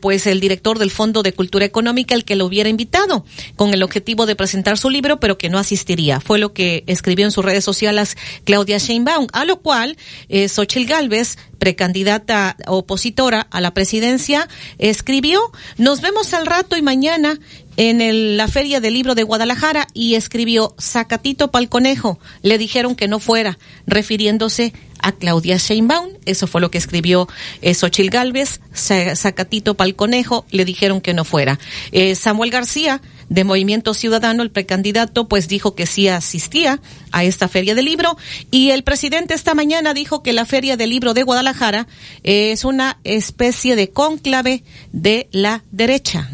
pues 0.02 0.28
el 0.28 0.40
director 0.40 0.80
del 0.80 0.92
Fondo 0.92 1.24
de 1.24 1.34
Cultura 1.34 1.66
Económica, 1.66 2.16
el 2.16 2.26
que 2.26 2.36
lo 2.36 2.46
hubiera 2.46 2.70
invitado 2.70 3.26
con 3.56 3.74
el 3.74 3.84
objetivo 3.84 4.26
de 4.26 4.36
presentar 4.36 4.78
su 4.78 4.90
libro, 4.90 5.20
pero 5.20 5.38
que 5.38 5.50
no 5.50 5.58
asistiría. 5.58 6.20
Fue 6.20 6.40
lo 6.40 6.54
que 6.54 6.84
escribió 6.88 7.26
en 7.26 7.32
sus 7.32 7.44
redes 7.44 7.64
sociales 7.64 8.18
Claudia 8.44 8.78
Sheinbaum, 8.78 9.28
a 9.34 9.46
lo 9.46 9.58
cual 9.62 9.98
eh, 10.30 10.48
Xochitl 10.50 10.86
Galvez 10.88 11.38
precandidata 11.58 12.56
opositora 12.68 13.48
a 13.52 13.62
la 13.62 13.74
presidencia, 13.74 14.48
escribió, 14.78 15.40
nos 15.78 16.02
vemos 16.02 16.34
al 16.34 16.46
rato 16.46 16.78
y 16.78 16.82
mañana 16.82 17.40
en 17.78 18.38
la 18.38 18.48
Feria 18.48 18.82
del 18.82 18.96
Libro 18.96 19.14
de 19.14 19.24
Guadalajara 19.24 19.88
y 19.94 20.16
escribió 20.16 20.74
Sacatito 20.80 21.52
pa'l 21.52 21.70
conejo. 21.70 22.20
Le 22.42 22.58
dijeron 22.58 22.96
que 22.96 23.08
no 23.08 23.20
fuera, 23.20 23.60
refiriéndose 23.86 24.74
a 25.00 25.12
Claudia 25.12 25.58
Sheinbaum. 25.58 26.10
Eso 26.26 26.48
fue 26.48 26.62
lo 26.62 26.72
que 26.72 26.78
escribió 26.78 27.28
eh, 27.62 27.74
Xochil 27.74 28.10
Gálvez. 28.10 28.62
Sacatito 28.74 29.76
pa'l 29.76 29.96
conejo. 29.96 30.46
Le 30.52 30.66
dijeron 30.66 31.02
que 31.02 31.14
no 31.14 31.26
fuera. 31.26 31.60
Eh, 31.92 32.16
Samuel 32.16 32.52
García, 32.52 33.02
de 33.30 33.44
Movimiento 33.44 33.94
Ciudadano, 33.94 34.44
el 34.44 34.52
precandidato, 34.52 35.28
pues 35.28 35.48
dijo 35.48 35.76
que 35.76 35.86
sí 35.86 36.08
asistía 36.08 36.80
a 37.12 37.24
esta 37.24 37.48
Feria 37.48 37.76
del 37.76 37.86
Libro. 37.86 38.18
Y 38.52 38.72
el 38.72 38.84
presidente 38.84 39.34
esta 39.34 39.54
mañana 39.54 39.94
dijo 39.94 40.24
que 40.24 40.34
la 40.34 40.46
Feria 40.46 40.78
del 40.78 40.90
Libro 40.92 41.14
de 41.14 41.24
Guadalajara 41.24 41.88
es 42.24 42.64
una 42.64 43.00
especie 43.04 43.76
de 43.76 43.90
cónclave 43.90 44.64
de 44.92 45.28
la 45.32 45.64
derecha. 45.72 46.30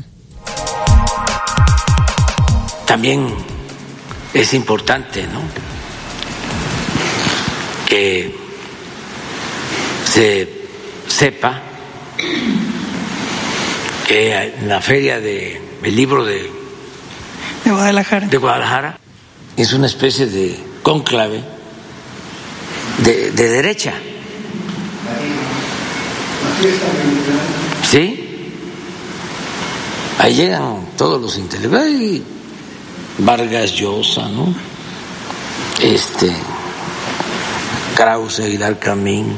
También 2.85 3.27
es 4.34 4.53
importante, 4.53 5.26
¿no? 5.27 5.41
Que 7.90 8.43
se 10.14 10.48
sepa 11.07 11.60
que 14.07 14.31
en 14.60 14.69
la 14.69 14.80
feria 14.80 15.19
del 15.19 15.60
libro 15.95 16.23
de, 16.23 16.52
de 17.65 17.72
Guadalajara. 17.72 18.27
de 18.27 18.38
Guadalajara 18.38 18.99
es 19.57 19.73
una 19.73 19.88
especie 19.88 20.27
de 20.27 20.60
cónclave 20.84 21.41
de, 23.03 23.31
de 23.31 23.49
derecha. 23.49 23.94
¿Sí? 27.90 28.52
Ahí 30.19 30.35
llegan 30.35 30.90
todos 30.95 31.19
los 31.19 31.38
intelectuales, 31.40 32.22
Vargas 33.18 33.73
Llosa, 33.73 34.30
¿no? 34.30 34.53
Este, 35.81 36.31
Krause, 37.95 38.40
Hidal 38.48 38.77
Camín, 38.77 39.35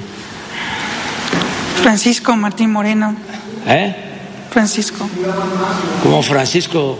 Francisco 1.81 2.35
Martín 2.35 2.71
Moreno. 2.71 3.15
¿Eh? 3.67 3.95
Francisco. 4.51 5.09
Como 6.01 6.23
Francisco. 6.23 6.97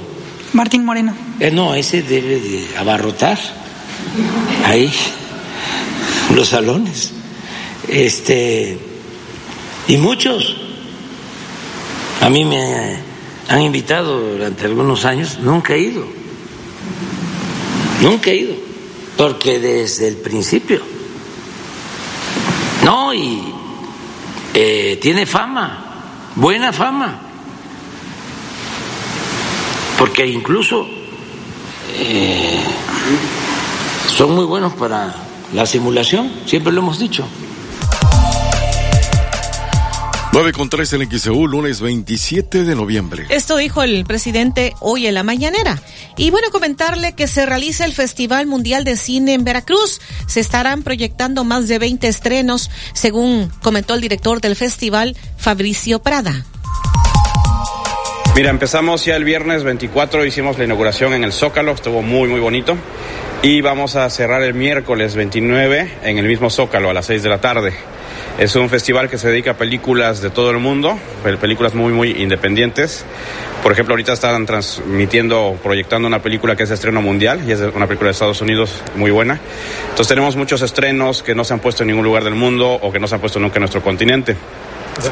Martín 0.54 0.86
Moreno. 0.86 1.14
Eh, 1.40 1.52
no, 1.52 1.74
ese 1.74 2.02
debe 2.02 2.40
de 2.40 2.78
abarrotar 2.78 3.38
ahí 4.66 4.92
los 6.36 6.50
salones. 6.50 7.14
Este, 7.88 8.78
y 9.88 9.98
muchos. 9.98 10.58
A 12.22 12.30
mí 12.30 12.44
me 12.44 12.98
han 13.48 13.62
invitado 13.62 14.20
durante 14.20 14.66
algunos 14.66 15.06
años, 15.06 15.40
nunca 15.40 15.76
he 15.76 15.80
ido. 15.80 16.06
Nunca 18.02 18.32
he 18.32 18.36
ido. 18.38 18.56
Porque 19.18 19.60
desde 19.60 20.08
el 20.08 20.18
principio. 20.18 20.82
No, 22.84 23.14
y 23.14 23.55
eh, 24.58 24.98
tiene 25.02 25.26
fama, 25.26 25.84
buena 26.36 26.72
fama. 26.72 27.20
Porque 30.00 30.26
incluso 30.26 30.88
eh, 31.98 32.64
son 34.08 34.34
muy 34.34 34.46
buenos 34.46 34.74
para 34.74 35.14
la 35.54 35.66
simulación, 35.66 36.32
siempre 36.46 36.72
lo 36.72 36.80
hemos 36.80 37.00
dicho. 37.00 37.28
9 40.36 40.52
con 40.52 40.70
3 40.70 40.92
en 40.92 41.10
XEU, 41.10 41.48
lunes 41.48 41.80
27 41.80 42.66
de 42.66 42.76
noviembre. 42.76 43.26
Esto 43.30 43.56
dijo 43.56 43.84
el 43.84 44.04
presidente 44.04 44.74
hoy 44.82 45.08
en 45.08 45.14
la 45.14 45.24
mañanera. 45.24 45.82
Y 46.18 46.30
bueno, 46.30 46.50
comentarle 46.52 47.14
que 47.14 47.28
se 47.28 47.46
realiza 47.46 47.86
el 47.86 47.94
Festival 47.94 48.46
Mundial 48.46 48.84
de 48.84 48.98
Cine 48.98 49.34
en 49.34 49.46
Veracruz. 49.46 50.02
Se 50.28 50.42
estarán 50.42 50.84
proyectando 50.84 51.46
más 51.46 51.70
de 51.70 51.80
20 51.80 52.10
estrenos, 52.10 52.70
según 52.92 53.50
comentó 53.64 53.94
el 53.94 54.02
director 54.02 54.42
del 54.42 54.58
festival, 54.58 55.16
Fabricio 55.38 56.00
Prada. 56.00 56.44
Mira, 58.36 58.50
empezamos 58.50 59.06
ya 59.06 59.16
el 59.16 59.24
viernes 59.24 59.64
24, 59.64 60.26
hicimos 60.26 60.58
la 60.58 60.66
inauguración 60.66 61.14
en 61.14 61.24
el 61.24 61.32
Zócalo, 61.32 61.72
estuvo 61.72 62.02
muy, 62.02 62.28
muy 62.28 62.42
bonito. 62.42 62.76
Y 63.42 63.62
vamos 63.62 63.96
a 63.96 64.10
cerrar 64.10 64.42
el 64.42 64.54
miércoles 64.54 65.16
29 65.16 66.00
en 66.04 66.18
el 66.18 66.26
mismo 66.26 66.50
Zócalo 66.50 66.90
a 66.90 66.94
las 66.94 67.06
6 67.06 67.24
de 67.24 67.30
la 67.30 67.40
tarde. 67.40 67.95
Es 68.38 68.54
un 68.58 68.70
festival 68.70 69.10
que 69.10 69.18
se 69.18 69.30
dedica 69.30 69.52
a 69.52 69.54
películas 69.54 70.22
de 70.22 70.30
todo 70.30 70.52
el 70.52 70.60
mundo, 70.60 71.00
películas 71.40 71.74
muy, 71.74 71.94
muy 71.94 72.22
independientes. 72.22 73.06
Por 73.64 73.72
ejemplo, 73.72 73.94
ahorita 73.94 74.12
están 74.12 74.46
transmitiendo, 74.46 75.58
proyectando 75.64 76.06
una 76.06 76.22
película 76.22 76.54
que 76.58 76.64
es 76.64 76.72
estreno 76.72 77.02
mundial 77.02 77.44
y 77.48 77.54
es 77.54 77.62
una 77.62 77.88
película 77.88 78.10
de 78.10 78.12
Estados 78.12 78.42
Unidos 78.42 78.84
muy 78.98 79.10
buena. 79.10 79.40
Entonces 79.84 80.10
tenemos 80.10 80.36
muchos 80.36 80.62
estrenos 80.62 81.24
que 81.24 81.34
no 81.34 81.46
se 81.46 81.54
han 81.54 81.62
puesto 81.62 81.84
en 81.84 81.88
ningún 81.88 82.04
lugar 82.04 82.26
del 82.26 82.36
mundo 82.36 82.74
o 82.74 82.92
que 82.92 83.00
no 83.00 83.08
se 83.08 83.16
han 83.16 83.22
puesto 83.22 83.40
nunca 83.40 83.56
en 83.56 83.62
nuestro 83.62 83.82
continente. 83.82 84.36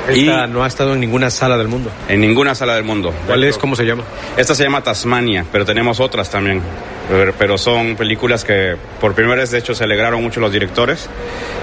Esta 0.08 0.48
no 0.48 0.64
ha 0.64 0.68
estado 0.68 0.94
en 0.94 1.00
ninguna 1.00 1.30
sala 1.30 1.58
del 1.58 1.68
mundo. 1.68 1.92
En 2.08 2.22
ninguna 2.22 2.56
sala 2.56 2.76
del 2.76 2.84
mundo. 2.84 3.14
¿Cuál 3.28 3.44
es? 3.44 3.58
¿Cómo 3.58 3.76
se 3.76 3.86
llama? 3.86 4.04
Esta 4.38 4.56
se 4.56 4.64
llama 4.64 4.82
Tasmania, 4.82 5.46
pero 5.52 5.66
tenemos 5.66 6.00
otras 6.00 6.30
también. 6.30 6.62
Pero, 7.10 7.34
pero 7.38 7.58
son 7.58 7.96
películas 7.96 8.46
que 8.46 8.76
por 9.02 9.14
primera 9.14 9.36
vez, 9.36 9.52
de 9.52 9.58
hecho, 9.58 9.76
se 9.76 9.84
alegraron 9.84 10.24
mucho 10.24 10.40
los 10.40 10.52
directores 10.52 11.10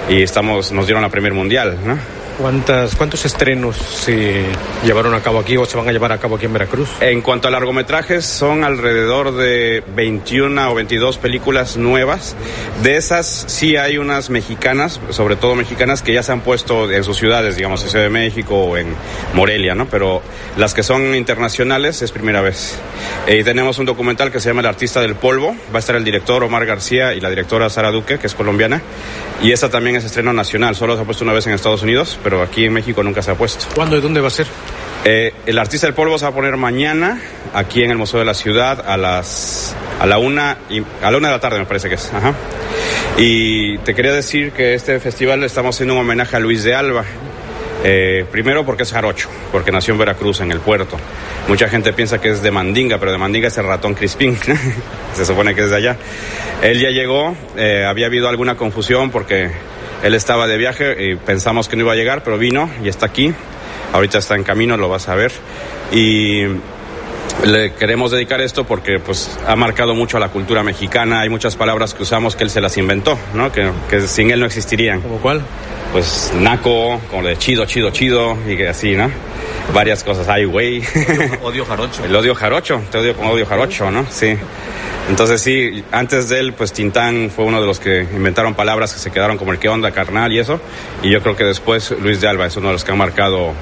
y 0.08 0.22
estamos, 0.22 0.70
nos 0.72 0.86
dieron 0.86 1.02
la 1.02 1.08
primer 1.08 1.32
mundial, 1.32 1.78
¿no? 1.84 1.98
¿Cuántas, 2.40 2.96
¿Cuántos 2.96 3.26
estrenos 3.26 3.76
se 3.76 4.46
llevaron 4.86 5.12
a 5.12 5.20
cabo 5.20 5.40
aquí 5.40 5.58
o 5.58 5.66
se 5.66 5.76
van 5.76 5.86
a 5.90 5.92
llevar 5.92 6.10
a 6.12 6.18
cabo 6.18 6.36
aquí 6.36 6.46
en 6.46 6.54
Veracruz? 6.54 6.88
En 7.00 7.20
cuanto 7.20 7.48
a 7.48 7.50
largometrajes, 7.50 8.24
son 8.24 8.64
alrededor 8.64 9.36
de 9.36 9.84
21 9.94 10.70
o 10.70 10.74
22 10.74 11.18
películas 11.18 11.76
nuevas. 11.76 12.36
De 12.82 12.96
esas 12.96 13.44
sí 13.46 13.76
hay 13.76 13.98
unas 13.98 14.30
mexicanas, 14.30 15.00
sobre 15.10 15.36
todo 15.36 15.54
mexicanas, 15.54 16.00
que 16.00 16.14
ya 16.14 16.22
se 16.22 16.32
han 16.32 16.40
puesto 16.40 16.90
en 16.90 17.04
sus 17.04 17.18
ciudades, 17.18 17.56
digamos, 17.56 17.82
en 17.82 17.90
Ciudad 17.90 18.04
de 18.06 18.10
México 18.10 18.56
o 18.56 18.78
en 18.78 18.94
Morelia, 19.34 19.74
¿no? 19.74 19.86
Pero 19.90 20.22
las 20.56 20.72
que 20.72 20.82
son 20.82 21.14
internacionales 21.14 22.00
es 22.00 22.10
primera 22.10 22.40
vez. 22.40 22.78
Eh, 23.26 23.40
y 23.40 23.44
tenemos 23.44 23.78
un 23.78 23.84
documental 23.84 24.32
que 24.32 24.40
se 24.40 24.48
llama 24.48 24.60
El 24.60 24.66
Artista 24.66 25.02
del 25.02 25.14
Polvo. 25.14 25.54
Va 25.74 25.76
a 25.76 25.80
estar 25.80 25.94
el 25.94 26.04
director 26.04 26.42
Omar 26.42 26.64
García 26.64 27.12
y 27.12 27.20
la 27.20 27.28
directora 27.28 27.68
Sara 27.68 27.90
Duque, 27.90 28.18
que 28.18 28.28
es 28.28 28.34
colombiana. 28.34 28.80
Y 29.42 29.52
esta 29.52 29.68
también 29.68 29.96
es 29.96 30.04
estreno 30.04 30.32
nacional. 30.32 30.74
Solo 30.74 30.96
se 30.96 31.02
ha 31.02 31.04
puesto 31.04 31.24
una 31.24 31.34
vez 31.34 31.46
en 31.46 31.52
Estados 31.52 31.82
Unidos, 31.82 32.18
pero 32.22 32.29
aquí 32.42 32.64
en 32.64 32.72
México 32.72 33.02
nunca 33.02 33.22
se 33.22 33.30
ha 33.30 33.34
puesto. 33.34 33.66
¿Cuándo 33.74 33.96
y 33.96 34.00
dónde 34.00 34.20
va 34.20 34.28
a 34.28 34.30
ser? 34.30 34.46
Eh, 35.04 35.32
el 35.46 35.58
artista 35.58 35.86
del 35.86 35.94
polvo 35.94 36.18
se 36.18 36.26
va 36.26 36.30
a 36.30 36.34
poner 36.34 36.56
mañana 36.56 37.20
aquí 37.54 37.82
en 37.82 37.90
el 37.90 37.96
Museo 37.96 38.18
de 38.18 38.26
la 38.26 38.34
Ciudad 38.34 38.84
a 38.86 38.98
las 38.98 39.74
a 39.98 40.06
la 40.06 40.18
una 40.18 40.58
y, 40.68 40.82
a 41.02 41.10
la 41.10 41.16
una 41.16 41.28
de 41.28 41.34
la 41.34 41.40
tarde 41.40 41.58
me 41.58 41.66
parece 41.66 41.88
que 41.88 41.94
es. 41.94 42.12
Ajá. 42.12 42.34
Y 43.16 43.78
te 43.78 43.94
quería 43.94 44.12
decir 44.12 44.52
que 44.52 44.74
este 44.74 45.00
festival 45.00 45.40
le 45.40 45.46
estamos 45.46 45.74
haciendo 45.74 45.94
un 45.94 46.00
homenaje 46.00 46.36
a 46.36 46.40
Luis 46.40 46.64
de 46.64 46.74
Alba. 46.74 47.04
Eh, 47.82 48.26
primero 48.30 48.66
porque 48.66 48.82
es 48.82 48.92
jarocho, 48.92 49.30
porque 49.52 49.72
nació 49.72 49.94
en 49.94 49.98
Veracruz, 49.98 50.40
en 50.40 50.52
el 50.52 50.60
puerto. 50.60 50.98
Mucha 51.48 51.68
gente 51.68 51.94
piensa 51.94 52.20
que 52.20 52.28
es 52.28 52.42
de 52.42 52.50
Mandinga, 52.50 52.98
pero 52.98 53.10
de 53.10 53.18
Mandinga 53.18 53.48
es 53.48 53.56
el 53.56 53.64
ratón 53.64 53.94
Crispín. 53.94 54.38
Se 55.14 55.24
supone 55.24 55.54
que 55.54 55.62
es 55.62 55.70
de 55.70 55.76
allá. 55.76 55.96
Él 56.62 56.78
ya 56.78 56.90
llegó, 56.90 57.34
eh, 57.56 57.86
había 57.88 58.06
habido 58.06 58.28
alguna 58.28 58.56
confusión 58.56 59.10
porque 59.10 59.50
él 60.02 60.14
estaba 60.14 60.46
de 60.46 60.56
viaje 60.56 61.10
y 61.10 61.16
pensamos 61.16 61.68
que 61.68 61.76
no 61.76 61.82
iba 61.82 61.92
a 61.92 61.96
llegar, 61.96 62.22
pero 62.22 62.38
vino 62.38 62.70
y 62.82 62.88
está 62.88 63.06
aquí. 63.06 63.32
Ahorita 63.92 64.18
está 64.18 64.36
en 64.36 64.44
camino, 64.44 64.76
lo 64.76 64.88
vas 64.88 65.08
a 65.08 65.14
ver. 65.14 65.32
Y 65.92 66.44
le 67.44 67.72
queremos 67.72 68.10
dedicar 68.10 68.40
esto 68.40 68.64
porque 68.64 68.98
pues 68.98 69.38
ha 69.46 69.56
marcado 69.56 69.94
mucho 69.94 70.16
a 70.16 70.20
la 70.20 70.28
cultura 70.28 70.62
mexicana. 70.62 71.20
Hay 71.20 71.28
muchas 71.28 71.56
palabras 71.56 71.94
que 71.94 72.02
usamos 72.02 72.36
que 72.36 72.44
él 72.44 72.50
se 72.50 72.60
las 72.60 72.76
inventó, 72.76 73.18
¿no? 73.34 73.50
Que, 73.50 73.70
que 73.88 74.02
sin 74.02 74.30
él 74.30 74.40
no 74.40 74.46
existirían. 74.46 75.00
¿Como 75.00 75.18
cuál? 75.18 75.42
Pues 75.92 76.32
naco, 76.38 77.00
como 77.10 77.22
de 77.24 77.36
chido, 77.36 77.64
chido, 77.66 77.90
chido 77.90 78.36
y 78.48 78.62
así, 78.62 78.94
¿no? 78.94 79.10
Varias 79.72 80.02
cosas. 80.04 80.28
Ay, 80.28 80.44
güey. 80.44 80.78
Odio, 80.80 81.38
odio 81.42 81.64
jarocho. 81.66 82.04
El 82.04 82.14
odio 82.14 82.34
jarocho. 82.34 82.82
Te 82.90 82.98
odio 82.98 83.14
como 83.14 83.30
odio 83.30 83.46
jarocho, 83.46 83.90
¿no? 83.90 84.06
Sí. 84.10 84.36
Entonces 85.08 85.40
sí, 85.40 85.82
antes 85.90 86.28
de 86.28 86.38
él, 86.38 86.52
pues 86.52 86.72
Tintán 86.72 87.30
fue 87.34 87.44
uno 87.44 87.60
de 87.60 87.66
los 87.66 87.80
que 87.80 88.02
inventaron 88.02 88.54
palabras 88.54 88.92
que 88.92 89.00
se 89.00 89.10
quedaron 89.10 89.38
como 89.38 89.50
el 89.52 89.58
qué 89.58 89.68
onda, 89.68 89.90
carnal 89.90 90.32
y 90.32 90.38
eso. 90.38 90.60
Y 91.02 91.10
yo 91.10 91.20
creo 91.20 91.36
que 91.36 91.44
después 91.44 91.90
Luis 92.00 92.20
de 92.20 92.28
Alba 92.28 92.46
es 92.46 92.56
uno 92.56 92.68
de 92.68 92.74
los 92.74 92.84
que 92.84 92.92
ha 92.92 92.94
marcado 92.94 93.52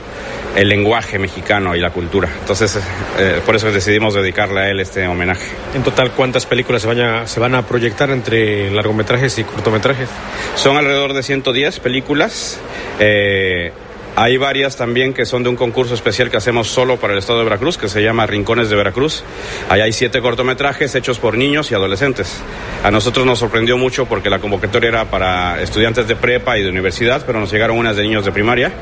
el 0.56 0.68
lenguaje 0.68 1.18
mexicano 1.18 1.74
y 1.74 1.80
la 1.80 1.90
cultura. 1.90 2.28
Entonces, 2.40 2.78
eh, 3.18 3.40
por 3.46 3.56
eso 3.56 3.70
decidimos 3.70 4.12
dedicarle 4.12 4.60
a 4.60 4.68
él 4.70 4.80
este 4.80 5.06
homenaje. 5.06 5.46
En 5.74 5.82
total, 5.82 6.12
¿cuántas 6.12 6.46
películas 6.46 6.82
se, 6.82 6.88
vaya, 6.88 7.26
se 7.26 7.40
van 7.40 7.54
a 7.54 7.62
proyectar 7.62 8.10
entre 8.10 8.70
largometrajes 8.70 9.38
y 9.38 9.44
cortometrajes? 9.44 10.08
Son 10.56 10.76
alrededor 10.76 11.14
de 11.14 11.22
110 11.22 11.80
películas. 11.80 12.58
Eh, 12.98 13.72
hay 14.20 14.36
varias 14.36 14.74
también 14.74 15.14
que 15.14 15.24
son 15.24 15.44
de 15.44 15.48
un 15.48 15.54
concurso 15.54 15.94
especial 15.94 16.28
que 16.28 16.36
hacemos 16.36 16.66
solo 16.66 16.96
para 16.96 17.12
el 17.12 17.20
estado 17.20 17.38
de 17.38 17.44
Veracruz, 17.44 17.78
que 17.78 17.88
se 17.88 18.02
llama 18.02 18.26
Rincones 18.26 18.68
de 18.68 18.74
Veracruz. 18.74 19.22
Ahí 19.68 19.80
hay 19.80 19.92
siete 19.92 20.20
cortometrajes 20.20 20.92
hechos 20.96 21.20
por 21.20 21.38
niños 21.38 21.70
y 21.70 21.76
adolescentes. 21.76 22.40
A 22.82 22.90
nosotros 22.90 23.24
nos 23.24 23.38
sorprendió 23.38 23.78
mucho 23.78 24.06
porque 24.06 24.28
la 24.28 24.40
convocatoria 24.40 24.88
era 24.88 25.04
para 25.04 25.62
estudiantes 25.62 26.08
de 26.08 26.16
prepa 26.16 26.58
y 26.58 26.64
de 26.64 26.68
universidad, 26.68 27.22
pero 27.24 27.38
nos 27.38 27.52
llegaron 27.52 27.78
unas 27.78 27.94
de 27.94 28.02
niños 28.02 28.24
de 28.24 28.32
primaria 28.32 28.72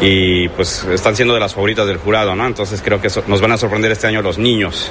y 0.00 0.48
pues 0.50 0.84
están 0.84 1.14
siendo 1.14 1.34
de 1.34 1.40
las 1.40 1.54
favoritas 1.54 1.86
del 1.86 1.98
jurado, 1.98 2.34
¿no? 2.34 2.46
Entonces 2.46 2.80
creo 2.82 3.00
que 3.00 3.08
eso, 3.08 3.22
nos 3.26 3.40
van 3.40 3.52
a 3.52 3.56
sorprender 3.56 3.92
este 3.92 4.06
año 4.06 4.22
los 4.22 4.38
niños. 4.38 4.90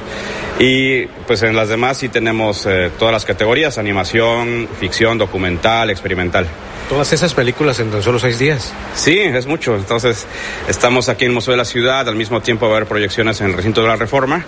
Y 0.60 1.06
pues 1.27 1.41
en 1.44 1.56
las 1.56 1.69
demás 1.69 1.98
sí 1.98 2.10
tenemos 2.10 2.65
eh, 2.65 2.91
todas 2.98 3.11
las 3.11 3.26
categorías, 3.26 3.77
animación, 3.77 4.68
ficción, 4.80 5.18
documental, 5.18 5.90
experimental. 5.90 6.48
Todas 6.90 7.14
esas 7.14 7.34
películas 7.34 7.80
en 7.80 7.91
tan 7.91 8.02
solo 8.02 8.18
seis 8.19 8.40
días. 8.40 8.73
Sí, 8.95 9.19
es 9.19 9.45
mucho. 9.45 9.76
Entonces, 9.76 10.26
estamos 10.68 11.07
aquí 11.07 11.26
en 11.26 11.31
el 11.31 11.36
Museo 11.36 11.52
de 11.52 11.57
la 11.57 11.65
Ciudad, 11.65 12.07
al 12.10 12.15
mismo 12.15 12.41
tiempo 12.41 12.65
va 12.65 12.73
a 12.73 12.76
haber 12.77 12.88
proyecciones 12.88 13.40
en 13.41 13.48
el 13.48 13.53
recinto 13.53 13.81
de 13.81 13.88
la 13.88 13.95
Reforma 13.95 14.44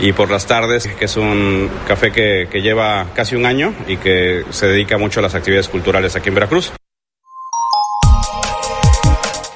y 0.00 0.12
por 0.12 0.30
las 0.30 0.46
tardes, 0.46 0.88
que 0.88 1.04
es 1.04 1.16
un 1.16 1.70
café 1.86 2.10
que, 2.10 2.48
que 2.50 2.62
lleva 2.62 3.06
casi 3.14 3.36
un 3.36 3.46
año 3.46 3.72
y 3.86 3.96
que 3.96 4.44
se 4.50 4.66
dedica 4.66 4.98
mucho 4.98 5.20
a 5.20 5.22
las 5.22 5.34
actividades 5.34 5.68
culturales 5.68 6.16
aquí 6.16 6.30
en 6.30 6.34
Veracruz. 6.34 6.72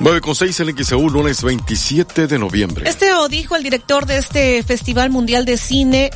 9 0.09 0.23
con 0.23 0.35
6 0.35 0.61
en 0.61 0.75
XEU, 0.75 1.11
lunes 1.11 1.43
27 1.43 2.29
de 2.29 2.39
noviembre. 2.39 2.89
Este 2.89 3.11
lo 3.11 3.29
dijo 3.29 3.57
el 3.57 3.63
director 3.63 4.07
de 4.07 4.17
este 4.17 4.63
Festival 4.63 5.11
Mundial 5.11 5.45
de 5.45 5.59
Cine, 5.59 6.11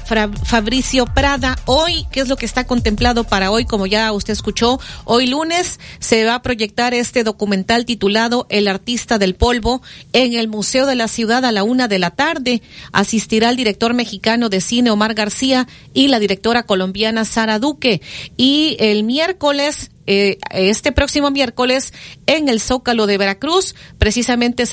Fabricio 0.47 1.05
Prada. 1.05 1.59
Hoy, 1.67 2.07
¿qué 2.11 2.21
es 2.21 2.29
lo 2.31 2.37
que 2.37 2.47
está 2.47 2.67
contemplado 2.67 3.25
para 3.25 3.51
hoy? 3.51 3.67
Como 3.67 3.87
ya 3.87 4.11
usted 4.13 4.33
escuchó, 4.33 4.81
hoy 5.05 5.27
lunes 5.27 5.79
se 5.99 6.25
va 6.25 6.37
a 6.37 6.41
proyectar 6.43 6.95
este 6.95 7.23
documental 7.23 7.85
titulado 7.85 8.47
El 8.49 8.67
Artista 8.67 9.19
del 9.19 9.35
Polvo 9.35 9.83
en 10.15 10.33
el 10.33 10.49
Museo 10.49 10.87
de 10.87 10.95
la 10.95 11.07
Ciudad 11.07 11.45
a 11.45 11.53
la 11.53 11.63
una 11.63 11.87
de 11.87 11.99
la 11.99 12.13
tarde. 12.13 12.63
Asistirá 12.93 13.51
el 13.51 13.57
director 13.57 13.93
mexicano 13.93 14.49
de 14.49 14.63
cine 14.63 14.91
Omar 14.91 15.13
García 15.13 15.69
y 15.93 16.09
la 16.09 16.19
directora 16.19 16.63
colombiana 16.63 17.27
Sara 17.27 17.59
Duque. 17.59 18.01
Y 18.39 18.75
el 18.81 19.05
miércoles 19.05 19.91
eh, 20.07 20.39
este 20.51 20.93
próximo 20.93 21.31
miércoles 21.31 21.93
en 22.27 22.49
el 22.49 22.61
Zócalo 22.61 23.07
de 23.07 23.19
Veracruz. 23.19 23.75
Precisamente 23.99 24.65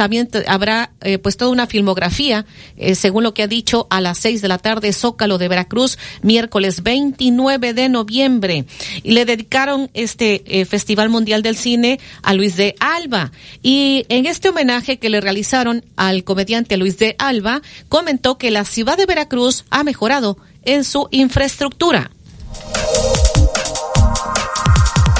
habrá 0.47 0.91
eh, 1.01 1.17
pues 1.19 1.37
toda 1.37 1.51
una 1.51 1.67
filmografía, 1.67 2.45
eh, 2.77 2.95
según 2.95 3.23
lo 3.23 3.33
que 3.33 3.43
ha 3.43 3.47
dicho, 3.47 3.87
a 3.89 4.01
las 4.01 4.17
seis 4.17 4.41
de 4.41 4.47
la 4.47 4.57
tarde, 4.57 4.93
Zócalo 4.93 5.37
de 5.37 5.47
Veracruz, 5.47 5.97
miércoles 6.21 6.83
29 6.83 7.73
de 7.73 7.89
noviembre. 7.89 8.65
Y 9.03 9.11
le 9.11 9.25
dedicaron 9.25 9.89
este 9.93 10.65
Festival 10.67 11.09
Mundial 11.09 11.43
del 11.43 11.57
Cine 11.57 11.99
a 12.21 12.33
Luis 12.33 12.55
de 12.55 12.75
Alba. 12.79 13.31
Y 13.61 14.05
en 14.09 14.25
este 14.25 14.49
homenaje 14.49 14.97
que 14.97 15.09
le 15.09 15.21
realizaron 15.21 15.85
al 15.95 16.23
comediante 16.23 16.77
Luis 16.77 16.97
de 16.97 17.15
Alba, 17.19 17.61
comentó 17.87 18.37
que 18.37 18.51
la 18.51 18.65
ciudad 18.65 18.97
de 18.97 19.05
Veracruz 19.05 19.65
ha 19.69 19.83
mejorado 19.83 20.37
en 20.63 20.83
su 20.83 21.07
infraestructura. 21.11 22.11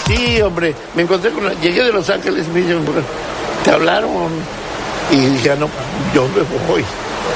Sí, 0.10 0.41
hombre, 0.41 0.73
me 0.95 1.03
encontré 1.03 1.30
con 1.30 1.45
la, 1.45 1.53
llegué 1.53 1.84
de 1.84 1.91
Los 1.91 2.10
Ángeles, 2.10 2.48
me 2.48 2.61
dicen, 2.61 2.84
te 3.64 3.69
hablaron 3.69 4.31
y 5.11 5.18
dije, 5.18 5.52
"Ah, 5.52 5.56
no, 5.56 5.69
yo 6.15 6.27
me 6.30 6.41
voy, 6.68 6.84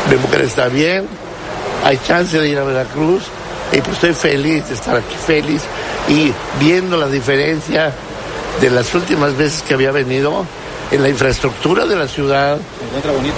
mi 0.09 0.17
mujer 0.17 0.41
está 0.41 0.69
bien, 0.69 1.07
hay 1.83 1.99
chance 1.99 2.39
de 2.39 2.49
ir 2.49 2.57
a 2.57 2.63
Veracruz 2.63 3.25
y 3.71 3.79
pues 3.79 3.93
estoy 3.93 4.13
feliz 4.13 4.69
de 4.69 4.73
estar 4.73 4.95
aquí, 4.95 5.15
feliz 5.23 5.61
y 6.07 6.33
viendo 6.59 6.97
la 6.97 7.07
diferencia 7.07 7.91
de 8.59 8.69
las 8.71 8.91
últimas 8.95 9.37
veces 9.37 9.61
que 9.61 9.75
había 9.75 9.91
venido 9.91 10.43
en 10.89 11.03
la 11.03 11.09
infraestructura 11.09 11.85
de 11.85 11.95
la 11.95 12.07
ciudad, 12.07 12.57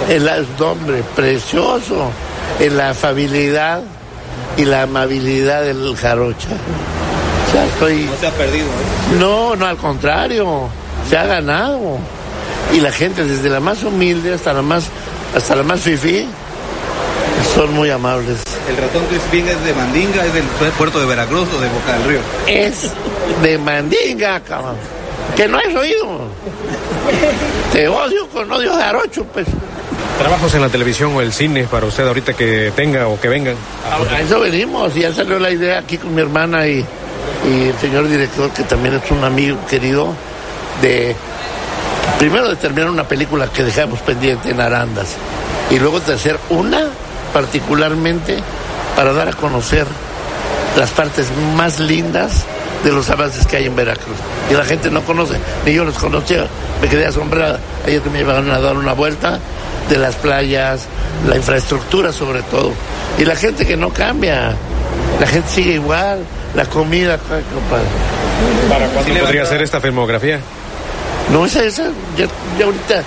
en 0.08 0.24
la, 0.24 0.42
hombre, 0.60 1.02
precioso, 1.14 2.10
en 2.58 2.74
la 2.78 2.88
afabilidad 2.88 3.82
y 4.56 4.64
la 4.64 4.84
amabilidad 4.84 5.62
del 5.62 5.94
jarocha. 5.94 6.48
O 7.46 7.50
sea, 7.50 7.64
estoy... 7.66 8.04
No 8.04 8.16
se 8.16 8.26
ha 8.26 8.30
perdido. 8.32 8.66
No, 9.18 9.56
no, 9.56 9.66
al 9.66 9.76
contrario, 9.76 10.68
se 11.08 11.16
ha 11.16 11.26
ganado. 11.26 11.98
Y 12.72 12.80
la 12.80 12.92
gente, 12.92 13.24
desde 13.24 13.48
la 13.48 13.60
más 13.60 13.82
humilde 13.82 14.34
hasta 14.34 14.52
la 14.52 14.62
más, 14.62 14.84
hasta 15.34 15.54
la 15.54 15.62
más 15.62 15.80
fifí, 15.80 16.26
son 17.54 17.72
muy 17.74 17.90
amables. 17.90 18.42
El 18.68 18.76
ratón 18.76 19.06
Crispín 19.06 19.48
es 19.48 19.64
de 19.64 19.72
Mandinga, 19.72 20.24
es 20.24 20.34
del 20.34 20.44
puerto 20.72 20.98
de 20.98 21.06
Veracruz 21.06 21.48
o 21.56 21.60
de 21.60 21.68
Boca 21.68 21.92
del 21.98 22.08
Río. 22.08 22.20
Es 22.46 22.90
de 23.42 23.58
mandinga, 23.58 24.40
cabrón. 24.40 24.76
Que 25.36 25.46
no 25.46 25.58
has 25.58 25.74
oído. 25.74 26.28
Te 27.72 27.88
odio 27.88 28.28
con 28.28 28.50
odio 28.50 28.76
de 28.76 28.82
arocho, 28.82 29.24
pues. 29.24 29.46
¿Trabajos 30.18 30.54
en 30.54 30.62
la 30.62 30.68
televisión 30.68 31.14
o 31.14 31.20
el 31.20 31.32
cine 31.32 31.64
para 31.64 31.86
usted 31.86 32.06
ahorita 32.06 32.32
que 32.32 32.72
tenga 32.74 33.06
o 33.06 33.20
que 33.20 33.28
vengan? 33.28 33.54
A 34.10 34.20
eso 34.20 34.40
venimos, 34.40 34.94
ya 34.94 35.12
salió 35.12 35.38
la 35.38 35.50
idea 35.50 35.78
aquí 35.78 35.98
con 35.98 36.14
mi 36.14 36.22
hermana 36.22 36.66
y, 36.66 36.84
y 37.46 37.68
el 37.68 37.78
señor 37.78 38.08
director, 38.08 38.50
que 38.50 38.64
también 38.64 38.94
es 38.94 39.10
un 39.10 39.22
amigo 39.24 39.58
querido, 39.68 40.12
de 40.82 41.14
primero 42.18 42.48
de 42.48 42.56
terminar 42.56 42.90
una 42.90 43.04
película 43.04 43.48
que 43.48 43.62
dejamos 43.62 44.00
pendiente 44.00 44.50
en 44.50 44.60
Arandas 44.60 45.16
y 45.70 45.78
luego 45.78 46.00
de 46.00 46.14
hacer 46.14 46.38
una 46.50 46.88
particularmente 47.32 48.38
para 48.94 49.12
dar 49.12 49.28
a 49.28 49.32
conocer 49.32 49.86
las 50.76 50.90
partes 50.90 51.26
más 51.56 51.78
lindas 51.78 52.44
de 52.84 52.92
los 52.92 53.08
avances 53.10 53.46
que 53.46 53.56
hay 53.56 53.66
en 53.66 53.76
Veracruz. 53.76 54.16
Y 54.50 54.54
la 54.54 54.64
gente 54.64 54.90
no 54.90 55.02
conoce, 55.02 55.34
ni 55.64 55.74
yo 55.74 55.84
los 55.84 55.98
conocía, 55.98 56.46
me 56.80 56.88
quedé 56.88 57.06
asombrada. 57.06 57.58
Que 57.84 58.00
me 58.10 58.18
llevaron 58.18 58.50
a 58.50 58.58
dar 58.60 58.76
una 58.76 58.92
vuelta 58.92 59.38
de 59.88 59.98
las 59.98 60.14
playas, 60.16 60.86
la 61.28 61.36
infraestructura 61.36 62.12
sobre 62.12 62.42
todo. 62.42 62.72
Y 63.18 63.24
la 63.24 63.36
gente 63.36 63.66
que 63.66 63.76
no 63.76 63.90
cambia, 63.90 64.54
la 65.20 65.26
gente 65.26 65.48
sigue 65.48 65.74
igual, 65.74 66.20
la 66.56 66.64
comida, 66.64 67.18
compadre. 67.18 67.86
¿Para 68.68 68.88
cuándo 68.88 69.20
podría 69.20 69.44
ser 69.44 69.62
esta 69.62 69.80
filmografía? 69.80 70.40
No, 71.30 71.44
esa, 71.44 71.62
esa, 71.62 71.84
ya, 72.16 72.26
ya 72.58 72.64
ahorita 72.64 73.02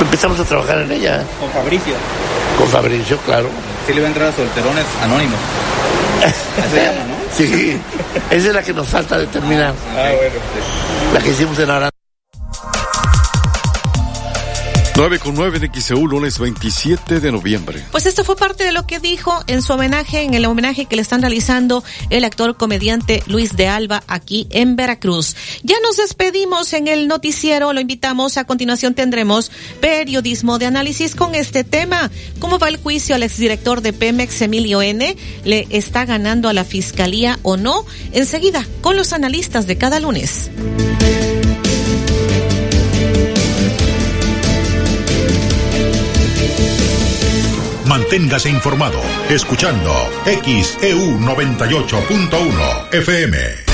empezamos 0.00 0.38
a 0.38 0.44
trabajar 0.44 0.78
en 0.80 0.92
ella. 0.92 1.24
Con 1.40 1.50
Fabricio. 1.50 1.94
Con 2.58 2.68
Fabricio, 2.68 3.16
claro. 3.18 3.48
Sí 3.86 3.94
le 3.94 4.00
va 4.00 4.06
a 4.06 4.10
entrar 4.10 4.28
a 4.28 4.32
solterones 4.32 4.84
anónimos. 5.02 5.38
Así 6.22 6.70
se 6.70 6.84
llama, 6.84 6.98
¿no? 7.08 7.14
Sí, 7.34 7.80
esa 8.30 8.48
es 8.48 8.54
la 8.54 8.62
que 8.62 8.72
nos 8.72 8.86
falta 8.86 9.18
de 9.18 9.26
terminar. 9.26 9.74
Ah, 9.96 10.12
bueno. 10.16 10.34
La 11.12 11.20
que 11.20 11.30
hicimos 11.30 11.58
en 11.58 11.70
Aranda. 11.70 11.93
9 14.96 15.18
con 15.18 15.34
9 15.34 15.58
en 15.60 15.82
XEU, 15.82 16.06
lunes 16.06 16.38
27 16.38 17.18
de 17.18 17.32
noviembre. 17.32 17.84
Pues 17.90 18.06
esto 18.06 18.22
fue 18.22 18.36
parte 18.36 18.62
de 18.62 18.70
lo 18.70 18.86
que 18.86 19.00
dijo 19.00 19.42
en 19.48 19.60
su 19.60 19.72
homenaje, 19.72 20.22
en 20.22 20.34
el 20.34 20.44
homenaje 20.44 20.86
que 20.86 20.94
le 20.94 21.02
están 21.02 21.20
realizando 21.20 21.82
el 22.10 22.22
actor 22.22 22.56
comediante 22.56 23.20
Luis 23.26 23.56
de 23.56 23.66
Alba 23.66 24.04
aquí 24.06 24.46
en 24.50 24.76
Veracruz. 24.76 25.34
Ya 25.64 25.74
nos 25.82 25.96
despedimos 25.96 26.72
en 26.74 26.86
el 26.86 27.08
noticiero, 27.08 27.72
lo 27.72 27.80
invitamos. 27.80 28.36
A 28.36 28.44
continuación 28.44 28.94
tendremos 28.94 29.50
periodismo 29.80 30.60
de 30.60 30.66
análisis 30.66 31.16
con 31.16 31.34
este 31.34 31.64
tema. 31.64 32.08
¿Cómo 32.38 32.60
va 32.60 32.68
el 32.68 32.76
juicio 32.76 33.16
al 33.16 33.24
exdirector 33.24 33.80
de 33.80 33.92
Pemex, 33.92 34.42
Emilio 34.42 34.80
N? 34.80 35.16
¿Le 35.44 35.66
está 35.70 36.04
ganando 36.04 36.48
a 36.48 36.52
la 36.52 36.64
fiscalía 36.64 37.40
o 37.42 37.56
no? 37.56 37.84
Enseguida, 38.12 38.64
con 38.80 38.96
los 38.96 39.12
analistas 39.12 39.66
de 39.66 39.76
cada 39.76 39.98
lunes. 39.98 40.50
Manténgase 47.94 48.50
informado 48.50 49.00
escuchando 49.30 49.92
XEU 50.26 51.16
98.1 51.20 52.92
FM. 52.92 53.73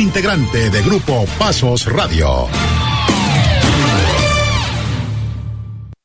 integrante 0.00 0.70
de 0.70 0.82
Grupo 0.82 1.26
Pasos 1.38 1.86
Radio. 1.86 2.48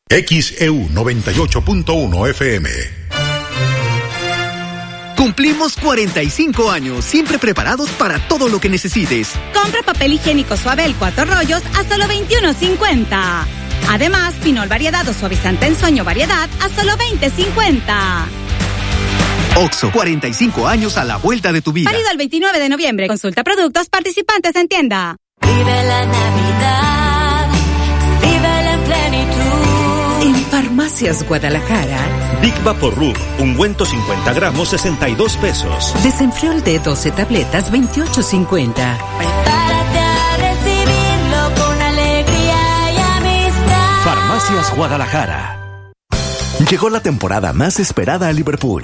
XEU 0.09 0.89
98.1 0.89 2.29
FM. 2.29 2.69
Cumplimos 5.15 5.77
45 5.77 6.69
años, 6.69 7.05
siempre 7.05 7.39
preparados 7.39 7.89
para 7.91 8.19
todo 8.27 8.49
lo 8.49 8.59
que 8.59 8.69
necesites. 8.69 9.31
Compra 9.53 9.81
papel 9.81 10.13
higiénico 10.13 10.57
Suabel 10.57 10.93
cuatro 10.95 11.25
rollos 11.25 11.63
a 11.77 11.83
solo 11.87 12.05
21.50. 12.05 13.45
Además, 13.89 14.33
Pinol 14.43 14.67
variedad 14.67 15.07
o 15.07 15.13
suavizante 15.13 15.67
en 15.67 15.75
sueño 15.75 16.03
variedad 16.03 16.49
a 16.59 16.69
solo 16.69 16.93
20.50. 16.97 18.54
Oxo, 19.57 19.89
45 19.91 20.67
años 20.67 20.97
a 20.97 21.05
la 21.05 21.17
vuelta 21.17 21.53
de 21.53 21.61
tu 21.61 21.71
vida. 21.71 21.89
Válido 21.89 22.09
el 22.11 22.17
29 22.17 22.59
de 22.59 22.69
noviembre. 22.69 23.07
Consulta 23.07 23.43
productos 23.43 23.87
participantes 23.87 24.53
en 24.55 24.67
tienda. 24.67 25.15
Vive 25.41 25.83
la 25.83 26.05
Navidad, 26.05 27.47
vive 28.21 28.73
en 28.73 28.81
plenitud. 28.81 30.23
En 30.23 30.35
Farmacias 30.51 31.25
Guadalajara, 31.27 32.39
Big 32.41 32.53
Vaporrub, 32.63 33.15
ungüento 33.39 33.85
50 33.85 34.33
gramos, 34.33 34.69
62 34.69 35.37
pesos. 35.37 35.93
desenfriol 36.03 36.61
de 36.63 36.79
12 36.79 37.11
tabletas, 37.11 37.71
28.50. 37.71 38.73
Prepárate 38.73 39.99
a 39.99 40.37
recibirlo 40.37 41.63
con 41.63 41.81
alegría 41.81 42.91
y 42.93 42.97
amistad. 42.97 44.03
Farmacias 44.03 44.75
Guadalajara. 44.75 45.61
Llegó 46.69 46.89
la 46.89 46.99
temporada 47.01 47.53
más 47.53 47.79
esperada 47.79 48.27
a 48.27 48.33
Liverpool. 48.33 48.83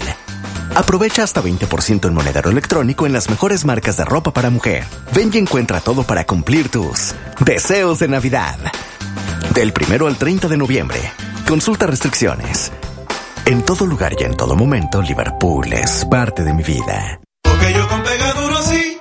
Aprovecha 0.75 1.23
hasta 1.23 1.41
20% 1.41 2.07
en 2.07 2.13
monedero 2.13 2.49
electrónico 2.49 3.05
en 3.05 3.13
las 3.13 3.29
mejores 3.29 3.65
marcas 3.65 3.97
de 3.97 4.05
ropa 4.05 4.31
para 4.31 4.49
mujer. 4.49 4.85
Ven 5.13 5.29
y 5.33 5.37
encuentra 5.37 5.81
todo 5.81 6.03
para 6.03 6.25
cumplir 6.25 6.69
tus 6.69 7.13
deseos 7.39 7.99
de 7.99 8.07
Navidad. 8.07 8.57
Del 9.53 9.73
primero 9.73 10.07
al 10.07 10.17
30 10.17 10.47
de 10.47 10.57
noviembre. 10.57 10.99
Consulta 11.47 11.87
restricciones. 11.87 12.71
En 13.45 13.63
todo 13.63 13.85
lugar 13.85 14.15
y 14.17 14.23
en 14.23 14.37
todo 14.37 14.55
momento, 14.55 15.01
Liverpool 15.01 15.73
es 15.73 16.05
parte 16.05 16.43
de 16.43 16.53
mi 16.53 16.63
vida. 16.63 17.19
Porque 17.43 17.73
yo 17.73 17.87
con 17.89 18.01
sí. 18.63 19.00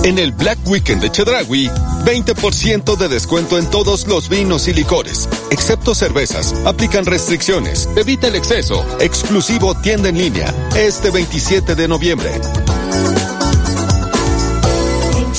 En 0.07 0.19
el 0.21 0.31
Black 0.31 0.61
Weekend 0.67 1.03
de 1.03 1.11
Chedragui, 1.11 1.69
20% 2.05 2.97
de 2.97 3.09
descuento 3.09 3.59
en 3.59 3.69
todos 3.69 4.07
los 4.07 4.29
vinos 4.29 4.69
y 4.69 4.73
licores, 4.73 5.29
excepto 5.51 5.97
cervezas. 5.97 6.55
Aplican 6.65 7.05
restricciones. 7.05 7.89
Evita 7.97 8.29
el 8.29 8.37
exceso. 8.37 8.87
Exclusivo 9.01 9.75
tienda 9.75 10.09
en 10.09 10.19
línea. 10.19 10.55
Este 10.77 11.11
27 11.11 11.75
de 11.75 11.89
noviembre. 11.89 12.31
En 15.17 15.33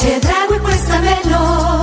menos. 1.02 1.77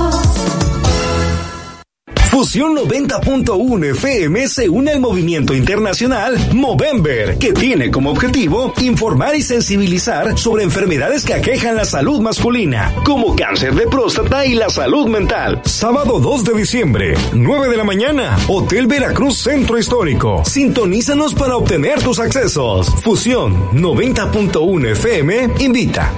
Fusión 2.35 2.75
90.1 2.75 3.91
FM 3.91 4.49
se 4.49 4.67
une 4.67 4.91
al 4.91 4.99
movimiento 4.99 5.53
internacional 5.53 6.37
Movember, 6.53 7.37
que 7.37 7.53
tiene 7.53 7.89
como 7.89 8.11
objetivo 8.11 8.73
informar 8.81 9.37
y 9.37 9.41
sensibilizar 9.41 10.37
sobre 10.37 10.65
enfermedades 10.65 11.23
que 11.23 11.33
aquejan 11.33 11.77
la 11.77 11.85
salud 11.85 12.19
masculina, 12.19 12.93
como 13.05 13.37
cáncer 13.37 13.73
de 13.73 13.87
próstata 13.87 14.45
y 14.45 14.53
la 14.53 14.69
salud 14.69 15.07
mental. 15.07 15.61
Sábado 15.63 16.19
2 16.19 16.43
de 16.43 16.53
diciembre, 16.55 17.13
9 17.31 17.69
de 17.69 17.77
la 17.77 17.85
mañana, 17.85 18.37
Hotel 18.49 18.87
Veracruz 18.87 19.37
Centro 19.37 19.77
Histórico. 19.77 20.43
Sintonízanos 20.43 21.33
para 21.35 21.55
obtener 21.55 22.03
tus 22.03 22.19
accesos. 22.19 22.93
Fusión 23.01 23.71
90.1 23.71 24.91
FM 24.91 25.51
invita. 25.59 26.11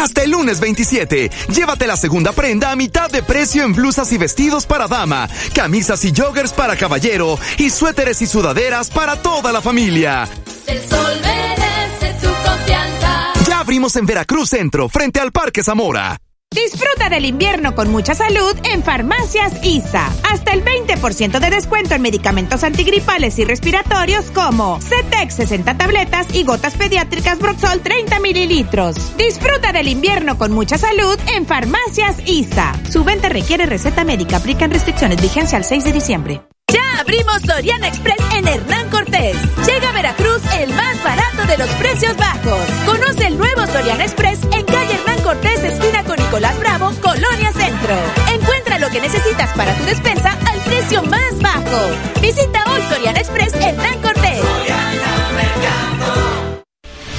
Hasta 0.00 0.22
el 0.22 0.30
lunes 0.30 0.60
27, 0.60 1.30
llévate 1.48 1.86
la 1.86 1.96
segunda 1.96 2.32
prenda 2.32 2.70
a 2.70 2.76
mitad 2.76 3.10
de 3.10 3.22
precio 3.22 3.64
en 3.64 3.72
blusas 3.72 4.12
y 4.12 4.18
vestidos 4.18 4.66
para 4.66 4.88
dama, 4.88 5.28
camisas 5.54 6.04
y 6.04 6.12
joggers 6.14 6.52
para 6.52 6.76
caballero 6.76 7.38
y 7.58 7.70
suéteres 7.70 8.20
y 8.22 8.26
sudaderas 8.26 8.90
para 8.90 9.16
toda 9.22 9.52
la 9.52 9.62
familia. 9.62 10.28
El 10.66 10.80
sol 10.82 11.20
merece 11.22 12.14
tu 12.20 12.28
confianza. 12.28 13.32
Ya 13.48 13.60
abrimos 13.60 13.96
en 13.96 14.06
Veracruz 14.06 14.50
Centro, 14.50 14.88
frente 14.88 15.18
al 15.20 15.32
Parque 15.32 15.62
Zamora. 15.62 16.18
Disfruta 16.54 17.10
del 17.10 17.26
invierno 17.26 17.74
con 17.74 17.90
mucha 17.90 18.14
salud 18.14 18.56
en 18.72 18.82
Farmacias 18.82 19.52
ISA. 19.64 20.06
Hasta 20.30 20.52
el 20.52 20.64
20% 20.64 21.38
de 21.38 21.50
descuento 21.50 21.94
en 21.94 22.02
medicamentos 22.02 22.62
antigripales 22.64 23.38
y 23.38 23.44
respiratorios 23.44 24.30
como 24.30 24.80
Cetex 24.80 25.34
60 25.34 25.76
tabletas 25.76 26.34
y 26.34 26.44
gotas 26.44 26.74
pediátricas 26.74 27.38
Broxol 27.38 27.80
30 27.80 28.20
mililitros. 28.20 29.16
Disfruta 29.16 29.72
del 29.72 29.88
invierno 29.88 30.38
con 30.38 30.52
mucha 30.52 30.78
salud 30.78 31.18
en 31.34 31.46
Farmacias 31.46 32.16
ISA. 32.26 32.72
Su 32.90 33.04
venta 33.04 33.28
requiere 33.28 33.66
receta 33.66 34.04
médica. 34.04 34.36
Aplican 34.36 34.70
restricciones. 34.70 35.20
Vigencia 35.20 35.58
al 35.58 35.64
6 35.64 35.84
de 35.84 35.92
diciembre. 35.92 36.42
Ya 36.72 37.00
abrimos 37.00 37.42
Soriana 37.42 37.88
Express 37.88 38.18
en 38.34 38.48
Hernán 38.48 38.90
Cortés. 38.90 39.36
Llega 39.66 39.88
a 39.88 39.92
Veracruz 39.92 40.42
el 40.58 40.70
más 40.74 41.02
barato 41.04 41.46
de 41.46 41.58
los 41.58 41.68
precios 41.76 42.16
bajos. 42.16 42.58
Conoce 42.84 43.26
el 43.28 43.38
nuevo 43.38 43.66
Soriana 43.66 44.04
Express 44.04 44.40
en 44.52 44.64
calle 44.64 44.94
Hernán 44.94 45.22
Cortés, 45.22 45.62
esquina 45.62 46.02
Nicolás 46.26 46.58
Bravo, 46.58 46.92
Colonia 47.00 47.52
Centro. 47.52 47.94
Encuentra 48.34 48.80
lo 48.80 48.90
que 48.90 49.00
necesitas 49.00 49.48
para 49.56 49.72
tu 49.76 49.84
despensa 49.84 50.36
al 50.50 50.58
precio 50.62 51.00
más 51.04 51.40
bajo. 51.40 52.20
Visita 52.20 52.64
hoy 52.68 52.82
Soriana 52.90 53.20
Express 53.20 53.54
Hernán 53.54 54.00
Cortés. 54.02 54.40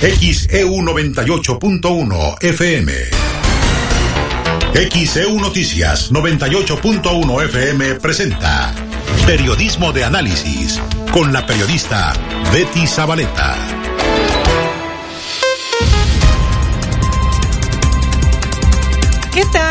XEU 0.01 0.81
98.1 0.81 2.43
FM. 2.43 2.93
XEU 4.91 5.39
Noticias 5.39 6.11
98.1 6.11 7.45
FM 7.45 7.95
presenta 7.95 8.73
Periodismo 9.25 9.93
de 9.93 10.03
Análisis 10.03 10.81
con 11.13 11.31
la 11.31 11.45
periodista 11.45 12.11
Betty 12.51 12.85
Zabaleta. 12.85 13.77
¿Qué? 19.38 19.66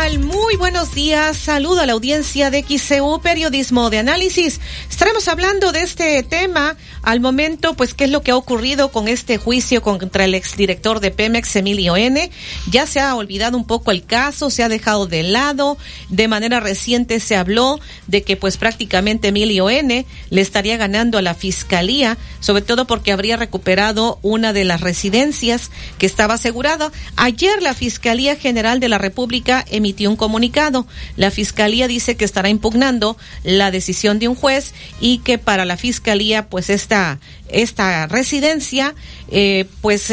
Buenos 0.77 0.93
días. 0.93 1.37
Saludo 1.37 1.81
a 1.81 1.87
la 1.87 1.93
audiencia 1.93 2.51
de 2.51 2.61
XCU 2.61 3.19
Periodismo 3.19 3.89
de 3.89 3.97
Análisis. 3.97 4.61
Estaremos 4.87 5.27
hablando 5.27 5.71
de 5.71 5.81
este 5.81 6.21
tema 6.21 6.77
al 7.01 7.19
momento, 7.19 7.73
pues, 7.73 7.95
qué 7.95 8.03
es 8.03 8.11
lo 8.11 8.21
que 8.21 8.29
ha 8.29 8.35
ocurrido 8.35 8.91
con 8.91 9.07
este 9.07 9.39
juicio 9.39 9.81
contra 9.81 10.25
el 10.25 10.35
exdirector 10.35 10.99
de 10.99 11.09
Pemex, 11.09 11.55
Emilio 11.55 11.97
N. 11.97 12.29
Ya 12.69 12.85
se 12.85 12.99
ha 12.99 13.15
olvidado 13.15 13.57
un 13.57 13.65
poco 13.65 13.89
el 13.89 14.05
caso, 14.05 14.51
se 14.51 14.61
ha 14.61 14.69
dejado 14.69 15.07
de 15.07 15.23
lado. 15.23 15.79
De 16.09 16.27
manera 16.27 16.59
reciente 16.59 17.19
se 17.21 17.35
habló 17.35 17.79
de 18.05 18.21
que, 18.21 18.37
pues, 18.37 18.57
prácticamente 18.57 19.29
Emilio 19.29 19.71
N. 19.71 20.05
le 20.29 20.41
estaría 20.41 20.77
ganando 20.77 21.17
a 21.17 21.23
la 21.23 21.33
fiscalía, 21.33 22.19
sobre 22.39 22.61
todo 22.61 22.85
porque 22.85 23.11
habría 23.11 23.35
recuperado 23.35 24.19
una 24.21 24.53
de 24.53 24.63
las 24.63 24.81
residencias 24.81 25.71
que 25.97 26.05
estaba 26.05 26.35
asegurada. 26.35 26.91
Ayer 27.15 27.63
la 27.63 27.73
Fiscalía 27.73 28.35
General 28.35 28.79
de 28.79 28.89
la 28.89 28.99
República 28.99 29.65
emitió 29.71 30.11
un 30.11 30.17
comunicado. 30.17 30.66
La 31.15 31.31
Fiscalía 31.31 31.87
dice 31.87 32.15
que 32.15 32.25
estará 32.25 32.49
impugnando 32.49 33.17
la 33.43 33.71
decisión 33.71 34.19
de 34.19 34.27
un 34.27 34.35
juez 34.35 34.73
y 34.99 35.19
que 35.19 35.37
para 35.37 35.65
la 35.65 35.77
Fiscalía, 35.77 36.49
pues 36.49 36.69
esta, 36.69 37.19
esta 37.49 38.07
residencia, 38.07 38.95
eh, 39.29 39.65
pues 39.81 40.11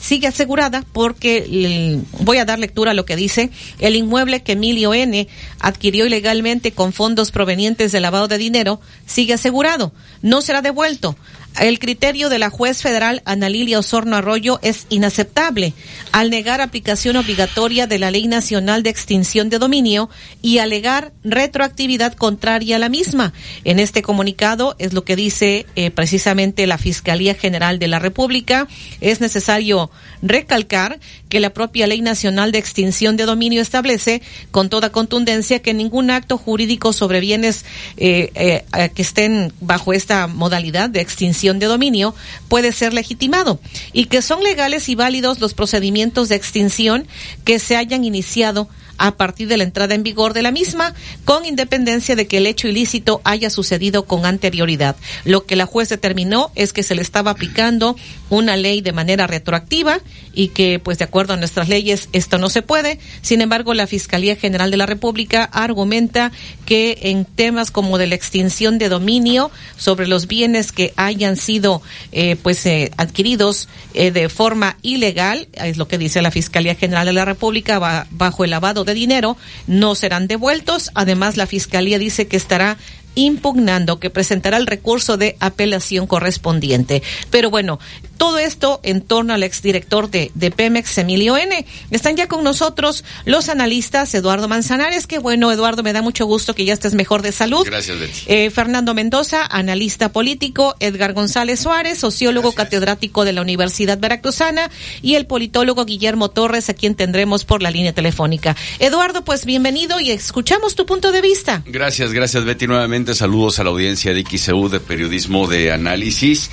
sigue 0.00 0.26
asegurada 0.26 0.84
porque 0.92 2.00
voy 2.20 2.38
a 2.38 2.44
dar 2.44 2.58
lectura 2.58 2.92
a 2.92 2.94
lo 2.94 3.04
que 3.04 3.16
dice. 3.16 3.50
El 3.78 3.96
inmueble 3.96 4.42
que 4.42 4.52
Emilio 4.52 4.94
N. 4.94 5.28
adquirió 5.60 6.06
ilegalmente 6.06 6.72
con 6.72 6.92
fondos 6.92 7.30
provenientes 7.30 7.92
de 7.92 8.00
lavado 8.00 8.28
de 8.28 8.38
dinero 8.38 8.80
sigue 9.06 9.34
asegurado, 9.34 9.92
no 10.22 10.42
será 10.42 10.62
devuelto. 10.62 11.16
El 11.60 11.78
criterio 11.78 12.30
de 12.30 12.38
la 12.38 12.48
juez 12.48 12.80
federal 12.80 13.20
Ana 13.26 13.50
Lilia 13.50 13.78
Osorno 13.78 14.16
Arroyo 14.16 14.58
es 14.62 14.86
inaceptable 14.88 15.74
al 16.10 16.30
negar 16.30 16.60
aplicación 16.60 17.16
obligatoria 17.16 17.86
de 17.86 17.98
la 17.98 18.10
Ley 18.10 18.26
Nacional 18.26 18.82
de 18.82 18.90
Extinción 18.90 19.50
de 19.50 19.58
Dominio 19.58 20.08
y 20.40 20.58
alegar 20.58 21.12
retroactividad 21.24 22.14
contraria 22.14 22.76
a 22.76 22.78
la 22.78 22.88
misma. 22.88 23.34
En 23.64 23.80
este 23.80 24.02
comunicado 24.02 24.76
es 24.78 24.94
lo 24.94 25.04
que 25.04 25.14
dice 25.14 25.66
eh, 25.76 25.90
precisamente 25.90 26.66
la 26.66 26.78
Fiscalía 26.78 27.34
General 27.34 27.78
de 27.78 27.88
la 27.88 27.98
República. 27.98 28.66
Es 29.00 29.20
necesario 29.20 29.90
recalcar 30.22 31.00
que 31.28 31.40
la 31.40 31.50
propia 31.50 31.86
Ley 31.86 32.00
Nacional 32.00 32.50
de 32.50 32.58
Extinción 32.58 33.16
de 33.16 33.26
Dominio 33.26 33.60
establece 33.60 34.22
con 34.50 34.70
toda 34.70 34.90
contundencia 34.90 35.60
que 35.60 35.74
ningún 35.74 36.10
acto 36.10 36.38
jurídico 36.38 36.94
sobre 36.94 37.20
bienes 37.20 37.66
eh, 37.98 38.30
eh, 38.34 38.90
que 38.94 39.02
estén 39.02 39.52
bajo 39.60 39.92
esta 39.92 40.26
modalidad 40.26 40.88
de 40.88 41.00
extinción 41.00 41.41
de 41.42 41.66
dominio 41.66 42.14
puede 42.48 42.72
ser 42.72 42.94
legitimado 42.94 43.58
y 43.92 44.06
que 44.06 44.22
son 44.22 44.42
legales 44.42 44.88
y 44.88 44.94
válidos 44.94 45.40
los 45.40 45.54
procedimientos 45.54 46.28
de 46.28 46.36
extinción 46.36 47.06
que 47.44 47.58
se 47.58 47.76
hayan 47.76 48.04
iniciado 48.04 48.68
a 49.02 49.16
partir 49.16 49.48
de 49.48 49.56
la 49.56 49.64
entrada 49.64 49.96
en 49.96 50.04
vigor 50.04 50.32
de 50.32 50.42
la 50.42 50.52
misma, 50.52 50.94
con 51.24 51.44
independencia 51.44 52.14
de 52.14 52.28
que 52.28 52.38
el 52.38 52.46
hecho 52.46 52.68
ilícito 52.68 53.20
haya 53.24 53.50
sucedido 53.50 54.04
con 54.04 54.24
anterioridad. 54.24 54.94
Lo 55.24 55.44
que 55.44 55.56
la 55.56 55.66
juez 55.66 55.88
determinó 55.88 56.52
es 56.54 56.72
que 56.72 56.84
se 56.84 56.94
le 56.94 57.02
estaba 57.02 57.32
aplicando 57.32 57.96
una 58.30 58.56
ley 58.56 58.80
de 58.80 58.92
manera 58.92 59.26
retroactiva 59.26 59.98
y 60.34 60.48
que, 60.48 60.78
pues, 60.78 60.98
de 60.98 61.04
acuerdo 61.04 61.34
a 61.34 61.36
nuestras 61.36 61.68
leyes, 61.68 62.08
esto 62.12 62.38
no 62.38 62.48
se 62.48 62.62
puede. 62.62 63.00
Sin 63.22 63.40
embargo, 63.40 63.74
la 63.74 63.88
Fiscalía 63.88 64.36
General 64.36 64.70
de 64.70 64.76
la 64.76 64.86
República 64.86 65.42
argumenta 65.44 66.30
que 66.64 66.98
en 67.02 67.24
temas 67.24 67.72
como 67.72 67.98
de 67.98 68.06
la 68.06 68.14
extinción 68.14 68.78
de 68.78 68.88
dominio 68.88 69.50
sobre 69.76 70.06
los 70.06 70.28
bienes 70.28 70.70
que 70.70 70.92
hayan 70.94 71.36
sido, 71.36 71.82
eh, 72.12 72.36
pues, 72.40 72.64
eh, 72.66 72.92
adquiridos 72.96 73.68
eh, 73.94 74.12
de 74.12 74.28
forma 74.28 74.76
ilegal, 74.82 75.48
es 75.54 75.76
lo 75.76 75.88
que 75.88 75.98
dice 75.98 76.22
la 76.22 76.30
Fiscalía 76.30 76.76
General 76.76 77.04
de 77.04 77.12
la 77.12 77.24
República, 77.24 78.06
bajo 78.10 78.44
el 78.44 78.50
lavado 78.50 78.84
de 78.84 78.91
dinero, 78.94 79.36
no 79.66 79.94
serán 79.94 80.26
devueltos. 80.26 80.90
Además, 80.94 81.36
la 81.36 81.46
Fiscalía 81.46 81.98
dice 81.98 82.26
que 82.26 82.36
estará 82.36 82.76
impugnando 83.14 84.00
que 84.00 84.10
presentará 84.10 84.56
el 84.56 84.66
recurso 84.66 85.16
de 85.16 85.36
apelación 85.40 86.06
correspondiente. 86.06 87.02
Pero 87.30 87.50
bueno, 87.50 87.78
todo 88.16 88.38
esto 88.38 88.78
en 88.84 89.00
torno 89.00 89.34
al 89.34 89.42
exdirector 89.42 90.08
de, 90.08 90.30
de 90.34 90.50
Pemex, 90.52 90.96
Emilio 90.98 91.36
N. 91.36 91.66
Están 91.90 92.16
ya 92.16 92.28
con 92.28 92.44
nosotros 92.44 93.04
los 93.24 93.48
analistas 93.48 94.14
Eduardo 94.14 94.46
Manzanares, 94.46 95.06
que 95.08 95.18
bueno, 95.18 95.50
Eduardo, 95.50 95.82
me 95.82 95.92
da 95.92 96.02
mucho 96.02 96.24
gusto 96.26 96.54
que 96.54 96.64
ya 96.64 96.72
estés 96.72 96.94
mejor 96.94 97.22
de 97.22 97.32
salud. 97.32 97.64
Gracias, 97.66 97.98
Betty. 97.98 98.20
Eh, 98.26 98.50
Fernando 98.50 98.94
Mendoza, 98.94 99.44
analista 99.44 100.12
político, 100.12 100.76
Edgar 100.78 101.14
González 101.14 101.58
Suárez, 101.58 101.98
sociólogo 101.98 102.52
catedrático 102.52 103.24
de 103.24 103.32
la 103.32 103.42
Universidad 103.42 103.98
Veracruzana, 103.98 104.70
y 105.02 105.16
el 105.16 105.26
politólogo 105.26 105.84
Guillermo 105.84 106.30
Torres, 106.30 106.70
a 106.70 106.74
quien 106.74 106.94
tendremos 106.94 107.44
por 107.44 107.60
la 107.60 107.72
línea 107.72 107.92
telefónica. 107.92 108.54
Eduardo, 108.78 109.24
pues 109.24 109.44
bienvenido 109.44 109.98
y 109.98 110.12
escuchamos 110.12 110.76
tu 110.76 110.86
punto 110.86 111.10
de 111.10 111.22
vista. 111.22 111.62
Gracias, 111.66 112.12
gracias, 112.12 112.44
Betty. 112.44 112.68
Nuevamente 112.68 113.01
saludos 113.10 113.58
a 113.58 113.64
la 113.64 113.70
audiencia 113.70 114.14
de 114.14 114.24
XEU 114.24 114.68
de 114.68 114.80
Periodismo 114.80 115.48
de 115.48 115.72
Análisis. 115.72 116.50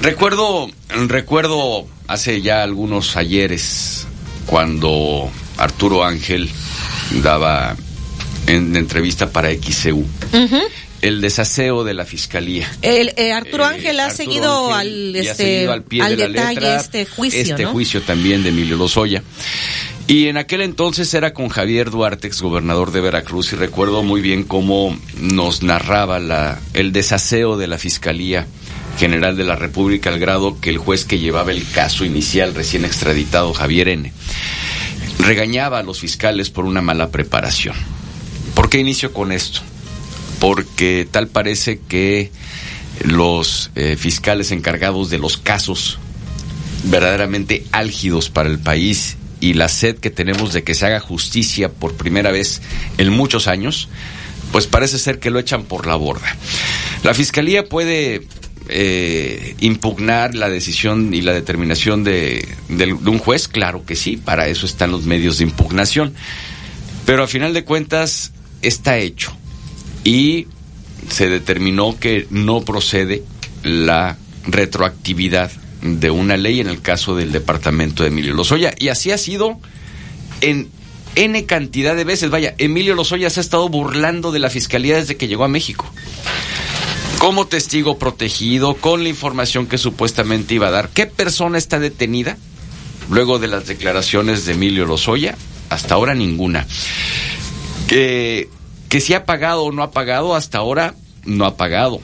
Recuerdo, 0.00 0.70
recuerdo 0.88 1.86
hace 2.06 2.40
ya 2.40 2.62
algunos 2.62 3.16
ayeres 3.16 4.06
cuando 4.46 5.30
Arturo 5.58 6.04
Ángel 6.04 6.48
daba 7.22 7.76
en 8.46 8.74
entrevista 8.76 9.30
para 9.30 9.50
XEU. 9.50 10.04
El 11.00 11.20
desaseo 11.20 11.82
de 11.82 11.94
la 11.94 12.04
fiscalía. 12.04 12.70
El, 12.80 13.12
eh, 13.16 13.32
Arturo 13.32 13.64
Ángel 13.64 13.98
ha, 13.98 14.06
Arturo 14.06 14.24
seguido 14.24 14.72
Ángel 14.72 15.14
al, 15.14 15.14
ha 15.16 15.30
este, 15.30 15.34
seguido 15.34 15.72
al 15.72 15.82
pie 15.82 16.02
al 16.02 16.16
de 16.16 16.28
la 16.28 16.52
letra 16.52 16.80
este 16.80 17.06
juicio, 17.06 17.40
este 17.40 17.62
¿no? 17.64 17.72
juicio 17.72 18.02
también 18.02 18.44
de 18.44 18.50
Emilio 18.50 18.76
Lozoya. 18.76 19.22
Y 20.06 20.26
en 20.26 20.36
aquel 20.36 20.62
entonces 20.62 21.14
era 21.14 21.32
con 21.32 21.48
Javier 21.48 21.90
Duarte, 21.90 22.26
ex 22.26 22.42
gobernador 22.42 22.90
de 22.92 23.00
Veracruz, 23.00 23.52
y 23.52 23.56
recuerdo 23.56 24.02
muy 24.02 24.20
bien 24.20 24.42
cómo 24.42 24.96
nos 25.20 25.62
narraba 25.62 26.18
la, 26.18 26.60
el 26.74 26.92
desaseo 26.92 27.56
de 27.56 27.66
la 27.66 27.78
Fiscalía 27.78 28.46
General 28.98 29.36
de 29.36 29.44
la 29.44 29.56
República 29.56 30.10
al 30.10 30.18
grado 30.18 30.60
que 30.60 30.70
el 30.70 30.78
juez 30.78 31.04
que 31.04 31.18
llevaba 31.18 31.52
el 31.52 31.66
caso 31.70 32.04
inicial, 32.04 32.54
recién 32.54 32.84
extraditado 32.84 33.54
Javier 33.54 33.88
N., 33.88 34.12
regañaba 35.18 35.78
a 35.78 35.82
los 35.82 36.00
fiscales 36.00 36.50
por 36.50 36.64
una 36.64 36.82
mala 36.82 37.10
preparación. 37.10 37.76
¿Por 38.54 38.68
qué 38.68 38.78
inicio 38.78 39.12
con 39.12 39.32
esto? 39.32 39.60
Porque 40.40 41.06
tal 41.10 41.28
parece 41.28 41.80
que 41.88 42.30
los 43.04 43.70
eh, 43.76 43.96
fiscales 43.96 44.50
encargados 44.50 45.10
de 45.10 45.18
los 45.18 45.38
casos 45.38 45.98
verdaderamente 46.84 47.64
álgidos 47.72 48.28
para 48.28 48.48
el 48.48 48.58
país 48.58 49.16
y 49.42 49.54
la 49.54 49.68
sed 49.68 49.98
que 49.98 50.10
tenemos 50.10 50.52
de 50.52 50.62
que 50.62 50.74
se 50.74 50.86
haga 50.86 51.00
justicia 51.00 51.68
por 51.68 51.94
primera 51.96 52.30
vez 52.30 52.62
en 52.96 53.10
muchos 53.10 53.48
años, 53.48 53.88
pues 54.52 54.68
parece 54.68 55.00
ser 55.00 55.18
que 55.18 55.30
lo 55.30 55.40
echan 55.40 55.64
por 55.64 55.86
la 55.88 55.96
borda. 55.96 56.36
La 57.02 57.12
fiscalía 57.12 57.64
puede 57.64 58.22
eh, 58.68 59.56
impugnar 59.58 60.36
la 60.36 60.48
decisión 60.48 61.12
y 61.12 61.22
la 61.22 61.32
determinación 61.32 62.04
de, 62.04 62.46
un 63.04 63.18
juez, 63.18 63.48
claro 63.48 63.84
que 63.84 63.96
sí, 63.96 64.16
para 64.16 64.46
eso 64.46 64.64
están 64.64 64.92
los 64.92 65.06
medios 65.06 65.38
de 65.38 65.44
impugnación, 65.44 66.14
pero 67.04 67.24
a 67.24 67.26
final 67.26 67.52
de 67.52 67.64
cuentas 67.64 68.32
está 68.62 68.98
hecho 68.98 69.36
y 70.04 70.46
se 71.10 71.28
determinó 71.28 71.98
que 71.98 72.28
no 72.30 72.60
procede 72.60 73.24
la 73.64 74.18
retroactividad 74.46 75.50
de 75.82 76.10
una 76.10 76.36
ley 76.36 76.60
en 76.60 76.68
el 76.68 76.80
caso 76.80 77.14
del 77.14 77.32
departamento 77.32 78.02
de 78.02 78.08
Emilio 78.08 78.34
Lozoya. 78.34 78.74
Y 78.78 78.88
así 78.88 79.10
ha 79.10 79.18
sido 79.18 79.58
en 80.40 80.70
N 81.14 81.44
cantidad 81.44 81.94
de 81.94 82.04
veces. 82.04 82.30
Vaya, 82.30 82.54
Emilio 82.58 82.94
Lozoya 82.94 83.28
se 83.30 83.40
ha 83.40 83.42
estado 83.42 83.68
burlando 83.68 84.32
de 84.32 84.38
la 84.38 84.48
fiscalía 84.48 84.96
desde 84.96 85.16
que 85.16 85.28
llegó 85.28 85.44
a 85.44 85.48
México. 85.48 85.90
Como 87.18 87.46
testigo 87.46 87.98
protegido, 87.98 88.74
con 88.74 89.02
la 89.02 89.08
información 89.08 89.66
que 89.66 89.78
supuestamente 89.78 90.54
iba 90.54 90.68
a 90.68 90.72
dar. 90.72 90.88
¿Qué 90.88 91.06
persona 91.06 91.58
está 91.58 91.78
detenida? 91.78 92.36
Luego 93.10 93.38
de 93.38 93.48
las 93.48 93.66
declaraciones 93.66 94.46
de 94.46 94.52
Emilio 94.52 94.86
Lozoya, 94.86 95.36
hasta 95.68 95.94
ahora 95.94 96.14
ninguna. 96.14 96.66
Que, 97.86 98.48
que 98.88 99.00
si 99.00 99.14
ha 99.14 99.24
pagado 99.24 99.64
o 99.64 99.72
no 99.72 99.82
ha 99.82 99.90
pagado, 99.90 100.34
hasta 100.34 100.58
ahora 100.58 100.94
no 101.24 101.44
ha 101.44 101.56
pagado. 101.56 102.00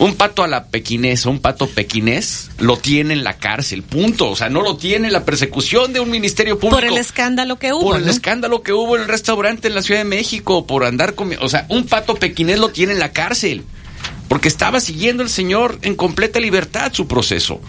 Un 0.00 0.14
pato 0.14 0.42
a 0.42 0.48
la 0.48 0.64
pequinés, 0.64 1.26
un 1.26 1.40
pato 1.40 1.68
pequinés, 1.68 2.50
lo 2.58 2.78
tiene 2.78 3.12
en 3.12 3.22
la 3.22 3.36
cárcel, 3.36 3.82
punto. 3.82 4.30
O 4.30 4.34
sea, 4.34 4.48
no 4.48 4.62
lo 4.62 4.78
tiene 4.78 5.10
la 5.10 5.26
persecución 5.26 5.92
de 5.92 6.00
un 6.00 6.10
ministerio 6.10 6.58
público. 6.58 6.80
Por 6.80 6.86
el 6.86 6.96
escándalo 6.96 7.58
que 7.58 7.74
hubo. 7.74 7.82
Por 7.82 7.98
el 7.98 8.06
¿no? 8.06 8.10
escándalo 8.10 8.62
que 8.62 8.72
hubo 8.72 8.96
en 8.96 9.02
el 9.02 9.08
restaurante 9.08 9.68
en 9.68 9.74
la 9.74 9.82
Ciudad 9.82 10.00
de 10.00 10.06
México, 10.06 10.66
por 10.66 10.86
andar 10.86 11.14
con... 11.14 11.30
O 11.42 11.50
sea, 11.50 11.66
un 11.68 11.84
pato 11.84 12.14
pequinés 12.14 12.58
lo 12.58 12.70
tiene 12.70 12.94
en 12.94 12.98
la 12.98 13.12
cárcel, 13.12 13.62
porque 14.26 14.48
estaba 14.48 14.80
siguiendo 14.80 15.22
el 15.22 15.28
señor 15.28 15.78
en 15.82 15.94
completa 15.96 16.40
libertad 16.40 16.94
su 16.94 17.06
proceso. 17.06 17.60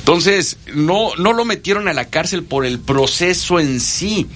Entonces, 0.00 0.56
no, 0.74 1.14
no 1.18 1.32
lo 1.32 1.44
metieron 1.44 1.86
a 1.86 1.92
la 1.92 2.06
cárcel 2.06 2.42
por 2.42 2.66
el 2.66 2.80
proceso 2.80 3.60
en 3.60 3.78
sí 3.78 4.26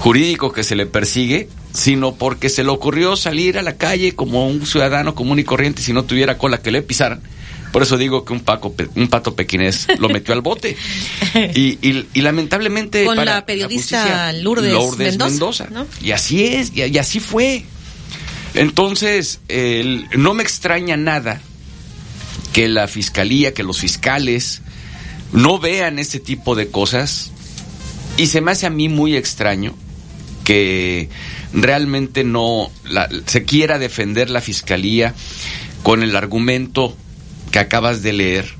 jurídico 0.00 0.52
que 0.52 0.64
se 0.64 0.74
le 0.74 0.86
persigue, 0.86 1.48
sino 1.72 2.14
porque 2.14 2.48
se 2.48 2.64
le 2.64 2.70
ocurrió 2.70 3.16
salir 3.16 3.58
a 3.58 3.62
la 3.62 3.76
calle 3.76 4.14
como 4.14 4.48
un 4.48 4.66
ciudadano 4.66 5.14
común 5.14 5.38
y 5.38 5.44
corriente 5.44 5.82
si 5.82 5.92
no 5.92 6.04
tuviera 6.04 6.38
cola 6.38 6.62
que 6.62 6.70
le 6.70 6.82
pisaran. 6.82 7.20
Por 7.72 7.82
eso 7.82 7.98
digo 7.98 8.24
que 8.24 8.32
un, 8.32 8.40
paco, 8.40 8.74
un 8.94 9.08
pato 9.08 9.34
pequinés 9.36 9.86
lo 9.98 10.08
metió 10.08 10.32
al 10.32 10.40
bote. 10.40 10.76
Y, 11.54 11.78
y, 11.86 12.06
y 12.14 12.22
lamentablemente... 12.22 13.04
Con 13.04 13.16
para 13.16 13.34
la 13.34 13.46
periodista 13.46 14.32
Lourdes, 14.32 14.72
Lourdes 14.72 15.18
Mendoza. 15.18 15.64
Mendoza. 15.64 15.68
¿no? 15.70 15.86
Y 16.00 16.12
así 16.12 16.44
es, 16.46 16.72
y, 16.74 16.82
y 16.82 16.96
así 16.96 17.20
fue. 17.20 17.64
Entonces, 18.54 19.40
no 20.16 20.32
me 20.32 20.42
extraña 20.42 20.96
nada 20.96 21.42
que 22.54 22.68
la 22.68 22.88
fiscalía, 22.88 23.52
que 23.52 23.62
los 23.62 23.78
fiscales 23.78 24.62
no 25.32 25.58
vean 25.58 25.98
este 25.98 26.20
tipo 26.20 26.54
de 26.54 26.68
cosas. 26.68 27.32
Y 28.16 28.28
se 28.28 28.40
me 28.40 28.52
hace 28.52 28.64
a 28.64 28.70
mí 28.70 28.88
muy 28.88 29.14
extraño 29.14 29.74
que 30.44 31.10
realmente 31.52 32.24
no 32.24 32.70
la- 32.84 33.08
se 33.26 33.44
quiera 33.44 33.78
defender 33.78 34.30
la 34.30 34.40
fiscalía 34.40 35.14
con 35.82 36.02
el 36.02 36.16
argumento 36.16 36.96
que 37.50 37.58
acabas 37.58 38.02
de 38.02 38.12
leer. 38.12 38.54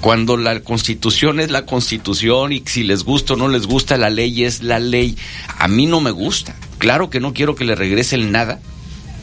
Cuando 0.00 0.36
la 0.38 0.60
constitución 0.60 1.40
es 1.40 1.50
la 1.50 1.66
constitución 1.66 2.52
y 2.52 2.62
si 2.64 2.84
les 2.84 3.04
gusta 3.04 3.34
o 3.34 3.36
no 3.36 3.48
les 3.48 3.66
gusta, 3.66 3.98
la 3.98 4.08
ley 4.08 4.44
es 4.44 4.62
la 4.62 4.78
ley. 4.78 5.16
A 5.58 5.68
mí 5.68 5.84
no 5.86 6.00
me 6.00 6.10
gusta. 6.10 6.56
Claro 6.78 7.10
que 7.10 7.20
no 7.20 7.34
quiero 7.34 7.54
que 7.54 7.66
le 7.66 7.74
regresen 7.74 8.32
nada 8.32 8.60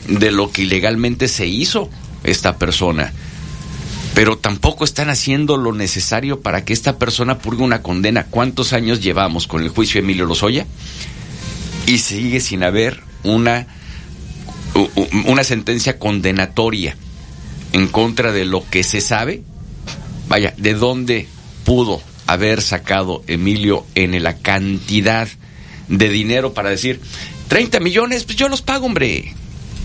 de 0.06 0.30
lo 0.30 0.52
que 0.52 0.62
ilegalmente 0.62 1.26
se 1.26 1.46
hizo 1.48 1.90
esta 2.22 2.58
persona. 2.58 3.12
Pero 4.14 4.38
tampoco 4.38 4.84
están 4.84 5.10
haciendo 5.10 5.56
lo 5.56 5.72
necesario 5.72 6.40
para 6.40 6.64
que 6.64 6.72
esta 6.72 6.96
persona 6.98 7.38
purgue 7.38 7.62
una 7.64 7.82
condena. 7.82 8.24
¿Cuántos 8.26 8.72
años 8.72 9.00
llevamos 9.02 9.46
con 9.48 9.62
el 9.62 9.68
juicio 9.70 10.00
de 10.00 10.04
Emilio 10.04 10.26
Lozoya? 10.26 10.66
Y 11.88 11.96
sigue 11.96 12.40
sin 12.40 12.64
haber 12.64 13.00
una, 13.24 13.66
una 15.24 15.42
sentencia 15.42 15.98
condenatoria 15.98 16.94
en 17.72 17.88
contra 17.88 18.30
de 18.30 18.44
lo 18.44 18.62
que 18.68 18.84
se 18.84 19.00
sabe. 19.00 19.42
Vaya, 20.28 20.52
¿de 20.58 20.74
dónde 20.74 21.26
pudo 21.64 22.02
haber 22.26 22.60
sacado 22.60 23.24
Emilio 23.26 23.86
en 23.94 24.22
la 24.22 24.36
cantidad 24.36 25.28
de 25.88 26.10
dinero 26.10 26.52
para 26.52 26.68
decir 26.68 27.00
30 27.48 27.80
millones? 27.80 28.24
Pues 28.24 28.36
yo 28.36 28.50
los 28.50 28.60
pago, 28.60 28.84
hombre. 28.84 29.32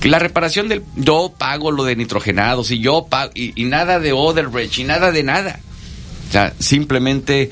La 0.04 0.20
reparación 0.20 0.68
del. 0.68 0.84
Yo 0.98 1.34
pago 1.38 1.72
lo 1.72 1.86
de 1.86 1.96
nitrogenados 1.96 2.70
y 2.72 2.80
yo 2.80 3.06
pago. 3.10 3.32
Y, 3.34 3.54
y 3.56 3.64
nada 3.64 4.02
de 4.02 4.12
Oderbrecht 4.12 4.78
y 4.78 4.84
nada 4.84 5.14
de 5.14 5.24
nada. 5.24 5.62
O 6.28 6.32
sea, 6.34 6.54
simplemente 6.60 7.50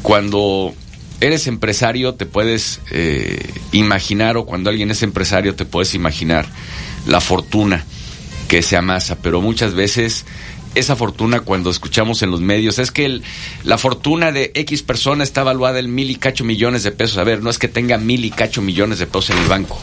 cuando 0.00 0.74
eres 1.20 1.46
empresario 1.46 2.14
te 2.14 2.26
puedes 2.26 2.80
eh, 2.90 3.52
imaginar, 3.72 4.36
o 4.36 4.46
cuando 4.46 4.70
alguien 4.70 4.90
es 4.90 5.02
empresario 5.02 5.54
te 5.54 5.64
puedes 5.64 5.94
imaginar 5.94 6.46
la 7.06 7.20
fortuna 7.20 7.84
que 8.48 8.62
se 8.62 8.76
amasa, 8.76 9.16
pero 9.20 9.40
muchas 9.40 9.74
veces 9.74 10.24
esa 10.74 10.96
fortuna 10.96 11.40
cuando 11.40 11.70
escuchamos 11.70 12.22
en 12.22 12.30
los 12.30 12.40
medios. 12.40 12.78
Es 12.78 12.90
que 12.90 13.04
el, 13.04 13.22
la 13.64 13.78
fortuna 13.78 14.32
de 14.32 14.52
X 14.54 14.82
persona 14.82 15.24
está 15.24 15.42
evaluada 15.42 15.78
en 15.78 15.94
mil 15.94 16.10
y 16.10 16.16
cacho 16.16 16.44
millones 16.44 16.82
de 16.82 16.92
pesos. 16.92 17.18
A 17.18 17.24
ver, 17.24 17.42
no 17.42 17.50
es 17.50 17.58
que 17.58 17.68
tenga 17.68 17.98
mil 17.98 18.24
y 18.24 18.30
cacho 18.30 18.62
millones 18.62 18.98
de 18.98 19.06
pesos 19.06 19.30
en 19.30 19.38
el 19.38 19.48
banco. 19.48 19.80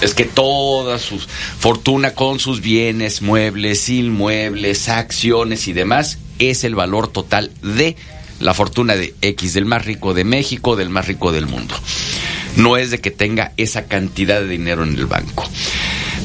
Es 0.00 0.14
que 0.14 0.24
toda 0.24 0.98
su 0.98 1.18
fortuna 1.18 2.12
con 2.12 2.38
sus 2.38 2.60
bienes, 2.60 3.22
muebles, 3.22 3.88
inmuebles, 3.88 4.88
acciones 4.88 5.68
y 5.68 5.72
demás 5.72 6.18
es 6.38 6.64
el 6.64 6.74
valor 6.74 7.08
total 7.08 7.50
de 7.62 7.96
la 8.40 8.54
fortuna 8.54 8.94
de 8.96 9.14
X, 9.22 9.54
del 9.54 9.64
más 9.64 9.84
rico 9.84 10.14
de 10.14 10.24
México, 10.24 10.76
del 10.76 10.90
más 10.90 11.06
rico 11.08 11.32
del 11.32 11.46
mundo. 11.46 11.74
No 12.56 12.76
es 12.76 12.90
de 12.90 13.00
que 13.00 13.10
tenga 13.10 13.52
esa 13.56 13.84
cantidad 13.86 14.40
de 14.40 14.48
dinero 14.48 14.82
en 14.82 14.94
el 14.96 15.06
banco. 15.06 15.48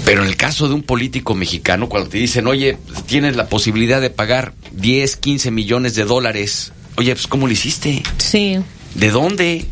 Pero 0.06 0.24
en 0.24 0.28
el 0.30 0.36
caso 0.38 0.68
de 0.68 0.74
un 0.74 0.84
político 0.84 1.36
mexicano, 1.36 1.88
cuando 1.90 2.10
te 2.10 2.18
dicen, 2.18 2.48
oye, 2.48 2.78
tienes 3.06 3.36
la 3.36 3.48
posibilidad 3.48 4.02
de 4.02 4.10
pagar 4.10 4.54
10, 4.72 5.16
15 5.18 5.52
millones 5.52 5.96
de 5.96 6.06
dólares, 6.06 6.72
oye, 6.98 7.14
pues 7.14 7.28
¿cómo 7.28 7.48
lo 7.48 7.54
hiciste? 7.54 8.02
Sí. 8.18 8.58
¿De 8.96 9.10
dónde? 9.12 9.66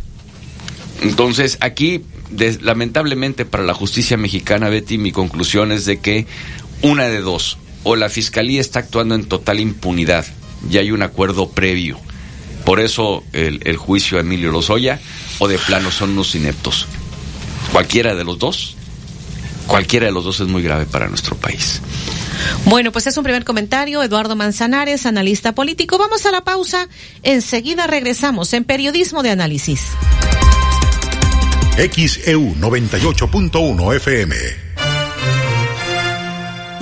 Entonces, 1.02 1.58
aquí, 1.62 2.02
des- 2.30 2.62
lamentablemente 2.62 3.46
para 3.46 3.64
la 3.64 3.74
justicia 3.74 4.18
mexicana, 4.18 4.70
Betty, 4.70 4.98
mi 4.98 5.12
conclusión 5.12 5.72
es 5.72 5.86
de 5.86 6.00
que 6.00 6.26
una 6.82 7.06
de 7.06 7.22
dos, 7.22 7.58
o 7.84 7.96
la 7.96 8.10
fiscalía 8.10 8.60
está 8.62 8.80
actuando 8.80 9.16
en 9.16 9.26
total 9.26 9.60
impunidad, 9.60 10.26
y 10.70 10.78
hay 10.78 10.92
un 10.92 11.02
acuerdo 11.02 11.50
previo. 11.52 12.00
Por 12.70 12.80
eso 12.80 13.24
el, 13.34 13.62
el 13.64 13.78
juicio 13.78 14.20
a 14.20 14.22
Emilio 14.22 14.52
Lozoya, 14.52 15.00
o 15.40 15.48
de 15.48 15.58
plano 15.58 15.90
son 15.90 16.12
unos 16.12 16.36
ineptos. 16.36 16.86
Cualquiera 17.72 18.14
de 18.14 18.24
los 18.24 18.38
dos, 18.38 18.76
cualquiera 19.66 20.06
de 20.06 20.12
los 20.12 20.24
dos 20.24 20.40
es 20.40 20.48
muy 20.48 20.62
grave 20.62 20.86
para 20.86 21.08
nuestro 21.08 21.36
país. 21.36 21.82
Bueno, 22.66 22.92
pues 22.92 23.08
es 23.08 23.18
un 23.18 23.24
primer 23.24 23.44
comentario. 23.44 24.04
Eduardo 24.04 24.36
Manzanares, 24.36 25.08
analista 25.08 25.56
político. 25.56 25.98
Vamos 25.98 26.28
a 26.28 26.32
la 26.32 26.44
pausa. 26.44 26.88
Enseguida 27.24 27.88
regresamos 27.88 28.54
en 28.54 28.64
Periodismo 28.66 29.24
de 29.24 29.32
Análisis. 29.32 29.88
XEU 31.76 32.54
98.1 32.54 33.96
FM. 33.96 34.69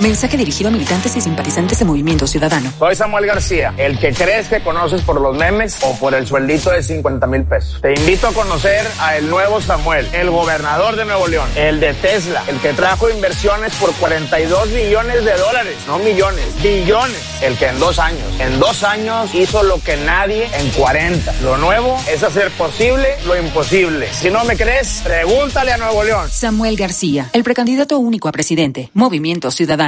Mensaje 0.00 0.36
dirigido 0.36 0.68
a 0.68 0.70
militantes 0.70 1.16
y 1.16 1.20
simpatizantes 1.20 1.80
de 1.80 1.84
Movimiento 1.84 2.26
Ciudadano. 2.28 2.72
Soy 2.78 2.94
Samuel 2.94 3.26
García, 3.26 3.74
el 3.76 3.98
que 3.98 4.12
crees 4.12 4.46
que 4.46 4.60
conoces 4.60 5.02
por 5.02 5.20
los 5.20 5.36
memes 5.36 5.76
o 5.82 5.92
por 5.96 6.14
el 6.14 6.24
sueldito 6.24 6.70
de 6.70 6.84
50 6.84 7.26
mil 7.26 7.42
pesos. 7.42 7.80
Te 7.80 7.94
invito 7.94 8.28
a 8.28 8.32
conocer 8.32 8.86
a 9.00 9.16
el 9.16 9.28
nuevo 9.28 9.60
Samuel, 9.60 10.06
el 10.12 10.30
gobernador 10.30 10.94
de 10.94 11.04
Nuevo 11.04 11.26
León, 11.26 11.48
el 11.56 11.80
de 11.80 11.94
Tesla, 11.94 12.44
el 12.46 12.60
que 12.60 12.72
trajo 12.74 13.10
inversiones 13.10 13.74
por 13.74 13.92
42 13.94 14.72
billones 14.72 15.24
de 15.24 15.36
dólares, 15.36 15.76
no 15.88 15.98
millones, 15.98 16.44
billones. 16.62 17.42
El 17.42 17.56
que 17.56 17.66
en 17.66 17.78
dos 17.80 17.98
años, 17.98 18.22
en 18.38 18.60
dos 18.60 18.84
años 18.84 19.34
hizo 19.34 19.64
lo 19.64 19.80
que 19.80 19.96
nadie 19.96 20.48
en 20.58 20.70
40. 20.70 21.32
Lo 21.42 21.56
nuevo 21.56 21.96
es 22.08 22.22
hacer 22.22 22.50
posible 22.52 23.08
lo 23.26 23.36
imposible. 23.36 24.08
Si 24.12 24.30
no 24.30 24.44
me 24.44 24.56
crees, 24.56 25.00
pregúntale 25.04 25.72
a 25.72 25.76
Nuevo 25.76 26.04
León. 26.04 26.28
Samuel 26.30 26.76
García, 26.76 27.30
el 27.32 27.42
precandidato 27.42 27.98
único 27.98 28.28
a 28.28 28.32
presidente. 28.32 28.90
Movimiento 28.94 29.50
Ciudadano. 29.50 29.87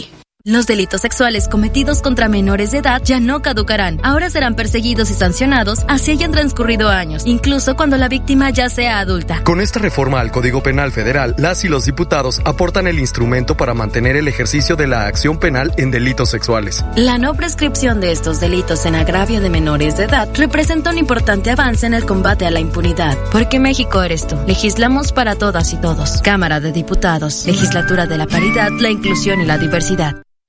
Los 0.43 0.65
delitos 0.65 1.01
sexuales 1.01 1.47
cometidos 1.47 2.01
contra 2.01 2.27
menores 2.27 2.71
de 2.71 2.79
edad 2.79 2.99
ya 3.05 3.19
no 3.19 3.43
caducarán. 3.43 3.99
Ahora 4.01 4.27
serán 4.27 4.55
perseguidos 4.55 5.11
y 5.11 5.13
sancionados 5.13 5.85
así 5.87 6.09
hayan 6.09 6.31
transcurrido 6.31 6.89
años, 6.89 7.27
incluso 7.27 7.75
cuando 7.75 7.95
la 7.97 8.07
víctima 8.07 8.49
ya 8.49 8.67
sea 8.67 8.97
adulta. 8.97 9.43
Con 9.43 9.61
esta 9.61 9.79
reforma 9.79 10.19
al 10.19 10.31
Código 10.31 10.63
Penal 10.63 10.91
Federal, 10.91 11.35
las 11.37 11.63
y 11.63 11.67
los 11.67 11.85
diputados 11.85 12.41
aportan 12.43 12.87
el 12.87 12.97
instrumento 12.97 13.55
para 13.55 13.75
mantener 13.75 14.15
el 14.15 14.27
ejercicio 14.27 14.75
de 14.75 14.87
la 14.87 15.05
acción 15.05 15.37
penal 15.37 15.73
en 15.77 15.91
delitos 15.91 16.31
sexuales. 16.31 16.83
La 16.95 17.19
no 17.19 17.35
prescripción 17.35 18.01
de 18.01 18.11
estos 18.11 18.39
delitos 18.39 18.87
en 18.87 18.95
agravio 18.95 19.41
de 19.41 19.51
menores 19.51 19.97
de 19.97 20.05
edad 20.05 20.27
representa 20.35 20.89
un 20.89 20.97
importante 20.97 21.51
avance 21.51 21.85
en 21.85 21.93
el 21.93 22.05
combate 22.07 22.47
a 22.47 22.51
la 22.51 22.59
impunidad. 22.59 23.15
Porque 23.31 23.59
México 23.59 24.01
eres 24.01 24.25
tú. 24.25 24.39
Legislamos 24.47 25.11
para 25.11 25.35
todas 25.35 25.71
y 25.73 25.77
todos. 25.77 26.19
Cámara 26.23 26.59
de 26.59 26.71
Diputados, 26.71 27.45
Legislatura 27.45 28.07
de 28.07 28.17
la 28.17 28.25
Paridad, 28.25 28.71
la 28.79 28.89
Inclusión 28.89 29.39
y 29.41 29.45
la 29.45 29.59
Diversidad. 29.59 30.23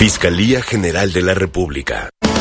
Fiscalía 0.00 0.62
General 0.62 1.12
de 1.12 1.20
la 1.20 1.34
República. 1.34 2.08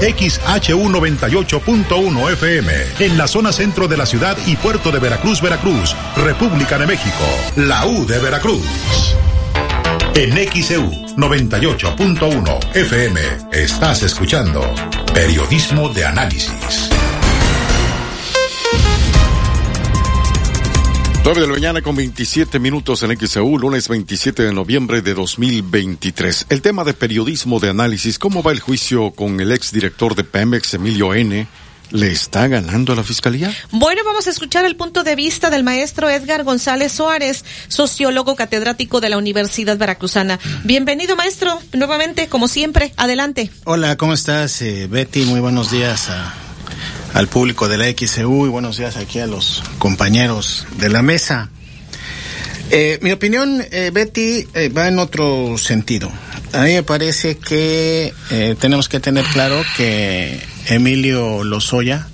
XHU98.1 0.00 2.32
FM, 2.32 2.72
en 3.00 3.16
la 3.16 3.26
zona 3.26 3.52
centro 3.52 3.88
de 3.88 3.96
la 3.96 4.04
ciudad 4.06 4.36
y 4.46 4.56
puerto 4.56 4.92
de 4.92 4.98
Veracruz, 4.98 5.40
Veracruz, 5.40 5.96
República 6.16 6.76
de 6.78 6.86
México, 6.86 7.24
la 7.56 7.86
U 7.86 8.04
de 8.06 8.18
Veracruz. 8.18 8.66
En 10.14 10.32
XEU 10.32 10.90
98.1 11.16 12.74
FM 12.74 13.20
estás 13.52 14.02
escuchando 14.02 14.60
Periodismo 15.14 15.88
de 15.88 16.04
Análisis. 16.04 16.90
9 21.26 21.40
de 21.40 21.46
la 21.48 21.54
mañana 21.54 21.82
con 21.82 21.96
27 21.96 22.60
minutos 22.60 23.02
en 23.02 23.18
XEU, 23.18 23.58
lunes 23.58 23.88
27 23.88 24.44
de 24.44 24.52
noviembre 24.52 25.02
de 25.02 25.12
2023. 25.12 26.46
El 26.50 26.62
tema 26.62 26.84
de 26.84 26.94
periodismo 26.94 27.58
de 27.58 27.68
análisis, 27.68 28.16
¿cómo 28.16 28.44
va 28.44 28.52
el 28.52 28.60
juicio 28.60 29.10
con 29.10 29.40
el 29.40 29.50
exdirector 29.50 30.14
de 30.14 30.22
Pemex, 30.22 30.74
Emilio 30.74 31.14
N.? 31.14 31.48
¿Le 31.90 32.12
está 32.12 32.46
ganando 32.46 32.92
a 32.92 32.96
la 32.96 33.02
fiscalía? 33.02 33.52
Bueno, 33.72 34.02
vamos 34.06 34.28
a 34.28 34.30
escuchar 34.30 34.64
el 34.66 34.76
punto 34.76 35.02
de 35.02 35.16
vista 35.16 35.50
del 35.50 35.64
maestro 35.64 36.08
Edgar 36.08 36.44
González 36.44 36.92
Suárez, 36.92 37.44
sociólogo 37.66 38.36
catedrático 38.36 39.00
de 39.00 39.08
la 39.08 39.18
Universidad 39.18 39.76
Veracruzana. 39.76 40.38
Bienvenido, 40.62 41.16
maestro, 41.16 41.58
nuevamente, 41.72 42.28
como 42.28 42.46
siempre. 42.46 42.92
Adelante. 42.96 43.50
Hola, 43.64 43.96
¿cómo 43.96 44.12
estás, 44.12 44.62
eh, 44.62 44.86
Betty? 44.88 45.24
Muy 45.24 45.40
buenos 45.40 45.72
días 45.72 46.08
a 46.08 46.46
al 47.16 47.28
público 47.28 47.66
de 47.66 47.78
la 47.78 47.86
XCU 47.86 48.44
y 48.44 48.50
buenos 48.50 48.76
días 48.76 48.98
aquí 48.98 49.20
a 49.20 49.26
los 49.26 49.62
compañeros 49.78 50.66
de 50.76 50.90
la 50.90 51.00
mesa. 51.00 51.48
Eh, 52.70 52.98
mi 53.00 53.10
opinión, 53.10 53.64
eh, 53.70 53.90
Betty, 53.90 54.46
eh, 54.52 54.68
va 54.68 54.86
en 54.86 54.98
otro 54.98 55.56
sentido. 55.56 56.12
A 56.52 56.64
mí 56.64 56.74
me 56.74 56.82
parece 56.82 57.38
que 57.38 58.12
tenemos 58.60 58.90
que 58.90 59.00
tener 59.00 59.24
claro 59.32 59.62
que 59.78 60.42
Emilio 60.66 61.42
Lozoya 61.42 62.06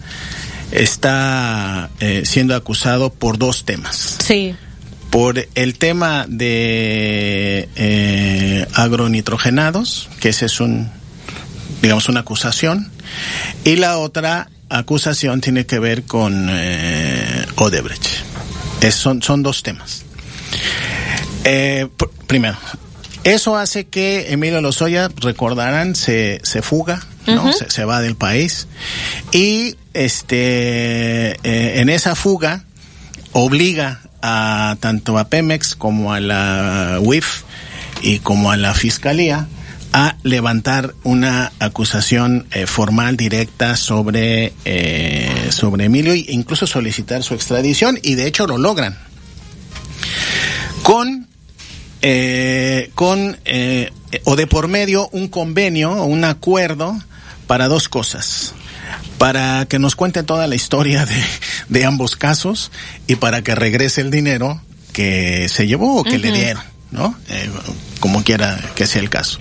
está 0.71 1.91
siendo 2.23 2.55
acusado 2.55 3.13
por 3.13 3.39
dos 3.39 3.65
temas. 3.65 4.19
Sí. 4.25 4.55
Por 5.11 5.49
el 5.57 5.79
tema 5.79 6.27
de 6.29 7.69
agronitrogenados, 8.73 10.09
que 10.21 10.29
ese 10.29 10.47
es 10.47 10.61
un, 10.61 10.91
digamos, 11.83 12.09
una 12.09 12.21
acusación, 12.21 12.91
y 13.65 13.77
la 13.77 13.99
otra 13.99 14.49
acusación 14.79 15.41
tiene 15.41 15.67
que 15.67 15.79
ver 15.79 16.05
con 16.05 16.49
eh, 16.51 17.47
Odebrecht. 17.57 18.07
son, 18.91 19.23
son 19.23 19.43
dos 19.43 19.63
temas. 19.63 20.03
Eh, 21.45 21.89
primero, 22.27 22.57
eso 23.25 23.57
hace 23.57 23.87
que 23.87 24.33
Emilio 24.33 24.61
Lozoya, 24.61 25.09
recordarán, 25.17 25.95
se, 25.95 26.41
se 26.43 26.63
fuga, 26.63 27.03
¿no? 27.27 27.53
se, 27.53 27.85
va 27.85 28.01
del 28.01 28.17
país. 28.17 28.67
Y 29.31 29.77
este, 29.95 31.33
eh, 31.43 31.81
en 31.81 31.89
esa 31.89 32.15
fuga 32.15 32.65
obliga 33.33 34.01
a 34.23 34.77
tanto 34.81 35.19
a 35.19 35.29
Pemex 35.29 35.75
como 35.75 36.13
a 36.13 36.21
la 36.21 36.99
UIF 37.01 37.43
y 38.03 38.19
como 38.21 38.51
a 38.51 38.57
la 38.57 38.75
Fiscalía 38.75 39.47
a 39.93 40.17
levantar 40.23 40.95
una 41.03 41.53
acusación 41.59 42.47
eh, 42.53 42.67
formal 42.67 43.17
directa 43.17 43.77
sobre 43.77 44.55
eh, 44.65 45.49
sobre 45.51 45.85
Emilio 45.85 46.15
e 46.15 46.25
incluso 46.29 46.67
solicitar 46.67 47.23
su 47.23 47.35
extradición 47.35 47.99
y 48.03 48.15
de 48.15 48.27
hecho 48.27 48.47
lo 48.47 48.59
logran. 48.59 48.99
Con 50.83 51.29
eh, 52.01 52.91
con 52.95 53.39
o 54.25 54.37
de 54.37 54.47
por 54.47 54.69
medio 54.69 55.09
un 55.13 55.29
convenio 55.29 55.93
o 55.93 56.05
un 56.05 56.25
acuerdo 56.25 56.99
para 57.47 57.69
dos 57.69 57.89
cosas. 57.89 58.55
Para 59.19 59.67
que 59.67 59.79
nos 59.79 59.95
cuente 59.95 60.23
toda 60.23 60.47
la 60.47 60.55
historia 60.55 61.07
de, 61.07 61.23
de 61.69 61.85
ambos 61.85 62.17
casos 62.17 62.73
y 63.07 63.17
para 63.17 63.43
que 63.43 63.55
regrese 63.55 64.01
el 64.01 64.11
dinero 64.11 64.61
que 64.93 65.49
se 65.49 65.67
llevó 65.67 66.01
o 66.01 66.05
que 66.05 66.19
le 66.19 66.33
dieron 66.33 66.72
¿no? 66.93 67.17
como 68.01 68.25
quiera 68.25 68.61
que 68.75 68.87
sea 68.87 69.01
el 69.01 69.11
caso. 69.11 69.39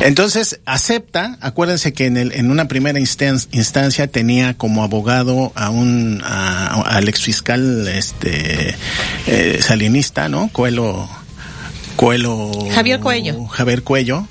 Entonces, 0.00 0.60
acepta, 0.64 1.38
acuérdense 1.40 1.92
que 1.92 2.06
en, 2.06 2.16
el, 2.16 2.32
en 2.32 2.50
una 2.50 2.68
primera 2.68 2.98
instancia 2.98 4.06
tenía 4.06 4.54
como 4.54 4.82
abogado 4.82 5.52
a 5.54 5.70
un, 5.70 6.22
a, 6.24 6.82
al 6.82 7.08
exfiscal, 7.08 7.86
este, 7.88 8.74
eh, 9.26 9.58
salinista, 9.60 10.28
¿no? 10.28 10.48
Coelho, 10.52 11.08
Coelho. 11.96 12.50
Javier 12.72 13.00
Cuello. 13.00 13.46
Javier 13.46 13.82
Cuello 13.82 14.26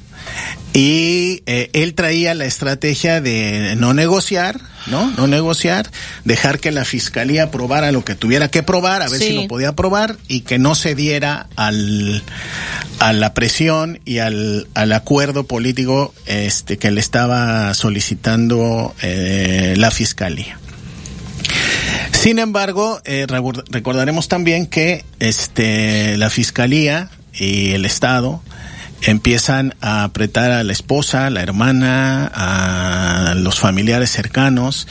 y 0.74 1.42
eh, 1.46 1.70
él 1.74 1.94
traía 1.94 2.34
la 2.34 2.46
estrategia 2.46 3.22
de 3.22 3.76
no 3.76 3.94
negociar, 3.94 4.60
¿no? 4.88 5.12
No 5.12 5.28
negociar, 5.28 5.90
dejar 6.26 6.60
que 6.60 6.72
la 6.72 6.86
fiscalía 6.86 7.52
probara 7.52 7.92
lo 7.92 8.04
que 8.04 8.16
tuviera 8.16 8.50
que 8.50 8.64
probar, 8.64 9.02
a 9.02 9.10
ver 9.10 9.20
si 9.20 9.34
lo 9.34 9.48
podía 9.48 9.74
probar 9.74 10.18
y 10.28 10.42
que 10.42 10.58
no 10.60 10.76
se 10.76 10.96
diera 10.96 11.48
al 11.56 12.24
a 13.00 13.14
la 13.14 13.34
presión 13.34 14.00
y 14.06 14.20
al, 14.20 14.68
al 14.74 14.92
acuerdo 14.92 15.46
político 15.46 16.14
este 16.26 16.78
que 16.78 16.92
le 16.92 17.00
estaba 17.00 17.74
solicitando 17.74 18.94
eh, 19.02 19.76
la 19.78 19.92
fiscalía. 19.92 20.60
Sin 22.12 22.40
embargo, 22.40 23.02
eh, 23.06 23.26
recordaremos 23.70 24.28
también 24.28 24.68
que 24.68 25.06
este 25.20 26.18
la 26.18 26.30
fiscalía 26.30 27.10
y 27.34 27.72
el 27.72 27.86
Estado 27.86 28.42
empiezan 29.04 29.76
a 29.82 30.04
apretar 30.04 30.52
a 30.52 30.64
la 30.64 30.74
esposa, 30.74 31.28
a 31.28 31.30
la 31.30 31.42
hermana, 31.42 32.30
a 32.34 33.34
los 33.36 33.60
familiares 33.60 34.12
cercanos 34.12 34.88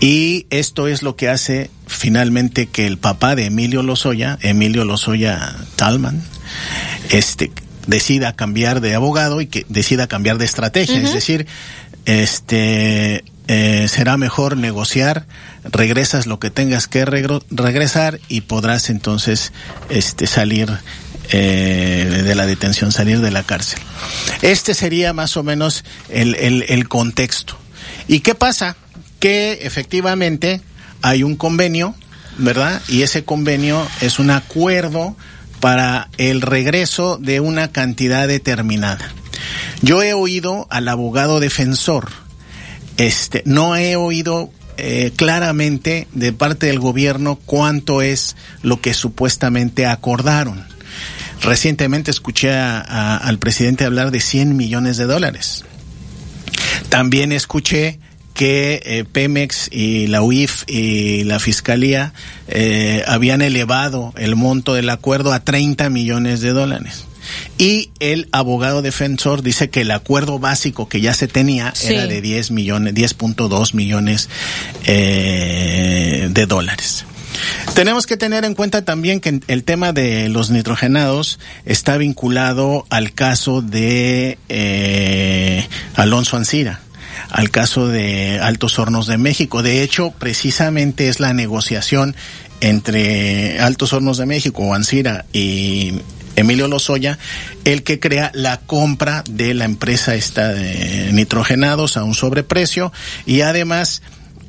y 0.00 0.46
esto 0.50 0.88
es 0.88 1.02
lo 1.02 1.16
que 1.16 1.28
hace 1.28 1.70
finalmente 1.86 2.66
que 2.66 2.86
el 2.86 2.98
papá 2.98 3.34
de 3.34 3.46
Emilio 3.46 3.82
Lozoya, 3.82 4.38
Emilio 4.42 4.84
Lozoya 4.84 5.54
Talman, 5.76 6.22
este 7.10 7.52
decida 7.86 8.34
cambiar 8.34 8.80
de 8.80 8.94
abogado 8.94 9.40
y 9.40 9.46
que 9.46 9.66
decida 9.68 10.06
cambiar 10.06 10.38
de 10.38 10.44
estrategia, 10.44 11.00
es 11.00 11.12
decir, 11.12 11.46
este 12.04 13.24
eh, 13.48 13.86
será 13.88 14.16
mejor 14.16 14.56
negociar, 14.56 15.26
regresas 15.64 16.26
lo 16.26 16.38
que 16.38 16.50
tengas 16.50 16.86
que 16.86 17.04
regresar 17.04 18.20
y 18.28 18.42
podrás 18.42 18.88
entonces 18.88 19.52
este 19.90 20.26
salir 20.26 20.70
eh, 21.32 22.22
de 22.24 22.34
la 22.34 22.46
detención, 22.46 22.92
salir 22.92 23.20
de 23.20 23.30
la 23.30 23.42
cárcel. 23.42 23.80
Este 24.42 24.74
sería 24.74 25.12
más 25.12 25.36
o 25.36 25.42
menos 25.42 25.84
el, 26.10 26.34
el, 26.34 26.88
contexto. 26.88 27.56
¿Y 28.06 28.20
qué 28.20 28.34
pasa? 28.34 28.76
Que 29.18 29.60
efectivamente 29.62 30.60
hay 31.00 31.22
un 31.22 31.36
convenio, 31.36 31.94
¿verdad? 32.38 32.82
Y 32.88 33.02
ese 33.02 33.24
convenio 33.24 33.86
es 34.02 34.18
un 34.18 34.30
acuerdo 34.30 35.16
para 35.60 36.10
el 36.18 36.42
regreso 36.42 37.18
de 37.18 37.40
una 37.40 37.72
cantidad 37.72 38.28
determinada. 38.28 39.10
Yo 39.80 40.02
he 40.02 40.12
oído 40.12 40.66
al 40.70 40.86
abogado 40.88 41.40
defensor, 41.40 42.10
este, 42.98 43.42
no 43.46 43.76
he 43.76 43.96
oído 43.96 44.50
eh, 44.76 45.12
claramente 45.16 46.08
de 46.12 46.32
parte 46.32 46.66
del 46.66 46.78
gobierno 46.78 47.38
cuánto 47.46 48.02
es 48.02 48.36
lo 48.62 48.80
que 48.80 48.94
supuestamente 48.94 49.86
acordaron. 49.86 50.71
Recientemente 51.42 52.10
escuché 52.10 52.52
al 52.52 53.38
presidente 53.38 53.84
hablar 53.84 54.10
de 54.10 54.20
100 54.20 54.56
millones 54.56 54.96
de 54.96 55.06
dólares. 55.06 55.64
También 56.88 57.32
escuché 57.32 57.98
que 58.34 58.80
eh, 58.84 59.04
Pemex 59.04 59.68
y 59.70 60.06
la 60.06 60.22
UIF 60.22 60.64
y 60.66 61.24
la 61.24 61.38
Fiscalía 61.38 62.12
eh, 62.48 63.02
habían 63.06 63.42
elevado 63.42 64.12
el 64.16 64.36
monto 64.36 64.74
del 64.74 64.88
acuerdo 64.90 65.32
a 65.32 65.40
30 65.40 65.90
millones 65.90 66.40
de 66.40 66.50
dólares. 66.50 67.04
Y 67.58 67.90
el 68.00 68.28
abogado 68.32 68.82
defensor 68.82 69.42
dice 69.42 69.70
que 69.70 69.82
el 69.82 69.90
acuerdo 69.90 70.38
básico 70.38 70.88
que 70.88 71.00
ya 71.00 71.14
se 71.14 71.28
tenía 71.28 71.72
era 71.84 72.06
de 72.06 72.20
10 72.20 72.50
millones, 72.50 72.94
10.2 72.94 73.74
millones 73.74 74.28
eh, 74.84 76.28
de 76.30 76.46
dólares. 76.46 77.04
Tenemos 77.74 78.06
que 78.06 78.16
tener 78.16 78.44
en 78.44 78.54
cuenta 78.54 78.84
también 78.84 79.20
que 79.20 79.40
el 79.46 79.64
tema 79.64 79.92
de 79.92 80.28
los 80.28 80.50
nitrogenados 80.50 81.38
está 81.64 81.96
vinculado 81.96 82.86
al 82.90 83.12
caso 83.12 83.62
de 83.62 84.38
eh, 84.48 85.66
Alonso 85.94 86.36
Ancira 86.36 86.80
al 87.30 87.50
caso 87.50 87.88
de 87.88 88.40
Altos 88.40 88.78
Hornos 88.78 89.06
de 89.06 89.16
México. 89.16 89.62
De 89.62 89.82
hecho, 89.82 90.10
precisamente 90.18 91.08
es 91.08 91.18
la 91.18 91.32
negociación 91.32 92.14
entre 92.60 93.58
Altos 93.60 93.92
Hornos 93.92 94.18
de 94.18 94.26
México, 94.26 94.74
Ancira 94.74 95.24
y 95.32 95.94
Emilio 96.36 96.68
Lozoya, 96.68 97.18
el 97.64 97.82
que 97.82 97.98
crea 98.00 98.30
la 98.34 98.58
compra 98.58 99.24
de 99.28 99.54
la 99.54 99.64
empresa 99.64 100.14
esta 100.14 100.48
de 100.48 101.10
nitrogenados 101.12 101.96
a 101.96 102.04
un 102.04 102.14
sobreprecio 102.14 102.92
y 103.26 103.42
además 103.42 104.02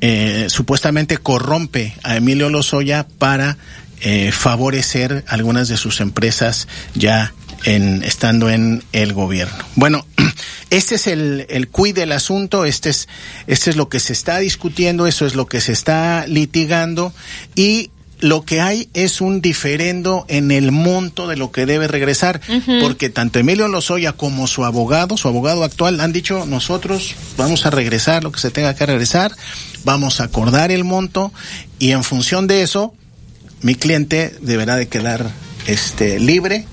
eh, 0.06 0.50
supuestamente 0.50 1.16
corrompe 1.16 1.94
a 2.02 2.16
Emilio 2.16 2.50
Lozoya 2.50 3.06
para 3.16 3.56
eh, 4.02 4.32
favorecer 4.32 5.24
algunas 5.28 5.68
de 5.68 5.78
sus 5.78 6.02
empresas 6.02 6.68
ya 6.94 7.32
en, 7.64 8.02
estando 8.02 8.50
en 8.50 8.84
el 8.92 9.14
gobierno. 9.14 9.64
Bueno, 9.76 10.06
este 10.68 10.96
es 10.96 11.06
el, 11.06 11.46
el 11.48 11.68
quid 11.68 11.94
del 11.94 12.12
asunto, 12.12 12.66
este 12.66 12.90
es, 12.90 13.08
este 13.46 13.70
es 13.70 13.76
lo 13.76 13.88
que 13.88 13.98
se 13.98 14.12
está 14.12 14.40
discutiendo, 14.40 15.06
eso 15.06 15.24
es 15.24 15.34
lo 15.34 15.46
que 15.46 15.62
se 15.62 15.72
está 15.72 16.26
litigando 16.26 17.14
y 17.54 17.90
lo 18.24 18.46
que 18.46 18.62
hay 18.62 18.88
es 18.94 19.20
un 19.20 19.42
diferendo 19.42 20.24
en 20.28 20.50
el 20.50 20.72
monto 20.72 21.28
de 21.28 21.36
lo 21.36 21.52
que 21.52 21.66
debe 21.66 21.88
regresar, 21.88 22.40
porque 22.80 23.10
tanto 23.10 23.38
Emilio 23.38 23.68
Lozoya 23.68 24.14
como 24.14 24.46
su 24.46 24.64
abogado, 24.64 25.18
su 25.18 25.28
abogado 25.28 25.62
actual, 25.62 26.00
han 26.00 26.14
dicho 26.14 26.46
nosotros 26.46 27.16
vamos 27.36 27.66
a 27.66 27.70
regresar 27.70 28.24
lo 28.24 28.32
que 28.32 28.40
se 28.40 28.50
tenga 28.50 28.74
que 28.74 28.86
regresar, 28.86 29.36
vamos 29.84 30.20
a 30.22 30.24
acordar 30.24 30.70
el 30.70 30.84
monto 30.84 31.34
y 31.78 31.90
en 31.90 32.02
función 32.02 32.46
de 32.46 32.62
eso, 32.62 32.94
mi 33.60 33.74
cliente 33.74 34.34
deberá 34.40 34.76
de 34.76 34.88
quedar 34.88 35.30
este 35.66 36.18
libre, 36.18 36.64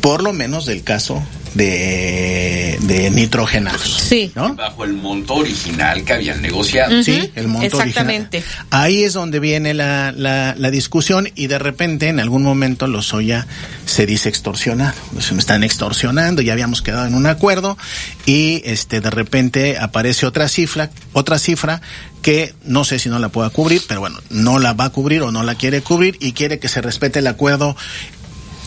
por 0.00 0.22
lo 0.22 0.32
menos 0.32 0.64
del 0.64 0.84
caso 0.84 1.22
de, 1.54 2.78
de 2.80 3.10
nitrogenados. 3.10 4.02
Sí. 4.08 4.32
Bajo 4.34 4.84
el 4.84 4.92
monto 4.92 5.34
original 5.34 6.04
que 6.04 6.12
habían 6.12 6.42
negociado. 6.42 7.02
Sí, 7.02 7.30
el 7.34 7.48
monto 7.48 7.66
Exactamente. 7.66 8.38
original. 8.38 8.66
Ahí 8.70 9.04
es 9.04 9.12
donde 9.12 9.40
viene 9.40 9.72
la, 9.72 10.12
la, 10.12 10.54
la, 10.58 10.70
discusión 10.70 11.28
y 11.34 11.46
de 11.46 11.58
repente 11.58 12.08
en 12.08 12.18
algún 12.18 12.42
momento 12.42 12.86
Lozoya 12.86 13.46
se 13.86 14.06
dice 14.06 14.28
extorsionado. 14.28 14.94
Pues, 15.12 15.32
me 15.32 15.38
están 15.38 15.62
extorsionando, 15.62 16.42
ya 16.42 16.52
habíamos 16.52 16.82
quedado 16.82 17.06
en 17.06 17.14
un 17.14 17.26
acuerdo 17.26 17.78
y 18.26 18.62
este 18.64 19.00
de 19.00 19.10
repente 19.10 19.78
aparece 19.78 20.26
otra 20.26 20.48
cifra, 20.48 20.90
otra 21.12 21.38
cifra 21.38 21.80
que 22.22 22.54
no 22.64 22.84
sé 22.84 22.98
si 22.98 23.08
no 23.08 23.18
la 23.18 23.28
pueda 23.28 23.50
cubrir, 23.50 23.82
pero 23.86 24.00
bueno, 24.00 24.18
no 24.30 24.58
la 24.58 24.72
va 24.72 24.86
a 24.86 24.90
cubrir 24.90 25.22
o 25.22 25.30
no 25.30 25.42
la 25.42 25.54
quiere 25.54 25.82
cubrir 25.82 26.16
y 26.20 26.32
quiere 26.32 26.58
que 26.58 26.68
se 26.68 26.80
respete 26.80 27.20
el 27.20 27.26
acuerdo 27.26 27.76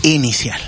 inicial. 0.03 0.61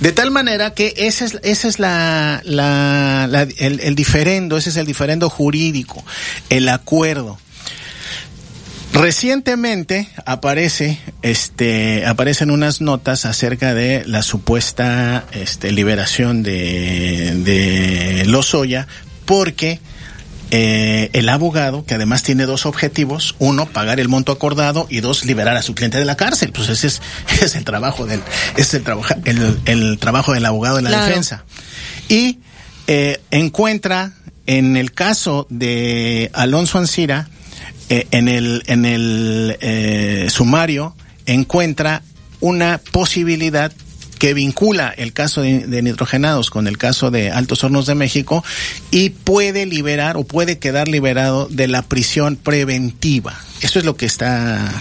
De 0.00 0.12
tal 0.12 0.30
manera 0.30 0.74
que 0.74 0.94
ese 0.96 1.24
es, 1.24 1.38
ese 1.42 1.68
es 1.68 1.78
la, 1.78 2.40
la, 2.44 3.26
la 3.28 3.42
el, 3.42 3.94
diferendo, 3.94 4.56
ese 4.56 4.70
es 4.70 4.76
el 4.76 4.86
diferendo 4.86 5.28
jurídico, 5.28 6.04
el 6.48 6.68
acuerdo. 6.68 7.38
Recientemente 8.92 10.08
aparece, 10.24 10.98
este, 11.22 12.06
aparecen 12.06 12.50
unas 12.50 12.80
notas 12.80 13.26
acerca 13.26 13.74
de 13.74 14.02
la 14.06 14.22
supuesta, 14.22 15.24
este, 15.32 15.72
liberación 15.72 16.42
de, 16.42 17.34
de 17.44 18.24
Lozoya, 18.26 18.88
porque 19.24 19.80
eh, 20.50 21.10
el 21.12 21.28
abogado, 21.28 21.84
que 21.84 21.94
además 21.94 22.22
tiene 22.22 22.46
dos 22.46 22.66
objetivos, 22.66 23.34
uno, 23.38 23.66
pagar 23.66 24.00
el 24.00 24.08
monto 24.08 24.32
acordado 24.32 24.86
y 24.88 25.00
dos, 25.00 25.24
liberar 25.24 25.56
a 25.56 25.62
su 25.62 25.74
cliente 25.74 25.98
de 25.98 26.04
la 26.04 26.16
cárcel. 26.16 26.52
Pues 26.52 26.68
ese 26.68 26.86
es, 26.86 27.02
ese 27.32 27.46
es 27.46 27.54
el 27.54 27.64
trabajo 27.64 28.06
del, 28.06 28.20
es 28.56 28.72
el, 28.74 28.82
trabajo 28.82 29.14
el, 29.24 29.60
el 29.66 29.98
trabajo 29.98 30.32
del 30.32 30.46
abogado 30.46 30.76
de 30.76 30.82
la 30.82 30.90
claro. 30.90 31.06
defensa. 31.06 31.44
Y 32.08 32.38
eh, 32.86 33.20
encuentra, 33.30 34.12
en 34.46 34.78
el 34.78 34.92
caso 34.92 35.46
de 35.50 36.30
Alonso 36.32 36.78
Ancira, 36.78 37.28
eh, 37.90 38.06
en 38.10 38.28
el, 38.28 38.62
en 38.66 38.86
el 38.86 39.56
eh, 39.60 40.28
sumario, 40.30 40.96
encuentra 41.26 42.02
una 42.40 42.80
posibilidad 42.92 43.72
que 44.18 44.34
vincula 44.34 44.92
el 44.96 45.12
caso 45.12 45.42
de, 45.42 45.60
de, 45.60 45.82
nitrogenados 45.82 46.50
con 46.50 46.66
el 46.66 46.76
caso 46.76 47.10
de 47.10 47.30
Altos 47.30 47.64
Hornos 47.64 47.86
de 47.86 47.94
México 47.94 48.44
y 48.90 49.10
puede 49.10 49.66
liberar 49.66 50.16
o 50.16 50.24
puede 50.24 50.58
quedar 50.58 50.88
liberado 50.88 51.46
de 51.48 51.68
la 51.68 51.82
prisión 51.82 52.36
preventiva. 52.36 53.38
Eso 53.60 53.78
es 53.78 53.84
lo 53.84 53.96
que 53.96 54.06
está 54.06 54.72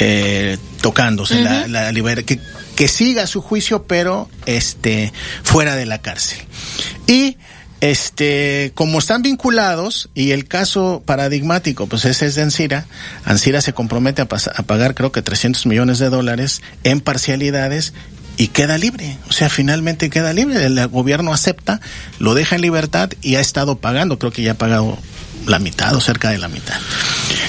eh, 0.00 0.58
tocándose, 0.80 1.34
uh 1.34 1.38
-huh. 1.38 1.66
la, 1.66 1.68
la 1.68 1.92
liber 1.92 2.24
que, 2.24 2.38
que 2.76 2.88
siga 2.88 3.26
su 3.26 3.40
juicio, 3.40 3.84
pero 3.84 4.28
este 4.46 5.12
fuera 5.42 5.76
de 5.76 5.86
la 5.86 5.98
cárcel. 5.98 6.38
Y 7.06 7.36
este, 7.80 8.72
como 8.74 8.98
están 8.98 9.22
vinculados 9.22 10.08
y 10.14 10.30
el 10.30 10.46
caso 10.48 11.02
paradigmático, 11.04 11.86
pues 11.86 12.04
ese 12.06 12.26
es 12.26 12.34
de 12.34 12.42
Ansira, 12.42 12.86
Ansira 13.24 13.60
se 13.60 13.74
compromete 13.74 14.22
a, 14.22 14.24
a 14.24 14.62
pagar 14.62 14.94
creo 14.94 15.12
que 15.12 15.20
300 15.20 15.66
millones 15.66 15.98
de 15.98 16.08
dólares 16.08 16.62
en 16.84 17.00
parcialidades 17.00 17.92
y 18.36 18.48
queda 18.48 18.78
libre. 18.78 19.16
O 19.28 19.32
sea, 19.32 19.48
finalmente 19.48 20.10
queda 20.10 20.32
libre. 20.32 20.64
El 20.64 20.86
gobierno 20.88 21.32
acepta, 21.32 21.80
lo 22.18 22.34
deja 22.34 22.56
en 22.56 22.62
libertad 22.62 23.10
y 23.22 23.36
ha 23.36 23.40
estado 23.40 23.78
pagando. 23.78 24.18
Creo 24.18 24.32
que 24.32 24.42
ya 24.42 24.52
ha 24.52 24.58
pagado 24.58 24.98
la 25.46 25.58
mitad 25.58 25.94
o 25.94 26.00
cerca 26.00 26.30
de 26.30 26.38
la 26.38 26.48
mitad. 26.48 26.76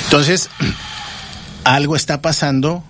Entonces, 0.05 0.49
algo 1.63 1.95
está 1.95 2.21
pasando, 2.21 2.83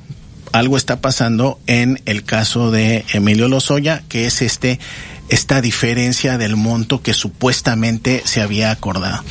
algo 0.52 0.78
está 0.78 1.02
pasando 1.02 1.60
en 1.68 2.02
el 2.06 2.24
caso 2.24 2.72
de 2.72 3.06
Emilio 3.14 3.48
Lozoya, 3.48 4.03
que 4.10 4.26
es 4.26 4.41
este 4.41 4.80
esta 5.30 5.60
diferencia 5.60 6.38
del 6.38 6.56
monto 6.56 7.02
que 7.02 7.14
supuestamente 7.14 8.22
se 8.26 8.41
había 8.41 8.72
acordado. 8.72 9.24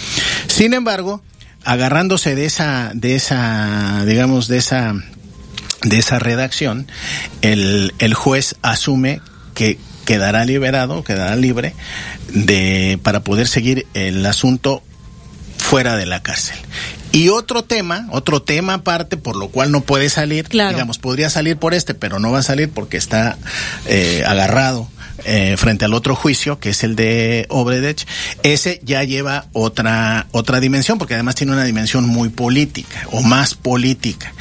Sin 0.46 0.74
embargo, 0.74 1.22
agarrándose 1.64 2.34
de 2.34 2.44
esa, 2.44 2.90
de 2.94 3.14
esa, 3.14 4.04
digamos, 4.04 4.46
de 4.46 4.58
esa 4.58 4.94
de 5.82 5.98
esa 5.98 6.18
redacción, 6.18 6.86
el, 7.42 7.94
el 7.98 8.14
juez 8.14 8.56
asume 8.62 9.20
que 9.54 9.78
quedará 10.04 10.44
liberado, 10.44 11.04
quedará 11.04 11.36
libre 11.36 11.74
de 12.28 12.98
para 13.02 13.20
poder 13.20 13.48
seguir 13.48 13.86
el 13.94 14.24
asunto 14.24 14.82
fuera 15.58 15.96
de 15.96 16.06
la 16.06 16.22
cárcel. 16.22 16.56
Y 17.12 17.30
otro 17.30 17.64
tema, 17.64 18.06
otro 18.10 18.42
tema 18.42 18.74
aparte, 18.74 19.16
por 19.16 19.36
lo 19.36 19.48
cual 19.48 19.72
no 19.72 19.80
puede 19.80 20.10
salir, 20.10 20.48
claro. 20.48 20.70
digamos, 20.70 20.98
podría 20.98 21.30
salir 21.30 21.56
por 21.56 21.72
este, 21.74 21.94
pero 21.94 22.18
no 22.18 22.30
va 22.30 22.40
a 22.40 22.42
salir 22.42 22.70
porque 22.70 22.96
está 22.96 23.38
eh, 23.86 24.22
agarrado 24.26 24.88
eh, 25.24 25.56
frente 25.56 25.84
al 25.84 25.94
otro 25.94 26.14
juicio, 26.14 26.58
que 26.58 26.70
es 26.70 26.84
el 26.84 26.96
de 26.96 27.46
Obredech, 27.48 28.06
ese 28.42 28.80
ya 28.82 29.02
lleva 29.04 29.46
otra, 29.52 30.26
otra 30.32 30.60
dimensión, 30.60 30.98
porque 30.98 31.14
además 31.14 31.34
tiene 31.34 31.52
una 31.52 31.64
dimensión 31.64 32.06
muy 32.06 32.28
política, 32.28 33.06
o 33.12 33.22
más 33.22 33.54
política. 33.54 34.32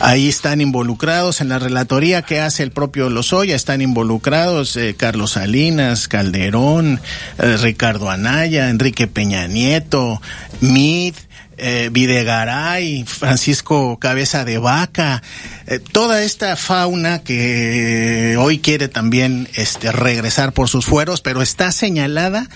Ahí 0.00 0.28
están 0.28 0.60
involucrados 0.60 1.40
en 1.40 1.48
la 1.48 1.58
relatoría 1.58 2.22
que 2.22 2.40
hace 2.40 2.62
el 2.62 2.72
propio 2.72 3.10
Lozoya, 3.10 3.54
están 3.56 3.80
involucrados 3.80 4.76
eh, 4.76 4.94
Carlos 4.96 5.32
Salinas, 5.32 6.08
Calderón, 6.08 7.00
eh, 7.38 7.56
Ricardo 7.56 8.10
Anaya, 8.10 8.70
Enrique 8.70 9.06
Peña 9.06 9.46
Nieto, 9.46 10.20
Mid, 10.60 11.14
eh, 11.58 11.90
Videgaray, 11.92 13.04
Francisco 13.04 13.98
Cabeza 13.98 14.44
de 14.44 14.58
Vaca, 14.58 15.22
eh, 15.66 15.78
toda 15.78 16.22
esta 16.22 16.56
fauna 16.56 17.22
que 17.22 18.36
hoy 18.38 18.58
quiere 18.58 18.88
también 18.88 19.48
este, 19.54 19.92
regresar 19.92 20.52
por 20.52 20.68
sus 20.68 20.86
fueros, 20.86 21.20
pero 21.20 21.42
está 21.42 21.72
señalada 21.72 22.48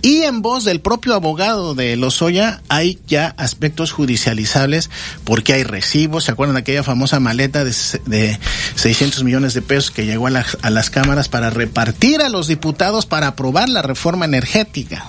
y 0.00 0.22
en 0.22 0.42
voz 0.42 0.64
del 0.64 0.80
propio 0.80 1.14
abogado 1.14 1.74
de 1.74 1.96
Lozoya 1.96 2.62
hay 2.68 2.98
ya 3.06 3.34
aspectos 3.36 3.92
judicializables 3.92 4.90
porque 5.24 5.54
hay 5.54 5.64
recibos. 5.64 6.24
¿Se 6.24 6.32
acuerdan 6.32 6.54
de 6.54 6.60
aquella 6.60 6.82
famosa 6.82 7.20
maleta 7.20 7.64
de, 7.64 7.74
de 8.06 8.38
600 8.76 9.24
millones 9.24 9.54
de 9.54 9.62
pesos 9.62 9.90
que 9.90 10.06
llegó 10.06 10.28
a, 10.28 10.30
la, 10.30 10.46
a 10.62 10.70
las 10.70 10.90
cámaras 10.90 11.28
para 11.28 11.50
repartir 11.50 12.22
a 12.22 12.28
los 12.28 12.46
diputados 12.46 13.06
para 13.06 13.28
aprobar 13.28 13.68
la 13.68 13.82
reforma 13.82 14.24
energética? 14.24 15.04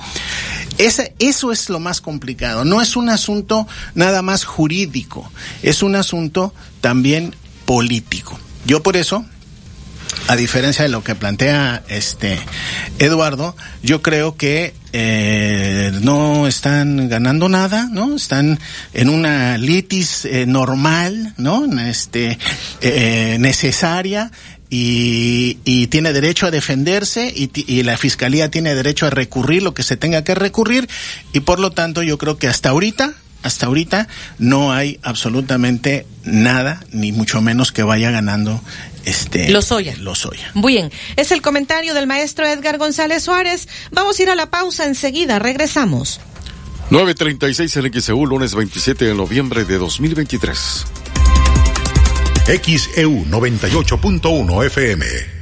Ese, 0.80 1.14
eso 1.20 1.52
es 1.52 1.70
lo 1.70 1.80
más 1.80 2.02
complicado. 2.02 2.64
No 2.64 2.82
es 2.82 2.95
un 2.95 3.10
asunto 3.10 3.68
nada 3.95 4.22
más 4.22 4.45
jurídico, 4.45 5.30
es 5.61 5.84
un 5.84 5.95
asunto 5.95 6.53
también 6.82 7.36
político. 7.66 8.40
Yo 8.66 8.82
por 8.82 8.95
eso, 8.95 9.26
a 10.27 10.36
diferencia 10.36 10.84
de 10.84 10.90
lo 10.90 11.03
que 11.03 11.15
plantea 11.15 11.84
este 11.88 12.40
Eduardo, 12.99 13.56
yo 13.81 14.02
creo 14.02 14.36
que 14.36 14.73
eh, 14.94 15.91
no 16.02 16.48
están 16.48 17.10
ganando 17.10 17.49
nada, 17.49 17.88
¿no? 17.91 18.15
Están 18.15 18.60
en 18.94 19.10
una 19.10 19.57
litis 19.57 20.26
eh, 20.26 20.45
normal, 20.45 21.34
¿no? 21.38 21.65
Este 21.81 22.38
eh, 22.81 23.38
necesaria 23.40 24.31
y, 24.69 25.88
tiene 25.88 26.14
derecho 26.14 26.45
a 26.45 26.52
defenderse 26.52 27.34
y, 27.36 27.49
y, 27.56 27.81
la 27.81 27.98
fiscalía 27.98 28.52
tiene 28.52 28.76
derecho 28.76 29.07
a 29.07 29.10
recurrir 29.10 29.64
lo 29.64 29.73
que 29.73 29.81
se 29.81 29.98
tenga 29.98 30.23
que 30.23 30.36
recurrir 30.36 30.88
y 31.34 31.40
por 31.40 31.60
lo 31.60 31.72
tanto 31.72 32.03
yo 32.03 32.19
creo 32.19 32.38
que 32.38 32.48
hasta 32.48 32.69
ahorita 32.69 33.15
hasta 33.41 33.68
ahorita 33.68 34.07
no 34.38 34.73
hay 34.73 34.99
absolutamente 35.02 36.06
nada, 36.26 36.81
ni 36.91 37.11
mucho 37.11 37.41
menos 37.41 37.72
que 37.72 37.84
vaya 37.84 38.11
ganando 38.11 38.61
este 39.06 39.50
Lozoya. 39.50 39.96
Lozoya. 39.98 40.52
Muy 40.54 40.74
bien, 40.74 40.92
es 41.16 41.32
el 41.32 41.42
comentario 41.42 41.94
del 41.94 42.08
maestro 42.08 42.46
Edgar 42.46 42.78
González 42.78 43.24
Suárez. 43.24 43.68
Vamos 43.92 44.20
a 44.20 44.24
ir 44.24 44.30
a 44.30 44.36
la 44.36 44.50
pausa 44.50 44.86
enseguida, 44.86 45.40
regresamos. 45.40 46.20
936 46.90 47.78
en 47.78 48.02
XEU, 48.02 48.26
lunes 48.26 48.56
27 48.56 49.06
de 49.06 49.14
noviembre 49.14 49.64
de 49.64 49.78
2023. 49.78 50.86
XEU 52.46 53.26
98.1 53.26 54.66
FM. 54.66 55.39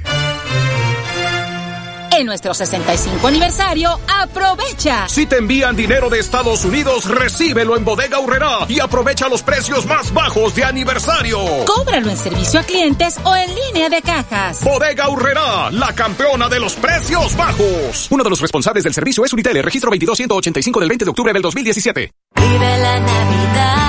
En 2.18 2.26
nuestro 2.26 2.52
65 2.52 3.28
aniversario, 3.28 3.92
aprovecha. 4.08 5.08
Si 5.08 5.28
te 5.28 5.38
envían 5.38 5.76
dinero 5.76 6.10
de 6.10 6.18
Estados 6.18 6.66
Unidos, 6.66 7.08
recíbelo 7.08 7.78
en 7.78 7.86
Bodega 7.86 8.20
Urrera 8.20 8.66
y 8.68 8.80
aprovecha 8.80 9.30
los 9.30 9.44
precios 9.44 9.86
más 9.86 10.12
bajos 10.12 10.56
de 10.56 10.64
aniversario. 10.64 11.40
Cóbralo 11.68 12.10
en 12.10 12.18
servicio 12.18 12.60
a 12.60 12.64
clientes 12.64 13.20
o 13.24 13.36
en 13.36 13.54
línea 13.54 13.90
de 13.90 14.02
cajas. 14.02 14.64
Bodega 14.64 15.08
Urrera, 15.10 15.70
la 15.70 15.94
campeona 15.94 16.50
de 16.50 16.60
los 16.60 16.74
precios 16.74 17.38
bajos. 17.38 18.08
Uno 18.10 18.24
de 18.24 18.32
los 18.32 18.42
responsables 18.42 18.84
del 18.84 18.96
servicio 18.96 19.24
es 19.24 19.32
Unitel, 19.32 19.62
registro 19.62 19.92
22185 19.92 20.80
del 20.80 20.90
20 20.90 21.06
de 21.06 21.12
octubre 21.12 21.34
del 21.34 21.44
2017. 21.44 22.12
Vive 22.36 22.78
la 22.80 23.00
Navidad, 23.00 23.87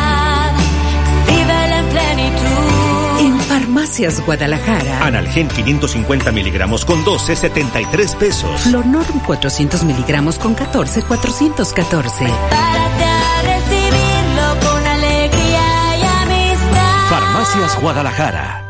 Farmacias 3.68 4.24
Guadalajara. 4.24 5.04
Analgen 5.04 5.46
550 5.46 6.32
miligramos 6.32 6.86
con 6.86 7.04
12, 7.04 7.36
73 7.36 8.14
pesos. 8.14 8.62
Flornorm 8.62 9.20
400 9.26 9.84
miligramos 9.84 10.38
con 10.38 10.54
14, 10.54 11.02
414. 11.02 12.24
Párate 12.24 13.04
a 13.04 13.42
recibirlo 13.42 14.70
con 14.70 14.86
alegría 14.86 15.96
y 15.98 16.02
amistad. 16.02 17.08
Farmacias 17.10 17.82
Guadalajara. 17.82 18.64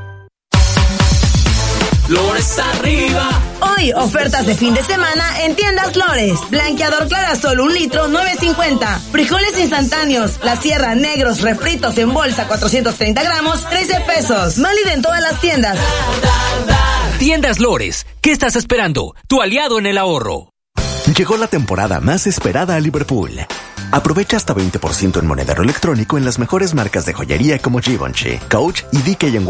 Lores 2.09 2.59
arriba. 2.59 3.31
Hoy, 3.79 3.93
ofertas 3.93 4.45
de 4.45 4.57
fin 4.57 4.75
de 4.75 4.83
semana 4.83 5.45
en 5.45 5.55
tiendas 5.55 5.95
Lores. 5.95 6.39
Blanqueador 6.51 7.07
Clarasol, 7.07 7.61
un 7.61 7.73
litro, 7.73 8.09
9.50. 8.09 8.99
Frijoles 9.13 9.59
instantáneos, 9.59 10.41
la 10.43 10.57
sierra, 10.57 10.97
negros, 10.97 11.43
refritos 11.43 11.97
en 11.99 12.13
bolsa, 12.13 12.49
430 12.49 13.23
gramos, 13.23 13.65
13 13.69 14.01
pesos. 14.01 14.61
Válida 14.61 14.95
en 14.95 15.03
todas 15.03 15.21
las 15.21 15.41
tiendas. 15.41 15.79
Tiendas 17.21 17.61
Lores, 17.61 18.07
¿qué 18.21 18.33
estás 18.33 18.57
esperando? 18.57 19.15
Tu 19.29 19.41
aliado 19.41 19.79
en 19.79 19.87
el 19.87 19.99
ahorro. 19.99 20.51
Llegó 21.17 21.37
la 21.39 21.47
temporada 21.47 22.01
más 22.01 22.27
esperada 22.27 22.77
a 22.77 22.81
Liverpool. 22.81 23.33
Aprovecha 23.91 24.37
hasta 24.37 24.55
20% 24.55 25.19
en 25.19 25.27
monedero 25.27 25.63
electrónico 25.63 26.19
en 26.19 26.25
las 26.25 26.39
mejores 26.39 26.75
marcas 26.75 27.07
de 27.07 27.15
joyería 27.15 27.59
como 27.59 27.81
Givenchy, 27.81 28.39
Coach 28.51 28.83
y 28.93 28.99
DKNY. 28.99 29.47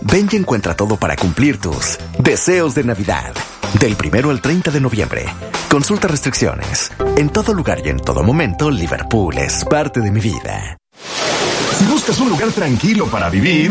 Ven 0.00 0.28
y 0.32 0.36
encuentra 0.36 0.74
todo 0.74 0.96
para 0.96 1.16
cumplir 1.16 1.58
tus 1.58 1.98
deseos 2.18 2.74
de 2.74 2.84
Navidad. 2.84 3.34
Del 3.78 3.94
primero 3.96 4.30
al 4.30 4.40
30 4.40 4.70
de 4.70 4.80
noviembre. 4.80 5.26
Consulta 5.70 6.08
restricciones. 6.08 6.90
En 7.16 7.28
todo 7.28 7.52
lugar 7.52 7.82
y 7.84 7.90
en 7.90 7.98
todo 7.98 8.22
momento, 8.22 8.70
Liverpool 8.70 9.36
es 9.36 9.64
parte 9.66 10.00
de 10.00 10.10
mi 10.10 10.20
vida. 10.20 10.78
Si 11.78 11.84
buscas 11.84 12.18
un 12.20 12.30
lugar 12.30 12.50
tranquilo 12.52 13.06
para 13.06 13.28
vivir, 13.28 13.70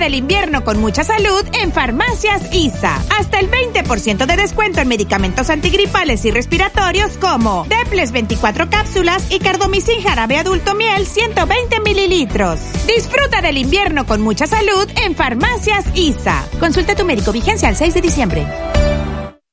Del 0.00 0.14
invierno 0.14 0.64
con 0.64 0.80
mucha 0.80 1.04
salud 1.04 1.44
en 1.52 1.72
Farmacias 1.72 2.52
ISA. 2.52 2.96
Hasta 3.18 3.38
el 3.38 3.50
20% 3.50 4.26
de 4.26 4.36
descuento 4.36 4.80
en 4.80 4.88
medicamentos 4.88 5.50
antigripales 5.50 6.24
y 6.24 6.30
respiratorios 6.30 7.18
como 7.18 7.66
Deples 7.68 8.10
24 8.10 8.70
cápsulas 8.70 9.30
y 9.30 9.38
Cardomicin 9.38 10.02
jarabe 10.02 10.38
adulto 10.38 10.74
miel 10.74 11.06
120 11.06 11.80
mililitros. 11.80 12.60
Disfruta 12.86 13.42
del 13.42 13.58
invierno 13.58 14.06
con 14.06 14.22
mucha 14.22 14.46
salud 14.46 14.88
en 15.04 15.14
Farmacias 15.14 15.84
ISA. 15.94 16.44
Consulta 16.58 16.92
a 16.92 16.96
tu 16.96 17.04
médico 17.04 17.30
vigencia 17.30 17.68
al 17.68 17.76
6 17.76 17.94
de 17.94 18.00
diciembre. 18.00 18.46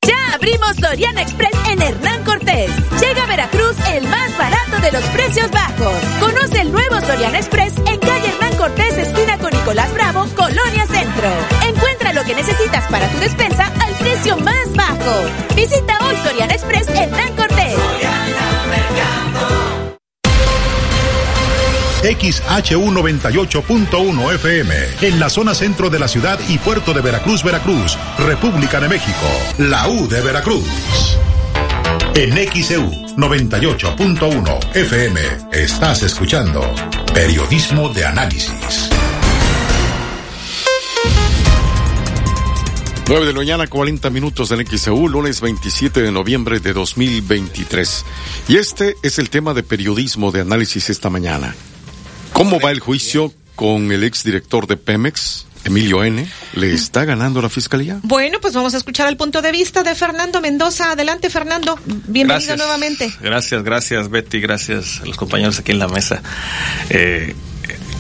Ya 0.02 0.34
abrimos 0.34 0.78
Soriana 0.80 1.24
Express 1.24 1.52
en 1.70 1.82
Hernán 1.82 2.24
Cortés. 2.24 2.72
Llega 3.02 3.24
a 3.24 3.28
Veracruz 3.28 3.76
el 3.94 4.08
más 4.08 4.38
barato 4.38 4.67
de 4.82 4.92
los 4.92 5.04
precios 5.06 5.50
bajos. 5.52 5.94
Conoce 6.20 6.62
el 6.62 6.72
nuevo 6.72 7.00
Soriana 7.02 7.38
Express 7.38 7.74
en 7.78 8.00
calle 8.00 8.30
Hernán 8.30 8.56
Cortés, 8.58 8.98
esquina 8.98 9.38
con 9.38 9.52
Nicolás 9.52 9.94
Bravo, 9.94 10.26
Colonia 10.36 10.86
Centro. 10.86 11.30
Encuentra 11.68 12.14
lo 12.14 12.24
que 12.24 12.36
necesitas 12.36 12.84
para 12.90 13.08
tu 13.10 13.20
despensa 13.20 13.72
al 13.80 13.94
precio 13.96 14.38
más 14.38 14.74
bajo. 14.76 15.56
Visita 15.56 15.98
hoy 16.06 16.16
Soriana 16.24 16.54
Express 16.54 16.88
Hernán 16.90 17.36
Cortés. 17.36 17.76
XHU 22.02 22.92
98.1 22.92 24.36
FM, 24.36 24.76
en 25.02 25.20
la 25.20 25.30
zona 25.30 25.56
centro 25.56 25.90
de 25.90 26.00
la 26.00 26.08
ciudad 26.08 26.40
y 26.48 26.58
puerto 26.60 26.94
de 26.94 27.02
Veracruz, 27.02 27.44
Veracruz, 27.44 27.98
República 28.20 28.80
de 28.80 28.88
México, 28.88 29.28
la 29.58 29.90
U 29.90 30.08
de 30.08 30.22
Veracruz. 30.22 31.18
En 32.20 32.34
XEU 32.34 32.90
98.1 33.16 34.76
FM 34.76 35.22
estás 35.52 36.02
escuchando 36.02 36.62
Periodismo 37.14 37.90
de 37.90 38.06
Análisis. 38.06 38.90
9 43.08 43.24
de 43.24 43.34
la 43.34 43.38
mañana, 43.38 43.68
40 43.68 44.10
minutos 44.10 44.50
en 44.50 44.66
XEU, 44.66 45.08
lunes 45.08 45.42
27 45.42 46.02
de 46.02 46.12
noviembre 46.12 46.60
de 46.60 46.74
2023. 46.74 48.04
Y 48.48 48.58
este 48.58 48.96
es 49.04 49.20
el 49.20 49.30
tema 49.30 49.54
de 49.54 49.62
periodismo 49.62 50.32
de 50.32 50.42
análisis 50.42 50.90
esta 50.90 51.12
mañana. 51.12 51.54
¿Cómo 52.34 52.60
va 52.60 52.72
el 52.72 52.80
juicio 52.80 53.32
con 53.56 53.92
el 53.92 54.04
exdirector 54.04 54.66
de 54.66 54.78
Pemex, 54.78 55.46
Emilio 55.68 56.02
N., 56.04 56.26
¿le 56.54 56.74
está 56.74 57.04
ganando 57.04 57.42
la 57.42 57.50
fiscalía? 57.50 58.00
Bueno, 58.04 58.40
pues 58.42 58.54
vamos 58.54 58.74
a 58.74 58.78
escuchar 58.78 59.10
el 59.10 59.18
punto 59.18 59.42
de 59.42 59.52
vista 59.52 59.84
de 59.84 59.96
Fernando 59.96 60.40
Mendoza. 60.40 60.92
Adelante, 60.94 61.30
Fernando. 61.30 61.78
Bienvenido 61.86 62.28
Gracias. 62.28 62.58
nuevamente. 62.58 63.14
Gracias, 63.22 63.64
gracias 63.64 64.10
Betty, 64.10 64.40
gracias 64.40 65.02
a 65.02 65.06
los 65.06 65.18
compañeros 65.18 65.60
aquí 65.60 65.74
en 65.74 65.80
la 65.80 65.90
mesa. 65.90 66.22
Eh, 66.90 67.36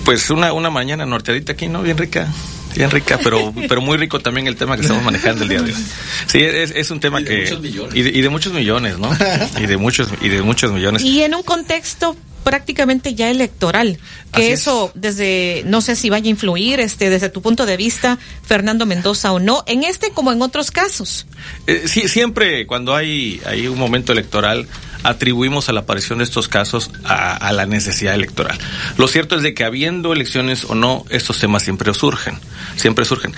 pues 0.06 0.30
una, 0.30 0.54
una 0.54 0.70
mañana 0.70 1.06
norteadita 1.06 1.52
aquí, 1.54 1.68
¿no? 1.68 1.82
Bien 1.82 1.98
rica. 1.98 2.28
Bien 2.74 2.90
rica, 2.90 3.20
pero, 3.22 3.54
pero 3.68 3.82
muy 3.82 3.98
rico 3.98 4.20
también 4.22 4.48
el 4.48 4.56
tema 4.56 4.76
que 4.78 4.84
estamos 4.84 5.04
manejando 5.04 5.44
el 5.44 5.50
día 5.50 5.62
de 5.62 5.74
hoy. 5.74 5.86
Sí, 6.28 6.40
es, 6.42 6.72
es 6.74 6.90
un 6.90 7.02
tema 7.02 7.20
Y 7.20 7.26
de 7.26 7.30
que... 7.30 7.42
muchos 7.42 7.60
millones. 7.60 7.96
Y 7.96 8.02
de, 8.04 8.10
y 8.12 8.22
de 8.22 8.30
muchos 8.30 8.54
millones, 8.54 8.98
¿no? 8.98 9.10
Y 9.62 9.66
de 9.66 9.76
muchos, 9.76 10.08
y 10.22 10.30
de 10.30 10.42
muchos 10.42 10.72
millones. 10.72 11.04
Y 11.04 11.22
en 11.24 11.36
un 11.36 11.44
contexto 11.44 12.16
prácticamente 12.48 13.14
ya 13.14 13.30
electoral, 13.30 14.00
que 14.32 14.44
Así 14.44 14.52
es. 14.54 14.62
eso 14.62 14.90
desde, 14.96 15.64
no 15.66 15.82
sé 15.82 15.98
si 15.98 16.10
vaya 16.10 16.28
a 16.28 16.30
influir, 16.30 16.80
este, 16.80 17.10
desde 17.10 17.28
tu 17.28 17.42
punto 17.42 17.66
de 17.66 17.76
vista, 17.76 18.20
Fernando 18.42 18.86
Mendoza 18.86 19.34
o 19.34 19.40
no, 19.40 19.66
en 19.68 19.84
este 19.84 20.12
como 20.12 20.32
en 20.32 20.42
otros 20.42 20.72
casos. 20.72 21.28
Eh, 21.68 21.84
sí, 21.88 22.08
siempre 22.08 22.66
cuando 22.66 22.96
hay, 22.96 23.42
hay 23.46 23.68
un 23.68 23.78
momento 23.78 24.14
electoral 24.14 24.66
atribuimos 25.04 25.70
a 25.70 25.74
la 25.74 25.82
aparición 25.82 26.20
de 26.20 26.24
estos 26.24 26.48
casos 26.48 26.92
a, 27.04 27.36
a 27.36 27.52
la 27.54 27.66
necesidad 27.66 28.14
electoral. 28.14 28.58
Lo 28.98 29.08
cierto 29.08 29.36
es 29.36 29.44
de 29.44 29.54
que 29.54 29.64
habiendo 29.64 30.14
elecciones 30.14 30.66
o 30.66 30.76
no, 30.76 31.06
estos 31.10 31.40
temas 31.40 31.64
siempre 31.64 31.94
surgen, 31.94 32.40
siempre 32.76 33.06
surgen. 33.06 33.34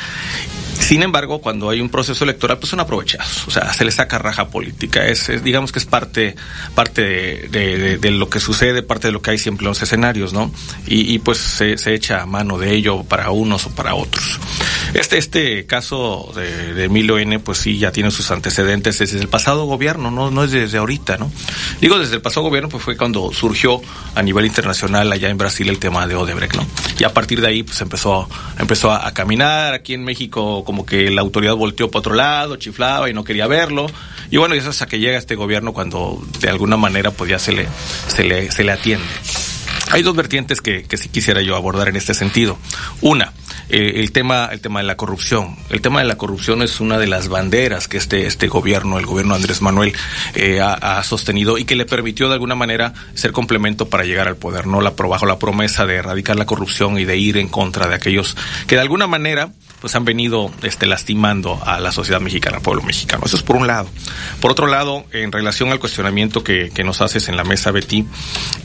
Sin 0.80 1.04
embargo, 1.04 1.40
cuando 1.40 1.70
hay 1.70 1.82
un 1.82 1.90
proceso 1.90 2.24
electoral, 2.24 2.58
pues 2.58 2.70
son 2.70 2.80
aprovechados. 2.80 3.48
O 3.48 3.52
sea, 3.52 3.72
se 3.74 3.86
les 3.86 3.96
saca 3.96 4.18
raja 4.18 4.48
política. 4.48 5.06
Es, 5.06 5.30
es, 5.30 5.44
digamos 5.44 5.72
que 5.72 5.80
es 5.80 5.86
parte, 5.86 6.36
parte 6.74 7.02
de, 7.02 8.12
lo 8.12 8.30
que 8.30 8.40
sucede, 8.40 8.82
parte 8.82 9.08
de 9.08 9.12
lo 9.12 9.22
que 9.22 9.32
hay 9.32 9.38
siempre 9.38 9.66
en 9.66 9.70
los 9.70 9.82
escenarios, 9.82 10.34
¿no? 10.34 10.52
Y, 10.88 11.14
y, 11.14 11.20
pues 11.20 11.38
se, 11.38 11.78
se 11.78 11.94
echa 11.94 12.26
mano 12.26 12.58
de 12.58 12.74
ello 12.74 13.04
para 13.04 13.30
unos 13.30 13.66
o 13.66 13.70
para 13.72 13.94
otros. 13.94 14.40
Este, 14.94 15.18
este 15.18 15.66
caso 15.66 16.32
de, 16.36 16.74
de 16.74 16.86
Emilio 16.86 17.20
N, 17.20 17.40
pues 17.40 17.60
sí, 17.60 17.78
ya 17.78 17.92
tiene 17.92 18.12
sus 18.12 18.32
antecedentes 18.32 19.00
desde 19.00 19.20
el 19.20 19.28
pasado 19.28 19.66
gobierno, 19.66 20.12
no, 20.12 20.32
no 20.32 20.44
es 20.44 20.52
desde 20.52 20.78
ahorita, 20.78 21.18
¿no? 21.18 21.32
Digo, 21.80 22.00
desde 22.00 22.16
el 22.16 22.22
pasado 22.22 22.48
gobierno, 22.48 22.70
pues 22.70 22.84
fue 22.84 22.98
cuando 22.98 23.32
surgió 23.32 23.82
a 24.16 24.24
nivel 24.24 24.46
internacional 24.46 25.12
allá 25.12 25.30
en 25.30 25.38
Brasil 25.38 25.70
el 25.70 25.80
tema 25.80 26.08
de 26.08 26.16
Odebrecht, 26.16 26.56
¿no? 26.56 26.66
Y 26.98 27.04
a 27.04 27.14
partir 27.14 27.40
de 27.42 27.48
ahí, 27.48 27.64
pues 27.64 27.80
empezó, 27.82 28.28
empezó 28.58 28.92
a, 28.92 29.08
a 29.08 29.14
caminar. 29.14 29.74
Aquí 29.74 29.94
en 29.94 30.04
México, 30.04 30.64
como 30.66 30.86
que 30.86 31.12
la 31.12 31.22
autoridad 31.22 31.56
volteó 31.56 31.90
para 31.92 32.00
otro 32.00 32.16
lado, 32.16 32.56
chiflaba 32.56 33.10
y 33.10 33.14
no 33.14 33.24
quería 33.24 33.48
verlo. 33.48 33.88
Y 34.32 34.38
bueno, 34.38 34.56
y 34.56 34.58
eso 34.58 34.70
hasta 34.70 34.88
que 34.88 35.00
llega 35.00 35.18
este 35.18 35.36
gobierno 35.36 35.74
cuando 35.74 36.22
de 36.40 36.50
alguna 36.50 36.78
manera, 36.78 37.12
pues 37.12 37.30
ya 37.30 37.40
se 37.40 37.52
le, 37.52 37.68
se 38.08 38.24
le, 38.24 38.52
se 38.52 38.64
le 38.64 38.72
atiende. 38.72 39.06
Hay 39.92 40.04
dos 40.04 40.16
vertientes 40.16 40.62
que, 40.62 40.84
que 40.84 40.98
sí 40.98 41.10
quisiera 41.10 41.42
yo 41.42 41.56
abordar 41.56 41.90
en 41.90 41.96
este 41.96 42.14
sentido. 42.14 42.58
Una, 43.02 43.34
eh, 43.70 44.00
el 44.02 44.12
tema, 44.12 44.50
el 44.52 44.62
tema 44.62 44.80
de 44.80 44.86
la 44.86 44.98
corrupción. 44.98 45.56
El 45.70 45.82
tema 45.82 46.00
de 46.00 46.06
la 46.06 46.18
corrupción 46.18 46.64
es 46.64 46.80
una 46.80 46.98
de 46.98 47.06
las 47.06 47.28
banderas 47.28 47.88
que 47.88 47.98
este, 47.98 48.26
este 48.26 48.48
gobierno, 48.48 48.98
el 48.98 49.06
gobierno 49.06 49.36
Andrés 49.36 49.62
Manuel, 49.62 49.94
eh, 50.34 50.60
ha, 50.60 51.04
sostenido 51.04 51.58
y 51.58 51.66
que 51.66 51.76
le 51.76 51.86
permitió 51.86 52.28
de 52.28 52.34
alguna 52.34 52.56
manera 52.56 52.94
ser 53.14 53.32
complemento 53.32 53.88
para 53.88 54.04
llegar 54.04 54.28
al 54.28 54.38
poder, 54.38 54.68
no 54.68 54.82
la 54.82 54.92
bajo 54.92 55.26
la 55.26 55.40
promesa 55.40 55.86
de 55.86 55.96
erradicar 55.96 56.36
la 56.36 56.46
corrupción 56.46 57.00
y 57.00 57.06
de 57.06 57.18
ir 57.18 57.38
en 57.38 57.48
contra 57.48 57.88
de 57.88 57.96
aquellos 57.96 58.36
que 58.68 58.76
de 58.76 58.82
alguna 58.82 59.08
manera 59.08 59.52
pues 59.80 59.96
han 59.96 60.04
venido 60.04 60.52
este, 60.62 60.86
lastimando 60.88 61.60
a 61.66 61.80
la 61.80 61.92
sociedad 61.92 62.20
mexicana, 62.20 62.58
al 62.58 62.62
pueblo 62.62 62.84
mexicano. 62.84 63.24
Eso 63.26 63.38
es 63.38 63.44
por 63.44 63.56
un 63.56 63.66
lado. 63.66 63.88
Por 64.42 64.52
otro 64.52 64.68
lado, 64.68 65.06
en 65.12 65.32
relación 65.32 65.70
al 65.70 65.80
cuestionamiento 65.80 66.44
que, 66.44 66.70
que 66.74 66.84
nos 66.84 67.02
haces 67.02 67.30
en 67.30 67.38
la 67.38 67.46
mesa, 67.46 67.72
Betty, 67.72 68.06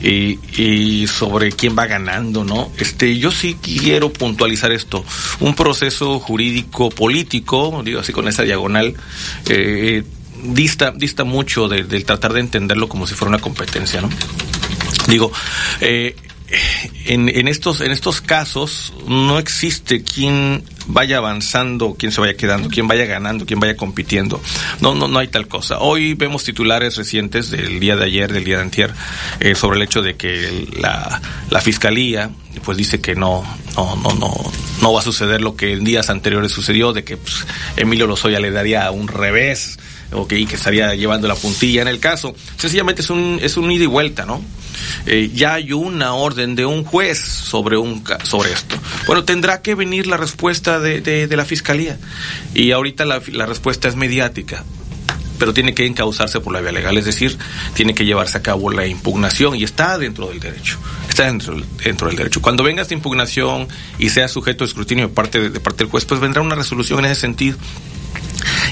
y, 0.01 0.39
y 0.61 1.07
sobre 1.17 1.51
quién 1.51 1.75
va 1.77 1.85
ganando, 1.87 2.43
¿no? 2.43 2.71
Este, 2.77 3.17
yo 3.17 3.31
sí 3.31 3.55
quiero 3.61 4.11
puntualizar 4.11 4.71
esto. 4.71 5.05
Un 5.39 5.55
proceso 5.55 6.19
jurídico 6.19 6.89
político, 6.89 7.81
digo 7.85 7.99
así 8.01 8.11
con 8.11 8.27
esa 8.27 8.43
diagonal, 8.43 8.93
eh, 9.49 10.03
dista, 10.43 10.91
dista 10.91 11.23
mucho 11.23 11.67
de- 11.67 11.83
del 11.83 12.03
tratar 12.05 12.33
de 12.33 12.41
entenderlo 12.41 12.89
como 12.89 13.07
si 13.07 13.13
fuera 13.15 13.29
una 13.29 13.39
competencia, 13.39 14.01
¿no? 14.01 14.09
Digo, 15.07 15.31
eh, 15.81 16.15
en, 17.05 17.29
en 17.29 17.47
estos 17.47 17.81
en 17.81 17.91
estos 17.91 18.21
casos 18.21 18.93
no 19.07 19.39
existe 19.39 20.03
quien 20.03 20.63
vaya 20.87 21.17
avanzando, 21.17 21.95
quien 21.97 22.11
se 22.11 22.21
vaya 22.21 22.35
quedando, 22.35 22.69
quien 22.69 22.87
vaya 22.87 23.05
ganando, 23.05 23.45
quien 23.45 23.59
vaya 23.59 23.75
compitiendo. 23.75 24.41
No, 24.81 24.93
no, 24.93 25.07
no 25.07 25.19
hay 25.19 25.27
tal 25.27 25.47
cosa. 25.47 25.79
Hoy 25.79 26.13
vemos 26.13 26.43
titulares 26.43 26.95
recientes 26.97 27.49
del 27.51 27.79
día 27.79 27.95
de 27.95 28.05
ayer, 28.05 28.31
del 28.31 28.43
día 28.43 28.57
de 28.57 28.63
antier, 28.63 28.93
eh, 29.39 29.55
sobre 29.55 29.77
el 29.77 29.83
hecho 29.83 30.01
de 30.01 30.15
que 30.15 30.67
la, 30.79 31.21
fiscalía 31.61 32.29
pues 32.63 32.77
dice 32.77 33.01
que 33.01 33.15
no, 33.15 33.43
no, 33.75 33.95
no, 33.95 34.13
no, 34.13 34.33
no 34.81 34.93
va 34.93 34.99
a 34.99 35.03
suceder 35.03 35.41
lo 35.41 35.55
que 35.55 35.73
en 35.73 35.83
días 35.83 36.09
anteriores 36.09 36.51
sucedió, 36.51 36.93
de 36.93 37.03
que 37.03 37.17
pues, 37.17 37.45
Emilio 37.75 38.05
Lozoya 38.05 38.39
le 38.39 38.51
daría 38.51 38.89
un 38.91 39.07
revés, 39.07 39.79
o 40.11 40.27
que, 40.27 40.39
y 40.39 40.45
que 40.45 40.55
estaría 40.55 40.93
llevando 40.93 41.27
la 41.27 41.35
puntilla 41.35 41.81
en 41.81 41.87
el 41.87 41.99
caso. 41.99 42.35
Sencillamente 42.57 43.01
es 43.01 43.09
un, 43.09 43.39
es 43.41 43.57
un 43.57 43.71
ida 43.71 43.85
y 43.85 43.87
vuelta, 43.87 44.25
¿no? 44.25 44.41
Eh, 45.05 45.31
ya 45.33 45.55
hay 45.55 45.71
una 45.73 46.13
orden 46.13 46.55
de 46.55 46.65
un 46.65 46.83
juez 46.83 47.19
sobre 47.19 47.77
un 47.77 48.03
sobre 48.23 48.51
esto. 48.51 48.75
Bueno, 49.07 49.23
tendrá 49.23 49.61
que 49.61 49.75
venir 49.75 50.07
la 50.07 50.17
respuesta 50.17 50.79
de, 50.79 51.01
de, 51.01 51.35
la 51.35 51.45
fiscalía. 51.45 51.97
Y 52.53 52.71
ahorita 52.71 53.05
la, 53.05 53.21
la 53.31 53.45
respuesta 53.45 53.87
es 53.87 53.95
mediática 53.95 54.63
pero 55.37 55.53
tiene 55.53 55.73
que 55.73 55.85
encauzarse 55.85 56.39
por 56.39 56.53
la 56.53 56.61
vía 56.61 56.71
legal, 56.71 56.97
es 56.97 57.03
decir, 57.03 57.37
tiene 57.73 57.93
que 57.93 58.05
llevarse 58.05 58.37
a 58.37 58.41
cabo 58.41 58.71
la 58.71 58.87
impugnación 58.87 59.53
y 59.57 59.65
está 59.65 59.97
dentro 59.97 60.27
del 60.29 60.39
derecho, 60.39 60.77
está 61.09 61.25
dentro, 61.25 61.61
dentro 61.83 62.07
del 62.07 62.15
derecho. 62.15 62.41
Cuando 62.41 62.63
venga 62.63 62.81
esta 62.81 62.93
impugnación 62.93 63.67
y 63.99 64.09
sea 64.11 64.29
sujeto 64.29 64.63
de 64.63 64.69
escrutinio 64.69 65.09
de 65.09 65.13
parte, 65.13 65.41
de, 65.41 65.49
de 65.49 65.59
parte 65.59 65.83
del 65.83 65.91
juez, 65.91 66.05
pues 66.05 66.21
vendrá 66.21 66.41
una 66.41 66.55
resolución 66.55 66.99
en 66.99 67.11
ese 67.11 67.19
sentido. 67.19 67.57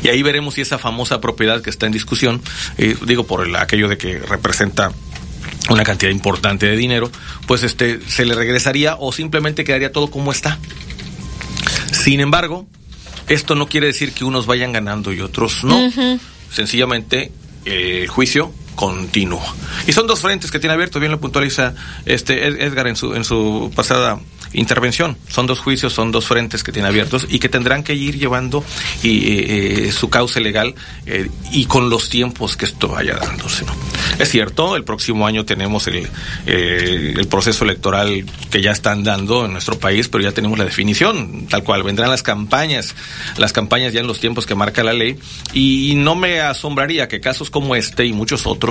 Y 0.03 0.07
ahí 0.07 0.23
veremos 0.23 0.53
si 0.53 0.61
esa 0.61 0.77
famosa 0.77 1.19
propiedad 1.19 1.61
que 1.61 1.69
está 1.69 1.85
en 1.85 1.91
discusión, 1.91 2.41
eh, 2.77 2.95
digo 3.05 3.25
por 3.25 3.45
el- 3.45 3.55
aquello 3.57 3.89
de 3.89 3.97
que 3.97 4.19
representa 4.19 4.93
una 5.69 5.84
cantidad 5.84 6.11
importante 6.11 6.65
de 6.65 6.76
dinero, 6.76 7.11
pues 7.48 7.64
este 7.64 7.99
se 8.07 8.26
le 8.26 8.35
regresaría 8.35 8.95
o 8.99 9.11
simplemente 9.11 9.64
quedaría 9.64 9.91
todo 9.91 10.10
como 10.11 10.31
está. 10.31 10.60
Sin 11.91 12.19
embargo, 12.19 12.68
esto 13.27 13.56
no 13.56 13.68
quiere 13.68 13.88
decir 13.88 14.14
que 14.14 14.26
unos 14.26 14.45
vayan 14.45 14.72
ganando 14.72 15.14
y 15.14 15.22
otros 15.22 15.64
no. 15.64 15.90
Sencillamente 16.52 17.31
eh, 17.65 18.02
el 18.03 18.07
juicio 18.07 18.53
continúa. 18.75 19.55
Y 19.87 19.93
son 19.93 20.07
dos 20.07 20.19
frentes 20.21 20.51
que 20.51 20.59
tiene 20.59 20.73
abierto, 20.73 20.99
bien 20.99 21.11
lo 21.11 21.19
puntualiza 21.19 21.73
este 22.05 22.47
Ed- 22.47 22.61
Edgar 22.61 22.87
en 22.87 22.95
su 22.95 23.13
en 23.15 23.23
su 23.23 23.71
pasada 23.75 24.19
intervención. 24.53 25.17
Son 25.29 25.47
dos 25.47 25.59
juicios, 25.59 25.93
son 25.93 26.11
dos 26.11 26.27
frentes 26.27 26.63
que 26.63 26.71
tiene 26.71 26.87
abiertos 26.87 27.25
y 27.27 27.39
que 27.39 27.49
tendrán 27.49 27.83
que 27.83 27.95
ir 27.95 28.19
llevando 28.19 28.63
y, 29.01 29.91
su 29.91 30.09
cauce 30.09 30.39
legal 30.39 30.75
eh, 31.05 31.29
y 31.51 31.65
con 31.65 31.89
los 31.89 32.09
tiempos 32.09 32.55
que 32.55 32.65
esto 32.65 32.87
vaya 32.87 33.15
dándose. 33.15 33.65
Es 34.19 34.29
cierto, 34.29 34.75
el 34.75 34.83
próximo 34.83 35.25
año 35.25 35.43
tenemos 35.45 35.87
el, 35.87 36.07
eh, 36.45 37.13
el 37.17 37.27
proceso 37.27 37.63
electoral 37.65 38.25
que 38.51 38.61
ya 38.61 38.71
están 38.71 39.03
dando 39.03 39.45
en 39.45 39.53
nuestro 39.53 39.79
país, 39.79 40.07
pero 40.07 40.23
ya 40.23 40.31
tenemos 40.31 40.59
la 40.59 40.65
definición, 40.65 41.47
tal 41.49 41.63
cual. 41.63 41.83
Vendrán 41.83 42.09
las 42.09 42.21
campañas, 42.21 42.93
las 43.37 43.53
campañas 43.53 43.91
ya 43.91 44.01
en 44.01 44.07
los 44.07 44.19
tiempos 44.19 44.45
que 44.45 44.55
marca 44.55 44.83
la 44.83 44.93
ley 44.93 45.17
y, 45.53 45.93
no 46.03 46.15
me 46.15 46.41
asombraría 46.41 47.07
que 47.07 47.21
casos 47.21 47.49
como 47.49 47.75
este 47.75 48.05
y 48.05 48.13
muchos 48.13 48.45
otros 48.45 48.62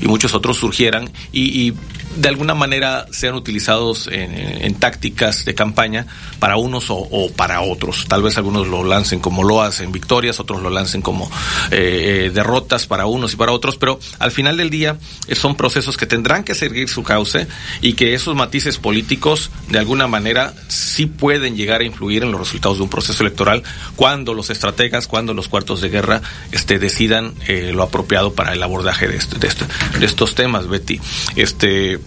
y 0.00 0.06
muchos 0.06 0.34
otros 0.34 0.58
surgieran 0.58 1.10
y, 1.32 1.66
y 1.68 1.74
de 2.16 2.28
alguna 2.28 2.54
manera 2.54 3.06
sean 3.10 3.34
utilizados 3.34 4.08
en, 4.10 4.74
tácticas 4.76 5.44
de 5.44 5.54
campaña 5.54 6.06
para 6.38 6.56
unos 6.56 6.86
o, 6.88 7.30
para 7.36 7.60
otros. 7.62 8.06
Tal 8.08 8.22
vez 8.22 8.36
algunos 8.36 8.66
lo 8.66 8.84
lancen 8.84 9.20
como 9.20 9.42
loas 9.44 9.80
en 9.80 9.92
victorias, 9.92 10.38
otros 10.40 10.60
lo 10.62 10.70
lancen 10.70 11.02
como 11.02 11.30
eh, 11.70 12.26
eh, 12.26 12.30
derrotas 12.34 12.86
para 12.86 13.06
unos 13.06 13.32
y 13.32 13.36
para 13.36 13.52
otros, 13.52 13.76
pero 13.76 13.98
al 14.18 14.32
final 14.32 14.56
del 14.56 14.70
día 14.70 14.96
eh, 15.28 15.34
son 15.34 15.56
procesos 15.56 15.96
que 15.96 16.06
tendrán 16.06 16.44
que 16.44 16.54
seguir 16.54 16.88
su 16.88 17.02
cauce 17.02 17.46
y 17.80 17.94
que 17.94 18.14
esos 18.14 18.34
matices 18.34 18.78
políticos 18.78 19.50
de 19.68 19.78
alguna 19.78 20.06
manera 20.06 20.52
sí 20.68 21.06
pueden 21.06 21.56
llegar 21.56 21.80
a 21.80 21.84
influir 21.84 22.22
en 22.22 22.32
los 22.32 22.40
resultados 22.40 22.78
de 22.78 22.84
un 22.84 22.90
proceso 22.90 23.22
electoral 23.22 23.62
cuando 23.96 24.34
los 24.34 24.50
estrategas, 24.50 25.06
cuando 25.06 25.32
los 25.34 25.48
cuartos 25.48 25.80
de 25.80 25.88
guerra 25.88 26.22
este, 26.52 26.78
decidan 26.78 27.34
eh, 27.48 27.72
lo 27.74 27.82
apropiado 27.82 28.34
para 28.34 28.52
el 28.52 28.62
abordaje 28.62 29.08
de, 29.08 29.16
este, 29.16 29.38
de, 29.38 29.48
este- 29.48 29.66
de 29.98 30.06
estos 30.06 30.34
temas, 30.34 30.68
Betty. 30.68 31.00
Este, 31.36 31.98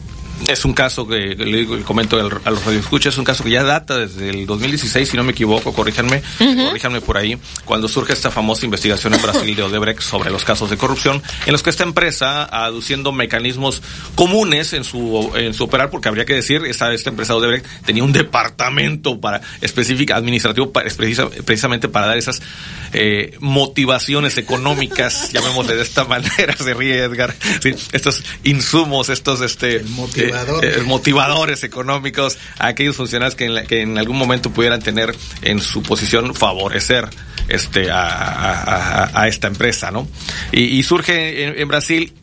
es 0.48 0.66
un 0.66 0.74
caso 0.74 1.08
que, 1.08 1.36
le 1.36 1.58
digo, 1.58 1.76
le 1.76 1.84
comento 1.84 2.20
al- 2.20 2.42
a 2.46 2.52
los 2.52 2.64
radioescuchas, 2.66 3.14
es 3.14 3.18
un 3.18 3.26
caso 3.26 3.44
que 3.44 3.52
ya 3.52 3.64
data 3.64 3.98
desde 3.98 4.30
el 4.30 4.46
2016, 4.46 5.10
si 5.10 5.18
no 5.18 5.24
me 5.24 5.32
equivoco, 5.34 5.74
corríjanme, 5.74 6.22
corríjanme 6.68 7.02
por 7.02 7.18
ahí, 7.18 7.38
cuando 7.66 7.88
surge 7.88 8.14
esta 8.14 8.32
famosa 8.32 8.66
investigación 8.66 9.14
en 9.14 9.22
Brasil 9.22 9.56
de 9.56 9.64
Odebrecht 9.64 10.02
sobre 10.02 10.30
los 10.32 10.44
casos 10.44 10.70
de 10.70 10.78
corrupción, 10.78 11.22
en 11.46 11.52
los 11.52 11.62
que 11.64 11.70
esta 11.70 11.84
empresa, 11.84 12.44
aduciendo 12.46 13.12
mecanismos 13.12 13.82
comunes 14.16 14.74
en 14.74 14.84
su, 14.84 15.32
en 15.36 15.54
su 15.54 15.66
operar, 15.66 15.90
porque 15.90 16.08
habría 16.10 16.26
que 16.26 16.34
decir, 16.36 16.64
esta, 16.66 16.94
esta 16.94 17.10
empresa 17.10 17.36
Odebrecht 17.36 17.66
tenía 17.86 18.04
un 18.04 18.14
departamento 18.14 19.20
para 19.20 19.42
específica, 19.62 20.16
administrativo, 20.16 20.72
para, 20.72 20.90
precisa- 20.90 21.30
precisamente 21.46 21.88
para 21.90 22.08
dar 22.08 22.18
esas 22.18 22.42
eh, 22.94 23.36
motivaciones 23.40 24.38
económicas, 24.38 25.30
llamémosle 25.34 25.76
de 25.76 25.82
esta 25.84 26.04
manera, 26.06 26.56
se 26.58 26.74
ríe 26.74 27.04
Edgar, 27.04 27.36
sí, 27.62 27.72
estos 27.92 28.24
insumos, 28.44 29.10
estos 29.10 29.42
este 29.42 29.84
eh, 30.30 30.82
motivadores 30.86 31.64
económicos 31.64 32.38
a 32.58 32.68
aquellos 32.68 32.96
funcionarios 32.96 33.36
que 33.36 33.46
en, 33.46 33.68
que 33.68 33.82
en 33.82 33.98
algún 33.98 34.18
momento 34.18 34.52
pudieran 34.52 34.82
tener 34.82 35.16
en 35.42 35.60
su 35.60 35.84
posición 35.84 36.34
favorecer 36.36 37.10
este 37.48 37.90
a, 37.92 39.26
esta 39.28 39.48
empresa, 39.48 39.92
¿no? 39.92 40.08
Y, 40.52 40.82
surge 40.84 41.62
en 41.62 41.68
Brasil 41.68 42.14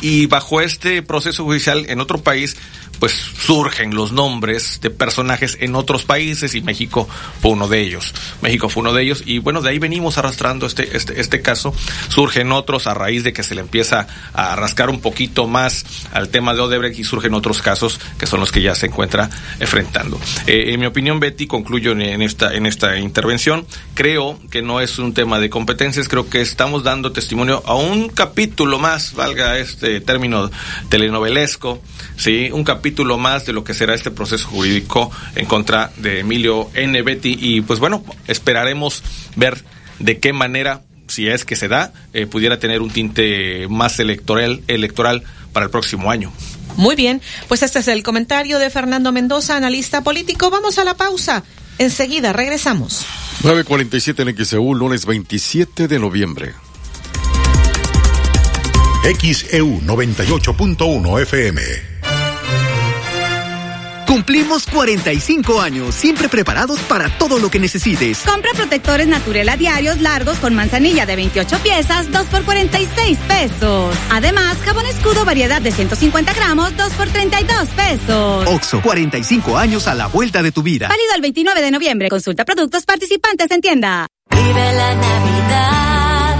y 0.00 0.26
bajo 0.26 0.60
este 0.60 1.02
proceso 1.02 1.44
judicial 1.44 1.86
en 1.88 2.00
otro 2.00 2.18
país 2.18 2.56
pues 2.98 3.12
surgen 3.12 3.94
los 3.94 4.12
nombres 4.12 4.80
de 4.80 4.90
personajes 4.90 5.58
en 5.60 5.74
otros 5.74 6.04
países 6.04 6.54
y 6.54 6.62
México 6.62 7.08
fue 7.40 7.52
uno 7.52 7.68
de 7.68 7.80
ellos. 7.80 8.14
México 8.42 8.68
fue 8.68 8.82
uno 8.82 8.92
de 8.92 9.02
ellos 9.02 9.22
y 9.26 9.38
bueno, 9.38 9.62
de 9.62 9.70
ahí 9.70 9.78
venimos 9.78 10.18
arrastrando 10.18 10.66
este, 10.66 10.96
este, 10.96 11.20
este 11.20 11.42
caso. 11.42 11.74
Surgen 12.08 12.52
otros 12.52 12.86
a 12.86 12.94
raíz 12.94 13.24
de 13.24 13.32
que 13.32 13.42
se 13.42 13.54
le 13.54 13.60
empieza 13.60 14.06
a 14.32 14.56
rascar 14.56 14.90
un 14.90 15.00
poquito 15.00 15.46
más 15.46 15.84
al 16.12 16.28
tema 16.28 16.54
de 16.54 16.60
Odebrecht 16.60 16.98
y 16.98 17.04
surgen 17.04 17.34
otros 17.34 17.62
casos 17.62 18.00
que 18.18 18.26
son 18.26 18.40
los 18.40 18.52
que 18.52 18.62
ya 18.62 18.74
se 18.74 18.86
encuentra 18.86 19.30
enfrentando. 19.60 20.20
Eh, 20.46 20.72
en 20.72 20.80
mi 20.80 20.86
opinión, 20.86 21.20
Betty, 21.20 21.46
concluyo 21.46 21.92
en, 21.92 22.22
esta, 22.22 22.54
en 22.54 22.66
esta 22.66 22.98
intervención, 22.98 23.66
creo 23.94 24.38
que 24.50 24.62
no 24.62 24.80
es 24.80 24.98
un 24.98 25.14
tema 25.14 25.38
de 25.38 25.50
competencias, 25.50 26.08
creo 26.08 26.28
que 26.28 26.40
estamos 26.40 26.82
dando 26.82 27.12
testimonio 27.12 27.62
a 27.66 27.74
un 27.74 28.08
capítulo 28.08 28.78
más, 28.78 29.14
valga 29.14 29.58
este 29.58 30.00
término 30.00 30.50
telenovelesco, 30.88 31.80
sí, 32.16 32.50
un 32.52 32.64
capítulo 32.86 33.18
más 33.18 33.44
de 33.44 33.52
lo 33.52 33.64
que 33.64 33.74
será 33.74 33.96
este 33.96 34.12
proceso 34.12 34.46
jurídico 34.46 35.10
en 35.34 35.46
contra 35.46 35.90
de 35.96 36.20
Emilio 36.20 36.70
N. 36.72 37.02
Betty. 37.02 37.36
Y 37.36 37.60
pues 37.62 37.80
bueno, 37.80 38.04
esperaremos 38.28 39.02
ver 39.34 39.60
de 39.98 40.20
qué 40.20 40.32
manera, 40.32 40.82
si 41.08 41.26
es 41.26 41.44
que 41.44 41.56
se 41.56 41.66
da, 41.66 41.92
eh, 42.12 42.26
pudiera 42.26 42.60
tener 42.60 42.82
un 42.82 42.90
tinte 42.90 43.66
más 43.66 43.98
electoral, 43.98 44.62
electoral 44.68 45.24
para 45.52 45.66
el 45.66 45.70
próximo 45.70 46.12
año. 46.12 46.32
Muy 46.76 46.94
bien, 46.94 47.20
pues 47.48 47.64
este 47.64 47.80
es 47.80 47.88
el 47.88 48.04
comentario 48.04 48.60
de 48.60 48.70
Fernando 48.70 49.10
Mendoza, 49.10 49.56
analista 49.56 50.02
político. 50.02 50.48
Vamos 50.50 50.78
a 50.78 50.84
la 50.84 50.94
pausa. 50.94 51.42
Enseguida 51.78 52.32
regresamos. 52.32 53.04
9.47 53.42 54.28
en 54.28 54.44
XEU, 54.44 54.74
lunes 54.76 55.06
27 55.06 55.88
de 55.88 55.98
noviembre. 55.98 56.54
XEU 59.02 59.80
98.1 59.80 61.22
FM. 61.22 61.95
Cumplimos 64.06 64.66
45 64.66 65.60
años, 65.60 65.94
siempre 65.94 66.28
preparados 66.28 66.78
para 66.80 67.08
todo 67.18 67.38
lo 67.38 67.50
que 67.50 67.58
necesites. 67.58 68.20
Compra 68.20 68.52
protectores 68.52 69.08
Naturela 69.08 69.56
diarios 69.56 70.00
largos 70.00 70.38
con 70.38 70.54
manzanilla 70.54 71.06
de 71.06 71.16
28 71.16 71.58
piezas, 71.58 72.10
2 72.12 72.26
por 72.26 72.44
46 72.44 73.18
pesos. 73.26 73.96
Además, 74.10 74.58
jabón 74.64 74.86
escudo 74.86 75.24
variedad 75.24 75.60
de 75.60 75.72
150 75.72 76.32
gramos, 76.34 76.76
2 76.76 76.92
por 76.92 77.08
32 77.08 77.68
pesos. 77.70 78.46
Oxo, 78.46 78.80
45 78.80 79.58
años 79.58 79.88
a 79.88 79.94
la 79.94 80.06
vuelta 80.06 80.42
de 80.42 80.52
tu 80.52 80.62
vida. 80.62 80.88
Válido 80.88 81.14
el 81.14 81.22
29 81.22 81.60
de 81.60 81.70
noviembre. 81.70 82.08
Consulta 82.08 82.44
productos 82.44 82.84
participantes 82.84 83.50
en 83.50 83.60
tienda. 83.60 84.06
Vive 84.30 84.72
la 84.72 84.94
Navidad, 84.94 86.36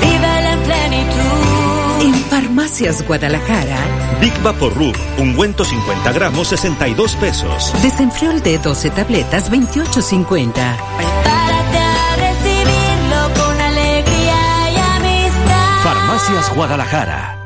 vive 0.00 0.52
en 0.52 0.60
plenitud. 0.60 2.00
En 2.02 2.14
Farmacias 2.30 3.06
Guadalajara. 3.06 4.05
Big 4.20 4.32
Vaporub, 4.42 4.96
ungüento 5.18 5.64
50 5.64 6.12
gramos, 6.12 6.48
62 6.48 7.16
pesos. 7.16 7.72
Desenfriol 7.82 8.42
de 8.42 8.58
12 8.58 8.90
tabletas, 8.90 9.50
28.50. 9.50 10.52
Prepárate 10.52 11.78
a 11.78 12.16
recibirlo 12.16 13.44
con 13.44 13.60
alegría 13.60 14.70
y 14.72 14.78
amistad. 14.78 15.82
Farmacias 15.82 16.54
Guadalajara. 16.54 17.36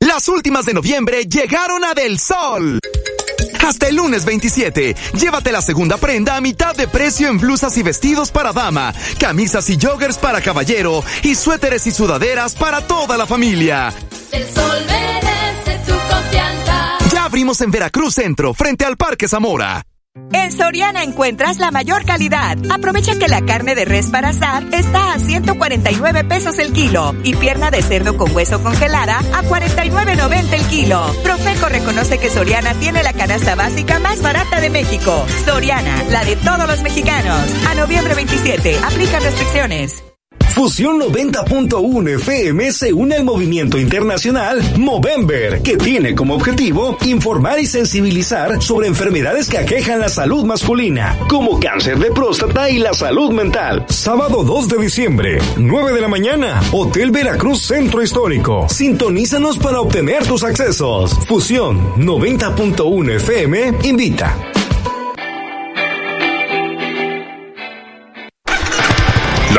Las 0.00 0.28
últimas 0.28 0.64
de 0.66 0.74
noviembre 0.74 1.24
llegaron 1.26 1.84
a 1.84 1.94
Del 1.94 2.18
Sol. 2.18 2.78
Hasta 3.66 3.88
el 3.88 3.96
lunes 3.96 4.26
27, 4.26 4.94
llévate 5.18 5.50
la 5.50 5.62
segunda 5.62 5.96
prenda 5.96 6.36
a 6.36 6.40
mitad 6.40 6.74
de 6.76 6.86
precio 6.86 7.28
en 7.28 7.38
blusas 7.38 7.76
y 7.78 7.82
vestidos 7.82 8.30
para 8.30 8.52
dama, 8.52 8.92
camisas 9.18 9.70
y 9.70 9.78
joggers 9.80 10.18
para 10.18 10.42
caballero 10.42 11.02
y 11.22 11.34
suéteres 11.34 11.86
y 11.86 11.90
sudaderas 11.90 12.54
para 12.54 12.86
toda 12.86 13.16
la 13.16 13.26
familia. 13.26 13.92
El 14.32 14.44
sol 14.44 14.84
tu 14.86 15.33
confianza. 16.08 16.98
Ya 17.12 17.24
abrimos 17.24 17.60
en 17.60 17.70
Veracruz 17.70 18.14
Centro, 18.14 18.54
frente 18.54 18.84
al 18.84 18.96
Parque 18.96 19.28
Zamora. 19.28 19.84
En 20.32 20.52
Soriana 20.52 21.02
encuentras 21.02 21.58
la 21.58 21.72
mayor 21.72 22.04
calidad. 22.04 22.56
Aprovecha 22.70 23.18
que 23.18 23.26
la 23.26 23.44
carne 23.44 23.74
de 23.74 23.84
res 23.84 24.10
para 24.10 24.28
asar 24.28 24.64
está 24.72 25.12
a 25.12 25.18
149 25.18 26.24
pesos 26.24 26.58
el 26.58 26.72
kilo 26.72 27.14
y 27.24 27.34
pierna 27.34 27.72
de 27.72 27.82
cerdo 27.82 28.16
con 28.16 28.34
hueso 28.34 28.62
congelada 28.62 29.18
a 29.18 29.42
49.90 29.42 30.52
el 30.52 30.66
kilo. 30.68 31.04
Profeco 31.24 31.68
reconoce 31.68 32.18
que 32.18 32.30
Soriana 32.30 32.74
tiene 32.74 33.02
la 33.02 33.12
canasta 33.12 33.56
básica 33.56 33.98
más 33.98 34.22
barata 34.22 34.60
de 34.60 34.70
México. 34.70 35.26
Soriana, 35.44 36.04
la 36.10 36.24
de 36.24 36.36
todos 36.36 36.68
los 36.68 36.82
mexicanos. 36.82 37.50
A 37.68 37.74
noviembre 37.74 38.14
27, 38.14 38.78
aplica 38.84 39.18
restricciones. 39.18 40.04
Fusión 40.54 41.00
90.1 41.00 42.14
FM 42.14 42.70
se 42.70 42.92
une 42.92 43.16
al 43.16 43.24
movimiento 43.24 43.76
internacional 43.76 44.62
Movember, 44.78 45.60
que 45.62 45.76
tiene 45.76 46.14
como 46.14 46.34
objetivo 46.36 46.96
informar 47.04 47.58
y 47.58 47.66
sensibilizar 47.66 48.62
sobre 48.62 48.86
enfermedades 48.86 49.48
que 49.48 49.58
aquejan 49.58 49.98
la 49.98 50.08
salud 50.08 50.44
masculina, 50.44 51.18
como 51.28 51.58
cáncer 51.58 51.98
de 51.98 52.12
próstata 52.12 52.70
y 52.70 52.78
la 52.78 52.94
salud 52.94 53.32
mental. 53.32 53.84
Sábado 53.88 54.44
2 54.44 54.68
de 54.68 54.78
diciembre, 54.78 55.38
9 55.56 55.92
de 55.92 56.00
la 56.00 56.08
mañana, 56.08 56.62
Hotel 56.70 57.10
Veracruz 57.10 57.66
Centro 57.66 58.00
Histórico. 58.00 58.68
Sintonízanos 58.68 59.58
para 59.58 59.80
obtener 59.80 60.24
tus 60.24 60.44
accesos. 60.44 61.18
Fusión 61.26 61.96
90.1 61.96 63.16
FM 63.16 63.72
invita. 63.82 64.36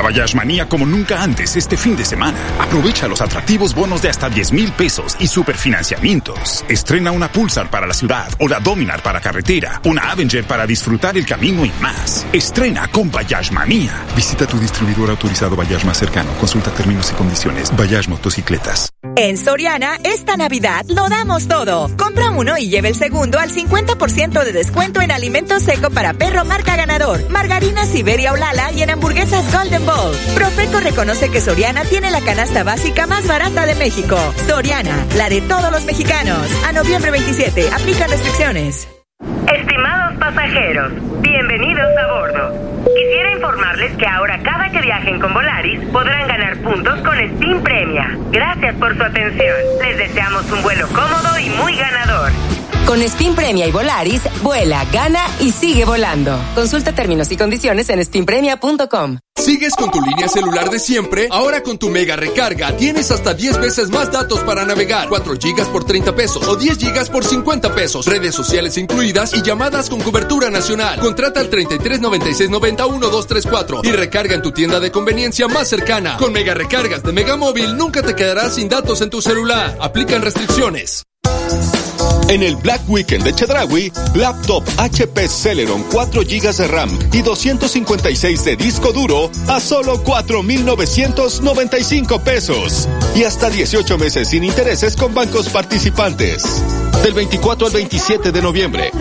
Bayash 0.06 0.36
Manía 0.36 0.70
como 0.70 0.86
nunca 0.86 1.24
antes 1.24 1.56
este 1.56 1.78
fin 1.78 1.96
de 1.96 2.06
semana. 2.06 2.38
Aprovecha 2.60 3.08
los 3.08 3.22
atractivos 3.22 3.74
bonos 3.74 4.04
de 4.04 4.10
hasta 4.10 4.30
10 4.30 4.52
mil 4.52 4.72
pesos 4.72 5.18
y 5.20 5.26
superfinanciamientos. 5.26 6.64
Estrena 6.70 7.10
una 7.12 7.28
Pulsar 7.28 7.72
para 7.72 7.88
la 7.88 7.94
ciudad 7.96 8.28
o 8.40 8.48
la 8.48 8.60
Dominar 8.60 9.02
para 9.02 9.20
carretera, 9.20 9.82
una 9.84 10.12
Avenger 10.12 10.46
para 10.46 10.68
disfrutar 10.68 11.18
el 11.18 11.26
camino 11.26 11.66
y 11.66 11.72
más. 11.82 12.24
Estrena 12.32 12.88
con 12.90 13.10
Bayash 13.10 13.50
Manía. 13.52 14.06
Visita 14.16 14.46
tu 14.46 14.60
distribuidor 14.60 15.10
autorizado 15.10 15.56
Bayash 15.56 15.86
más 15.86 15.98
cercano. 15.98 16.30
Consulta 16.40 16.70
términos 16.70 17.10
y 17.12 17.16
condiciones. 17.16 17.76
Bayash 17.76 18.08
Motocicletas. 18.08 18.92
En 19.16 19.38
Soriana, 19.38 19.98
esta 20.04 20.38
Navidad 20.38 20.86
lo 20.90 21.10
damos 21.10 21.48
todo. 21.48 21.90
Compra 21.98 22.32
uno 22.32 22.58
y 22.58 22.70
lleve 22.70 22.90
el 22.90 22.96
segundo 22.96 23.40
al 23.40 23.50
50% 23.50 24.44
de 24.44 24.52
descuento 24.52 25.02
en 25.02 25.10
alimento 25.10 25.60
seco 25.60 25.90
para 25.90 26.14
perro 26.14 26.44
marca 26.46 26.76
ganador, 26.76 27.28
margarina 27.30 27.86
Siberia 27.86 28.34
o 28.34 28.36
Lala 28.36 28.72
y 28.72 28.84
en 28.84 28.90
hamburguesas 28.92 29.52
Golden 29.54 29.86
Profeco 30.36 30.80
reconoce 30.80 31.30
que 31.30 31.42
Soriana 31.42 31.84
tiene 31.86 32.12
la 32.12 32.22
canasta 32.22 32.64
básica 32.64 33.08
más 33.08 33.28
barata 33.28 33.66
de 33.66 33.76
México. 33.76 34.18
Soriana, 34.48 35.06
la 35.16 35.30
de 35.30 35.42
todos 35.42 35.72
los 35.72 35.86
mexicanos. 35.86 36.38
A 36.66 36.72
noviembre 36.74 37.12
27, 37.12 37.70
aplica 37.72 38.08
restricciones. 38.08 38.88
Estimados 39.48 40.18
pasajeros, 40.20 40.92
bienvenidos 41.22 41.86
a 41.98 42.08
bordo. 42.08 42.86
Quisiera 42.94 43.32
informarles 43.32 43.96
que 43.98 44.06
ahora 44.06 44.40
cada 44.44 44.70
que 44.70 44.82
viajen 44.82 45.20
con 45.20 45.34
Volaris 45.34 45.80
podrán 45.92 46.28
ganar 46.28 46.58
puntos 46.58 47.00
con 47.02 47.18
Steam 47.18 47.64
Premia. 47.64 48.18
Gracias 48.32 48.76
por 48.76 48.96
su 48.96 49.04
atención. 49.04 49.56
Les 49.82 49.98
deseamos 49.98 50.52
un 50.52 50.62
vuelo 50.62 50.88
cómodo 50.90 51.40
y 51.40 51.50
muy 51.52 51.76
ganador. 51.76 52.32
Con 52.86 53.02
Steam 53.02 53.34
Premia 53.34 53.68
y 53.68 53.72
Volaris, 53.72 54.22
vuela, 54.44 54.86
gana 54.94 55.26
y 55.40 55.52
sigue 55.52 55.86
volando. 55.86 56.40
Consulta 56.54 56.94
términos 56.94 57.32
y 57.32 57.38
condiciones 57.38 57.90
en 57.90 58.06
steampremia.com. 58.06 59.18
¿Sigues 59.36 59.74
con 59.74 59.90
tu 59.90 60.00
línea 60.02 60.28
celular 60.28 60.70
de 60.70 60.78
siempre? 60.78 61.28
Ahora 61.32 61.64
con 61.64 61.80
tu 61.80 61.90
mega 61.90 62.16
recarga 62.16 62.78
tienes 62.78 63.10
hasta 63.10 63.34
10 63.34 63.60
veces 63.60 63.90
más 63.90 64.12
datos 64.12 64.40
para 64.42 64.66
navegar. 64.66 65.10
4 65.10 65.34
gigas 65.42 65.68
por 65.68 65.84
30 65.84 66.16
pesos 66.16 66.48
o 66.48 66.56
10 66.56 66.78
gigas 66.78 67.10
por 67.10 67.26
50 67.26 67.74
pesos. 67.74 68.06
Redes 68.06 68.36
sociales 68.36 68.78
incluidas 68.78 69.34
y 69.34 69.42
llamadas 69.42 69.90
con 69.90 70.00
cobertura 70.02 70.52
nacional. 70.52 71.00
Contrata 71.00 71.40
al 71.40 71.50
33 71.50 72.00
96 72.02 72.52
91 72.52 73.10
234 73.10 73.82
y 73.84 73.92
recarga 73.94 74.36
en 74.36 74.44
tu 74.44 74.52
tienda 74.52 74.80
de 74.80 74.92
conveniencia 74.92 75.48
más 75.48 75.68
cercana. 75.68 76.18
Con 76.18 76.32
mega 76.34 76.54
recargas 76.54 77.02
de 77.02 77.12
Megamóvil 77.14 77.76
nunca 77.78 78.04
te 78.04 78.16
quedarás 78.16 78.56
sin 78.56 78.70
datos 78.70 79.02
en 79.02 79.10
tu 79.10 79.24
celular. 79.24 79.76
Aplican 79.82 80.22
restricciones. 80.22 81.04
En 82.28 82.42
el 82.42 82.56
Black 82.56 82.82
Weekend 82.88 83.24
de 83.24 83.34
Chedraui, 83.34 83.92
laptop 84.16 84.64
HP 84.78 85.28
Celeron 85.28 85.84
4 85.92 86.24
GB 86.24 86.54
de 86.54 86.68
RAM 86.68 86.90
y 87.14 87.22
256 87.22 88.44
de 88.44 88.56
disco 88.56 88.92
duro 88.92 89.30
a 89.48 89.60
solo 89.60 90.02
4,995 90.04 92.20
pesos. 92.22 92.90
Y 93.16 93.24
hasta 93.24 93.50
18 93.50 93.98
meses 93.98 94.30
sin 94.30 94.44
intereses 94.44 94.96
con 94.96 95.14
bancos 95.14 95.50
participantes. 95.50 96.64
Del 97.04 97.14
24 97.14 97.68
al 97.68 97.74
27 97.74 98.32
de 98.32 98.42
noviembre. 98.42 98.92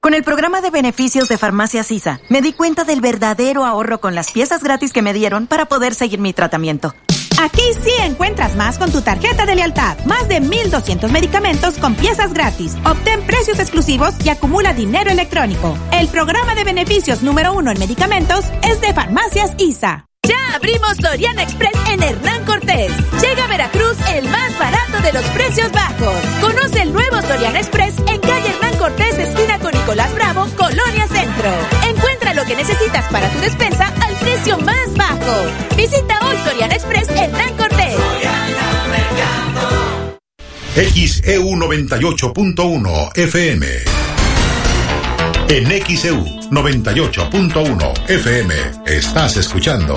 Con 0.00 0.14
el 0.14 0.24
programa 0.24 0.60
de 0.60 0.70
beneficios 0.70 1.28
de 1.28 1.38
Farmacia 1.38 1.84
Sisa, 1.84 2.20
me 2.28 2.42
di 2.42 2.52
cuenta 2.52 2.82
del 2.84 3.00
verdadero 3.00 3.64
ahorro 3.64 3.98
con 3.98 4.14
las 4.14 4.30
piezas 4.32 4.62
gratis 4.62 4.92
que 4.92 5.02
me 5.02 5.12
dieron 5.12 5.46
para 5.46 5.66
poder 5.66 5.94
seguir 5.94 6.20
mi 6.20 6.32
tratamiento. 6.32 6.94
Aquí 7.38 7.62
sí 7.82 7.92
encuentras 8.02 8.56
más 8.56 8.78
con 8.78 8.90
tu 8.90 9.02
tarjeta 9.02 9.44
de 9.46 9.56
lealtad. 9.56 9.98
Más 10.06 10.28
de 10.28 10.40
1.200 10.40 11.10
medicamentos 11.10 11.78
con 11.78 11.94
piezas 11.94 12.32
gratis. 12.32 12.76
Obtén 12.84 13.22
precios 13.22 13.58
exclusivos 13.58 14.14
y 14.24 14.30
acumula 14.30 14.72
dinero 14.72 15.10
electrónico. 15.10 15.76
El 15.92 16.08
programa 16.08 16.54
de 16.54 16.64
beneficios 16.64 17.22
número 17.22 17.52
uno 17.52 17.70
en 17.70 17.78
medicamentos 17.78 18.44
es 18.62 18.80
de 18.80 18.94
Farmacias 18.94 19.52
ISA. 19.58 20.06
Ya 20.26 20.54
abrimos 20.54 20.96
Soriana 21.00 21.42
Express 21.42 21.74
en 21.90 22.02
Hernán 22.02 22.44
Cortés. 22.44 22.92
Llega 23.20 23.44
a 23.44 23.48
Veracruz 23.48 23.96
el 24.14 24.28
más 24.28 24.58
barato 24.58 25.00
de 25.02 25.12
los 25.12 25.24
precios 25.26 25.70
bajos. 25.72 26.14
Conoce 26.40 26.82
el 26.82 26.92
nuevo 26.92 27.20
Soriana 27.22 27.60
Express 27.60 27.94
en 28.06 28.20
calle 28.20 28.48
Hernán 28.48 28.76
Cortés, 28.78 29.18
esquina 29.18 29.58
con 29.58 29.72
Nicolás 29.72 30.14
Bravo, 30.14 30.46
Colonia 30.56 31.06
Centro. 31.08 31.50
Encuentra 31.88 32.34
lo 32.34 32.44
que 32.44 32.56
necesitas 32.56 33.04
para 33.12 33.28
tu 33.30 33.38
despensa 33.40 33.92
al 34.00 34.14
precio 34.16 34.58
más 34.58 34.94
bajo. 34.94 35.76
Visita 35.76 36.18
hoy 36.26 36.36
Soriana 36.44 36.74
Express 36.74 37.08
Hernán 37.10 37.56
Cortés. 37.56 37.96
XEU 40.76 41.56
98.1 41.56 43.16
FM. 43.16 43.66
En 45.48 45.64
XEU 45.64 46.24
98.1 46.50 48.10
FM 48.10 48.54
estás 48.84 49.36
escuchando 49.36 49.94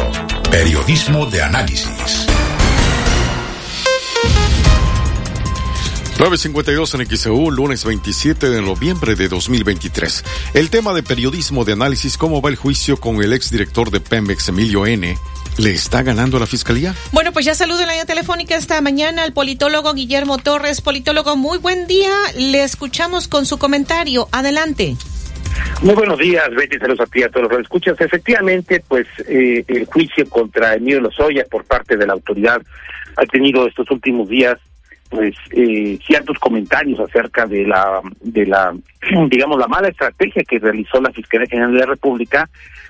Periodismo 0.52 1.26
de 1.26 1.42
Análisis. 1.42 2.28
952 6.20 6.94
en 6.94 7.18
XEU, 7.18 7.50
lunes 7.50 7.84
27 7.84 8.52
de 8.52 8.62
noviembre 8.62 9.16
de 9.16 9.28
2023. 9.28 10.24
El 10.54 10.70
tema 10.70 10.94
de 10.94 11.02
periodismo 11.02 11.66
de 11.66 11.74
análisis, 11.74 12.16
¿cómo 12.18 12.44
va 12.44 12.52
el 12.52 12.56
juicio 12.56 12.98
con 12.98 13.24
el 13.24 13.34
exdirector 13.34 13.90
de 13.90 14.02
Pemex, 14.02 14.50
Emilio 14.50 14.86
N.? 14.86 15.18
¿Le 15.58 15.72
está 15.72 16.04
ganando 16.04 16.38
a 16.38 16.42
la 16.42 16.46
fiscalía? 16.46 16.94
Bueno, 17.12 17.34
pues 17.34 17.46
ya 17.46 17.56
saludo 17.56 17.82
en 17.82 17.88
la 17.88 17.94
línea 17.94 18.06
telefónica 18.06 18.56
esta 18.56 18.80
mañana 18.82 19.24
al 19.24 19.34
politólogo 19.34 19.94
Guillermo 19.96 20.38
Torres. 20.38 20.82
Politólogo, 20.82 21.36
muy 21.36 21.58
buen 21.58 21.88
día. 21.88 22.12
Le 22.38 22.64
escuchamos 22.64 23.28
con 23.28 23.48
su 23.48 23.58
comentario. 23.58 24.30
Adelante. 24.32 24.96
Muy 25.82 25.96
buenos 25.96 26.18
días, 26.18 26.50
Betty, 26.56 26.78
saludos 26.78 27.08
a 27.08 27.12
ti 27.12 27.24
a 27.24 27.30
todos 27.30 27.44
los 27.44 27.56
que 27.56 27.64
escuchas. 27.64 28.02
Efectivamente, 28.02 28.84
pues 28.88 29.08
eh, 29.28 29.64
el 29.68 29.86
juicio 29.86 30.28
contra 30.30 30.76
Emilio 30.76 31.02
Lozoya 31.02 31.46
por 31.50 31.64
parte 31.64 31.96
de 31.96 32.06
la 32.06 32.14
autoridad 32.14 32.62
ha 33.16 33.26
tenido 33.26 33.68
estos 33.68 33.90
últimos 33.92 34.30
días 34.30 34.58
pues 35.10 35.36
eh, 35.52 35.98
ciertos 36.06 36.38
comentarios 36.38 37.00
acerca 37.00 37.46
de 37.46 37.66
la 37.66 38.02
de 38.22 38.46
la 38.46 38.76
digamos 39.30 39.58
la 39.58 39.68
mala 39.68 39.88
estrategia 39.88 40.44
que 40.48 40.60
realizó 40.60 41.02
la 41.02 41.12
Fiscalía 41.12 41.48
General 41.48 41.74
de 41.74 41.80
la 41.80 41.86
República 41.88 42.50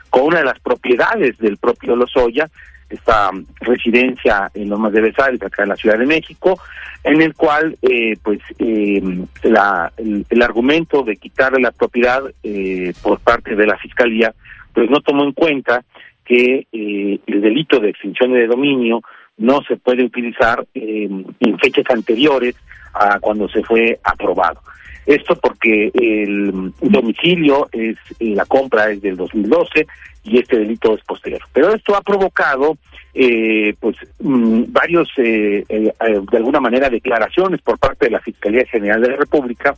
con 0.10 0.24
una 0.24 0.40
de 0.40 0.46
las 0.46 0.60
propiedades 0.60 1.38
del 1.38 1.58
propio 1.58 1.96
Lozoya 1.96 2.50
esta 2.90 3.30
residencia 3.62 4.50
en 4.54 4.70
Lomas 4.70 4.94
de 4.94 5.02
Besares, 5.02 5.42
acá 5.42 5.64
en 5.64 5.70
la 5.70 5.76
Ciudad 5.76 5.98
de 5.98 6.06
México, 6.06 6.60
en 7.04 7.22
el 7.22 7.34
cual, 7.34 7.78
eh, 7.82 8.18
pues, 8.22 8.40
eh, 8.58 9.02
la, 9.44 9.92
el, 9.98 10.42
argumento 10.42 11.04
de 11.04 11.18
quitarle 11.18 11.62
la 11.62 11.72
propiedad 11.72 12.24
eh, 12.44 12.94
por 13.02 13.20
parte 13.20 13.56
de 13.56 13.66
la 13.66 13.78
Fiscalía, 13.78 14.34
pues 14.74 14.90
no 14.90 15.00
tomó 15.02 15.24
en 15.24 15.34
cuenta 15.34 15.84
que 16.26 16.68
eh, 16.72 17.20
el 17.26 17.42
delito 17.42 17.80
de 17.80 17.90
extinción 17.90 18.34
de 18.34 18.48
dominio 18.48 19.02
no 19.38 19.62
se 19.68 19.78
puede 19.78 20.04
utilizar 20.04 20.66
en 20.74 21.26
fechas 21.60 21.86
anteriores 21.90 22.56
a 22.94 23.20
cuando 23.20 23.48
se 23.48 23.64
fue 23.64 24.00
aprobado. 24.04 24.60
Esto 25.06 25.36
porque 25.36 25.90
el 25.94 26.72
domicilio 26.82 27.68
es 27.72 27.96
la 28.20 28.46
compra 28.46 28.92
es 28.92 29.02
del 29.02 29.16
2012 29.16 29.88
y 30.24 30.40
este 30.40 30.60
delito 30.60 30.96
es 30.96 31.04
posterior. 31.04 31.42
Pero 31.54 31.74
esto 31.74 31.96
ha 31.96 32.02
provocado 32.02 32.78
eh, 33.14 33.74
pues 33.80 33.96
mmm, 34.20 34.64
varios 34.68 35.10
eh, 35.18 35.64
eh, 35.68 35.92
de 36.00 36.38
alguna 36.38 36.60
manera 36.60 36.90
declaraciones 36.90 37.62
por 37.62 37.80
parte 37.80 38.06
de 38.06 38.12
la 38.12 38.20
Fiscalía 38.20 38.66
General 38.66 39.02
de 39.02 39.10
la 39.10 39.18
República 39.18 39.76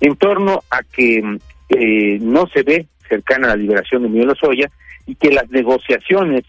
en 0.00 0.16
torno 0.16 0.62
a 0.70 0.82
que 0.82 1.38
eh, 1.70 2.18
no 2.20 2.46
se 2.48 2.62
ve 2.62 2.86
cercana 3.08 3.48
la 3.48 3.56
liberación 3.56 4.02
de 4.02 4.08
Miguel 4.08 4.28
Lozoya 4.28 4.70
y 5.06 5.14
que 5.14 5.30
las 5.30 5.48
negociaciones 5.50 6.44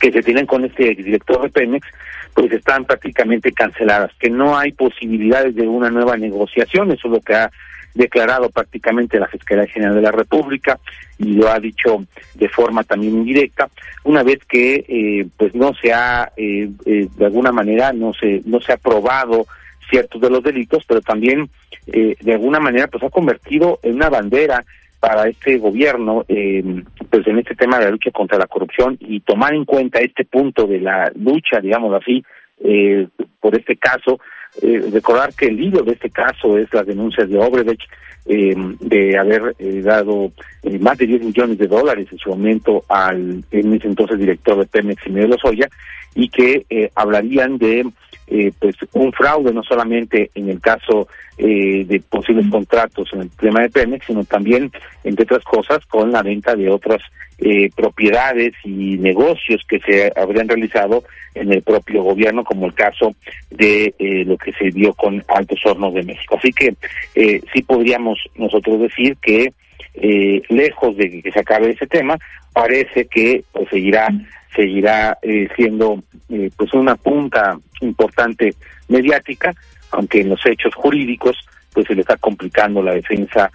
que 0.00 0.12
se 0.12 0.22
tienen 0.22 0.46
con 0.46 0.64
este 0.64 0.94
director 0.94 1.42
de 1.42 1.48
Pemex 1.48 1.86
pues 2.34 2.52
están 2.52 2.84
prácticamente 2.84 3.50
canceladas, 3.52 4.12
que 4.20 4.28
no 4.28 4.58
hay 4.58 4.72
posibilidades 4.72 5.54
de 5.54 5.66
una 5.66 5.90
nueva 5.90 6.16
negociación, 6.18 6.92
eso 6.92 7.08
es 7.08 7.12
lo 7.14 7.20
que 7.20 7.34
ha 7.34 7.50
declarado 7.96 8.50
prácticamente 8.50 9.18
la 9.18 9.28
Fiscalía 9.28 9.66
General 9.66 9.94
de 9.94 10.02
la 10.02 10.12
República 10.12 10.78
y 11.18 11.32
lo 11.32 11.50
ha 11.50 11.58
dicho 11.58 12.04
de 12.34 12.48
forma 12.48 12.84
también 12.84 13.14
indirecta, 13.14 13.68
una 14.04 14.22
vez 14.22 14.38
que 14.48 14.84
eh, 14.88 15.26
pues 15.36 15.54
no 15.54 15.72
se 15.74 15.92
ha 15.92 16.30
eh, 16.36 16.70
eh, 16.84 17.08
de 17.16 17.24
alguna 17.24 17.52
manera 17.52 17.92
no 17.92 18.12
se 18.12 18.42
no 18.44 18.60
se 18.60 18.72
ha 18.72 18.76
probado 18.76 19.46
ciertos 19.90 20.20
de 20.20 20.30
los 20.30 20.42
delitos, 20.42 20.84
pero 20.86 21.00
también 21.00 21.48
eh, 21.86 22.16
de 22.20 22.32
alguna 22.32 22.60
manera 22.60 22.88
pues 22.88 23.02
ha 23.04 23.10
convertido 23.10 23.78
en 23.82 23.94
una 23.94 24.10
bandera 24.10 24.64
para 25.00 25.28
este 25.28 25.58
gobierno, 25.58 26.24
eh, 26.28 26.82
pues 27.10 27.26
en 27.26 27.38
este 27.38 27.54
tema 27.54 27.78
de 27.78 27.84
la 27.84 27.90
lucha 27.90 28.10
contra 28.10 28.38
la 28.38 28.46
corrupción 28.46 28.96
y 29.00 29.20
tomar 29.20 29.54
en 29.54 29.64
cuenta 29.64 30.00
este 30.00 30.24
punto 30.24 30.66
de 30.66 30.80
la 30.80 31.12
lucha, 31.14 31.60
digamos 31.60 31.94
así, 31.94 32.24
eh, 32.64 33.06
por 33.40 33.56
este 33.56 33.76
caso, 33.76 34.18
eh, 34.62 34.88
recordar 34.92 35.34
que 35.34 35.46
el 35.46 35.60
hilo 35.60 35.82
de 35.82 35.92
este 35.92 36.10
caso 36.10 36.58
es 36.58 36.72
las 36.72 36.86
denuncias 36.86 37.28
de 37.28 37.38
Obredech 37.38 37.80
eh, 38.26 38.54
de 38.80 39.16
haber 39.16 39.54
eh, 39.58 39.82
dado 39.82 40.32
eh, 40.62 40.78
más 40.78 40.98
de 40.98 41.06
10 41.06 41.22
millones 41.22 41.58
de 41.58 41.68
dólares 41.68 42.08
en 42.10 42.18
su 42.18 42.30
momento 42.30 42.84
al 42.88 43.44
en 43.50 43.74
ese 43.74 43.86
entonces 43.86 44.18
director 44.18 44.58
de 44.58 44.66
Pemex, 44.66 45.06
Miguel 45.08 45.30
Lozoya, 45.30 45.68
y 46.14 46.28
que 46.28 46.66
eh, 46.68 46.90
hablarían 46.94 47.58
de 47.58 47.86
eh, 48.26 48.52
pues 48.58 48.76
un 48.92 49.12
fraude 49.12 49.52
no 49.52 49.62
solamente 49.62 50.30
en 50.34 50.50
el 50.50 50.60
caso 50.60 51.08
eh, 51.38 51.84
de 51.86 52.00
posibles 52.00 52.46
contratos 52.50 53.08
en 53.12 53.22
el 53.22 53.30
tema 53.30 53.60
de 53.60 53.70
Pemex, 53.70 54.06
sino 54.06 54.24
también, 54.24 54.70
entre 55.04 55.24
otras 55.24 55.44
cosas, 55.44 55.84
con 55.86 56.10
la 56.10 56.22
venta 56.22 56.54
de 56.54 56.70
otras 56.70 57.02
eh, 57.38 57.68
propiedades 57.76 58.54
y 58.64 58.96
negocios 58.96 59.62
que 59.68 59.78
se 59.80 60.10
habrían 60.16 60.48
realizado 60.48 61.04
en 61.34 61.52
el 61.52 61.60
propio 61.62 62.02
gobierno, 62.02 62.42
como 62.44 62.64
el 62.64 62.72
caso 62.72 63.14
de 63.50 63.94
eh, 63.98 64.24
lo 64.24 64.38
que 64.38 64.52
se 64.52 64.70
dio 64.70 64.94
con 64.94 65.22
Altos 65.28 65.60
Hornos 65.66 65.92
de 65.92 66.02
México. 66.02 66.38
Así 66.38 66.50
que 66.50 66.74
eh, 67.14 67.42
sí 67.52 67.62
podríamos 67.62 68.18
nosotros 68.36 68.80
decir 68.80 69.18
que 69.20 69.52
eh, 69.96 70.42
lejos 70.48 70.96
de 70.96 71.22
que 71.22 71.32
se 71.32 71.40
acabe 71.40 71.70
ese 71.70 71.86
tema, 71.86 72.18
parece 72.52 73.06
que 73.06 73.44
pues, 73.52 73.68
seguirá 73.68 74.08
seguirá 74.54 75.18
eh, 75.22 75.48
siendo 75.54 76.02
eh, 76.30 76.50
pues 76.56 76.72
una 76.72 76.96
punta 76.96 77.58
importante 77.82 78.54
mediática, 78.88 79.54
aunque 79.90 80.22
en 80.22 80.30
los 80.30 80.44
hechos 80.46 80.74
jurídicos 80.74 81.36
pues 81.72 81.86
se 81.86 81.94
le 81.94 82.00
está 82.00 82.16
complicando 82.16 82.82
la 82.82 82.94
defensa, 82.94 83.50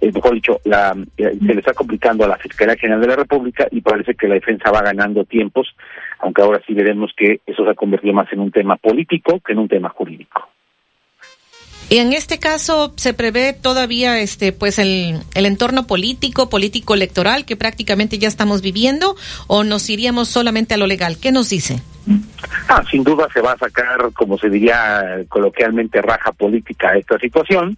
eh, 0.00 0.10
mejor 0.10 0.32
dicho, 0.32 0.60
la, 0.64 0.96
eh, 1.18 1.36
se 1.38 1.54
le 1.54 1.60
está 1.60 1.74
complicando 1.74 2.24
a 2.24 2.28
la 2.28 2.38
Fiscalía 2.38 2.76
General 2.76 3.02
de 3.02 3.08
la 3.08 3.16
República 3.16 3.68
y 3.70 3.82
parece 3.82 4.14
que 4.14 4.28
la 4.28 4.34
defensa 4.34 4.70
va 4.70 4.80
ganando 4.80 5.24
tiempos, 5.24 5.76
aunque 6.20 6.40
ahora 6.40 6.62
sí 6.66 6.72
veremos 6.72 7.12
que 7.14 7.40
eso 7.46 7.64
se 7.64 7.70
ha 7.70 7.74
convertido 7.74 8.14
más 8.14 8.32
en 8.32 8.40
un 8.40 8.50
tema 8.50 8.76
político 8.76 9.40
que 9.40 9.52
en 9.52 9.58
un 9.58 9.68
tema 9.68 9.90
jurídico. 9.90 10.48
Y 11.88 11.98
en 11.98 12.12
este 12.12 12.38
caso 12.38 12.92
se 12.96 13.14
prevé 13.14 13.52
todavía 13.52 14.18
este 14.20 14.52
pues 14.52 14.78
el, 14.78 15.20
el 15.34 15.46
entorno 15.46 15.86
político, 15.86 16.48
político 16.48 16.94
electoral 16.94 17.44
que 17.44 17.56
prácticamente 17.56 18.18
ya 18.18 18.26
estamos 18.26 18.60
viviendo 18.60 19.14
o 19.46 19.62
nos 19.62 19.88
iríamos 19.88 20.28
solamente 20.28 20.74
a 20.74 20.78
lo 20.78 20.86
legal. 20.86 21.18
¿Qué 21.20 21.30
nos 21.30 21.48
dice? 21.48 21.80
Ah, 22.68 22.82
sin 22.90 23.04
duda 23.04 23.28
se 23.32 23.40
va 23.40 23.52
a 23.52 23.58
sacar, 23.58 24.12
como 24.14 24.36
se 24.38 24.48
diría 24.48 25.24
coloquialmente, 25.28 26.02
raja 26.02 26.32
política 26.32 26.90
a 26.90 26.98
esta 26.98 27.18
situación, 27.18 27.76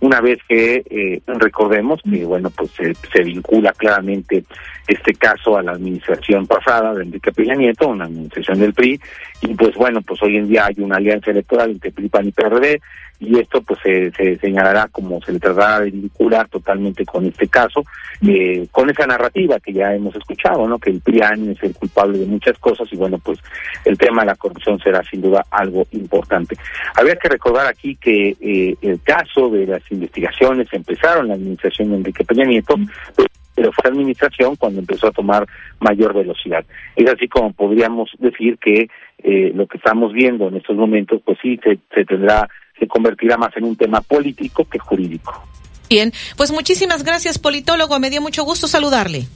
una 0.00 0.20
vez 0.20 0.38
que 0.48 0.84
eh, 0.88 1.20
recordemos 1.26 2.00
que, 2.02 2.24
bueno, 2.24 2.50
pues 2.50 2.70
se, 2.72 2.94
se, 3.12 3.22
vincula 3.22 3.72
claramente 3.72 4.44
este 4.86 5.14
caso 5.14 5.56
a 5.56 5.62
la 5.62 5.72
administración 5.72 6.46
pasada 6.46 6.94
de 6.94 7.02
Enrique 7.02 7.32
Peña 7.32 7.54
Nieto, 7.54 7.88
una 7.88 8.04
administración 8.04 8.60
del 8.60 8.74
PRI, 8.74 9.00
y 9.42 9.54
pues 9.54 9.74
bueno, 9.74 10.00
pues 10.02 10.22
hoy 10.22 10.36
en 10.36 10.48
día 10.48 10.66
hay 10.66 10.76
una 10.78 10.96
alianza 10.96 11.32
electoral 11.32 11.70
entre 11.70 11.90
PRI, 11.90 12.08
PAN 12.08 12.28
y 12.28 12.32
PRD, 12.32 12.80
y 13.20 13.38
esto 13.38 13.60
pues 13.62 13.80
se, 13.82 14.10
se 14.12 14.38
señalará 14.38 14.88
como 14.88 15.20
se 15.22 15.32
le 15.32 15.40
tratará 15.40 15.80
de 15.80 15.90
vincular 15.90 16.48
totalmente 16.48 17.04
con 17.04 17.26
este 17.26 17.48
caso, 17.48 17.84
eh, 18.26 18.66
con 18.70 18.88
esa 18.90 19.06
narrativa 19.06 19.58
que 19.58 19.72
ya 19.72 19.94
hemos 19.94 20.14
escuchado, 20.14 20.66
¿no? 20.68 20.78
Que 20.78 20.90
el 20.90 21.00
PRIAN 21.00 21.50
es 21.50 21.62
el 21.62 21.74
culpable 21.74 22.18
de 22.18 22.26
muchas 22.26 22.58
cosas 22.58 22.88
y 22.92 22.96
bueno, 22.96 23.18
pues 23.18 23.38
el 23.84 23.98
tema 23.98 24.22
de 24.22 24.26
la 24.28 24.36
corrupción 24.36 24.78
será 24.78 25.02
sin 25.02 25.20
duda 25.20 25.44
algo 25.50 25.86
importante. 25.92 26.56
Habría 26.94 27.16
que 27.16 27.28
recordar 27.28 27.66
aquí 27.66 27.96
que 27.96 28.36
eh, 28.40 28.76
el 28.82 29.00
caso 29.02 29.48
de 29.50 29.66
las 29.66 29.82
investigaciones 29.90 30.68
empezaron 30.72 31.24
en 31.24 31.28
la 31.28 31.34
administración 31.34 31.90
de 31.90 31.96
Enrique 31.96 32.24
Peña 32.24 32.44
Nieto, 32.44 32.76
pero 33.58 33.72
fue 33.72 33.90
la 33.90 33.90
administración 33.90 34.54
cuando 34.54 34.78
empezó 34.78 35.08
a 35.08 35.12
tomar 35.12 35.44
mayor 35.80 36.14
velocidad. 36.14 36.64
Es 36.94 37.10
así 37.10 37.26
como 37.26 37.52
podríamos 37.52 38.08
decir 38.20 38.56
que 38.58 38.88
eh, 39.18 39.52
lo 39.52 39.66
que 39.66 39.78
estamos 39.78 40.12
viendo 40.12 40.46
en 40.46 40.56
estos 40.56 40.76
momentos, 40.76 41.20
pues 41.24 41.38
sí, 41.42 41.58
se, 41.64 41.78
se 41.92 42.04
tendrá, 42.04 42.48
se 42.78 42.86
convertirá 42.86 43.36
más 43.36 43.56
en 43.56 43.64
un 43.64 43.76
tema 43.76 44.00
político 44.00 44.64
que 44.64 44.78
jurídico. 44.78 45.32
Bien, 45.88 46.12
pues 46.36 46.50
muchísimas 46.50 47.02
gracias, 47.02 47.38
politólogo. 47.38 47.98
Me 47.98 48.10
dio 48.10 48.20
mucho 48.20 48.44
gusto 48.44 48.68
saludarle. 48.68 49.26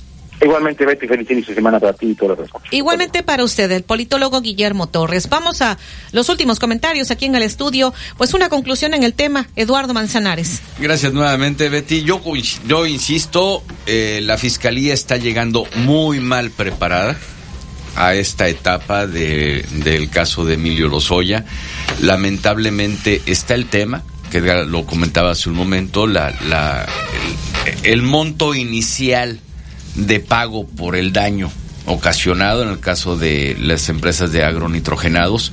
Igualmente, 0.42 0.84
Betty, 0.84 1.06
feliz 1.06 1.30
inicio 1.30 1.52
de 1.52 1.54
semana 1.54 1.78
para 1.78 1.92
ti 1.92 2.06
y 2.06 2.14
todos 2.14 2.36
los 2.36 2.46
escuchas. 2.46 2.72
Igualmente 2.72 3.22
para 3.22 3.44
usted, 3.44 3.70
el 3.70 3.84
politólogo 3.84 4.40
Guillermo 4.40 4.88
Torres. 4.88 5.28
Vamos 5.28 5.62
a 5.62 5.78
los 6.10 6.28
últimos 6.28 6.58
comentarios 6.58 7.12
aquí 7.12 7.26
en 7.26 7.36
el 7.36 7.44
estudio. 7.44 7.94
Pues 8.18 8.34
una 8.34 8.48
conclusión 8.48 8.92
en 8.92 9.04
el 9.04 9.14
tema, 9.14 9.48
Eduardo 9.54 9.94
Manzanares. 9.94 10.60
Gracias 10.80 11.12
nuevamente, 11.12 11.68
Betty. 11.68 12.02
Yo, 12.02 12.20
yo 12.66 12.86
insisto, 12.86 13.62
eh, 13.86 14.20
la 14.22 14.36
fiscalía 14.36 14.92
está 14.94 15.16
llegando 15.16 15.64
muy 15.76 16.18
mal 16.18 16.50
preparada 16.50 17.16
a 17.96 18.14
esta 18.14 18.48
etapa 18.48 19.06
de, 19.06 19.64
del 19.84 20.08
caso 20.10 20.44
de 20.44 20.54
Emilio 20.54 20.88
Lozoya. 20.88 21.44
Lamentablemente 22.00 23.22
está 23.26 23.54
el 23.54 23.66
tema, 23.66 24.02
que 24.30 24.40
lo 24.40 24.86
comentaba 24.86 25.30
hace 25.30 25.48
un 25.48 25.56
momento, 25.56 26.06
la, 26.06 26.86
el 27.82 28.02
monto 28.02 28.54
inicial 28.54 29.40
de 29.94 30.20
pago 30.20 30.66
por 30.66 30.96
el 30.96 31.12
daño 31.12 31.50
ocasionado 31.84 32.62
en 32.62 32.68
el 32.68 32.80
caso 32.80 33.16
de 33.16 33.56
las 33.60 33.88
empresas 33.88 34.32
de 34.32 34.44
agronitrogenados. 34.44 35.52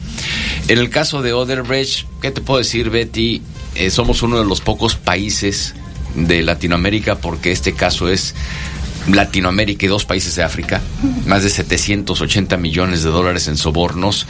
En 0.68 0.77
el 0.77 0.90
caso 0.90 1.22
de 1.22 1.34
Oderbrecht, 1.34 2.06
¿qué 2.22 2.32
te 2.32 2.42
puedo 2.42 2.59
decir, 2.59 2.90
Betty? 2.90 3.42
Eh, 3.76 3.90
somos 3.90 4.22
uno 4.22 4.40
de 4.40 4.45
los 4.45 4.61
pocos 4.61 4.95
países 4.95 5.76
de 6.16 6.43
Latinoamérica 6.43 7.18
porque 7.18 7.51
este 7.51 7.74
caso 7.74 8.09
es 8.09 8.35
Latinoamérica 9.14 9.86
y 9.86 9.90
dos 9.90 10.06
países 10.06 10.36
de 10.36 10.44
África, 10.44 10.82
más 11.26 11.44
de 11.44 11.50
780 11.50 12.58
millones 12.58 13.04
de 13.04 13.10
dólares 13.10 13.48
en 13.48 13.58
sobornos, 13.58 14.28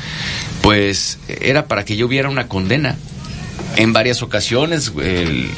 pues 0.62 1.20
era 1.28 1.68
para 1.68 1.86
que 1.86 1.96
yo 1.96 2.08
hubiera 2.08 2.30
una 2.30 2.48
condena. 2.48 2.98
En 3.76 3.94
varias 3.94 4.24
ocasiones 4.24 4.94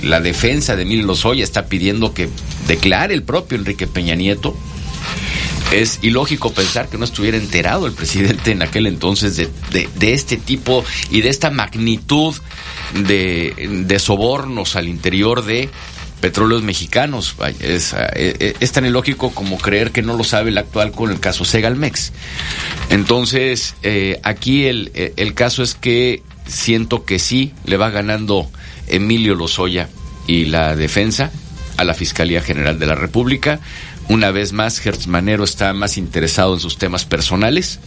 la 0.03 0.21
defensa 0.21 0.75
de 0.75 0.83
Emilio 0.83 1.05
Lozoya 1.05 1.43
está 1.43 1.65
pidiendo 1.65 2.13
que 2.13 2.29
declare 2.67 3.13
el 3.13 3.23
propio 3.23 3.57
Enrique 3.57 3.87
Peña 3.87 4.15
Nieto. 4.15 4.55
Es 5.71 5.99
ilógico 6.01 6.51
pensar 6.51 6.89
que 6.89 6.97
no 6.97 7.05
estuviera 7.05 7.37
enterado 7.37 7.87
el 7.87 7.93
presidente 7.93 8.51
en 8.51 8.61
aquel 8.61 8.87
entonces 8.87 9.37
de, 9.37 9.49
de, 9.71 10.13
este 10.13 10.35
tipo 10.35 10.83
y 11.09 11.21
de 11.21 11.29
esta 11.29 11.49
magnitud 11.49 12.35
de 12.93 13.97
sobornos 13.99 14.75
al 14.75 14.89
interior 14.89 15.45
de 15.45 15.69
petróleos 16.21 16.63
mexicanos. 16.63 17.35
Es, 17.59 17.93
es, 18.15 18.55
es, 18.59 18.71
tan 18.71 18.85
ilógico 18.85 19.31
como 19.31 19.57
creer 19.57 19.91
que 19.91 20.01
no 20.01 20.15
lo 20.15 20.23
sabe 20.23 20.51
el 20.51 20.57
actual 20.57 20.91
con 20.91 21.11
el 21.11 21.19
caso 21.19 21.43
Segalmex. 21.43 22.13
Entonces, 22.89 23.75
eh, 23.83 24.19
aquí 24.23 24.65
el, 24.65 24.91
el 24.93 25.33
caso 25.33 25.63
es 25.63 25.75
que 25.75 26.23
siento 26.45 27.03
que 27.03 27.19
sí 27.19 27.53
le 27.65 27.77
va 27.77 27.89
ganando 27.89 28.49
Emilio 28.87 29.35
Lozoya 29.35 29.89
y 30.27 30.45
la 30.45 30.75
defensa 30.75 31.31
a 31.77 31.83
la 31.83 31.93
Fiscalía 31.93 32.41
General 32.41 32.79
de 32.79 32.85
la 32.85 32.95
República. 32.95 33.59
Una 34.07 34.31
vez 34.31 34.53
más, 34.53 34.79
Gertz 34.79 35.07
Manero 35.07 35.43
está 35.43 35.73
más 35.73 35.97
interesado 35.97 36.53
en 36.53 36.59
sus 36.59 36.77
temas 36.77 37.05
personales 37.05 37.79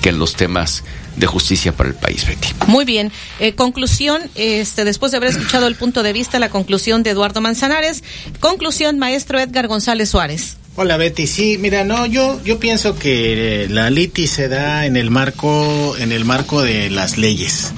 que 0.00 0.10
en 0.10 0.18
los 0.18 0.34
temas 0.34 0.84
de 1.16 1.26
justicia 1.26 1.72
para 1.72 1.90
el 1.90 1.94
país, 1.94 2.26
Betty. 2.26 2.48
Muy 2.66 2.84
bien. 2.84 3.10
Eh, 3.40 3.54
conclusión, 3.54 4.22
este, 4.34 4.84
después 4.84 5.12
de 5.12 5.18
haber 5.18 5.30
escuchado 5.30 5.66
el 5.66 5.74
punto 5.74 6.02
de 6.02 6.12
vista, 6.12 6.38
la 6.38 6.48
conclusión 6.48 7.02
de 7.02 7.10
Eduardo 7.10 7.40
Manzanares. 7.40 8.04
Conclusión, 8.40 8.98
maestro 8.98 9.38
Edgar 9.38 9.66
González 9.66 10.10
Suárez. 10.10 10.56
Hola 10.80 10.96
Betty, 10.96 11.26
sí, 11.26 11.58
mira, 11.58 11.82
no, 11.82 12.06
yo 12.06 12.40
yo 12.44 12.60
pienso 12.60 12.96
que 12.96 13.66
la 13.68 13.90
litis 13.90 14.30
se 14.30 14.48
da 14.48 14.86
en 14.86 14.96
el 14.96 15.10
marco 15.10 15.96
en 15.98 16.12
el 16.12 16.24
marco 16.24 16.62
de 16.62 16.88
las 16.88 17.18
leyes, 17.18 17.72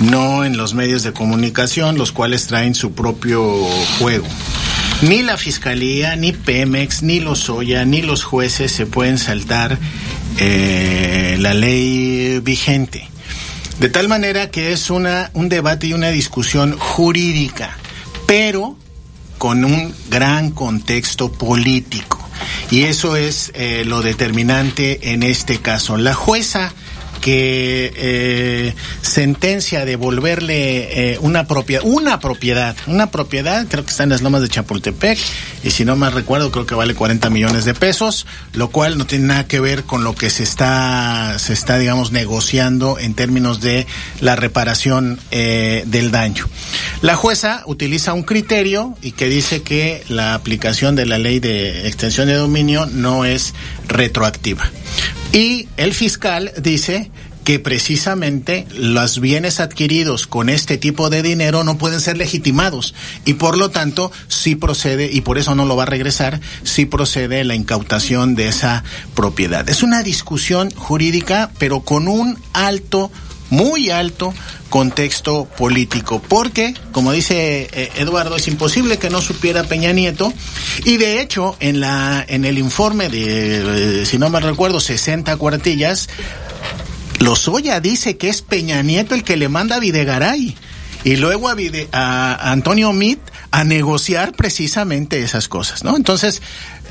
no 0.00 0.44
en 0.44 0.56
los 0.56 0.74
medios 0.74 1.04
de 1.04 1.12
comunicación, 1.12 1.96
los 1.96 2.10
cuales 2.10 2.48
traen 2.48 2.74
su 2.74 2.90
propio 2.90 3.64
juego. 4.00 4.26
Ni 5.02 5.22
la 5.22 5.36
fiscalía, 5.36 6.16
ni 6.16 6.32
Pemex, 6.32 7.04
ni 7.04 7.20
los 7.20 7.48
Oya, 7.48 7.84
ni 7.84 8.02
los 8.02 8.24
jueces 8.24 8.72
se 8.72 8.84
pueden 8.84 9.16
saltar 9.16 9.78
eh, 10.38 11.36
la 11.38 11.54
ley 11.54 12.40
vigente. 12.40 13.08
De 13.78 13.88
tal 13.88 14.08
manera 14.08 14.50
que 14.50 14.72
es 14.72 14.90
una, 14.90 15.30
un 15.34 15.48
debate 15.48 15.86
y 15.86 15.92
una 15.94 16.10
discusión 16.10 16.76
jurídica, 16.78 17.78
pero 18.26 18.76
con 19.38 19.64
un 19.64 19.94
gran 20.10 20.50
contexto 20.50 21.32
político. 21.32 22.18
Y 22.70 22.82
eso 22.82 23.16
es 23.16 23.50
eh, 23.54 23.84
lo 23.86 24.02
determinante 24.02 25.12
en 25.12 25.22
este 25.22 25.58
caso. 25.58 25.96
La 25.96 26.14
jueza 26.14 26.72
que 27.20 27.92
eh, 27.94 28.74
sentencia 29.02 29.84
devolverle 29.84 31.12
eh, 31.12 31.18
una 31.20 31.46
propiedad, 31.46 31.82
una 31.84 32.18
propiedad, 32.20 32.76
una 32.86 33.10
propiedad, 33.10 33.66
creo 33.68 33.84
que 33.84 33.90
está 33.90 34.04
en 34.04 34.10
las 34.10 34.22
lomas 34.22 34.42
de 34.42 34.48
Chapultepec, 34.48 35.18
y 35.62 35.70
si 35.70 35.84
no 35.84 35.96
más 35.96 36.14
recuerdo, 36.14 36.50
creo 36.50 36.66
que 36.66 36.74
vale 36.74 36.94
40 36.94 37.30
millones 37.30 37.64
de 37.64 37.74
pesos, 37.74 38.26
lo 38.54 38.70
cual 38.70 38.98
no 38.98 39.06
tiene 39.06 39.26
nada 39.26 39.46
que 39.46 39.60
ver 39.60 39.84
con 39.84 40.04
lo 40.04 40.14
que 40.14 40.30
se 40.30 40.42
está, 40.42 41.38
se 41.38 41.52
está, 41.52 41.78
digamos, 41.78 42.12
negociando 42.12 42.98
en 42.98 43.14
términos 43.14 43.60
de 43.60 43.86
la 44.20 44.36
reparación 44.36 45.18
eh, 45.30 45.84
del 45.86 46.10
daño. 46.10 46.46
La 47.02 47.16
jueza 47.16 47.62
utiliza 47.66 48.12
un 48.14 48.22
criterio 48.22 48.96
y 49.02 49.12
que 49.12 49.28
dice 49.28 49.62
que 49.62 50.02
la 50.08 50.34
aplicación 50.34 50.96
de 50.96 51.06
la 51.06 51.18
ley 51.18 51.40
de 51.40 51.86
extensión 51.86 52.28
de 52.28 52.34
dominio 52.34 52.86
no 52.86 53.24
es 53.24 53.54
retroactiva. 53.88 54.70
Y 55.32 55.68
el 55.76 55.94
fiscal 55.94 56.52
dice 56.60 57.10
que 57.44 57.58
precisamente 57.58 58.66
los 58.76 59.20
bienes 59.20 59.60
adquiridos 59.60 60.26
con 60.26 60.48
este 60.48 60.76
tipo 60.76 61.08
de 61.08 61.22
dinero 61.22 61.64
no 61.64 61.78
pueden 61.78 62.00
ser 62.00 62.18
legitimados 62.18 62.94
y 63.24 63.34
por 63.34 63.56
lo 63.56 63.70
tanto 63.70 64.12
sí 64.28 64.56
procede, 64.56 65.08
y 65.10 65.22
por 65.22 65.38
eso 65.38 65.54
no 65.54 65.64
lo 65.64 65.76
va 65.76 65.84
a 65.84 65.86
regresar, 65.86 66.40
sí 66.64 66.84
procede 66.84 67.44
la 67.44 67.54
incautación 67.54 68.34
de 68.34 68.48
esa 68.48 68.84
propiedad. 69.14 69.68
Es 69.68 69.82
una 69.82 70.02
discusión 70.02 70.70
jurídica, 70.72 71.50
pero 71.58 71.80
con 71.80 72.08
un 72.08 72.36
alto, 72.52 73.10
muy 73.50 73.90
alto 73.90 74.32
contexto 74.68 75.44
político, 75.44 76.22
porque, 76.26 76.74
como 76.92 77.12
dice 77.12 77.68
eh, 77.72 77.90
Eduardo, 77.96 78.36
es 78.36 78.48
imposible 78.48 78.98
que 78.98 79.10
no 79.10 79.20
supiera 79.20 79.64
Peña 79.64 79.92
Nieto, 79.92 80.32
y 80.84 80.96
de 80.96 81.20
hecho, 81.20 81.56
en 81.60 81.80
la, 81.80 82.24
en 82.26 82.44
el 82.44 82.58
informe 82.58 83.08
de, 83.08 84.02
eh, 84.02 84.06
si 84.06 84.18
no 84.18 84.30
me 84.30 84.40
recuerdo, 84.40 84.80
60 84.80 85.36
cuartillas, 85.36 86.08
Lozoya 87.18 87.80
dice 87.80 88.16
que 88.16 88.28
es 88.28 88.40
Peña 88.42 88.82
Nieto 88.82 89.14
el 89.14 89.24
que 89.24 89.36
le 89.36 89.48
manda 89.48 89.76
a 89.76 89.80
Videgaray 89.80 90.56
y 91.04 91.16
luego 91.16 91.48
a, 91.48 91.54
Vide, 91.54 91.88
a 91.92 92.50
Antonio 92.50 92.92
Mit 92.92 93.20
a 93.50 93.64
negociar 93.64 94.32
precisamente 94.32 95.22
esas 95.22 95.48
cosas, 95.48 95.82
¿no? 95.82 95.96
Entonces, 95.96 96.40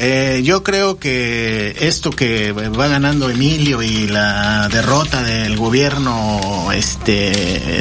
eh, 0.02 0.42
yo 0.44 0.64
creo 0.64 0.98
que 0.98 1.76
esto 1.80 2.10
que 2.10 2.54
va 2.54 2.88
ganando 2.88 3.30
Emilio 3.30 3.82
y 3.82 4.08
la 4.08 4.70
derrota 4.70 5.22
del 5.24 5.58
gobierno, 5.58 6.72
este, 6.74 7.32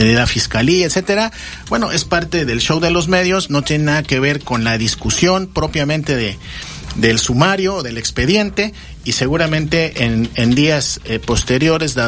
de 0.00 0.14
la 0.14 0.26
fiscalía, 0.26 0.86
etcétera, 0.86 1.32
bueno, 1.68 1.92
es 1.92 2.04
parte 2.04 2.44
del 2.44 2.60
show 2.60 2.80
de 2.80 2.90
los 2.90 3.06
medios, 3.06 3.50
no 3.50 3.62
tiene 3.62 3.84
nada 3.84 4.02
que 4.02 4.18
ver 4.18 4.42
con 4.42 4.64
la 4.64 4.78
discusión 4.78 5.46
propiamente 5.46 6.16
de 6.16 6.36
del 6.96 7.18
sumario, 7.18 7.82
del 7.82 7.96
expediente, 7.96 8.74
y 9.04 9.12
seguramente 9.12 10.04
en, 10.04 10.28
en 10.34 10.54
días 10.54 11.00
eh, 11.04 11.18
posteriores, 11.18 11.94